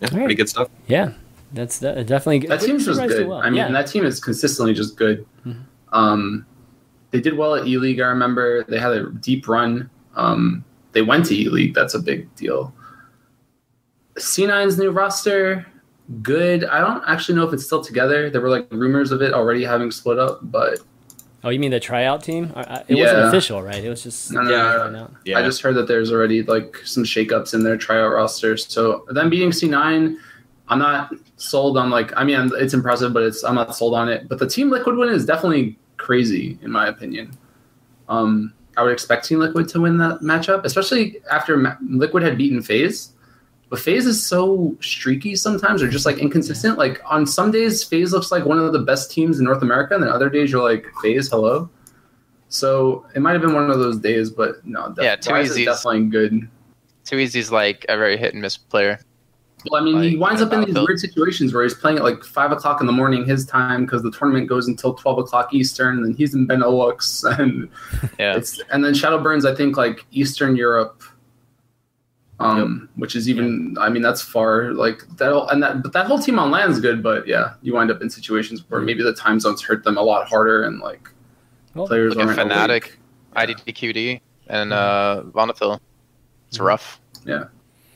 Yeah, 0.00 0.08
All 0.08 0.16
right. 0.16 0.22
pretty 0.24 0.34
good 0.36 0.48
stuff. 0.48 0.68
Yeah, 0.86 1.12
that's 1.52 1.78
de- 1.80 2.04
definitely 2.04 2.40
good. 2.40 2.50
That 2.50 2.60
team's 2.60 2.86
just 2.86 2.98
Rise 3.00 3.10
did 3.10 3.18
good. 3.18 3.28
well. 3.28 3.38
I 3.38 3.46
mean, 3.50 3.56
yeah. 3.56 3.70
that 3.72 3.86
team 3.86 4.04
is 4.04 4.20
consistently 4.20 4.74
just 4.74 4.96
good. 4.96 5.26
Mhm. 5.46 5.62
Um, 5.92 6.46
they 7.10 7.20
did 7.20 7.36
well 7.36 7.54
at 7.54 7.66
E 7.66 7.76
League. 7.78 8.00
I 8.00 8.06
remember 8.06 8.64
they 8.64 8.78
had 8.78 8.92
a 8.92 9.10
deep 9.10 9.46
run. 9.48 9.90
Um, 10.16 10.64
they 10.92 11.02
went 11.02 11.26
to 11.26 11.34
E 11.34 11.48
League. 11.48 11.74
That's 11.74 11.94
a 11.94 11.98
big 11.98 12.34
deal. 12.36 12.72
C9's 14.18 14.78
new 14.78 14.90
roster, 14.90 15.66
good. 16.22 16.64
I 16.64 16.80
don't 16.80 17.02
actually 17.06 17.36
know 17.36 17.46
if 17.46 17.52
it's 17.54 17.64
still 17.64 17.82
together. 17.82 18.30
There 18.30 18.40
were 18.40 18.50
like 18.50 18.66
rumors 18.70 19.12
of 19.12 19.22
it 19.22 19.32
already 19.32 19.64
having 19.64 19.90
split 19.90 20.18
up, 20.18 20.40
but 20.42 20.78
oh, 21.44 21.48
you 21.50 21.58
mean 21.58 21.70
the 21.70 21.80
tryout 21.80 22.22
team? 22.22 22.52
It 22.88 22.94
wasn't 22.96 23.26
official, 23.28 23.62
right? 23.62 23.82
It 23.82 23.88
was 23.88 24.02
just 24.02 24.32
No, 24.32 24.42
no, 24.42 24.50
Yeah. 24.50 24.76
no, 24.76 24.90
no. 24.90 24.98
out. 25.04 25.12
Yeah. 25.24 25.38
I 25.38 25.42
just 25.42 25.62
heard 25.62 25.74
that 25.76 25.88
there's 25.88 26.12
already 26.12 26.42
like 26.42 26.76
some 26.84 27.04
shakeups 27.04 27.54
in 27.54 27.62
their 27.64 27.76
tryout 27.76 28.12
rosters. 28.12 28.66
So 28.66 29.04
them 29.10 29.30
beating 29.30 29.50
C9, 29.50 30.16
I'm 30.68 30.78
not 30.78 31.12
sold 31.36 31.76
on 31.76 31.90
like. 31.90 32.12
I 32.16 32.24
mean, 32.24 32.50
it's 32.54 32.74
impressive, 32.74 33.12
but 33.12 33.22
it's 33.24 33.42
I'm 33.44 33.54
not 33.54 33.74
sold 33.76 33.94
on 33.94 34.08
it. 34.08 34.28
But 34.28 34.38
the 34.38 34.46
Team 34.48 34.70
Liquid 34.70 34.96
win 34.96 35.08
is 35.08 35.24
definitely 35.26 35.78
crazy 35.96 36.58
in 36.62 36.70
my 36.70 36.88
opinion. 36.88 37.30
Um, 38.08 38.52
I 38.76 38.82
would 38.82 38.92
expect 38.92 39.26
Team 39.26 39.38
Liquid 39.38 39.68
to 39.68 39.80
win 39.80 39.98
that 39.98 40.20
matchup, 40.20 40.64
especially 40.64 41.20
after 41.30 41.56
Ma- 41.56 41.76
Liquid 41.88 42.22
had 42.22 42.38
beaten 42.38 42.62
FaZe. 42.62 43.11
But 43.72 43.80
FaZe 43.80 44.04
is 44.04 44.22
so 44.22 44.76
streaky 44.82 45.34
sometimes, 45.34 45.82
or 45.82 45.88
just 45.88 46.04
like 46.04 46.18
inconsistent. 46.18 46.76
Like 46.76 47.00
on 47.06 47.26
some 47.26 47.50
days, 47.50 47.82
FaZe 47.82 48.12
looks 48.12 48.30
like 48.30 48.44
one 48.44 48.58
of 48.58 48.70
the 48.74 48.78
best 48.80 49.10
teams 49.10 49.38
in 49.38 49.46
North 49.46 49.62
America, 49.62 49.94
and 49.94 50.02
then 50.02 50.10
other 50.10 50.28
days 50.28 50.52
you're 50.52 50.62
like 50.62 50.84
FaZe, 51.02 51.30
hello. 51.30 51.70
So 52.50 53.06
it 53.14 53.20
might 53.22 53.32
have 53.32 53.40
been 53.40 53.54
one 53.54 53.70
of 53.70 53.78
those 53.78 53.98
days, 53.98 54.28
but 54.30 54.64
no, 54.66 54.94
Yeah, 55.00 55.16
def- 55.16 55.20
is 55.20 55.26
Too 55.26 55.36
easy. 55.54 55.64
definitely 55.64 56.04
good. 56.08 56.48
Too 57.06 57.16
Easy's 57.16 57.50
like 57.50 57.86
a 57.88 57.96
very 57.96 58.18
hit 58.18 58.34
and 58.34 58.42
miss 58.42 58.58
player. 58.58 59.00
Well, 59.70 59.80
I 59.80 59.84
mean, 59.84 60.02
he 60.02 60.16
winds 60.18 60.42
up 60.42 60.52
in 60.52 60.60
uh, 60.60 60.64
these 60.66 60.74
weird 60.74 60.98
situations 61.00 61.54
where 61.54 61.62
he's 61.62 61.72
playing 61.72 61.96
at 61.96 62.04
like 62.04 62.24
five 62.24 62.52
o'clock 62.52 62.82
in 62.82 62.86
the 62.86 62.92
morning 62.92 63.24
his 63.24 63.46
time 63.46 63.86
because 63.86 64.02
the 64.02 64.10
tournament 64.10 64.48
goes 64.50 64.68
until 64.68 64.92
twelve 64.92 65.18
o'clock 65.18 65.54
Eastern, 65.54 65.96
and 65.96 66.04
then 66.04 66.14
he's 66.14 66.34
in 66.34 66.46
Benelux, 66.46 67.24
and 67.38 67.70
Yeah. 68.18 68.36
it's 68.36 68.60
and 68.70 68.84
then 68.84 68.92
Shadowburns, 68.92 69.50
I 69.50 69.54
think 69.54 69.78
like 69.78 70.04
Eastern 70.10 70.56
Europe, 70.56 71.02
um, 72.42 72.88
which 72.96 73.14
is 73.16 73.28
even 73.28 73.76
I 73.80 73.88
mean 73.88 74.02
that's 74.02 74.20
far 74.22 74.72
like 74.72 75.06
that 75.18 75.32
and 75.50 75.62
that 75.62 75.82
but 75.82 75.92
that 75.92 76.06
whole 76.06 76.18
team 76.18 76.38
on 76.38 76.50
LAN 76.50 76.70
is 76.70 76.80
good, 76.80 77.02
but 77.02 77.26
yeah, 77.26 77.54
you 77.62 77.74
wind 77.74 77.90
up 77.90 78.02
in 78.02 78.10
situations 78.10 78.64
where 78.68 78.80
maybe 78.80 79.02
the 79.02 79.14
time 79.14 79.38
zones 79.40 79.62
hurt 79.62 79.84
them 79.84 79.96
a 79.96 80.02
lot 80.02 80.28
harder, 80.28 80.64
and 80.64 80.80
like 80.80 81.08
Well, 81.74 81.86
players 81.86 82.14
Look 82.14 82.28
at 82.28 82.38
aren't 82.38 82.50
Fnatic, 82.50 82.96
awake. 83.34 83.56
IDDQD, 83.66 84.20
and 84.48 84.72
uh, 84.72 85.22
Vonafil. 85.26 85.78
It's 86.48 86.58
rough. 86.58 87.00
Yeah. 87.24 87.44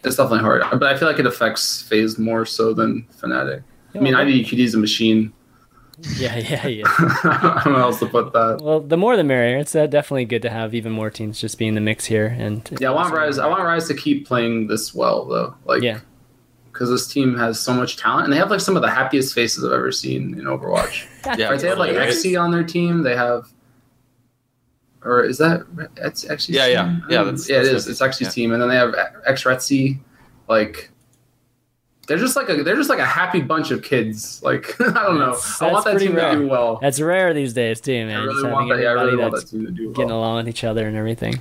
It's 0.05 0.17
definitely 0.17 0.41
hard, 0.41 0.63
but 0.71 0.85
I 0.85 0.97
feel 0.97 1.09
like 1.09 1.19
it 1.19 1.27
affects 1.27 1.83
FaZe 1.83 2.17
more 2.19 2.47
so 2.47 2.73
than 2.73 3.07
Fnatic. 3.21 3.65
I 3.95 3.99
mean, 3.99 4.15
well, 4.15 4.25
IDDQD 4.25 4.59
is 4.61 4.75
a 4.75 4.79
machine. 4.79 5.33
Yeah, 6.17 6.37
yeah, 6.37 6.67
yeah. 6.67 6.85
I 6.99 7.61
don't 7.65 7.73
know 7.73 7.79
how 7.81 7.85
else 7.87 7.99
to 8.01 8.07
put 8.07 8.33
that. 8.33 8.61
Well, 8.63 8.81
the 8.81 8.97
more 8.97 9.17
the 9.17 9.25
merrier. 9.25 9.57
It's 9.59 9.75
uh, 9.75 9.87
definitely 9.87 10.25
good 10.27 10.43
to 10.43 10.51
have 10.51 10.75
even 10.75 10.93
more 10.93 11.11
teams 11.11 11.41
just 11.41 11.59
be 11.59 11.67
in 11.67 11.75
the 11.75 11.81
mix 11.81 12.05
here. 12.05 12.27
And 12.27 12.69
Yeah, 12.81 12.91
I 12.91 12.95
want 12.95 13.15
Rise. 13.15 13.39
I 13.39 13.47
want 13.47 13.63
Rise 13.65 13.89
to 13.89 13.95
keep 13.95 14.27
playing 14.27 14.67
this 14.67 14.95
well, 14.95 15.25
though. 15.25 15.55
Like, 15.65 15.83
Yeah. 15.83 16.01
because 16.73 16.91
this 16.91 17.07
team 17.07 17.37
has 17.39 17.59
so 17.59 17.73
much 17.73 17.97
talent, 17.97 18.25
and 18.25 18.33
they 18.33 18.37
have 18.37 18.51
like 18.51 18.61
some 18.61 18.77
of 18.77 18.83
the 18.83 18.91
happiest 18.91 19.35
faces 19.35 19.65
I've 19.65 19.73
ever 19.73 19.91
seen 19.93 20.35
in 20.39 20.45
Overwatch. 20.45 21.07
Yeah, 21.39 21.49
right? 21.49 21.61
They 21.61 21.69
have 21.69 21.79
like 21.79 21.91
totally. 21.93 22.07
XC 22.09 22.37
on 22.37 22.51
their 22.53 22.63
team. 22.65 23.03
They 23.03 23.17
have, 23.17 23.49
or 25.03 25.25
is 25.25 25.39
that 25.39 25.63
it's 25.97 26.29
actually 26.29 26.57
Yeah, 26.59 26.67
yeah. 26.67 26.97
Yeah, 27.09 27.23
that's- 27.25 27.49
yeah, 27.49 27.59
that's 27.59 27.69
is. 27.71 27.89
It's 27.89 28.03
actually 28.03 28.27
yeah. 28.27 28.31
team, 28.33 28.53
and 28.53 28.61
then 28.63 28.69
they 28.69 28.77
have 28.77 28.95
X 29.27 29.45
Retsy. 29.45 29.99
Like, 30.49 30.91
they're 32.07 32.19
just 32.19 32.37
like 32.37 32.49
a 32.49 32.63
they're 32.63 32.77
just 32.77 32.89
like 32.91 32.99
a 32.99 33.07
happy 33.07 33.41
bunch 33.41 33.71
of 33.71 33.83
kids. 33.83 34.43
Like, 34.43 34.81
I 34.81 34.85
don't 34.93 35.19
know. 35.19 35.33
That's- 35.33 35.63
I 35.63 35.73
want 35.73 35.85
that 35.85 35.99
team 35.99 36.13
pretty 36.13 36.37
to 36.37 36.43
do 36.43 36.49
well. 36.49 36.79
That's 36.81 37.01
rare 37.01 37.35
these 37.35 37.53
days 37.53 37.81
too, 37.81 37.95
I 38.03 38.05
man. 38.05 38.25
Just 38.25 38.37
really 38.37 38.53
want 38.53 38.69
that. 38.71 38.81
Yeah, 38.83 38.89
I 38.91 38.93
really 38.93 39.17
want 39.17 39.35
that 39.35 39.47
team 39.49 39.67
to 39.67 39.73
do 39.73 39.87
well. 39.87 39.95
getting 39.95 40.11
along 40.11 40.37
with 40.37 40.49
each 40.49 40.65
other 40.65 40.87
and 40.87 40.97
everything. 40.97 41.41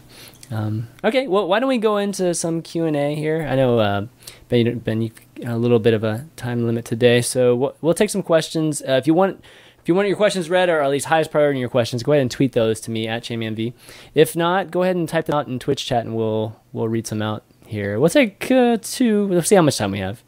Um, 0.51 0.87
okay, 1.03 1.27
well, 1.27 1.47
why 1.47 1.59
don't 1.59 1.69
we 1.69 1.79
go 1.79 1.97
into 1.97 2.33
some 2.35 2.61
Q 2.61 2.85
and 2.85 2.95
A 2.95 3.15
here? 3.15 3.47
I 3.49 3.55
know 3.55 3.79
uh, 3.79 4.05
Ben, 4.49 4.77
Ben, 4.79 5.01
you've 5.01 5.13
a 5.43 5.57
little 5.57 5.79
bit 5.79 5.93
of 5.93 6.03
a 6.03 6.25
time 6.35 6.65
limit 6.65 6.85
today, 6.85 7.21
so 7.21 7.55
we'll, 7.55 7.75
we'll 7.81 7.93
take 7.95 8.09
some 8.11 8.21
questions. 8.23 8.81
Uh, 8.87 8.91
if 8.93 9.07
you 9.07 9.13
want, 9.15 9.43
if 9.81 9.87
you 9.87 9.95
want 9.95 10.07
your 10.07 10.17
questions 10.17 10.49
read, 10.49 10.69
or 10.69 10.81
at 10.81 10.89
least 10.91 11.07
highest 11.07 11.31
priority 11.31 11.57
in 11.57 11.61
your 11.61 11.69
questions, 11.69 12.03
go 12.03 12.11
ahead 12.11 12.21
and 12.21 12.29
tweet 12.29 12.53
those 12.53 12.79
to 12.81 12.91
me 12.91 13.07
at 13.07 13.23
ChanmanV. 13.23 13.73
If 14.13 14.35
not, 14.35 14.69
go 14.71 14.83
ahead 14.83 14.95
and 14.95 15.09
type 15.09 15.25
them 15.25 15.35
out 15.35 15.47
in 15.47 15.57
Twitch 15.59 15.85
chat, 15.85 16.05
and 16.05 16.15
we'll 16.15 16.55
we'll 16.73 16.87
read 16.87 17.07
some 17.07 17.21
out 17.23 17.43
here. 17.65 17.99
We'll 17.99 18.09
take 18.09 18.49
uh, 18.51 18.77
two. 18.81 19.27
Let's 19.27 19.47
see 19.49 19.55
how 19.55 19.61
much 19.63 19.77
time 19.77 19.91
we 19.91 19.99
have. 19.99 20.23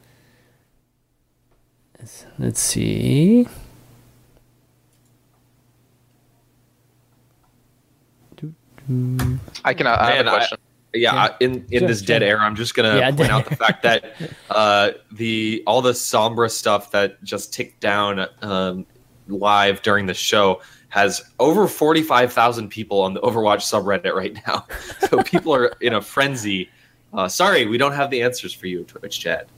Let's, 2.08 2.26
let's 2.40 2.60
see. 2.62 3.48
I 9.66 9.74
can. 9.74 9.88
I 9.88 10.16
have 10.16 10.26
Man, 10.26 10.28
a 10.28 10.30
I- 10.32 10.34
question. 10.38 10.58
yeah, 10.94 11.14
Yeah. 11.14 11.22
I- 11.24 11.36
in 11.42 11.66
in 11.70 11.80
Sure, 11.80 11.88
this 11.90 12.02
dead 12.02 12.24
air, 12.24 12.40
I'm 12.40 12.56
just 12.56 12.76
gonna 12.76 12.96
Yeah, 12.98 13.12
point 13.12 13.30
out 13.30 13.44
the 13.50 13.58
fact 13.58 13.84
that 13.84 14.06
uh, 14.50 14.92
the 15.12 15.64
all 15.68 15.82
the 15.82 15.92
Sombra 15.92 16.50
stuff 16.50 16.92
that 16.92 17.22
just 17.26 17.54
ticked 17.54 17.82
down 17.82 18.26
um, 18.42 18.86
live 19.28 19.82
during 19.82 20.06
the 20.06 20.14
show 20.14 20.62
has 20.88 21.22
over 21.42 21.68
45,000 21.68 22.70
people 22.70 23.02
on 23.02 23.14
the 23.14 23.20
Overwatch 23.20 23.58
subreddit 23.70 24.14
right 24.14 24.40
now. 24.48 24.66
So 25.10 25.22
people 25.24 25.54
are 25.54 25.74
in 25.82 25.96
a 25.96 26.02
frenzy. 26.02 26.70
Uh, 27.14 27.28
sorry, 27.28 27.66
we 27.66 27.78
don't 27.78 27.92
have 27.92 28.10
the 28.10 28.22
answers 28.22 28.54
for 28.54 28.68
you, 28.68 28.86
Twitch 28.86 29.20
chat. 29.20 29.50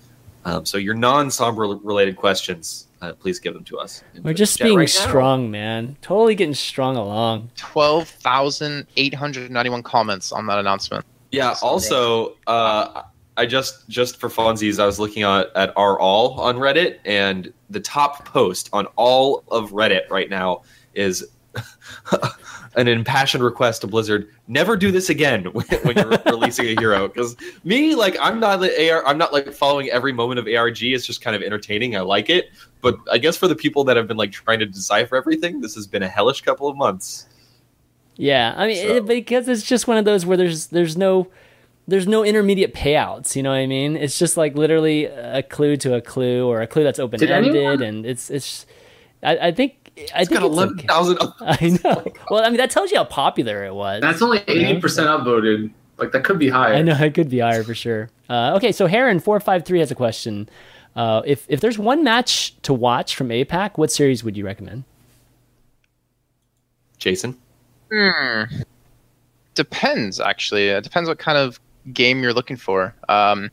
Um, 0.50 0.66
so 0.66 0.78
your 0.78 0.96
non-Sombra 0.96 1.80
related 1.84 2.16
questions, 2.16 2.88
uh, 3.02 3.14
please 3.14 3.40
give 3.40 3.54
them 3.54 3.64
to 3.66 3.78
us. 3.78 4.04
We're 4.24 4.34
just 4.34 4.60
being 4.60 4.78
right 4.78 4.84
now. 4.96 5.08
strong, 5.08 5.52
man. 5.52 5.96
Totally 6.02 6.34
getting 6.34 6.56
strong 6.56 6.96
along. 6.96 7.52
Twelve 7.56 8.08
thousand 8.08 8.88
eight 8.98 9.14
hundred 9.14 9.52
ninety-one 9.52 9.84
comments 9.84 10.32
on 10.32 10.48
that 10.48 10.58
announcement. 10.58 11.06
Yeah. 11.32 11.56
Also, 11.62 12.36
uh, 12.48 13.04
I 13.38 13.46
just 13.46 13.88
just 13.90 14.20
for 14.20 14.28
funsies, 14.30 14.80
I 14.80 14.86
was 14.86 15.00
looking 15.00 15.24
at, 15.24 15.56
at 15.56 15.72
our 15.78 16.00
all 16.00 16.40
on 16.42 16.58
Reddit, 16.58 16.98
and 17.06 17.54
the 17.70 17.80
top 17.80 18.26
post 18.26 18.70
on 18.74 18.88
all 18.96 19.44
of 19.50 19.72
Reddit 19.72 20.10
right 20.10 20.30
now 20.30 20.64
is 20.96 21.28
an 22.76 22.88
impassioned 22.88 23.44
request 23.44 23.82
to 23.82 23.88
Blizzard: 23.88 24.30
never 24.48 24.76
do 24.78 24.92
this 24.92 25.10
again 25.10 25.46
when, 25.46 25.66
when 25.84 25.98
you're 25.98 26.18
releasing 26.26 26.66
a 26.68 26.80
hero. 26.80 27.08
Because 27.08 27.36
me, 27.64 27.96
like, 27.96 28.18
I'm 28.22 28.40
not 28.40 28.58
the 28.58 28.92
AR, 28.92 29.06
I'm 29.06 29.18
not 29.18 29.34
like 29.34 29.52
following 29.54 29.90
every 29.90 30.14
moment 30.14 30.40
of 30.40 30.48
ARG. 30.48 30.82
It's 30.84 31.06
just 31.06 31.22
kind 31.22 31.36
of 31.36 31.42
entertaining. 31.42 31.96
I 31.96 32.02
like 32.02 32.30
it, 32.30 32.50
but 32.82 32.98
I 33.12 33.18
guess 33.18 33.38
for 33.38 33.48
the 33.48 33.56
people 33.56 33.84
that 33.86 33.98
have 33.98 34.08
been 34.08 34.18
like 34.18 34.32
trying 34.32 34.60
to 34.60 34.66
decipher 34.66 35.16
everything, 35.16 35.62
this 35.62 35.76
has 35.76 35.88
been 35.88 36.04
a 36.04 36.08
hellish 36.10 36.42
couple 36.42 36.68
of 36.68 36.76
months. 36.78 37.28
Yeah, 38.16 38.54
I 38.58 38.68
mean, 38.68 38.88
So- 38.88 38.96
it, 38.98 39.06
because 39.06 39.48
it's 39.48 39.64
just 39.64 39.88
one 39.88 39.98
of 39.98 40.06
those 40.06 40.26
where 40.26 40.38
there's 40.38 40.68
there's 40.68 40.98
no 40.98 41.28
there's 41.88 42.08
no 42.08 42.24
intermediate 42.24 42.74
payouts. 42.76 43.36
You 43.36 43.42
know 43.44 43.50
what 43.50 43.56
I 43.56 43.66
mean? 43.66 43.96
It's 43.96 44.20
just 44.20 44.38
like 44.38 44.56
literally 44.56 45.06
a 45.06 45.42
clue 45.42 45.76
to 45.78 45.96
a 45.96 46.02
clue 46.02 46.46
or 46.48 46.62
a 46.62 46.68
clue 46.68 46.84
that's 46.84 47.00
open 47.00 47.22
ended, 47.24 47.56
anyone- 47.56 47.82
and 47.82 48.06
it's 48.06 48.30
it's. 48.30 48.66
I, 49.22 49.48
I 49.48 49.52
think 49.52 49.79
I 50.16 50.22
It's 50.22 50.30
think 50.30 50.40
got 50.42 50.46
it's 50.46 50.56
eleven 50.56 50.80
okay. 50.80 50.88
I 51.42 51.70
know. 51.84 52.04
Well, 52.30 52.44
I 52.44 52.50
mean, 52.50 52.58
that 52.58 52.72
tells 52.72 52.92
you 52.92 52.98
how 52.98 53.04
popular 53.06 53.64
it 53.66 53.74
was. 53.74 54.02
That's 54.02 54.22
only 54.22 54.42
eighty 54.48 54.80
percent 54.80 55.08
upvoted. 55.08 55.72
Like 55.98 56.12
that 56.14 56.24
could 56.24 56.40
be 56.40 56.50
higher. 56.50 56.74
I 56.76 56.82
know 56.82 56.94
it 56.96 57.14
could 57.14 57.30
be 57.30 57.40
higher 57.40 57.64
for 57.64 57.76
sure. 57.76 58.10
Uh, 58.30 58.54
okay, 58.56 58.72
so 58.72 58.88
Heron 58.88 59.20
four 59.20 59.40
five 59.40 59.66
three 59.66 59.80
has 59.80 59.92
a 59.92 59.96
question. 59.96 60.48
Uh, 60.96 61.22
if 61.26 61.46
if 61.50 61.60
there's 61.62 61.78
one 61.78 62.04
match 62.04 62.56
to 62.62 62.74
watch 62.74 63.16
from 63.16 63.30
APAC, 63.30 63.78
what 63.78 63.92
series 63.92 64.24
would 64.24 64.38
you 64.38 64.46
recommend? 64.46 64.84
Jason. 66.98 67.38
Hmm. 67.92 68.44
Depends, 69.56 70.20
actually. 70.20 70.68
It 70.68 70.84
depends 70.84 71.10
what 71.10 71.20
kind 71.20 71.38
of 71.38 71.60
game 71.92 72.22
you're 72.24 72.34
looking 72.34 72.56
for. 72.58 72.94
Um, 73.10 73.50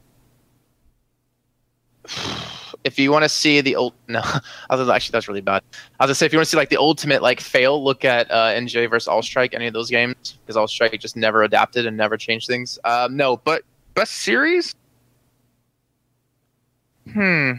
if 2.87 2.99
you 2.99 3.11
want 3.11 3.25
to 3.25 3.29
see 3.29 3.61
the 3.61 3.75
old, 3.77 3.93
no, 4.09 4.23
other 4.71 4.91
actually 4.93 5.13
that's 5.13 5.29
really 5.29 5.41
bad. 5.41 5.63
I 6.01 6.05
was 6.05 6.09
gonna 6.09 6.15
say 6.15 6.27
if 6.27 6.33
you 6.33 6.39
want 6.39 6.47
to 6.47 6.51
see 6.51 6.57
like 6.57 6.69
the 6.71 6.77
ultimate 6.79 7.21
like 7.21 7.41
fail, 7.41 7.83
look 7.83 8.05
at 8.05 8.31
uh, 8.31 8.47
NJ 8.53 8.89
versus 8.89 9.09
All 9.09 9.23
Strike, 9.23 9.55
any 9.55 9.67
of 9.67 9.75
those 9.75 9.91
games, 9.91 10.39
because 10.45 10.57
All 10.57 10.69
Strike 10.69 10.99
just 11.01 11.17
never 11.17 11.43
adapted 11.43 11.85
and 11.87 11.97
never 11.97 12.17
changed 12.17 12.47
things. 12.47 12.79
Um, 12.85 13.17
no, 13.17 13.37
but 13.39 13.63
best 13.95 14.13
series. 14.13 14.75
Hmm. 17.13 17.53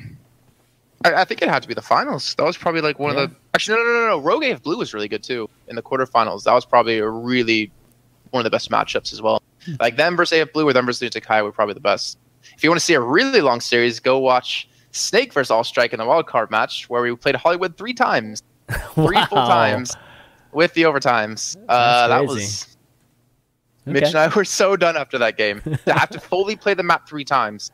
I, 1.05 1.13
I 1.13 1.25
think 1.25 1.41
it 1.41 1.49
had 1.49 1.61
to 1.61 1.67
be 1.67 1.73
the 1.73 1.81
finals. 1.81 2.35
That 2.35 2.43
was 2.45 2.57
probably 2.57 2.81
like 2.81 2.99
one 2.99 3.15
Yeah. 3.15 3.23
of 3.23 3.29
the. 3.31 3.35
Actually, 3.53 3.77
no, 3.79 3.83
no, 3.85 3.93
no, 3.93 4.07
no. 4.09 4.19
Rogue 4.19 4.43
AF 4.43 4.61
Blue 4.63 4.77
was 4.77 4.93
really 4.93 5.07
good 5.07 5.23
too 5.23 5.49
in 5.67 5.75
the 5.75 5.81
quarterfinals. 5.81 6.43
That 6.43 6.53
was 6.53 6.65
probably 6.65 6.97
a 6.99 7.07
really 7.07 7.71
one 8.31 8.41
of 8.41 8.43
the 8.43 8.49
best 8.49 8.69
matchups 8.69 9.13
as 9.13 9.21
well. 9.21 9.41
Like 9.79 9.95
them 9.97 10.15
versus 10.15 10.39
AF 10.39 10.53
Blue 10.53 10.67
or 10.67 10.73
them 10.73 10.85
versus 10.85 11.09
Takai 11.09 11.41
were 11.41 11.51
probably 11.51 11.73
the 11.73 11.79
best. 11.79 12.17
If 12.55 12.63
you 12.63 12.69
want 12.69 12.79
to 12.79 12.85
see 12.85 12.93
a 12.93 13.01
really 13.01 13.41
long 13.41 13.59
series, 13.61 13.99
go 13.99 14.19
watch 14.19 14.67
Snake 14.97 15.33
versus 15.33 15.51
All 15.51 15.63
Strike 15.63 15.93
in 15.93 15.99
the 15.99 16.05
wild 16.05 16.27
card 16.27 16.51
match 16.51 16.89
where 16.89 17.01
we 17.01 17.15
played 17.15 17.35
Hollywood 17.35 17.77
three 17.77 17.93
times, 17.93 18.43
three 18.93 19.21
full 19.25 19.37
times 19.37 19.95
with 20.51 20.73
the 20.73 20.83
overtimes. 20.83 21.55
Uh, 21.69 22.07
that 22.07 22.17
crazy. 22.27 22.33
was 22.35 22.77
Mitch 23.85 24.03
and 24.03 24.15
I 24.17 24.27
were 24.35 24.43
so 24.45 24.75
done 24.75 24.97
after 24.97 25.17
that 25.17 25.37
game. 25.37 25.61
to 25.85 25.93
have 25.93 26.09
to 26.09 26.19
fully 26.19 26.55
play 26.55 26.73
the 26.73 26.83
map 26.83 27.07
three 27.07 27.23
times. 27.23 27.71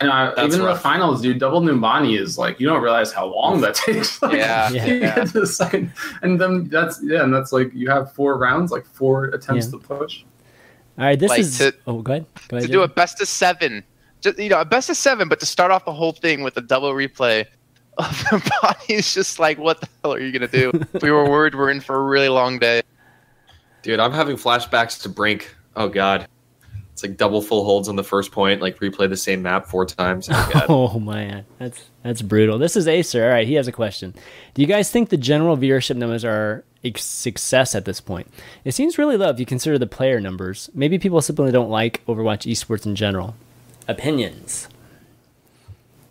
And 0.00 0.10
uh, 0.10 0.32
That's 0.34 0.54
even 0.54 0.66
in 0.66 0.72
the 0.72 0.80
finals, 0.80 1.22
dude, 1.22 1.38
double 1.38 1.60
Numbani 1.60 2.18
is 2.18 2.36
like 2.36 2.58
you 2.58 2.66
don't 2.66 2.82
realize 2.82 3.12
how 3.12 3.26
long 3.26 3.60
that 3.60 3.74
takes. 3.76 4.20
Like, 4.22 4.32
Yeah, 4.32 4.70
Yeah. 4.70 4.86
you 4.86 5.00
get 5.00 5.26
to 5.28 5.40
the 5.40 5.46
second, 5.46 5.92
and 6.22 6.40
then 6.40 6.68
that's 6.68 7.00
yeah, 7.04 7.22
and 7.22 7.32
that's 7.32 7.52
like 7.52 7.70
you 7.72 7.88
have 7.88 8.12
four 8.12 8.36
rounds, 8.36 8.72
like 8.72 8.84
four 8.84 9.26
attempts 9.26 9.66
Yeah. 9.66 9.72
to 9.72 9.78
push. 9.78 10.24
All 10.98 11.04
right, 11.04 11.18
this 11.18 11.28
Like, 11.30 11.40
is. 11.40 11.58
to- 11.58 11.74
oh, 11.86 12.02
go 12.02 12.12
ahead. 12.14 12.26
Go 12.48 12.56
ahead. 12.56 12.66
to 12.66 12.72
do 12.72 12.82
a 12.82 12.88
best 12.88 13.20
of 13.20 13.28
seven. 13.28 13.84
Just 14.22 14.38
you 14.38 14.48
know, 14.48 14.60
a 14.60 14.64
best 14.64 14.88
of 14.88 14.96
seven, 14.96 15.28
but 15.28 15.40
to 15.40 15.46
start 15.46 15.70
off 15.70 15.84
the 15.84 15.92
whole 15.92 16.12
thing 16.12 16.42
with 16.42 16.56
a 16.56 16.60
double 16.60 16.92
replay 16.92 17.44
of 17.98 18.08
the 18.30 18.52
body 18.62 18.94
is 18.94 19.12
just 19.12 19.38
like, 19.38 19.58
what 19.58 19.80
the 19.80 19.88
hell 20.02 20.14
are 20.14 20.20
you 20.20 20.32
gonna 20.32 20.48
do? 20.48 20.72
we 21.02 21.10
were 21.10 21.28
worried 21.28 21.54
we're 21.54 21.70
in 21.70 21.80
for 21.80 21.96
a 21.96 22.02
really 22.02 22.28
long 22.28 22.58
day. 22.58 22.82
Dude, 23.82 24.00
I'm 24.00 24.12
having 24.12 24.36
flashbacks 24.36 25.02
to 25.02 25.08
Brink. 25.08 25.54
Oh 25.74 25.88
God, 25.88 26.28
It's 26.92 27.02
like 27.02 27.16
double 27.16 27.42
full 27.42 27.64
holds 27.64 27.88
on 27.88 27.96
the 27.96 28.04
first 28.04 28.30
point, 28.30 28.60
like 28.60 28.78
replay 28.78 29.08
the 29.08 29.16
same 29.16 29.42
map 29.42 29.66
four 29.66 29.84
times. 29.84 30.28
Oh, 30.30 30.68
oh 30.94 31.00
man, 31.00 31.44
that's 31.58 31.90
that's 32.02 32.22
brutal. 32.22 32.58
This 32.58 32.76
is 32.76 32.86
Acer. 32.86 33.24
All 33.24 33.30
right, 33.30 33.46
he 33.46 33.54
has 33.54 33.66
a 33.66 33.72
question. 33.72 34.14
Do 34.54 34.62
you 34.62 34.68
guys 34.68 34.90
think 34.90 35.08
the 35.08 35.16
general 35.16 35.56
viewership 35.56 35.96
numbers 35.96 36.24
are 36.24 36.64
a 36.84 36.92
success 36.96 37.74
at 37.74 37.84
this 37.86 38.00
point? 38.00 38.28
It 38.64 38.72
seems 38.72 38.98
really 38.98 39.16
low 39.16 39.30
if 39.30 39.40
you 39.40 39.46
consider 39.46 39.78
the 39.78 39.86
player 39.86 40.20
numbers. 40.20 40.70
Maybe 40.74 40.98
people 40.98 41.20
simply 41.22 41.50
don't 41.50 41.70
like 41.70 42.04
Overwatch 42.06 42.50
esports 42.50 42.86
in 42.86 42.94
general. 42.94 43.34
Opinions. 43.88 44.68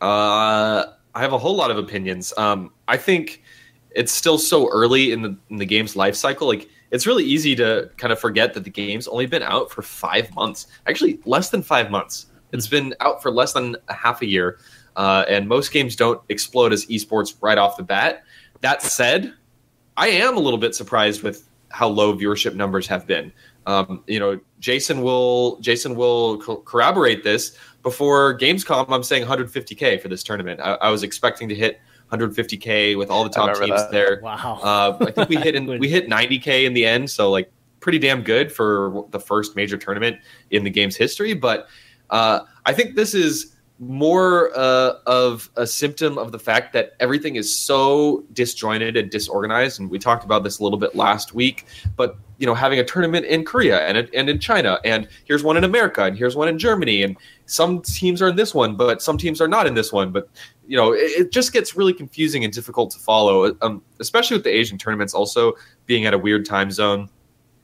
Uh, 0.01 0.85
I 1.13 1.21
have 1.21 1.33
a 1.33 1.37
whole 1.37 1.55
lot 1.55 1.71
of 1.71 1.77
opinions. 1.77 2.33
Um, 2.37 2.71
I 2.87 2.97
think 2.97 3.43
it's 3.91 4.11
still 4.11 4.37
so 4.37 4.69
early 4.69 5.11
in 5.11 5.21
the 5.21 5.37
in 5.49 5.57
the 5.57 5.65
game's 5.65 5.95
life 5.95 6.15
cycle. 6.15 6.47
Like 6.47 6.69
it's 6.91 7.07
really 7.07 7.23
easy 7.23 7.55
to 7.55 7.89
kind 7.97 8.11
of 8.11 8.19
forget 8.19 8.53
that 8.53 8.63
the 8.63 8.69
game's 8.69 9.07
only 9.07 9.25
been 9.25 9.43
out 9.43 9.71
for 9.71 9.81
five 9.81 10.33
months. 10.35 10.67
Actually, 10.87 11.19
less 11.25 11.49
than 11.49 11.61
five 11.61 11.91
months. 11.91 12.27
It's 12.51 12.67
been 12.67 12.93
out 12.99 13.21
for 13.21 13.31
less 13.31 13.53
than 13.53 13.77
a 13.87 13.93
half 13.93 14.21
a 14.21 14.25
year, 14.25 14.59
uh, 14.97 15.23
and 15.29 15.47
most 15.47 15.71
games 15.71 15.95
don't 15.95 16.21
explode 16.27 16.73
as 16.73 16.85
esports 16.87 17.35
right 17.41 17.57
off 17.57 17.77
the 17.77 17.83
bat. 17.83 18.23
That 18.59 18.81
said, 18.81 19.33
I 19.95 20.09
am 20.09 20.35
a 20.35 20.39
little 20.39 20.59
bit 20.59 20.75
surprised 20.75 21.23
with 21.23 21.47
how 21.69 21.87
low 21.87 22.13
viewership 22.13 22.55
numbers 22.55 22.87
have 22.87 23.07
been. 23.07 23.31
Um, 23.65 24.03
you 24.07 24.19
know, 24.19 24.39
Jason 24.59 25.01
will 25.01 25.59
Jason 25.59 25.95
will 25.95 26.39
co- 26.41 26.61
corroborate 26.61 27.23
this. 27.23 27.57
Before 27.83 28.37
Gamescom, 28.37 28.85
I'm 28.89 29.03
saying 29.03 29.25
150k 29.25 30.01
for 30.01 30.07
this 30.07 30.23
tournament. 30.23 30.59
I, 30.61 30.73
I 30.75 30.89
was 30.89 31.03
expecting 31.03 31.49
to 31.49 31.55
hit 31.55 31.79
150k 32.11 32.97
with 32.97 33.09
all 33.09 33.23
the 33.23 33.29
top 33.29 33.55
teams 33.57 33.69
that. 33.69 33.91
there. 33.91 34.19
Wow. 34.21 34.59
Uh, 34.61 35.05
I 35.05 35.11
think 35.11 35.29
we 35.29 35.37
hit 35.37 35.55
in, 35.55 35.65
we 35.79 35.89
hit 35.89 36.07
90k 36.07 36.65
in 36.65 36.73
the 36.73 36.85
end, 36.85 37.09
so 37.09 37.31
like 37.31 37.51
pretty 37.79 37.99
damn 37.99 38.21
good 38.21 38.51
for 38.51 39.07
the 39.11 39.19
first 39.19 39.55
major 39.55 39.77
tournament 39.77 40.17
in 40.51 40.63
the 40.63 40.69
game's 40.69 40.95
history. 40.95 41.33
But 41.33 41.67
uh, 42.09 42.41
I 42.65 42.73
think 42.73 42.95
this 42.95 43.13
is 43.13 43.55
more 43.81 44.51
uh, 44.55 44.93
of 45.07 45.49
a 45.55 45.65
symptom 45.65 46.19
of 46.19 46.31
the 46.31 46.37
fact 46.37 46.71
that 46.71 46.93
everything 46.99 47.35
is 47.35 47.53
so 47.53 48.23
disjointed 48.31 48.95
and 48.95 49.09
disorganized. 49.09 49.79
And 49.79 49.89
we 49.89 49.97
talked 49.97 50.23
about 50.23 50.43
this 50.43 50.59
a 50.59 50.63
little 50.63 50.77
bit 50.77 50.95
last 50.95 51.33
week. 51.33 51.65
But 51.95 52.15
you 52.37 52.45
know, 52.45 52.53
having 52.53 52.79
a 52.79 52.83
tournament 52.83 53.25
in 53.25 53.43
Korea 53.43 53.81
and 53.87 53.97
and 54.13 54.29
in 54.29 54.39
China, 54.39 54.79
and 54.85 55.07
here's 55.25 55.43
one 55.43 55.57
in 55.57 55.63
America, 55.63 56.03
and 56.03 56.15
here's 56.15 56.35
one 56.35 56.47
in 56.47 56.59
Germany, 56.59 57.01
and 57.01 57.17
some 57.47 57.81
teams 57.81 58.21
are 58.21 58.29
in 58.29 58.35
this 58.35 58.53
one, 58.53 58.75
but 58.75 59.01
some 59.01 59.17
teams 59.17 59.41
are 59.41 59.47
not 59.47 59.65
in 59.65 59.73
this 59.73 59.91
one. 59.91 60.11
But 60.11 60.29
you 60.67 60.77
know, 60.77 60.93
it, 60.93 61.11
it 61.17 61.31
just 61.31 61.51
gets 61.51 61.75
really 61.75 61.93
confusing 61.93 62.43
and 62.43 62.53
difficult 62.53 62.91
to 62.91 62.99
follow, 62.99 63.55
um, 63.63 63.81
especially 63.99 64.37
with 64.37 64.43
the 64.43 64.51
Asian 64.51 64.77
tournaments 64.77 65.15
also 65.15 65.53
being 65.87 66.05
at 66.05 66.13
a 66.13 66.17
weird 66.19 66.45
time 66.45 66.69
zone 66.69 67.09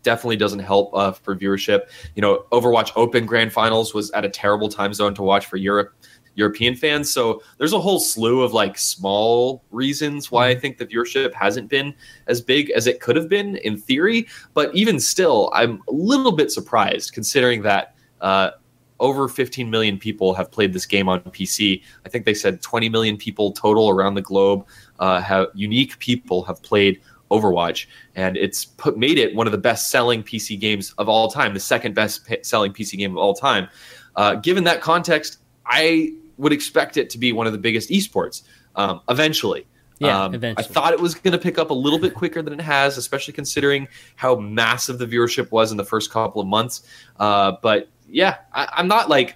definitely 0.07 0.37
doesn't 0.37 0.59
help 0.59 0.89
uh, 0.93 1.11
for 1.11 1.35
viewership. 1.35 1.89
You 2.15 2.21
know, 2.21 2.45
Overwatch 2.53 2.93
Open 2.95 3.25
Grand 3.25 3.51
Finals 3.51 3.93
was 3.93 4.09
at 4.11 4.23
a 4.23 4.29
terrible 4.29 4.69
time 4.69 4.93
zone 4.93 5.13
to 5.15 5.21
watch 5.21 5.47
for 5.47 5.57
Europe 5.57 5.93
European 6.35 6.75
fans. 6.77 7.11
So 7.11 7.41
there's 7.57 7.73
a 7.73 7.79
whole 7.79 7.99
slew 7.99 8.41
of 8.41 8.53
like 8.53 8.77
small 8.77 9.65
reasons 9.69 10.31
why 10.31 10.47
I 10.47 10.55
think 10.55 10.77
the 10.77 10.85
viewership 10.85 11.33
hasn't 11.33 11.67
been 11.67 11.93
as 12.27 12.39
big 12.39 12.69
as 12.69 12.87
it 12.87 13.01
could 13.01 13.17
have 13.17 13.27
been 13.27 13.57
in 13.57 13.75
theory. 13.75 14.27
But 14.53 14.73
even 14.73 14.97
still, 14.97 15.51
I'm 15.53 15.81
a 15.89 15.91
little 15.91 16.31
bit 16.31 16.51
surprised 16.51 17.11
considering 17.13 17.63
that. 17.63 17.95
Uh, 18.21 18.51
over 18.99 19.27
15 19.27 19.69
million 19.69 19.99
people 19.99 20.33
have 20.33 20.49
played 20.49 20.73
this 20.73 20.87
game 20.87 21.07
on 21.07 21.21
PC. 21.21 21.83
I 22.03 22.09
think 22.09 22.25
they 22.25 22.33
said 22.33 22.63
20 22.63 22.89
million 22.89 23.15
people 23.15 23.51
total 23.51 23.91
around 23.91 24.15
the 24.15 24.23
globe 24.23 24.65
uh, 24.97 25.21
have 25.21 25.49
unique 25.53 25.99
people 25.99 26.43
have 26.45 26.63
played 26.63 26.99
Overwatch, 27.31 27.87
and 28.15 28.37
it's 28.37 28.65
put 28.65 28.97
made 28.97 29.17
it 29.17 29.35
one 29.35 29.47
of 29.47 29.51
the 29.51 29.57
best 29.57 29.89
selling 29.89 30.23
PC 30.23 30.59
games 30.59 30.93
of 30.97 31.09
all 31.09 31.29
time, 31.29 31.53
the 31.53 31.59
second 31.59 31.95
best 31.95 32.25
p- 32.25 32.37
selling 32.41 32.71
PC 32.73 32.97
game 32.97 33.11
of 33.11 33.17
all 33.17 33.33
time. 33.33 33.67
Uh, 34.15 34.35
given 34.35 34.63
that 34.63 34.81
context, 34.81 35.39
I 35.65 36.13
would 36.37 36.53
expect 36.53 36.97
it 36.97 37.09
to 37.11 37.17
be 37.17 37.33
one 37.33 37.47
of 37.47 37.53
the 37.53 37.59
biggest 37.59 37.89
esports 37.89 38.43
um, 38.75 39.01
eventually. 39.09 39.65
Yeah, 39.99 40.25
um, 40.25 40.35
eventually. 40.35 40.65
I 40.65 40.71
thought 40.71 40.93
it 40.93 40.99
was 40.99 41.15
going 41.15 41.31
to 41.31 41.39
pick 41.39 41.57
up 41.57 41.71
a 41.71 41.73
little 41.73 41.99
bit 41.99 42.13
quicker 42.13 42.41
than 42.41 42.53
it 42.53 42.61
has, 42.61 42.97
especially 42.97 43.33
considering 43.33 43.87
how 44.15 44.35
massive 44.35 44.99
the 44.99 45.07
viewership 45.07 45.51
was 45.51 45.71
in 45.71 45.77
the 45.77 45.85
first 45.85 46.11
couple 46.11 46.39
of 46.39 46.47
months. 46.47 46.83
Uh, 47.19 47.53
but 47.61 47.89
yeah, 48.07 48.37
I, 48.53 48.67
I'm 48.73 48.87
not 48.87 49.09
like 49.09 49.35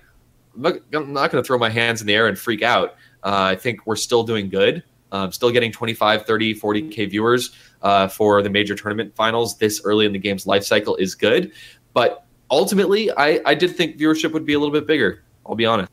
I'm 0.55 0.61
not, 0.91 1.07
not 1.07 1.31
going 1.31 1.43
to 1.43 1.43
throw 1.43 1.57
my 1.57 1.69
hands 1.69 2.01
in 2.01 2.07
the 2.07 2.13
air 2.13 2.27
and 2.27 2.37
freak 2.37 2.61
out. 2.61 2.91
Uh, 3.23 3.51
I 3.51 3.55
think 3.55 3.85
we're 3.85 3.95
still 3.95 4.23
doing 4.23 4.49
good. 4.49 4.83
Um, 5.11 5.31
still 5.31 5.51
getting 5.51 5.71
25, 5.71 6.25
30, 6.25 6.55
40k 6.55 7.09
viewers 7.09 7.51
uh, 7.81 8.07
for 8.07 8.41
the 8.41 8.49
major 8.49 8.75
tournament 8.75 9.15
finals 9.15 9.57
this 9.57 9.81
early 9.83 10.05
in 10.05 10.13
the 10.13 10.19
game's 10.19 10.45
life 10.47 10.63
cycle 10.63 10.95
is 10.95 11.15
good. 11.15 11.51
But 11.93 12.25
ultimately, 12.49 13.11
I, 13.11 13.41
I 13.45 13.55
did 13.55 13.75
think 13.75 13.97
viewership 13.97 14.31
would 14.33 14.45
be 14.45 14.53
a 14.53 14.59
little 14.59 14.73
bit 14.73 14.87
bigger. 14.87 15.23
I'll 15.45 15.55
be 15.55 15.65
honest. 15.65 15.91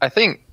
I 0.00 0.08
think 0.08 0.44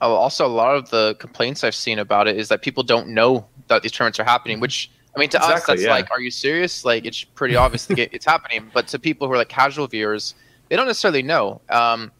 oh, 0.00 0.14
also 0.14 0.46
a 0.46 0.48
lot 0.48 0.74
of 0.76 0.90
the 0.90 1.14
complaints 1.18 1.62
I've 1.64 1.74
seen 1.74 1.98
about 1.98 2.28
it 2.28 2.36
is 2.36 2.48
that 2.48 2.62
people 2.62 2.82
don't 2.82 3.08
know 3.08 3.46
that 3.68 3.82
these 3.82 3.92
tournaments 3.92 4.18
are 4.18 4.24
happening. 4.24 4.60
Which 4.60 4.90
I 5.14 5.20
mean, 5.20 5.28
to 5.30 5.42
us, 5.42 5.64
that's 5.64 5.82
yeah. 5.82 5.90
like, 5.90 6.10
are 6.10 6.20
you 6.20 6.30
serious? 6.30 6.84
Like, 6.84 7.04
it's 7.04 7.22
pretty 7.22 7.54
obvious 7.54 7.86
ga- 7.86 8.08
it's 8.12 8.24
happening. 8.24 8.70
But 8.72 8.88
to 8.88 8.98
people 8.98 9.26
who 9.26 9.34
are 9.34 9.36
like 9.36 9.48
casual 9.48 9.86
viewers, 9.86 10.34
they 10.68 10.76
don't 10.76 10.86
necessarily 10.86 11.22
know. 11.22 11.60
Um, 11.68 12.10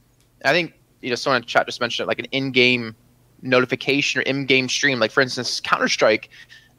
I 0.44 0.52
think 0.52 0.74
you 1.00 1.10
know 1.10 1.16
someone 1.16 1.42
in 1.42 1.46
chat 1.46 1.66
just 1.66 1.80
mentioned 1.80 2.04
it, 2.04 2.08
like 2.08 2.18
an 2.18 2.26
in-game 2.32 2.94
notification 3.42 4.20
or 4.20 4.22
in-game 4.22 4.68
stream. 4.68 4.98
Like 4.98 5.10
for 5.10 5.20
instance, 5.20 5.60
Counter 5.60 5.88
Strike, 5.88 6.30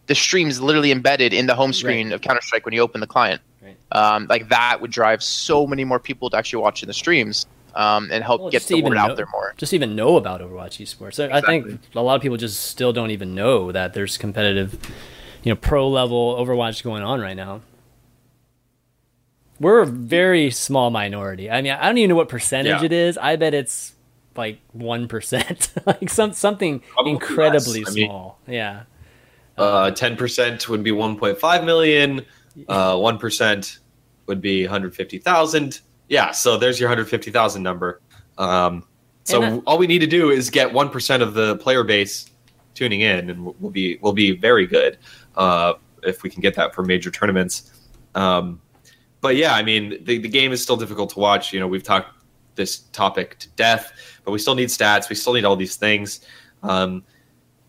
the 0.08 0.16
stream 0.16 0.48
is 0.50 0.62
literally 0.62 0.92
embedded 0.92 1.34
in 1.34 1.46
the 1.48 1.56
home 1.56 1.74
screen 1.74 2.12
of 2.12 2.22
Counter 2.22 2.42
Strike 2.42 2.66
when 2.66 2.74
you 2.74 2.82
open 2.82 3.02
the 3.02 3.08
client. 3.08 3.42
Right. 3.62 3.78
Um, 3.92 4.28
like 4.30 4.50
that 4.50 4.82
would 4.82 4.92
drive 4.92 5.24
so 5.24 5.66
many 5.66 5.86
more 5.86 6.00
people 6.00 6.30
to 6.32 6.38
actually 6.38 6.62
watching 6.62 6.88
the 6.88 6.94
streams 6.94 7.46
um, 7.76 8.10
and 8.12 8.24
help 8.24 8.42
Well, 8.42 8.50
get 8.52 8.64
the 8.64 8.82
word 8.84 8.94
know- 8.94 9.00
out 9.00 9.16
there 9.18 9.28
more. 9.32 9.54
Just 9.58 9.74
even 9.74 9.96
know 9.96 10.18
about 10.18 10.42
Overwatch 10.42 10.84
esports. 10.84 11.24
I- 11.24 11.38
I 11.38 11.42
think 11.42 11.80
a 11.96 12.02
lot 12.02 12.16
of 12.16 12.22
people 12.22 12.38
just 12.38 12.60
still 12.66 12.92
don't 12.94 13.12
even 13.12 13.34
know 13.34 13.72
that 13.72 13.94
there's 13.94 14.18
competitive, 14.18 14.78
you 15.44 15.52
know, 15.52 15.56
pro 15.56 15.88
level 15.90 16.36
Overwatch 16.36 16.84
going 16.84 17.02
on 17.04 17.20
right 17.22 17.36
now. 17.38 17.62
We're 19.60 19.82
a 19.82 19.86
very 19.88 20.52
small 20.52 20.90
minority. 20.90 21.50
I 21.50 21.62
mean, 21.62 21.72
I 21.74 21.86
don't 21.86 21.98
even 21.98 22.10
know 22.10 22.16
what 22.16 22.28
percentage 22.30 22.80
Yeah. 22.82 22.86
it 22.86 22.92
is. 22.92 23.18
I 23.18 23.36
bet 23.38 23.54
it's 23.54 23.94
like 24.36 24.60
one 24.74 25.08
percent, 25.08 25.72
like 25.86 26.10
some 26.10 26.34
something 26.34 26.80
Probably 26.92 27.12
incredibly 27.14 27.84
less. 27.84 27.92
I 27.92 27.96
mean- 27.96 28.08
small. 28.10 28.40
Yeah. 29.58 29.64
Uh, 29.64 29.92
10% 29.92 30.68
would 30.68 30.84
be 30.84 30.92
1.5 30.92 31.66
million. 31.66 32.26
Uh, 32.68 32.94
1% 32.94 33.80
would 34.28 34.42
be 34.42 34.64
150,000. 34.64 35.82
Yeah, 36.10 36.32
so 36.32 36.58
there's 36.58 36.80
your 36.80 36.90
150,000 36.90 37.64
number. 37.64 38.02
Um, 38.38 38.84
so 39.24 39.42
I- 39.42 39.58
all 39.66 39.78
we 39.78 39.88
need 39.88 40.00
to 40.00 40.08
do 40.08 40.32
is 40.32 40.50
get 40.50 40.72
1% 40.72 41.22
of 41.22 41.34
the 41.34 41.58
player 41.58 41.84
base 41.84 42.30
tuning 42.74 43.02
in, 43.02 43.30
and 43.30 43.46
we'll 43.60 43.72
be 43.72 43.98
we'll 44.02 44.14
be 44.14 44.32
very 44.32 44.66
good 44.66 44.98
uh, 45.38 45.74
if 46.02 46.24
we 46.24 46.30
can 46.30 46.42
get 46.42 46.56
that 46.56 46.74
for 46.74 46.84
major 46.84 47.12
tournaments. 47.12 47.72
Um, 48.16 48.60
but 49.22 49.36
yeah, 49.36 49.54
I 49.54 49.64
mean, 49.64 50.04
the, 50.04 50.18
the 50.18 50.28
game 50.28 50.52
is 50.52 50.62
still 50.62 50.76
difficult 50.76 51.12
to 51.12 51.20
watch. 51.20 51.54
You 51.54 51.60
know, 51.60 51.68
we've 51.68 51.84
talked 51.84 52.10
this 52.56 52.80
topic 52.92 53.40
to 53.40 53.50
death, 53.50 53.94
but 54.26 54.32
we 54.32 54.40
still 54.40 54.56
need 54.56 54.70
stats. 54.70 55.10
We 55.10 55.16
still 55.16 55.34
need 55.34 55.46
all 55.46 55.56
these 55.56 55.76
things. 55.78 56.22
Um, 56.62 57.04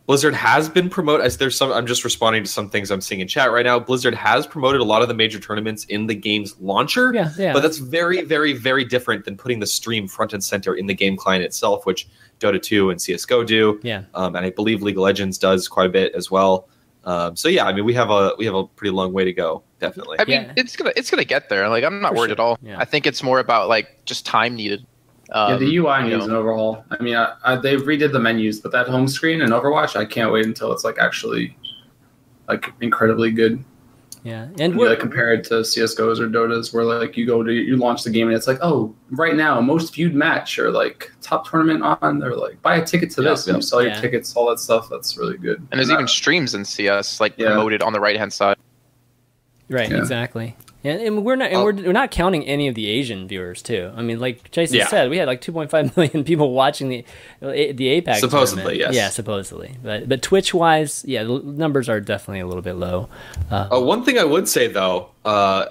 Blizzard 0.06 0.34
has 0.34 0.68
been 0.68 0.90
promoted 0.90 1.24
as 1.24 1.38
there's 1.38 1.56
some 1.56 1.72
I'm 1.72 1.86
just 1.86 2.04
responding 2.04 2.42
to 2.44 2.50
some 2.50 2.68
things 2.68 2.90
I'm 2.90 3.00
seeing 3.00 3.20
in 3.22 3.28
chat 3.28 3.50
right 3.50 3.64
now. 3.64 3.78
Blizzard 3.78 4.14
has 4.14 4.46
promoted 4.46 4.82
a 4.82 4.84
lot 4.84 5.00
of 5.00 5.08
the 5.08 5.14
major 5.14 5.38
tournaments 5.40 5.84
in 5.84 6.06
the 6.06 6.14
game's 6.14 6.54
launcher. 6.60 7.12
Yeah, 7.14 7.30
yeah. 7.38 7.52
But 7.54 7.62
that's 7.62 7.78
very, 7.78 8.20
very, 8.22 8.52
very 8.52 8.84
different 8.84 9.24
than 9.24 9.36
putting 9.38 9.60
the 9.60 9.66
stream 9.66 10.06
front 10.06 10.34
and 10.34 10.44
center 10.44 10.74
in 10.74 10.86
the 10.86 10.94
game 10.94 11.16
client 11.16 11.42
itself, 11.42 11.86
which 11.86 12.06
Dota 12.38 12.60
2 12.60 12.90
and 12.90 13.00
CS:GO 13.00 13.44
do. 13.44 13.80
Yeah. 13.82 14.02
Um, 14.12 14.36
and 14.36 14.44
I 14.44 14.50
believe 14.50 14.82
League 14.82 14.96
of 14.98 15.02
Legends 15.02 15.38
does 15.38 15.68
quite 15.68 15.86
a 15.86 15.92
bit 15.92 16.14
as 16.14 16.30
well. 16.30 16.68
Um, 17.04 17.34
so 17.36 17.48
yeah, 17.48 17.64
I 17.66 17.72
mean 17.72 17.84
we 17.86 17.94
have 17.94 18.10
a 18.10 18.32
we 18.38 18.44
have 18.44 18.54
a 18.54 18.64
pretty 18.66 18.90
long 18.90 19.12
way 19.14 19.24
to 19.24 19.32
go, 19.32 19.62
definitely. 19.78 20.18
I 20.20 20.24
mean, 20.24 20.42
Yeah. 20.42 20.52
it's 20.56 20.76
gonna 20.76 20.92
it's 20.96 21.10
gonna 21.10 21.24
get 21.24 21.48
there. 21.48 21.68
Like 21.70 21.84
I'm 21.84 22.00
not 22.00 22.12
For 22.12 22.18
worried 22.18 22.28
sure. 22.28 22.32
at 22.32 22.40
all. 22.40 22.58
Yeah. 22.62 22.78
I 22.78 22.84
think 22.84 23.06
it's 23.06 23.22
more 23.22 23.38
about 23.40 23.68
like 23.68 24.04
just 24.04 24.24
time 24.26 24.54
needed. 24.54 24.86
Um, 25.34 25.50
yeah, 25.50 25.56
the 25.58 25.76
UI 25.78 25.98
you 26.04 26.10
needs 26.16 26.26
know. 26.28 26.34
an 26.34 26.40
overhaul. 26.40 26.84
I 26.90 27.02
mean, 27.02 27.16
I, 27.16 27.34
I, 27.44 27.56
they 27.56 27.74
redid 27.76 28.12
the 28.12 28.20
menus, 28.20 28.60
but 28.60 28.70
that 28.72 28.86
home 28.88 29.08
screen 29.08 29.40
in 29.40 29.50
Overwatch, 29.50 29.96
I 29.96 30.04
can't 30.04 30.32
wait 30.32 30.46
until 30.46 30.72
it's 30.72 30.84
like 30.84 30.96
actually 30.98 31.56
like 32.48 32.72
incredibly 32.80 33.32
good. 33.32 33.62
Yeah. 34.22 34.46
And 34.58 34.72
You 34.74 34.78
we're, 34.78 34.88
like 34.90 35.00
compare 35.00 35.34
it 35.34 35.44
to 35.46 35.64
CS:GOs 35.64 36.18
or 36.20 36.28
Dotas, 36.28 36.72
where 36.72 36.84
like 36.84 37.16
you 37.16 37.26
go 37.26 37.42
to 37.42 37.52
you 37.52 37.76
launch 37.76 38.04
the 38.04 38.10
game 38.10 38.28
and 38.28 38.36
it's 38.36 38.46
like, 38.46 38.58
oh, 38.62 38.94
right 39.10 39.34
now 39.34 39.60
most 39.60 39.92
viewed 39.94 40.14
match 40.14 40.58
or 40.58 40.70
like 40.70 41.10
top 41.20 41.50
tournament 41.50 41.82
on. 41.82 42.20
They're 42.20 42.36
like, 42.36 42.62
buy 42.62 42.76
a 42.76 42.84
ticket 42.86 43.10
to 43.10 43.22
Yeah, 43.22 43.30
this, 43.30 43.46
and 43.48 43.54
yeah. 43.54 43.58
you 43.58 43.62
sell 43.62 43.82
your 43.82 43.94
tickets, 43.96 44.34
all 44.36 44.48
that 44.50 44.60
stuff. 44.60 44.88
That's 44.88 45.18
really 45.18 45.36
good. 45.36 45.58
And 45.72 45.78
there's 45.80 45.90
even 45.90 46.06
streams 46.08 46.54
in 46.54 46.64
CS 46.64 47.20
like 47.20 47.34
Yeah. 47.36 47.48
promoted 47.48 47.82
on 47.82 47.92
the 47.92 48.00
right 48.00 48.16
hand 48.16 48.32
side. 48.32 48.56
Right, 49.68 49.90
Yeah. 49.90 49.98
exactly. 49.98 50.56
And, 50.84 51.00
and 51.00 51.24
we're 51.24 51.36
not, 51.36 51.48
and 51.48 51.56
Oh. 51.56 51.64
we're, 51.64 51.72
we're 51.72 51.92
not 51.92 52.10
counting 52.10 52.44
any 52.46 52.68
of 52.68 52.74
the 52.74 52.86
Asian 52.88 53.26
viewers 53.26 53.62
too. 53.62 53.90
I 53.96 54.02
mean, 54.02 54.20
like 54.20 54.50
Jason 54.50 54.76
Yeah. 54.76 54.88
said, 54.88 55.08
we 55.08 55.16
had 55.16 55.26
like 55.26 55.40
2.5 55.40 55.96
million 55.96 56.24
people 56.24 56.52
watching 56.52 56.88
the 56.90 57.04
the 57.40 58.00
APAC. 58.00 58.16
Supposedly, 58.16 58.62
tournament. 58.62 58.78
yes. 58.80 58.94
Yeah, 58.94 59.08
supposedly. 59.08 59.76
But 59.82 60.08
but 60.08 60.20
Twitch 60.22 60.52
wise, 60.52 61.02
yeah, 61.06 61.24
the 61.24 61.40
numbers 61.42 61.88
are 61.88 62.00
definitely 62.00 62.40
a 62.40 62.46
little 62.46 62.62
bit 62.62 62.74
low. 62.76 63.08
Uh, 63.50 63.68
Uh, 63.72 63.80
one 63.80 64.04
thing 64.04 64.18
I 64.18 64.24
would 64.24 64.46
say 64.48 64.66
though 64.68 65.08
uh, 65.24 65.66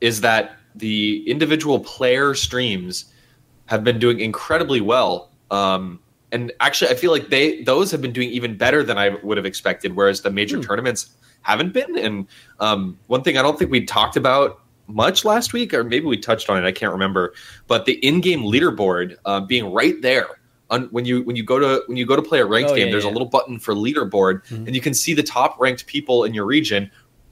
is 0.00 0.20
that 0.22 0.56
the 0.74 1.22
individual 1.30 1.78
player 1.80 2.34
streams 2.34 3.04
have 3.66 3.82
been 3.84 3.98
doing 3.98 4.20
incredibly 4.20 4.80
well. 4.80 5.30
Um, 5.50 6.00
and 6.36 6.52
actually, 6.60 6.90
I 6.90 6.94
feel 6.94 7.10
like 7.12 7.28
they 7.30 7.62
those 7.62 7.90
have 7.90 8.00
been 8.02 8.12
doing 8.12 8.28
even 8.30 8.56
better 8.56 8.82
than 8.84 8.98
I 8.98 9.08
would 9.22 9.36
have 9.36 9.46
expected. 9.46 9.96
Whereas 9.96 10.20
the 10.20 10.30
major 10.30 10.56
Hmm. 10.56 10.62
tournaments 10.62 11.10
haven't 11.42 11.72
been. 11.72 11.96
And 11.98 12.26
um, 12.60 12.98
one 13.06 13.22
thing 13.22 13.38
I 13.38 13.42
don't 13.42 13.58
think 13.58 13.70
we 13.70 13.84
talked 13.84 14.16
about 14.16 14.60
much 14.88 15.24
last 15.24 15.52
week, 15.52 15.72
or 15.74 15.82
maybe 15.84 16.06
we 16.06 16.16
touched 16.16 16.48
on 16.50 16.56
it, 16.62 16.66
I 16.66 16.72
can't 16.72 16.92
remember. 16.92 17.32
But 17.66 17.86
the 17.86 17.94
in-game 18.06 18.42
leaderboard 18.42 19.16
uh, 19.24 19.40
being 19.40 19.72
right 19.72 20.00
there. 20.02 20.28
On, 20.68 20.86
when 20.90 21.04
you 21.04 21.22
when 21.22 21.36
you 21.36 21.44
go 21.44 21.58
to 21.60 21.82
when 21.86 21.96
you 21.96 22.04
go 22.06 22.16
to 22.16 22.22
play 22.22 22.40
a 22.40 22.46
ranked 22.46 22.70
Oh, 22.72 22.74
game, 22.74 22.86
yeah, 22.86 22.92
there's 22.92 23.04
yeah. 23.04 23.10
a 23.10 23.16
little 23.16 23.28
button 23.28 23.58
for 23.60 23.72
leaderboard, 23.74 24.44
Mhm. 24.48 24.66
and 24.66 24.74
you 24.74 24.80
can 24.80 24.94
see 24.94 25.14
the 25.14 25.22
top 25.22 25.56
ranked 25.60 25.86
people 25.86 26.24
in 26.26 26.34
your 26.34 26.44
region 26.44 26.90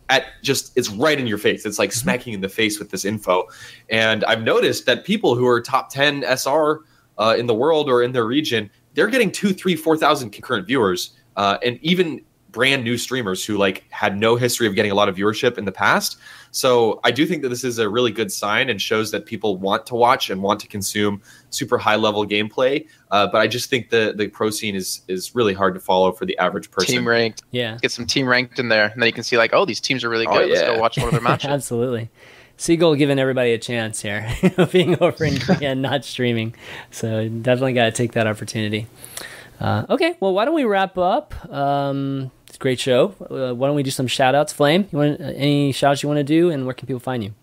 at 0.09 0.23
just 0.43 0.71
it's 0.77 0.89
right 0.91 1.19
in 1.19 1.27
your 1.27 1.39
face. 1.39 1.67
It's 1.67 1.79
like 1.79 1.91
Mm-hmm. 1.91 1.99
smacking 2.07 2.33
in 2.35 2.43
the 2.43 2.49
face 2.61 2.79
with 2.79 2.91
this 2.91 3.05
info. 3.05 3.49
And 3.91 4.23
I've 4.31 4.43
noticed 4.45 4.87
that 4.87 5.05
people 5.05 5.35
who 5.35 5.47
are 5.49 5.61
top 5.61 5.91
10 5.91 6.23
SR 6.23 6.81
uh, 7.19 7.35
in 7.39 7.47
the 7.47 7.55
world 7.55 7.89
or 7.91 8.03
in 8.05 8.13
their 8.13 8.27
region, 8.27 8.71
they're 8.95 9.09
getting 9.09 9.31
two, 9.31 9.53
three, 9.53 9.77
four 9.77 9.97
thousand 9.97 10.31
concurrent 10.31 10.67
viewers, 10.67 11.13
uh, 11.37 11.59
and 11.63 11.79
even 11.83 12.21
brand 12.53 12.85
new 12.85 12.97
streamers 12.97 13.45
who 13.45 13.57
like 13.59 13.83
had 13.91 14.17
no 14.17 14.37
history 14.37 14.69
of 14.69 14.77
getting 14.77 14.93
a 14.93 14.95
lot 14.95 15.09
of 15.09 15.17
viewership 15.17 15.59
in 15.59 15.65
the 15.65 15.73
past. 15.73 16.17
So 16.53 17.01
I 17.03 17.11
do 17.11 17.27
think 17.27 17.43
that 17.43 17.49
this 17.49 17.65
is 17.65 17.81
a 17.81 17.89
really 17.89 18.13
good 18.13 18.31
sign 18.31 18.71
and 18.71 18.81
shows 18.81 19.11
that 19.11 19.27
people 19.27 19.57
want 19.57 19.87
to 19.87 19.97
watch 19.97 20.31
and 20.31 20.41
want 20.41 20.61
to 20.61 20.69
consume 20.69 21.21
super 21.51 21.79
high 21.79 21.97
level 21.97 22.25
gameplay. 22.25 22.87
Uh, 23.11 23.27
but 23.27 23.39
I 23.41 23.49
just 23.49 23.71
think 23.71 23.91
the 23.91 24.15
the 24.17 24.29
pro 24.29 24.51
scene 24.51 24.77
is 24.77 25.03
is 25.09 25.35
really 25.35 25.53
hard 25.53 25.75
to 25.75 25.81
follow 25.81 26.13
for 26.13 26.27
the 26.27 26.39
average 26.39 26.71
person. 26.71 26.95
Team 26.95 27.09
ranked. 27.09 27.43
Yeah, 27.51 27.77
Get 27.83 27.91
some 27.91 28.07
team 28.07 28.29
ranked 28.29 28.61
in 28.61 28.69
there, 28.69 28.87
and 28.87 29.03
then 29.03 29.09
you 29.09 29.13
can 29.13 29.25
see 29.25 29.37
like, 29.37 29.53
oh, 29.53 29.65
these 29.65 29.81
teams 29.81 30.05
are 30.05 30.09
really 30.09 30.27
Oh, 30.29 30.33
good. 30.39 30.51
Let's 30.51 30.63
go 30.63 30.79
watch 30.79 30.97
one 30.97 31.07
of 31.07 31.13
their 31.13 31.21
matches. 31.33 31.51
absolutely. 31.51 32.09
Seagull 32.57 32.95
giving 32.95 33.19
everybody 33.19 33.53
a 33.53 33.59
chance 33.59 34.01
here, 34.01 34.29
being 34.73 34.97
over 35.03 35.25
in 35.25 35.39
Korea 35.41 35.71
and 35.71 35.83
not 35.83 36.05
streaming. 36.05 36.55
So 36.91 37.29
definitely 37.29 37.73
got 37.73 37.87
to 37.87 37.93
take 37.93 38.13
that 38.13 38.27
opportunity. 38.27 38.87
Uh, 39.61 39.87
okay, 39.91 40.17
well, 40.21 40.33
why 40.33 40.45
don't 40.45 40.55
we 40.55 40.65
wrap 40.65 40.97
up? 40.99 41.35
Um, 41.53 42.31
it's 42.47 42.57
a 42.57 42.61
great 42.61 42.81
show. 42.81 43.15
Uh, 43.31 43.55
why 43.55 43.67
don't 43.67 43.77
we 43.77 43.83
do 43.83 43.91
some 43.91 44.07
shout 44.07 44.35
outs? 44.35 44.53
Flame, 44.53 44.89
you 44.93 44.99
want 44.99 45.21
uh, 45.21 45.25
any 45.25 45.73
shout 45.73 45.93
outs 45.93 46.03
you 46.03 46.09
want 46.09 46.19
to 46.19 46.25
do, 46.25 46.51
and 46.51 46.67
where 46.67 46.75
can 46.75 46.87
people 46.87 47.01
find 47.01 47.25
you? 47.25 47.35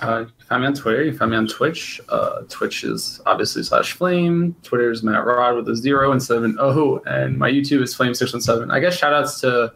Uh, 0.00 0.20
you 0.20 0.44
find 0.46 0.62
me 0.62 0.68
on 0.68 0.74
Twitter. 0.74 1.02
You 1.02 1.10
can 1.10 1.18
find 1.18 1.30
me 1.32 1.36
on 1.36 1.46
Twitch. 1.46 2.00
Uh, 2.08 2.42
Twitch 2.48 2.84
is 2.84 3.20
obviously 3.26 3.62
slash 3.62 3.92
flame. 3.92 4.54
Twitter 4.62 4.90
is 4.90 5.02
Matt 5.02 5.24
Rod 5.24 5.56
with 5.56 5.68
a 5.68 5.76
zero 5.76 6.12
instead 6.12 6.38
of 6.38 6.44
an 6.44 6.56
O. 6.60 7.02
And 7.06 7.36
my 7.38 7.50
YouTube 7.50 7.82
is 7.82 7.94
flame617. 7.94 8.72
I 8.72 8.80
guess 8.80 8.96
shout 8.96 9.12
outs 9.12 9.40
to 9.40 9.72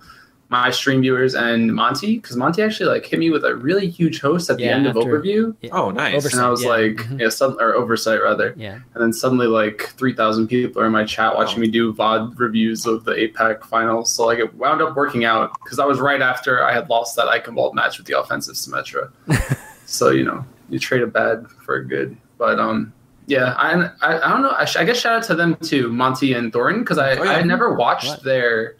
my 0.50 0.70
stream 0.70 1.00
viewers 1.00 1.34
and 1.34 1.74
Monte, 1.74 2.16
because 2.18 2.36
Monte 2.36 2.62
actually 2.62 2.88
like 2.90 3.06
hit 3.06 3.18
me 3.18 3.30
with 3.30 3.44
a 3.44 3.56
really 3.56 3.88
huge 3.88 4.20
host 4.20 4.50
at 4.50 4.58
the 4.58 4.64
Yeah, 4.64 4.76
end 4.76 4.86
of 4.86 4.96
after- 4.96 5.08
overview. 5.20 5.54
Oh, 5.72 5.90
nice. 5.90 6.14
Oversight, 6.14 6.32
and 6.34 6.46
I 6.46 6.50
was 6.50 6.62
yeah. 6.62 6.68
like, 6.68 6.96
Mhm. 6.96 7.20
yeah, 7.20 7.28
sudden, 7.30 7.56
or 7.60 7.74
oversight 7.74 8.22
rather. 8.22 8.54
Yeah, 8.56 8.74
And 8.94 9.02
then 9.02 9.12
suddenly, 9.12 9.46
like 9.46 9.92
three 9.96 10.12
thousand 10.12 10.48
people 10.48 10.80
are 10.82 10.86
in 10.86 10.92
my 10.92 11.04
chat 11.04 11.34
watching 11.34 11.56
Wow. 11.56 11.62
me 11.62 11.68
do 11.68 11.92
VOD 11.94 12.34
reviews 12.38 12.86
of 12.86 13.04
the 13.04 13.12
APAC 13.12 13.64
finals. 13.64 14.12
So 14.12 14.26
like, 14.26 14.38
it 14.38 14.54
wound 14.54 14.80
up 14.82 14.94
working 14.96 15.24
out 15.24 15.50
because 15.64 15.78
I 15.78 15.86
was 15.86 15.98
right 15.98 16.20
after 16.22 16.62
I 16.62 16.72
had 16.72 16.88
lost 16.90 17.16
that 17.16 17.26
Icon 17.26 17.54
Vault 17.54 17.74
match 17.74 17.98
with 17.98 18.06
the 18.06 18.18
offensive 18.20 18.54
Symmetra. 18.54 19.10
so 19.86 20.10
you 20.10 20.24
know, 20.24 20.44
you 20.68 20.78
trade 20.78 21.02
a 21.02 21.06
bad 21.06 21.46
for 21.64 21.76
a 21.76 21.84
good. 21.84 22.16
But 22.38 22.58
um, 22.60 22.92
yeah, 23.26 23.54
I 23.56 23.90
I, 24.02 24.18
I 24.20 24.28
don't 24.28 24.42
know. 24.42 24.50
I, 24.56 24.66
sh- 24.66 24.76
I 24.76 24.84
guess 24.84 24.98
shout 24.98 25.16
out 25.16 25.22
to 25.24 25.34
them 25.34 25.56
too, 25.62 25.88
Monte 25.90 26.34
and 26.34 26.52
Thorin, 26.52 26.80
because 26.80 26.98
I 26.98 27.16
Oh, 27.16 27.24
yeah. 27.24 27.30
I 27.32 27.42
never 27.42 27.72
watched 27.74 28.08
What? 28.08 28.22
their 28.24 28.74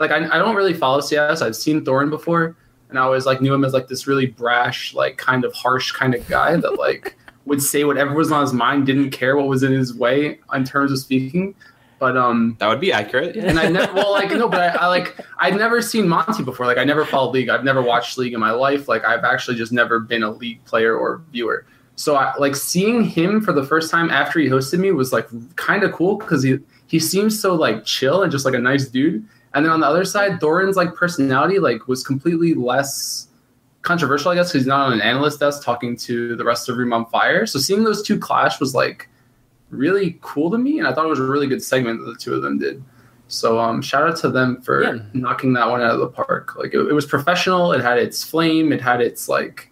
like 0.00 0.10
I, 0.10 0.16
I 0.34 0.38
don't 0.38 0.56
really 0.56 0.74
follow 0.74 1.00
CS. 1.00 1.42
I've 1.42 1.54
seen 1.54 1.84
Thorin 1.84 2.10
before, 2.10 2.56
and 2.88 2.98
I 2.98 3.02
always 3.02 3.26
like 3.26 3.40
knew 3.40 3.54
him 3.54 3.64
as 3.64 3.72
like 3.72 3.86
this 3.88 4.06
really 4.06 4.26
brash, 4.26 4.94
like 4.94 5.16
kind 5.18 5.44
of 5.44 5.52
harsh 5.54 5.92
kind 5.92 6.14
of 6.14 6.26
guy 6.26 6.56
that 6.56 6.78
like 6.78 7.16
would 7.44 7.62
say 7.62 7.84
whatever 7.84 8.14
was 8.14 8.32
on 8.32 8.40
his 8.42 8.52
mind, 8.52 8.86
didn't 8.86 9.10
care 9.10 9.36
what 9.36 9.46
was 9.46 9.62
in 9.62 9.72
his 9.72 9.94
way 9.94 10.38
in 10.52 10.64
terms 10.64 10.90
of 10.90 10.98
speaking. 10.98 11.54
But 11.98 12.16
um, 12.16 12.56
That 12.60 12.68
would 12.68 12.80
be 12.80 12.92
accurate. 12.94 13.36
and 13.36 13.60
I 13.60 13.68
never 13.68 13.92
well 13.92 14.10
like 14.12 14.30
no, 14.30 14.48
but 14.48 14.60
I, 14.60 14.84
I 14.84 14.86
like 14.86 15.18
I'd 15.38 15.54
never 15.56 15.82
seen 15.82 16.08
Monte 16.08 16.42
before. 16.44 16.64
Like 16.64 16.78
I 16.78 16.84
never 16.84 17.04
followed 17.04 17.32
League. 17.32 17.50
I've 17.50 17.62
never 17.62 17.82
watched 17.82 18.16
League 18.16 18.32
in 18.32 18.40
my 18.40 18.52
life. 18.52 18.88
Like 18.88 19.04
I've 19.04 19.22
actually 19.24 19.58
just 19.58 19.70
never 19.70 20.00
been 20.00 20.22
a 20.22 20.30
League 20.30 20.64
player 20.64 20.96
or 20.96 21.20
viewer. 21.30 21.66
So 21.96 22.16
I 22.16 22.34
like 22.38 22.56
seeing 22.56 23.04
him 23.04 23.42
for 23.42 23.52
the 23.52 23.62
first 23.62 23.90
time 23.90 24.08
after 24.08 24.40
he 24.40 24.48
hosted 24.48 24.78
me 24.78 24.90
was 24.92 25.12
like 25.12 25.28
kind 25.56 25.82
of 25.82 25.92
cool 25.92 26.16
because 26.16 26.42
he 26.42 26.58
he 26.86 26.98
seems 26.98 27.38
so 27.38 27.54
like 27.54 27.84
chill 27.84 28.22
and 28.22 28.32
just 28.32 28.46
like 28.46 28.54
a 28.54 28.58
nice 28.58 28.88
dude. 28.88 29.28
And 29.54 29.64
then 29.64 29.72
on 29.72 29.80
the 29.80 29.86
other 29.86 30.04
side, 30.04 30.40
Thorin's 30.40 30.76
like 30.76 30.94
personality 30.94 31.58
like 31.58 31.88
was 31.88 32.04
completely 32.04 32.54
less 32.54 33.28
controversial, 33.82 34.30
I 34.30 34.34
guess, 34.36 34.48
because 34.50 34.62
he's 34.62 34.66
not 34.68 34.86
on 34.88 34.92
an 34.92 35.00
analyst 35.00 35.40
desk 35.40 35.62
talking 35.64 35.96
to 35.98 36.36
the 36.36 36.44
rest 36.44 36.68
of 36.68 36.76
Room 36.76 36.92
on 36.92 37.06
Fire. 37.06 37.46
So 37.46 37.58
seeing 37.58 37.82
those 37.82 38.02
two 38.02 38.18
clash 38.18 38.60
was 38.60 38.74
like 38.74 39.08
really 39.70 40.18
cool 40.20 40.50
to 40.50 40.58
me, 40.58 40.78
and 40.78 40.86
I 40.86 40.92
thought 40.92 41.04
it 41.06 41.08
was 41.08 41.18
a 41.20 41.24
really 41.24 41.46
good 41.46 41.62
segment 41.62 42.00
that 42.00 42.12
the 42.12 42.18
two 42.18 42.34
of 42.34 42.42
them 42.42 42.58
did. 42.58 42.82
So 43.28 43.58
um, 43.60 43.80
shout 43.80 44.08
out 44.08 44.16
to 44.18 44.28
them 44.28 44.60
for 44.60 44.82
Yeah. 44.82 44.98
knocking 45.12 45.52
that 45.54 45.68
one 45.70 45.80
out 45.80 45.94
of 45.94 46.00
the 46.00 46.08
park. 46.08 46.56
Like 46.56 46.74
it, 46.74 46.78
it 46.80 46.92
was 46.92 47.06
professional. 47.06 47.72
It 47.72 47.80
had 47.80 47.98
its 47.98 48.24
flame. 48.24 48.72
It 48.72 48.80
had 48.80 49.00
its 49.00 49.28
like. 49.28 49.69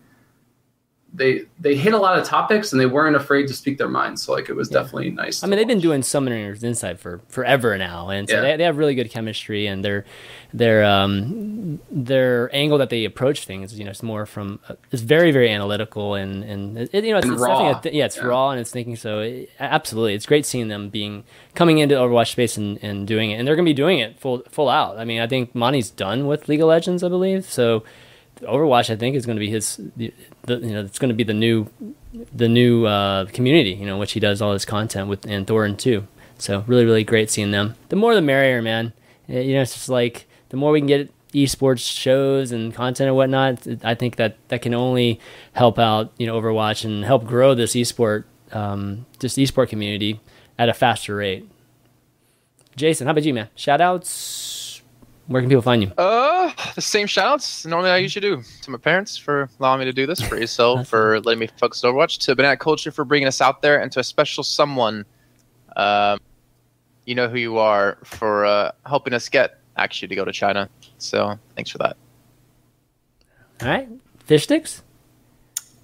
They 1.15 1.45
they 1.59 1.75
hit 1.75 1.95
a 1.95 1.99
lot 1.99 2.19
of 2.19 2.27
topics 2.27 2.73
and 2.73 2.79
they 2.81 2.85
weren't 2.87 3.17
afraid 3.17 3.49
to 3.49 3.55
speak 3.55 3.79
their 3.79 3.89
minds. 3.89 4.23
So 4.23 4.33
like 4.35 4.51
it 4.51 4.53
was 4.55 4.71
Yeah. 4.71 4.83
definitely 4.83 5.11
nice. 5.11 5.43
I 5.43 5.47
mean 5.47 5.57
they've 5.57 5.67
been 5.67 5.81
doing 5.81 6.03
Summoning 6.03 6.55
Insight 6.63 7.01
for 7.01 7.21
forever 7.29 7.79
now, 7.79 8.11
and 8.11 8.29
so 8.29 8.35
Yeah. 8.37 8.43
they, 8.43 8.57
they 8.59 8.65
have 8.65 8.77
really 8.77 8.95
good 8.95 9.11
chemistry, 9.11 9.67
and 9.67 9.83
their 9.83 10.05
their 10.53 10.85
um 10.85 11.81
their 11.91 12.55
angle 12.55 12.77
that 12.79 12.91
they 12.91 13.07
approach 13.07 13.47
things, 13.47 13.77
you 13.79 13.85
know, 13.87 13.91
it's 13.91 14.03
more 14.03 14.27
from 14.27 14.61
uh, 14.69 14.75
it's 14.93 15.01
very 15.03 15.31
very 15.33 15.51
analytical 15.51 16.15
and 16.15 16.45
and 16.45 16.77
it, 16.93 17.05
you 17.05 17.13
know 17.13 17.19
it's, 17.19 17.27
it's 17.27 17.41
raw. 17.41 17.49
definitely 17.49 17.79
a 17.79 17.83
th- 17.83 17.95
yeah 17.95 18.05
it's 18.05 18.17
Yeah. 18.19 18.25
raw 18.27 18.51
and 18.51 18.61
it's 18.61 18.71
thinking 18.71 18.95
so 18.97 19.21
it, 19.21 19.49
absolutely 19.59 20.15
it's 20.15 20.27
great 20.27 20.45
seeing 20.45 20.69
them 20.69 20.91
being 20.91 21.25
coming 21.55 21.79
into 21.79 21.95
Overwatch 21.95 22.33
space 22.33 22.59
and, 22.59 22.79
and 22.83 23.07
doing 23.07 23.31
it, 23.31 23.37
and 23.37 23.49
they're 23.49 23.57
gonna 23.57 23.65
be 23.65 23.73
doing 23.73 23.99
it 23.99 24.21
full 24.21 24.43
full 24.51 24.69
out. 24.69 24.99
I 24.99 25.05
mean 25.07 25.21
I 25.21 25.27
think 25.27 25.55
Monte's 25.55 25.89
done 25.91 26.27
with 26.27 26.49
League 26.49 26.61
of 26.61 26.69
Legends, 26.69 27.03
I 27.03 27.09
believe, 27.09 27.47
so. 27.47 27.83
Overwatch, 28.43 28.91
I 28.91 28.97
think, 28.97 29.17
is 29.17 29.27
going 29.27 29.37
to 29.37 29.41
be 29.41 29.51
his. 29.51 29.81
The, 29.97 30.13
the, 30.43 30.57
you 30.57 30.73
know, 30.73 30.81
it's 30.81 30.99
going 30.99 31.09
to 31.11 31.15
be 31.15 31.25
the 31.25 31.35
new, 31.35 31.69
the 32.35 32.49
new 32.49 32.87
uh, 32.87 33.27
community. 33.27 33.71
You 33.71 33.87
know, 33.87 33.99
which 33.99 34.13
he 34.13 34.21
does 34.21 34.41
all 34.41 34.53
his 34.53 34.65
content 34.65 35.09
with, 35.09 35.27
and 35.27 35.47
Thorin 35.47 35.77
too. 35.77 36.07
So 36.39 36.65
really, 36.67 36.85
really 36.85 37.05
great 37.05 37.31
seeing 37.31 37.51
them. 37.51 37.75
The 37.89 37.97
more, 37.97 38.15
the 38.15 38.23
merrier, 38.23 38.63
man. 38.63 38.93
Uh, 39.29 39.39
You 39.39 39.55
know, 39.55 39.63
it's 39.63 39.75
just 39.75 39.89
like 39.89 40.27
the 40.51 40.57
more 40.57 40.73
we 40.73 40.81
can 40.81 40.87
get 40.87 41.13
esports 41.35 41.81
shows 41.81 42.53
and 42.53 42.73
content 42.73 43.09
and 43.09 43.17
whatnot. 43.17 43.67
I 43.85 43.95
think 43.95 44.17
that 44.17 44.37
that 44.49 44.63
can 44.63 44.75
only 44.75 45.21
help 45.53 45.79
out. 45.79 46.13
You 46.19 46.27
know, 46.27 46.41
Overwatch 46.41 46.85
and 46.85 47.05
help 47.05 47.27
grow 47.27 47.55
this 47.55 47.75
esport, 47.75 48.25
um, 48.53 49.07
just 49.19 49.37
esport 49.37 49.69
community 49.69 50.21
at 50.59 50.69
a 50.69 50.75
faster 50.75 51.17
rate. 51.17 51.49
Jason, 52.77 53.07
how 53.07 53.11
about 53.11 53.25
you, 53.25 53.35
man? 53.35 53.49
Shout 53.57 53.81
outs. 53.81 54.48
Where 55.29 55.43
can 55.43 55.51
people 55.51 55.63
find 55.63 55.83
you? 55.83 55.93
Uh, 55.99 56.51
the 56.75 56.81
same 56.81 57.07
shoutouts 57.07 57.67
normally 57.67 57.91
I 57.91 57.99
usually 57.99 58.23
do 58.23 58.43
to 58.63 58.71
my 58.71 58.79
parents 58.79 59.19
for 59.19 59.51
allowing 59.61 59.81
me 59.81 59.85
to 59.85 59.93
do 59.93 60.07
this, 60.07 60.23
for 60.23 60.39
yourself 60.39 60.89
for 60.93 61.21
letting 61.21 61.39
me 61.39 61.51
focus 61.59 61.85
on 61.85 61.93
Overwatch, 61.93 62.19
to 62.21 62.35
Banana 62.35 62.57
Culture 62.57 62.91
for 62.91 63.05
bringing 63.05 63.29
us 63.29 63.43
out 63.43 63.61
there, 63.61 63.79
and 63.79 63.93
to 63.93 64.01
a 64.01 64.05
special 64.05 64.43
someone, 64.43 65.05
um, 65.77 66.19
you 67.05 67.15
know 67.15 67.29
who 67.29 67.37
you 67.37 67.59
are, 67.59 67.99
for 68.05 68.47
uh, 68.47 68.73
helping 68.87 69.13
us 69.13 69.29
get 69.29 69.61
actually 69.77 70.09
to 70.09 70.15
go 70.15 70.25
to 70.25 70.33
China. 70.33 70.69
So 70.97 71.39
thanks 71.55 71.71
for 71.71 71.79
that. 71.79 71.99
All 73.61 73.69
right, 73.69 73.89
Fishstix. 74.27 74.81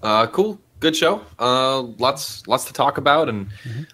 Uh, 0.01 0.25
cool, 0.25 0.59
good 0.79 0.95
show. 0.95 1.23
Uh, 1.37 1.81
lots, 1.81 2.47
lots 2.47 2.65
to 2.65 2.73
talk 2.73 2.97
about, 2.97 3.29
and 3.29 3.47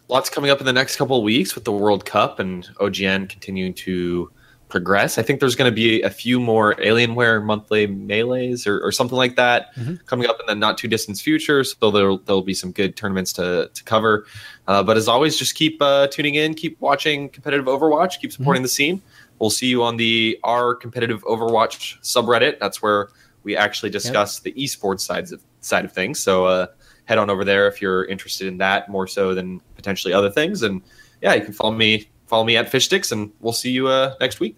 lots 0.08 0.30
coming 0.30 0.50
up 0.50 0.62
in 0.62 0.66
the 0.66 0.74
next 0.74 0.96
couple 0.96 1.18
of 1.18 1.24
weeks 1.24 1.56
with 1.56 1.66
the 1.66 1.74
World 1.74 2.06
Cup 2.06 2.40
and 2.40 2.70
OGN 2.80 3.28
continuing 3.28 3.74
to 3.74 4.32
progress. 4.72 5.18
I 5.20 5.22
think 5.22 5.40
there's 5.40 5.56
going 5.56 5.70
to 5.70 5.76
be 5.76 6.02
a 6.02 6.10
few 6.10 6.40
more 6.40 6.74
Alienware 6.76 7.44
monthly 7.44 7.88
melees 7.88 8.66
or, 8.66 8.80
or 8.84 8.92
something 8.92 9.18
like 9.18 9.36
that 9.36 9.76
Mhm. 9.76 10.04
coming 10.08 10.28
up 10.28 10.40
in 10.40 10.48
the 10.48 10.56
not 10.56 10.78
too 10.80 10.88
distant 10.88 11.20
future. 11.20 11.64
So 11.64 11.92
there'll 11.92 12.18
there'll 12.20 12.42
be 12.42 12.56
some 12.56 12.72
good 12.72 12.96
tournaments 12.96 13.34
to 13.34 13.70
to 13.72 13.84
cover. 13.84 14.26
Uh, 14.68 14.82
but 14.82 14.98
as 14.98 15.08
always, 15.08 15.38
just 15.38 15.54
keep 15.56 15.82
uh, 15.82 16.08
tuning 16.08 16.36
in, 16.36 16.56
keep 16.56 16.80
watching 16.82 17.30
competitive 17.30 17.66
Overwatch, 17.68 18.20
keep 18.20 18.32
supporting 18.32 18.64
the 18.64 18.70
scene. 18.70 19.02
We'll 19.40 19.50
see 19.50 19.68
you 19.68 19.84
on 19.84 19.98
the 19.98 20.40
R 20.44 20.74
competitive 20.76 21.24
Overwatch 21.24 22.00
subreddit. 22.02 22.60
That's 22.60 22.82
where 22.82 23.10
we 23.44 23.56
actually 23.58 23.90
discuss 23.90 24.40
the 24.40 24.52
esports 24.54 25.02
sides 25.02 25.32
of 25.32 25.42
side 25.62 25.84
of 25.86 25.92
things. 25.92 26.20
So 26.20 26.46
uh, 26.46 26.68
head 27.06 27.18
on 27.18 27.30
over 27.30 27.44
there 27.44 27.68
if 27.68 27.82
you're 27.82 28.06
interested 28.06 28.48
in 28.48 28.58
that 28.60 28.88
more 28.88 29.08
so 29.08 29.34
than 29.36 29.60
potentially 29.76 30.14
other 30.14 30.30
things. 30.30 30.62
And 30.64 30.82
yeah, 31.22 31.34
you 31.34 31.42
can 31.44 31.54
follow 31.54 31.74
me 31.74 32.08
follow 32.28 32.46
me 32.46 32.56
at 32.56 32.72
Fishstix, 32.72 33.12
and 33.12 33.30
we'll 33.42 33.52
see 33.52 33.72
you 33.72 33.88
uh, 33.88 34.14
next 34.22 34.40
week. 34.40 34.56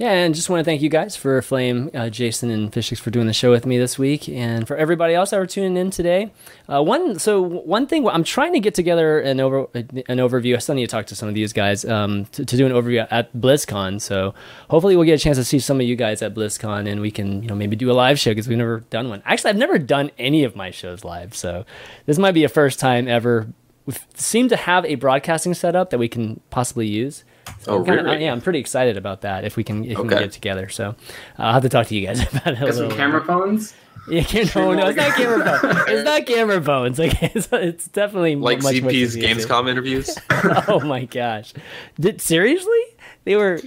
Yeah, 0.00 0.12
and 0.12 0.34
just 0.34 0.48
want 0.48 0.60
to 0.60 0.64
thank 0.64 0.80
you 0.80 0.88
guys 0.88 1.14
for 1.14 1.42
Flame, 1.42 1.90
uh, 1.92 2.08
Jason, 2.08 2.48
and 2.48 2.72
Fishstix 2.72 2.98
for 2.98 3.10
doing 3.10 3.26
the 3.26 3.34
show 3.34 3.50
with 3.50 3.66
me 3.66 3.76
this 3.76 3.98
week, 3.98 4.30
and 4.30 4.66
for 4.66 4.74
everybody 4.74 5.12
else 5.12 5.28
that 5.28 5.38
were 5.38 5.46
tuning 5.46 5.76
in 5.76 5.90
today. 5.90 6.32
Uh, 6.72 6.82
one, 6.82 7.18
so 7.18 7.42
one 7.42 7.86
thing 7.86 8.08
I'm 8.08 8.24
trying 8.24 8.54
to 8.54 8.60
get 8.60 8.74
together 8.74 9.20
an 9.20 9.40
over 9.40 9.68
an 9.74 10.16
overview. 10.16 10.56
I 10.56 10.58
still 10.60 10.74
need 10.74 10.86
to 10.86 10.90
talk 10.90 11.04
to 11.08 11.14
some 11.14 11.28
of 11.28 11.34
these 11.34 11.52
guys 11.52 11.84
um, 11.84 12.24
to, 12.32 12.46
to 12.46 12.56
do 12.56 12.64
an 12.64 12.72
overview 12.72 13.06
at 13.10 13.30
BlizzCon. 13.34 14.00
So 14.00 14.32
hopefully 14.70 14.96
we'll 14.96 15.04
get 15.04 15.20
a 15.20 15.22
chance 15.22 15.36
to 15.36 15.44
see 15.44 15.58
some 15.58 15.82
of 15.82 15.86
you 15.86 15.96
guys 15.96 16.22
at 16.22 16.32
BlizzCon, 16.32 16.90
and 16.90 17.02
we 17.02 17.10
can 17.10 17.42
you 17.42 17.48
know 17.50 17.54
maybe 17.54 17.76
do 17.76 17.90
a 17.90 17.92
live 17.92 18.18
show 18.18 18.30
because 18.30 18.48
we've 18.48 18.56
never 18.56 18.80
done 18.88 19.10
one. 19.10 19.22
Actually, 19.26 19.50
I've 19.50 19.58
never 19.58 19.76
done 19.78 20.12
any 20.16 20.44
of 20.44 20.56
my 20.56 20.70
shows 20.70 21.04
live, 21.04 21.36
so 21.36 21.66
this 22.06 22.16
might 22.16 22.32
be 22.32 22.44
a 22.44 22.48
first 22.48 22.80
time 22.80 23.06
ever. 23.06 23.48
We 23.84 23.92
seem 24.14 24.48
to 24.48 24.56
have 24.56 24.86
a 24.86 24.94
broadcasting 24.94 25.52
setup 25.52 25.90
that 25.90 25.98
we 25.98 26.08
can 26.08 26.40
possibly 26.48 26.88
use. 26.88 27.22
So 27.60 27.72
Oh, 27.72 27.78
I'm 27.78 27.84
kinda- 27.84 28.02
really? 28.04 28.24
yeah, 28.24 28.32
I'm 28.32 28.40
pretty 28.40 28.58
excited 28.58 28.96
about 28.96 29.20
that. 29.22 29.44
If 29.44 29.56
we 29.56 29.64
can, 29.64 29.84
if 29.84 29.98
we 29.98 30.08
can 30.08 30.18
get 30.18 30.32
together, 30.32 30.68
so 30.68 30.88
uh, 30.88 30.94
I'll 31.38 31.52
have 31.54 31.62
to 31.62 31.68
talk 31.68 31.86
to 31.88 31.94
you 31.94 32.06
guys 32.06 32.20
about 32.34 32.46
it. 32.48 32.56
a 32.62 32.64
Got 32.66 32.74
some 32.74 32.82
little 32.84 32.96
camera 32.96 33.24
phones. 33.24 33.74
Yeah, 34.08 34.22
no, 34.56 34.72
no, 34.74 34.86
it's 34.88 34.96
not 34.96 35.14
camera 35.14 35.44
phones. 35.60 35.84
It's 35.88 36.04
not 36.04 36.26
camera 36.26 36.62
phones. 36.62 36.98
Like 36.98 37.22
it's, 37.22 37.48
it's 37.52 37.86
definitely 37.88 38.34
Like 38.36 38.62
much 38.62 38.74
CP's 38.76 39.12
sophisticated. 39.12 39.38
Gamescom 39.46 39.68
interviews. 39.70 40.18
oh 40.68 40.80
my 40.84 41.04
gosh! 41.04 41.52
Did 42.00 42.20
seriously? 42.20 42.80
They 43.24 43.36
were 43.36 43.60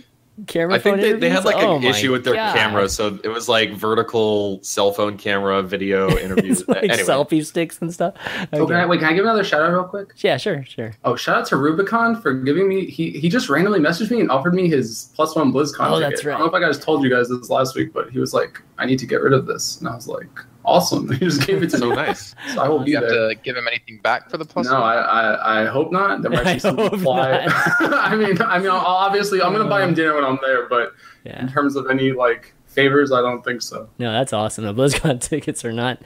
camera 0.47 0.75
I 0.75 0.79
think 0.79 0.95
phone 0.97 1.01
they, 1.01 1.13
they 1.13 1.29
had 1.29 1.45
like 1.45 1.55
Oh 1.57 1.75
an 1.77 1.83
issue 1.83 2.11
with 2.11 2.23
their 2.25 2.33
God. 2.33 2.55
camera, 2.55 2.89
so 2.89 3.19
it 3.23 3.27
was 3.27 3.47
like 3.47 3.71
vertical 3.73 4.59
cell 4.63 4.91
phone 4.91 5.17
camera 5.17 5.61
video 5.61 6.09
interviews. 6.17 6.67
Like 6.67 6.83
anyway, 6.83 6.97
selfie 7.03 7.45
sticks 7.45 7.79
and 7.81 7.93
stuff. 7.93 8.15
Oh, 8.53 8.65
can 8.65 8.75
I, 8.75 8.81
Okay. 8.81 8.85
wait, 8.89 8.99
can 8.99 9.09
I 9.09 9.13
give 9.13 9.25
another 9.25 9.43
shout 9.43 9.61
out 9.61 9.71
real 9.71 9.83
quick? 9.83 10.09
Yeah, 10.17 10.37
sure, 10.37 10.63
sure. 10.65 10.93
Oh, 11.03 11.15
shout 11.15 11.37
out 11.37 11.45
to 11.47 11.57
Rubicon 11.57 12.19
for 12.19 12.33
giving 12.33 12.67
me. 12.67 12.85
He 12.85 13.11
he 13.11 13.29
just 13.29 13.47
randomly 13.49 13.79
messaged 13.79 14.09
me 14.11 14.19
and 14.21 14.31
offered 14.31 14.53
me 14.55 14.67
his 14.67 15.09
plus 15.15 15.35
one 15.35 15.51
BlizzCon. 15.53 15.87
Oh, 15.89 15.99
ticket. 15.99 16.15
that's 16.15 16.25
I 16.25 16.29
don't 16.31 16.39
know 16.39 16.45
if 16.47 16.53
I 16.53 16.59
guys 16.59 16.79
told 16.83 17.03
you 17.03 17.09
guys 17.09 17.29
this 17.29 17.49
last 17.49 17.75
week, 17.75 17.93
but 17.93 18.09
he 18.09 18.19
was 18.19 18.33
like, 18.33 18.61
"I 18.77 18.85
need 18.85 18.99
to 18.99 19.05
get 19.05 19.21
rid 19.21 19.33
of 19.33 19.45
this," 19.45 19.79
and 19.79 19.87
I 19.87 19.95
was 19.95 20.07
like, 20.07 20.29
"Awesome!" 20.65 21.09
He 21.13 21.19
just 21.19 21.45
gave 21.47 21.61
it 21.63 21.69
to 21.71 21.77
so 21.77 21.89
me, 21.89 21.95
nice. 22.05 22.35
so 22.53 22.61
I 22.61 22.69
won't 22.69 22.85
be 22.85 22.91
You 22.91 22.97
have 22.97 23.09
there. 23.09 23.29
to 23.29 23.35
give 23.35 23.55
him 23.57 23.67
anything 23.67 23.99
back 24.01 24.29
for 24.29 24.37
the 24.37 24.45
plus. 24.45 24.67
No, 24.67 24.77
I, 24.81 24.95
I 24.95 25.61
I 25.61 25.65
hope 25.65 25.91
not. 25.91 26.21
There 26.21 26.31
might 26.31 26.53
be 26.53 26.59
some 26.67 26.77
hope 26.77 26.97
fly. 26.99 27.45
I 27.79 28.15
mean, 28.15 28.41
I 28.41 28.57
mean, 28.59 28.69
I'll, 28.69 28.77
obviously, 28.79 29.41
I'm 29.41 29.51
gonna 29.51 29.69
buy 29.69 29.83
him 29.83 29.93
dinner 29.93 30.15
when 30.15 30.23
I'm 30.23 30.39
there, 30.43 30.67
but 30.67 30.93
in 31.25 31.47
terms 31.49 31.75
of 31.75 31.89
any 31.89 32.11
like 32.11 32.53
favors, 32.67 33.11
I 33.11 33.21
don't 33.21 33.43
think 33.43 33.61
so. 33.61 33.87
No, 33.99 34.11
that's 34.11 34.33
awesome. 34.33 34.65
The 34.65 34.73
BlizzCon 34.73 35.21
tickets 35.21 35.63
are 35.63 35.71
not. 35.71 36.01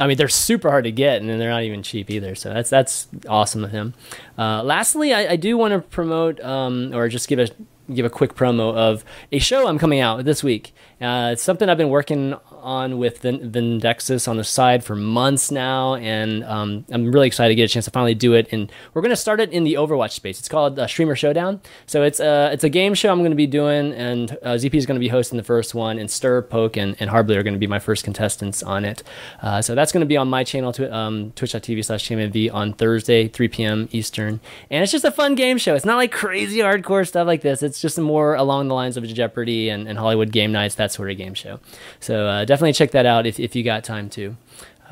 I 0.00 0.06
mean, 0.06 0.16
they're 0.16 0.28
super 0.28 0.70
hard 0.70 0.84
to 0.84 0.92
get, 0.92 1.20
and 1.20 1.28
then 1.28 1.38
they're 1.38 1.50
not 1.50 1.62
even 1.64 1.82
cheap 1.82 2.10
either. 2.10 2.34
So 2.34 2.52
that's 2.54 2.70
that's 2.70 3.08
awesome 3.28 3.64
of 3.64 3.70
him. 3.70 3.92
Uh, 4.38 4.62
lastly, 4.62 5.12
I, 5.12 5.32
I 5.32 5.36
do 5.36 5.56
want 5.58 5.72
to 5.72 5.80
promote, 5.80 6.40
um, 6.40 6.92
or 6.94 7.08
just 7.08 7.28
give 7.28 7.38
a 7.38 7.48
give 7.92 8.04
a 8.06 8.10
quick 8.10 8.34
promo 8.34 8.74
of 8.74 9.04
a 9.30 9.38
show 9.38 9.68
I'm 9.68 9.78
coming 9.78 10.00
out 10.00 10.24
this 10.24 10.42
week. 10.42 10.74
Uh, 11.00 11.30
it's 11.32 11.42
something 11.42 11.68
I've 11.68 11.76
been 11.78 11.90
working 11.90 12.34
on 12.66 12.98
with 12.98 13.22
Vindexus 13.22 14.28
on 14.28 14.36
the 14.36 14.44
side 14.44 14.84
for 14.84 14.96
months 14.96 15.50
now, 15.50 15.94
and 15.94 16.44
um, 16.44 16.84
I'm 16.90 17.10
really 17.12 17.28
excited 17.28 17.50
to 17.50 17.54
get 17.54 17.64
a 17.64 17.72
chance 17.72 17.84
to 17.84 17.90
finally 17.90 18.14
do 18.14 18.34
it. 18.34 18.48
And 18.52 18.70
we're 18.92 19.02
going 19.02 19.10
to 19.10 19.16
start 19.16 19.40
it 19.40 19.52
in 19.52 19.64
the 19.64 19.74
Overwatch 19.74 20.10
space. 20.10 20.38
It's 20.38 20.48
called 20.48 20.78
uh, 20.78 20.86
Streamer 20.86 21.14
Showdown. 21.14 21.60
So 21.86 22.02
it's 22.02 22.20
a 22.20 22.50
it's 22.52 22.64
a 22.64 22.68
game 22.68 22.94
show 22.94 23.10
I'm 23.12 23.20
going 23.20 23.30
to 23.30 23.36
be 23.36 23.46
doing, 23.46 23.92
and 23.92 24.32
uh, 24.42 24.54
ZP 24.54 24.74
is 24.74 24.84
going 24.84 24.96
to 24.96 25.00
be 25.00 25.08
hosting 25.08 25.36
the 25.36 25.44
first 25.44 25.74
one, 25.74 25.98
and 25.98 26.10
Stir, 26.10 26.42
Poke, 26.42 26.76
and, 26.76 26.96
and 26.98 27.08
Harbleu 27.10 27.36
are 27.36 27.42
going 27.42 27.54
to 27.54 27.60
be 27.60 27.68
my 27.68 27.78
first 27.78 28.04
contestants 28.04 28.62
on 28.62 28.84
it. 28.84 29.02
Uh, 29.40 29.62
so 29.62 29.74
that's 29.74 29.92
going 29.92 30.00
to 30.00 30.06
be 30.06 30.16
on 30.16 30.28
my 30.28 30.42
channel, 30.42 30.72
twi- 30.72 30.88
um, 30.88 31.32
twitch.tv 31.36 31.84
slash 31.84 32.08
v 32.08 32.50
on 32.50 32.72
Thursday, 32.72 33.28
3 33.28 33.48
p.m. 33.48 33.88
Eastern. 33.92 34.40
And 34.70 34.82
it's 34.82 34.92
just 34.92 35.04
a 35.04 35.10
fun 35.10 35.34
game 35.34 35.58
show. 35.58 35.74
It's 35.74 35.84
not 35.84 35.96
like 35.96 36.12
crazy 36.12 36.58
hardcore 36.58 37.06
stuff 37.06 37.26
like 37.26 37.42
this. 37.42 37.62
It's 37.62 37.80
just 37.80 37.98
more 37.98 38.34
along 38.34 38.68
the 38.68 38.74
lines 38.74 38.96
of 38.96 39.04
Jeopardy 39.04 39.68
and, 39.68 39.86
and 39.88 39.98
Hollywood 39.98 40.32
Game 40.32 40.52
Nights, 40.52 40.74
that 40.76 40.92
sort 40.92 41.10
of 41.10 41.16
game 41.16 41.34
show. 41.34 41.60
So 42.00 42.26
uh, 42.26 42.44
definitely 42.44 42.55
check 42.72 42.90
that 42.92 43.06
out 43.06 43.26
if, 43.26 43.38
if 43.40 43.54
you 43.56 43.62
got 43.62 43.84
time 43.84 44.08
to. 44.10 44.36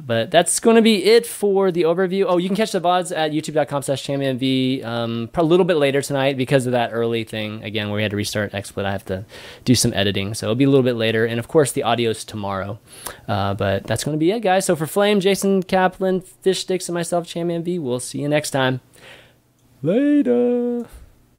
But 0.00 0.30
that's 0.30 0.58
going 0.58 0.76
to 0.76 0.82
be 0.82 1.04
it 1.04 1.26
for 1.26 1.70
the 1.70 1.82
overview. 1.82 2.24
Oh, 2.26 2.36
you 2.36 2.48
can 2.48 2.56
catch 2.56 2.72
the 2.72 2.80
VODs 2.80 3.16
at 3.16 3.30
youtube.com 3.30 3.82
slash 3.82 4.04
chanmanv 4.04 4.84
um, 4.84 5.30
a 5.34 5.42
little 5.42 5.64
bit 5.64 5.76
later 5.76 6.02
tonight 6.02 6.36
because 6.36 6.66
of 6.66 6.72
that 6.72 6.90
early 6.92 7.22
thing, 7.22 7.62
again, 7.62 7.88
where 7.88 7.96
we 7.96 8.02
had 8.02 8.10
to 8.10 8.16
restart 8.16 8.52
XSplit. 8.52 8.84
I 8.84 8.92
have 8.92 9.04
to 9.06 9.24
do 9.64 9.74
some 9.74 9.92
editing. 9.94 10.34
So 10.34 10.46
it'll 10.46 10.56
be 10.56 10.64
a 10.64 10.68
little 10.68 10.82
bit 10.82 10.96
later. 10.96 11.24
And 11.24 11.38
of 11.38 11.46
course, 11.46 11.72
the 11.72 11.84
audio's 11.84 12.24
tomorrow. 12.24 12.78
Uh, 13.28 13.54
but 13.54 13.84
that's 13.84 14.02
going 14.02 14.16
to 14.16 14.18
be 14.18 14.32
it, 14.32 14.40
guys. 14.40 14.66
So 14.66 14.74
for 14.74 14.86
Flame, 14.86 15.20
Jason 15.20 15.62
Kaplan, 15.62 16.22
Fishstix, 16.22 16.88
and 16.88 16.94
myself, 16.94 17.26
ChanmanV, 17.26 17.80
we'll 17.80 18.00
see 18.00 18.20
you 18.20 18.28
next 18.28 18.50
time. 18.50 18.80
Later. 19.82 20.86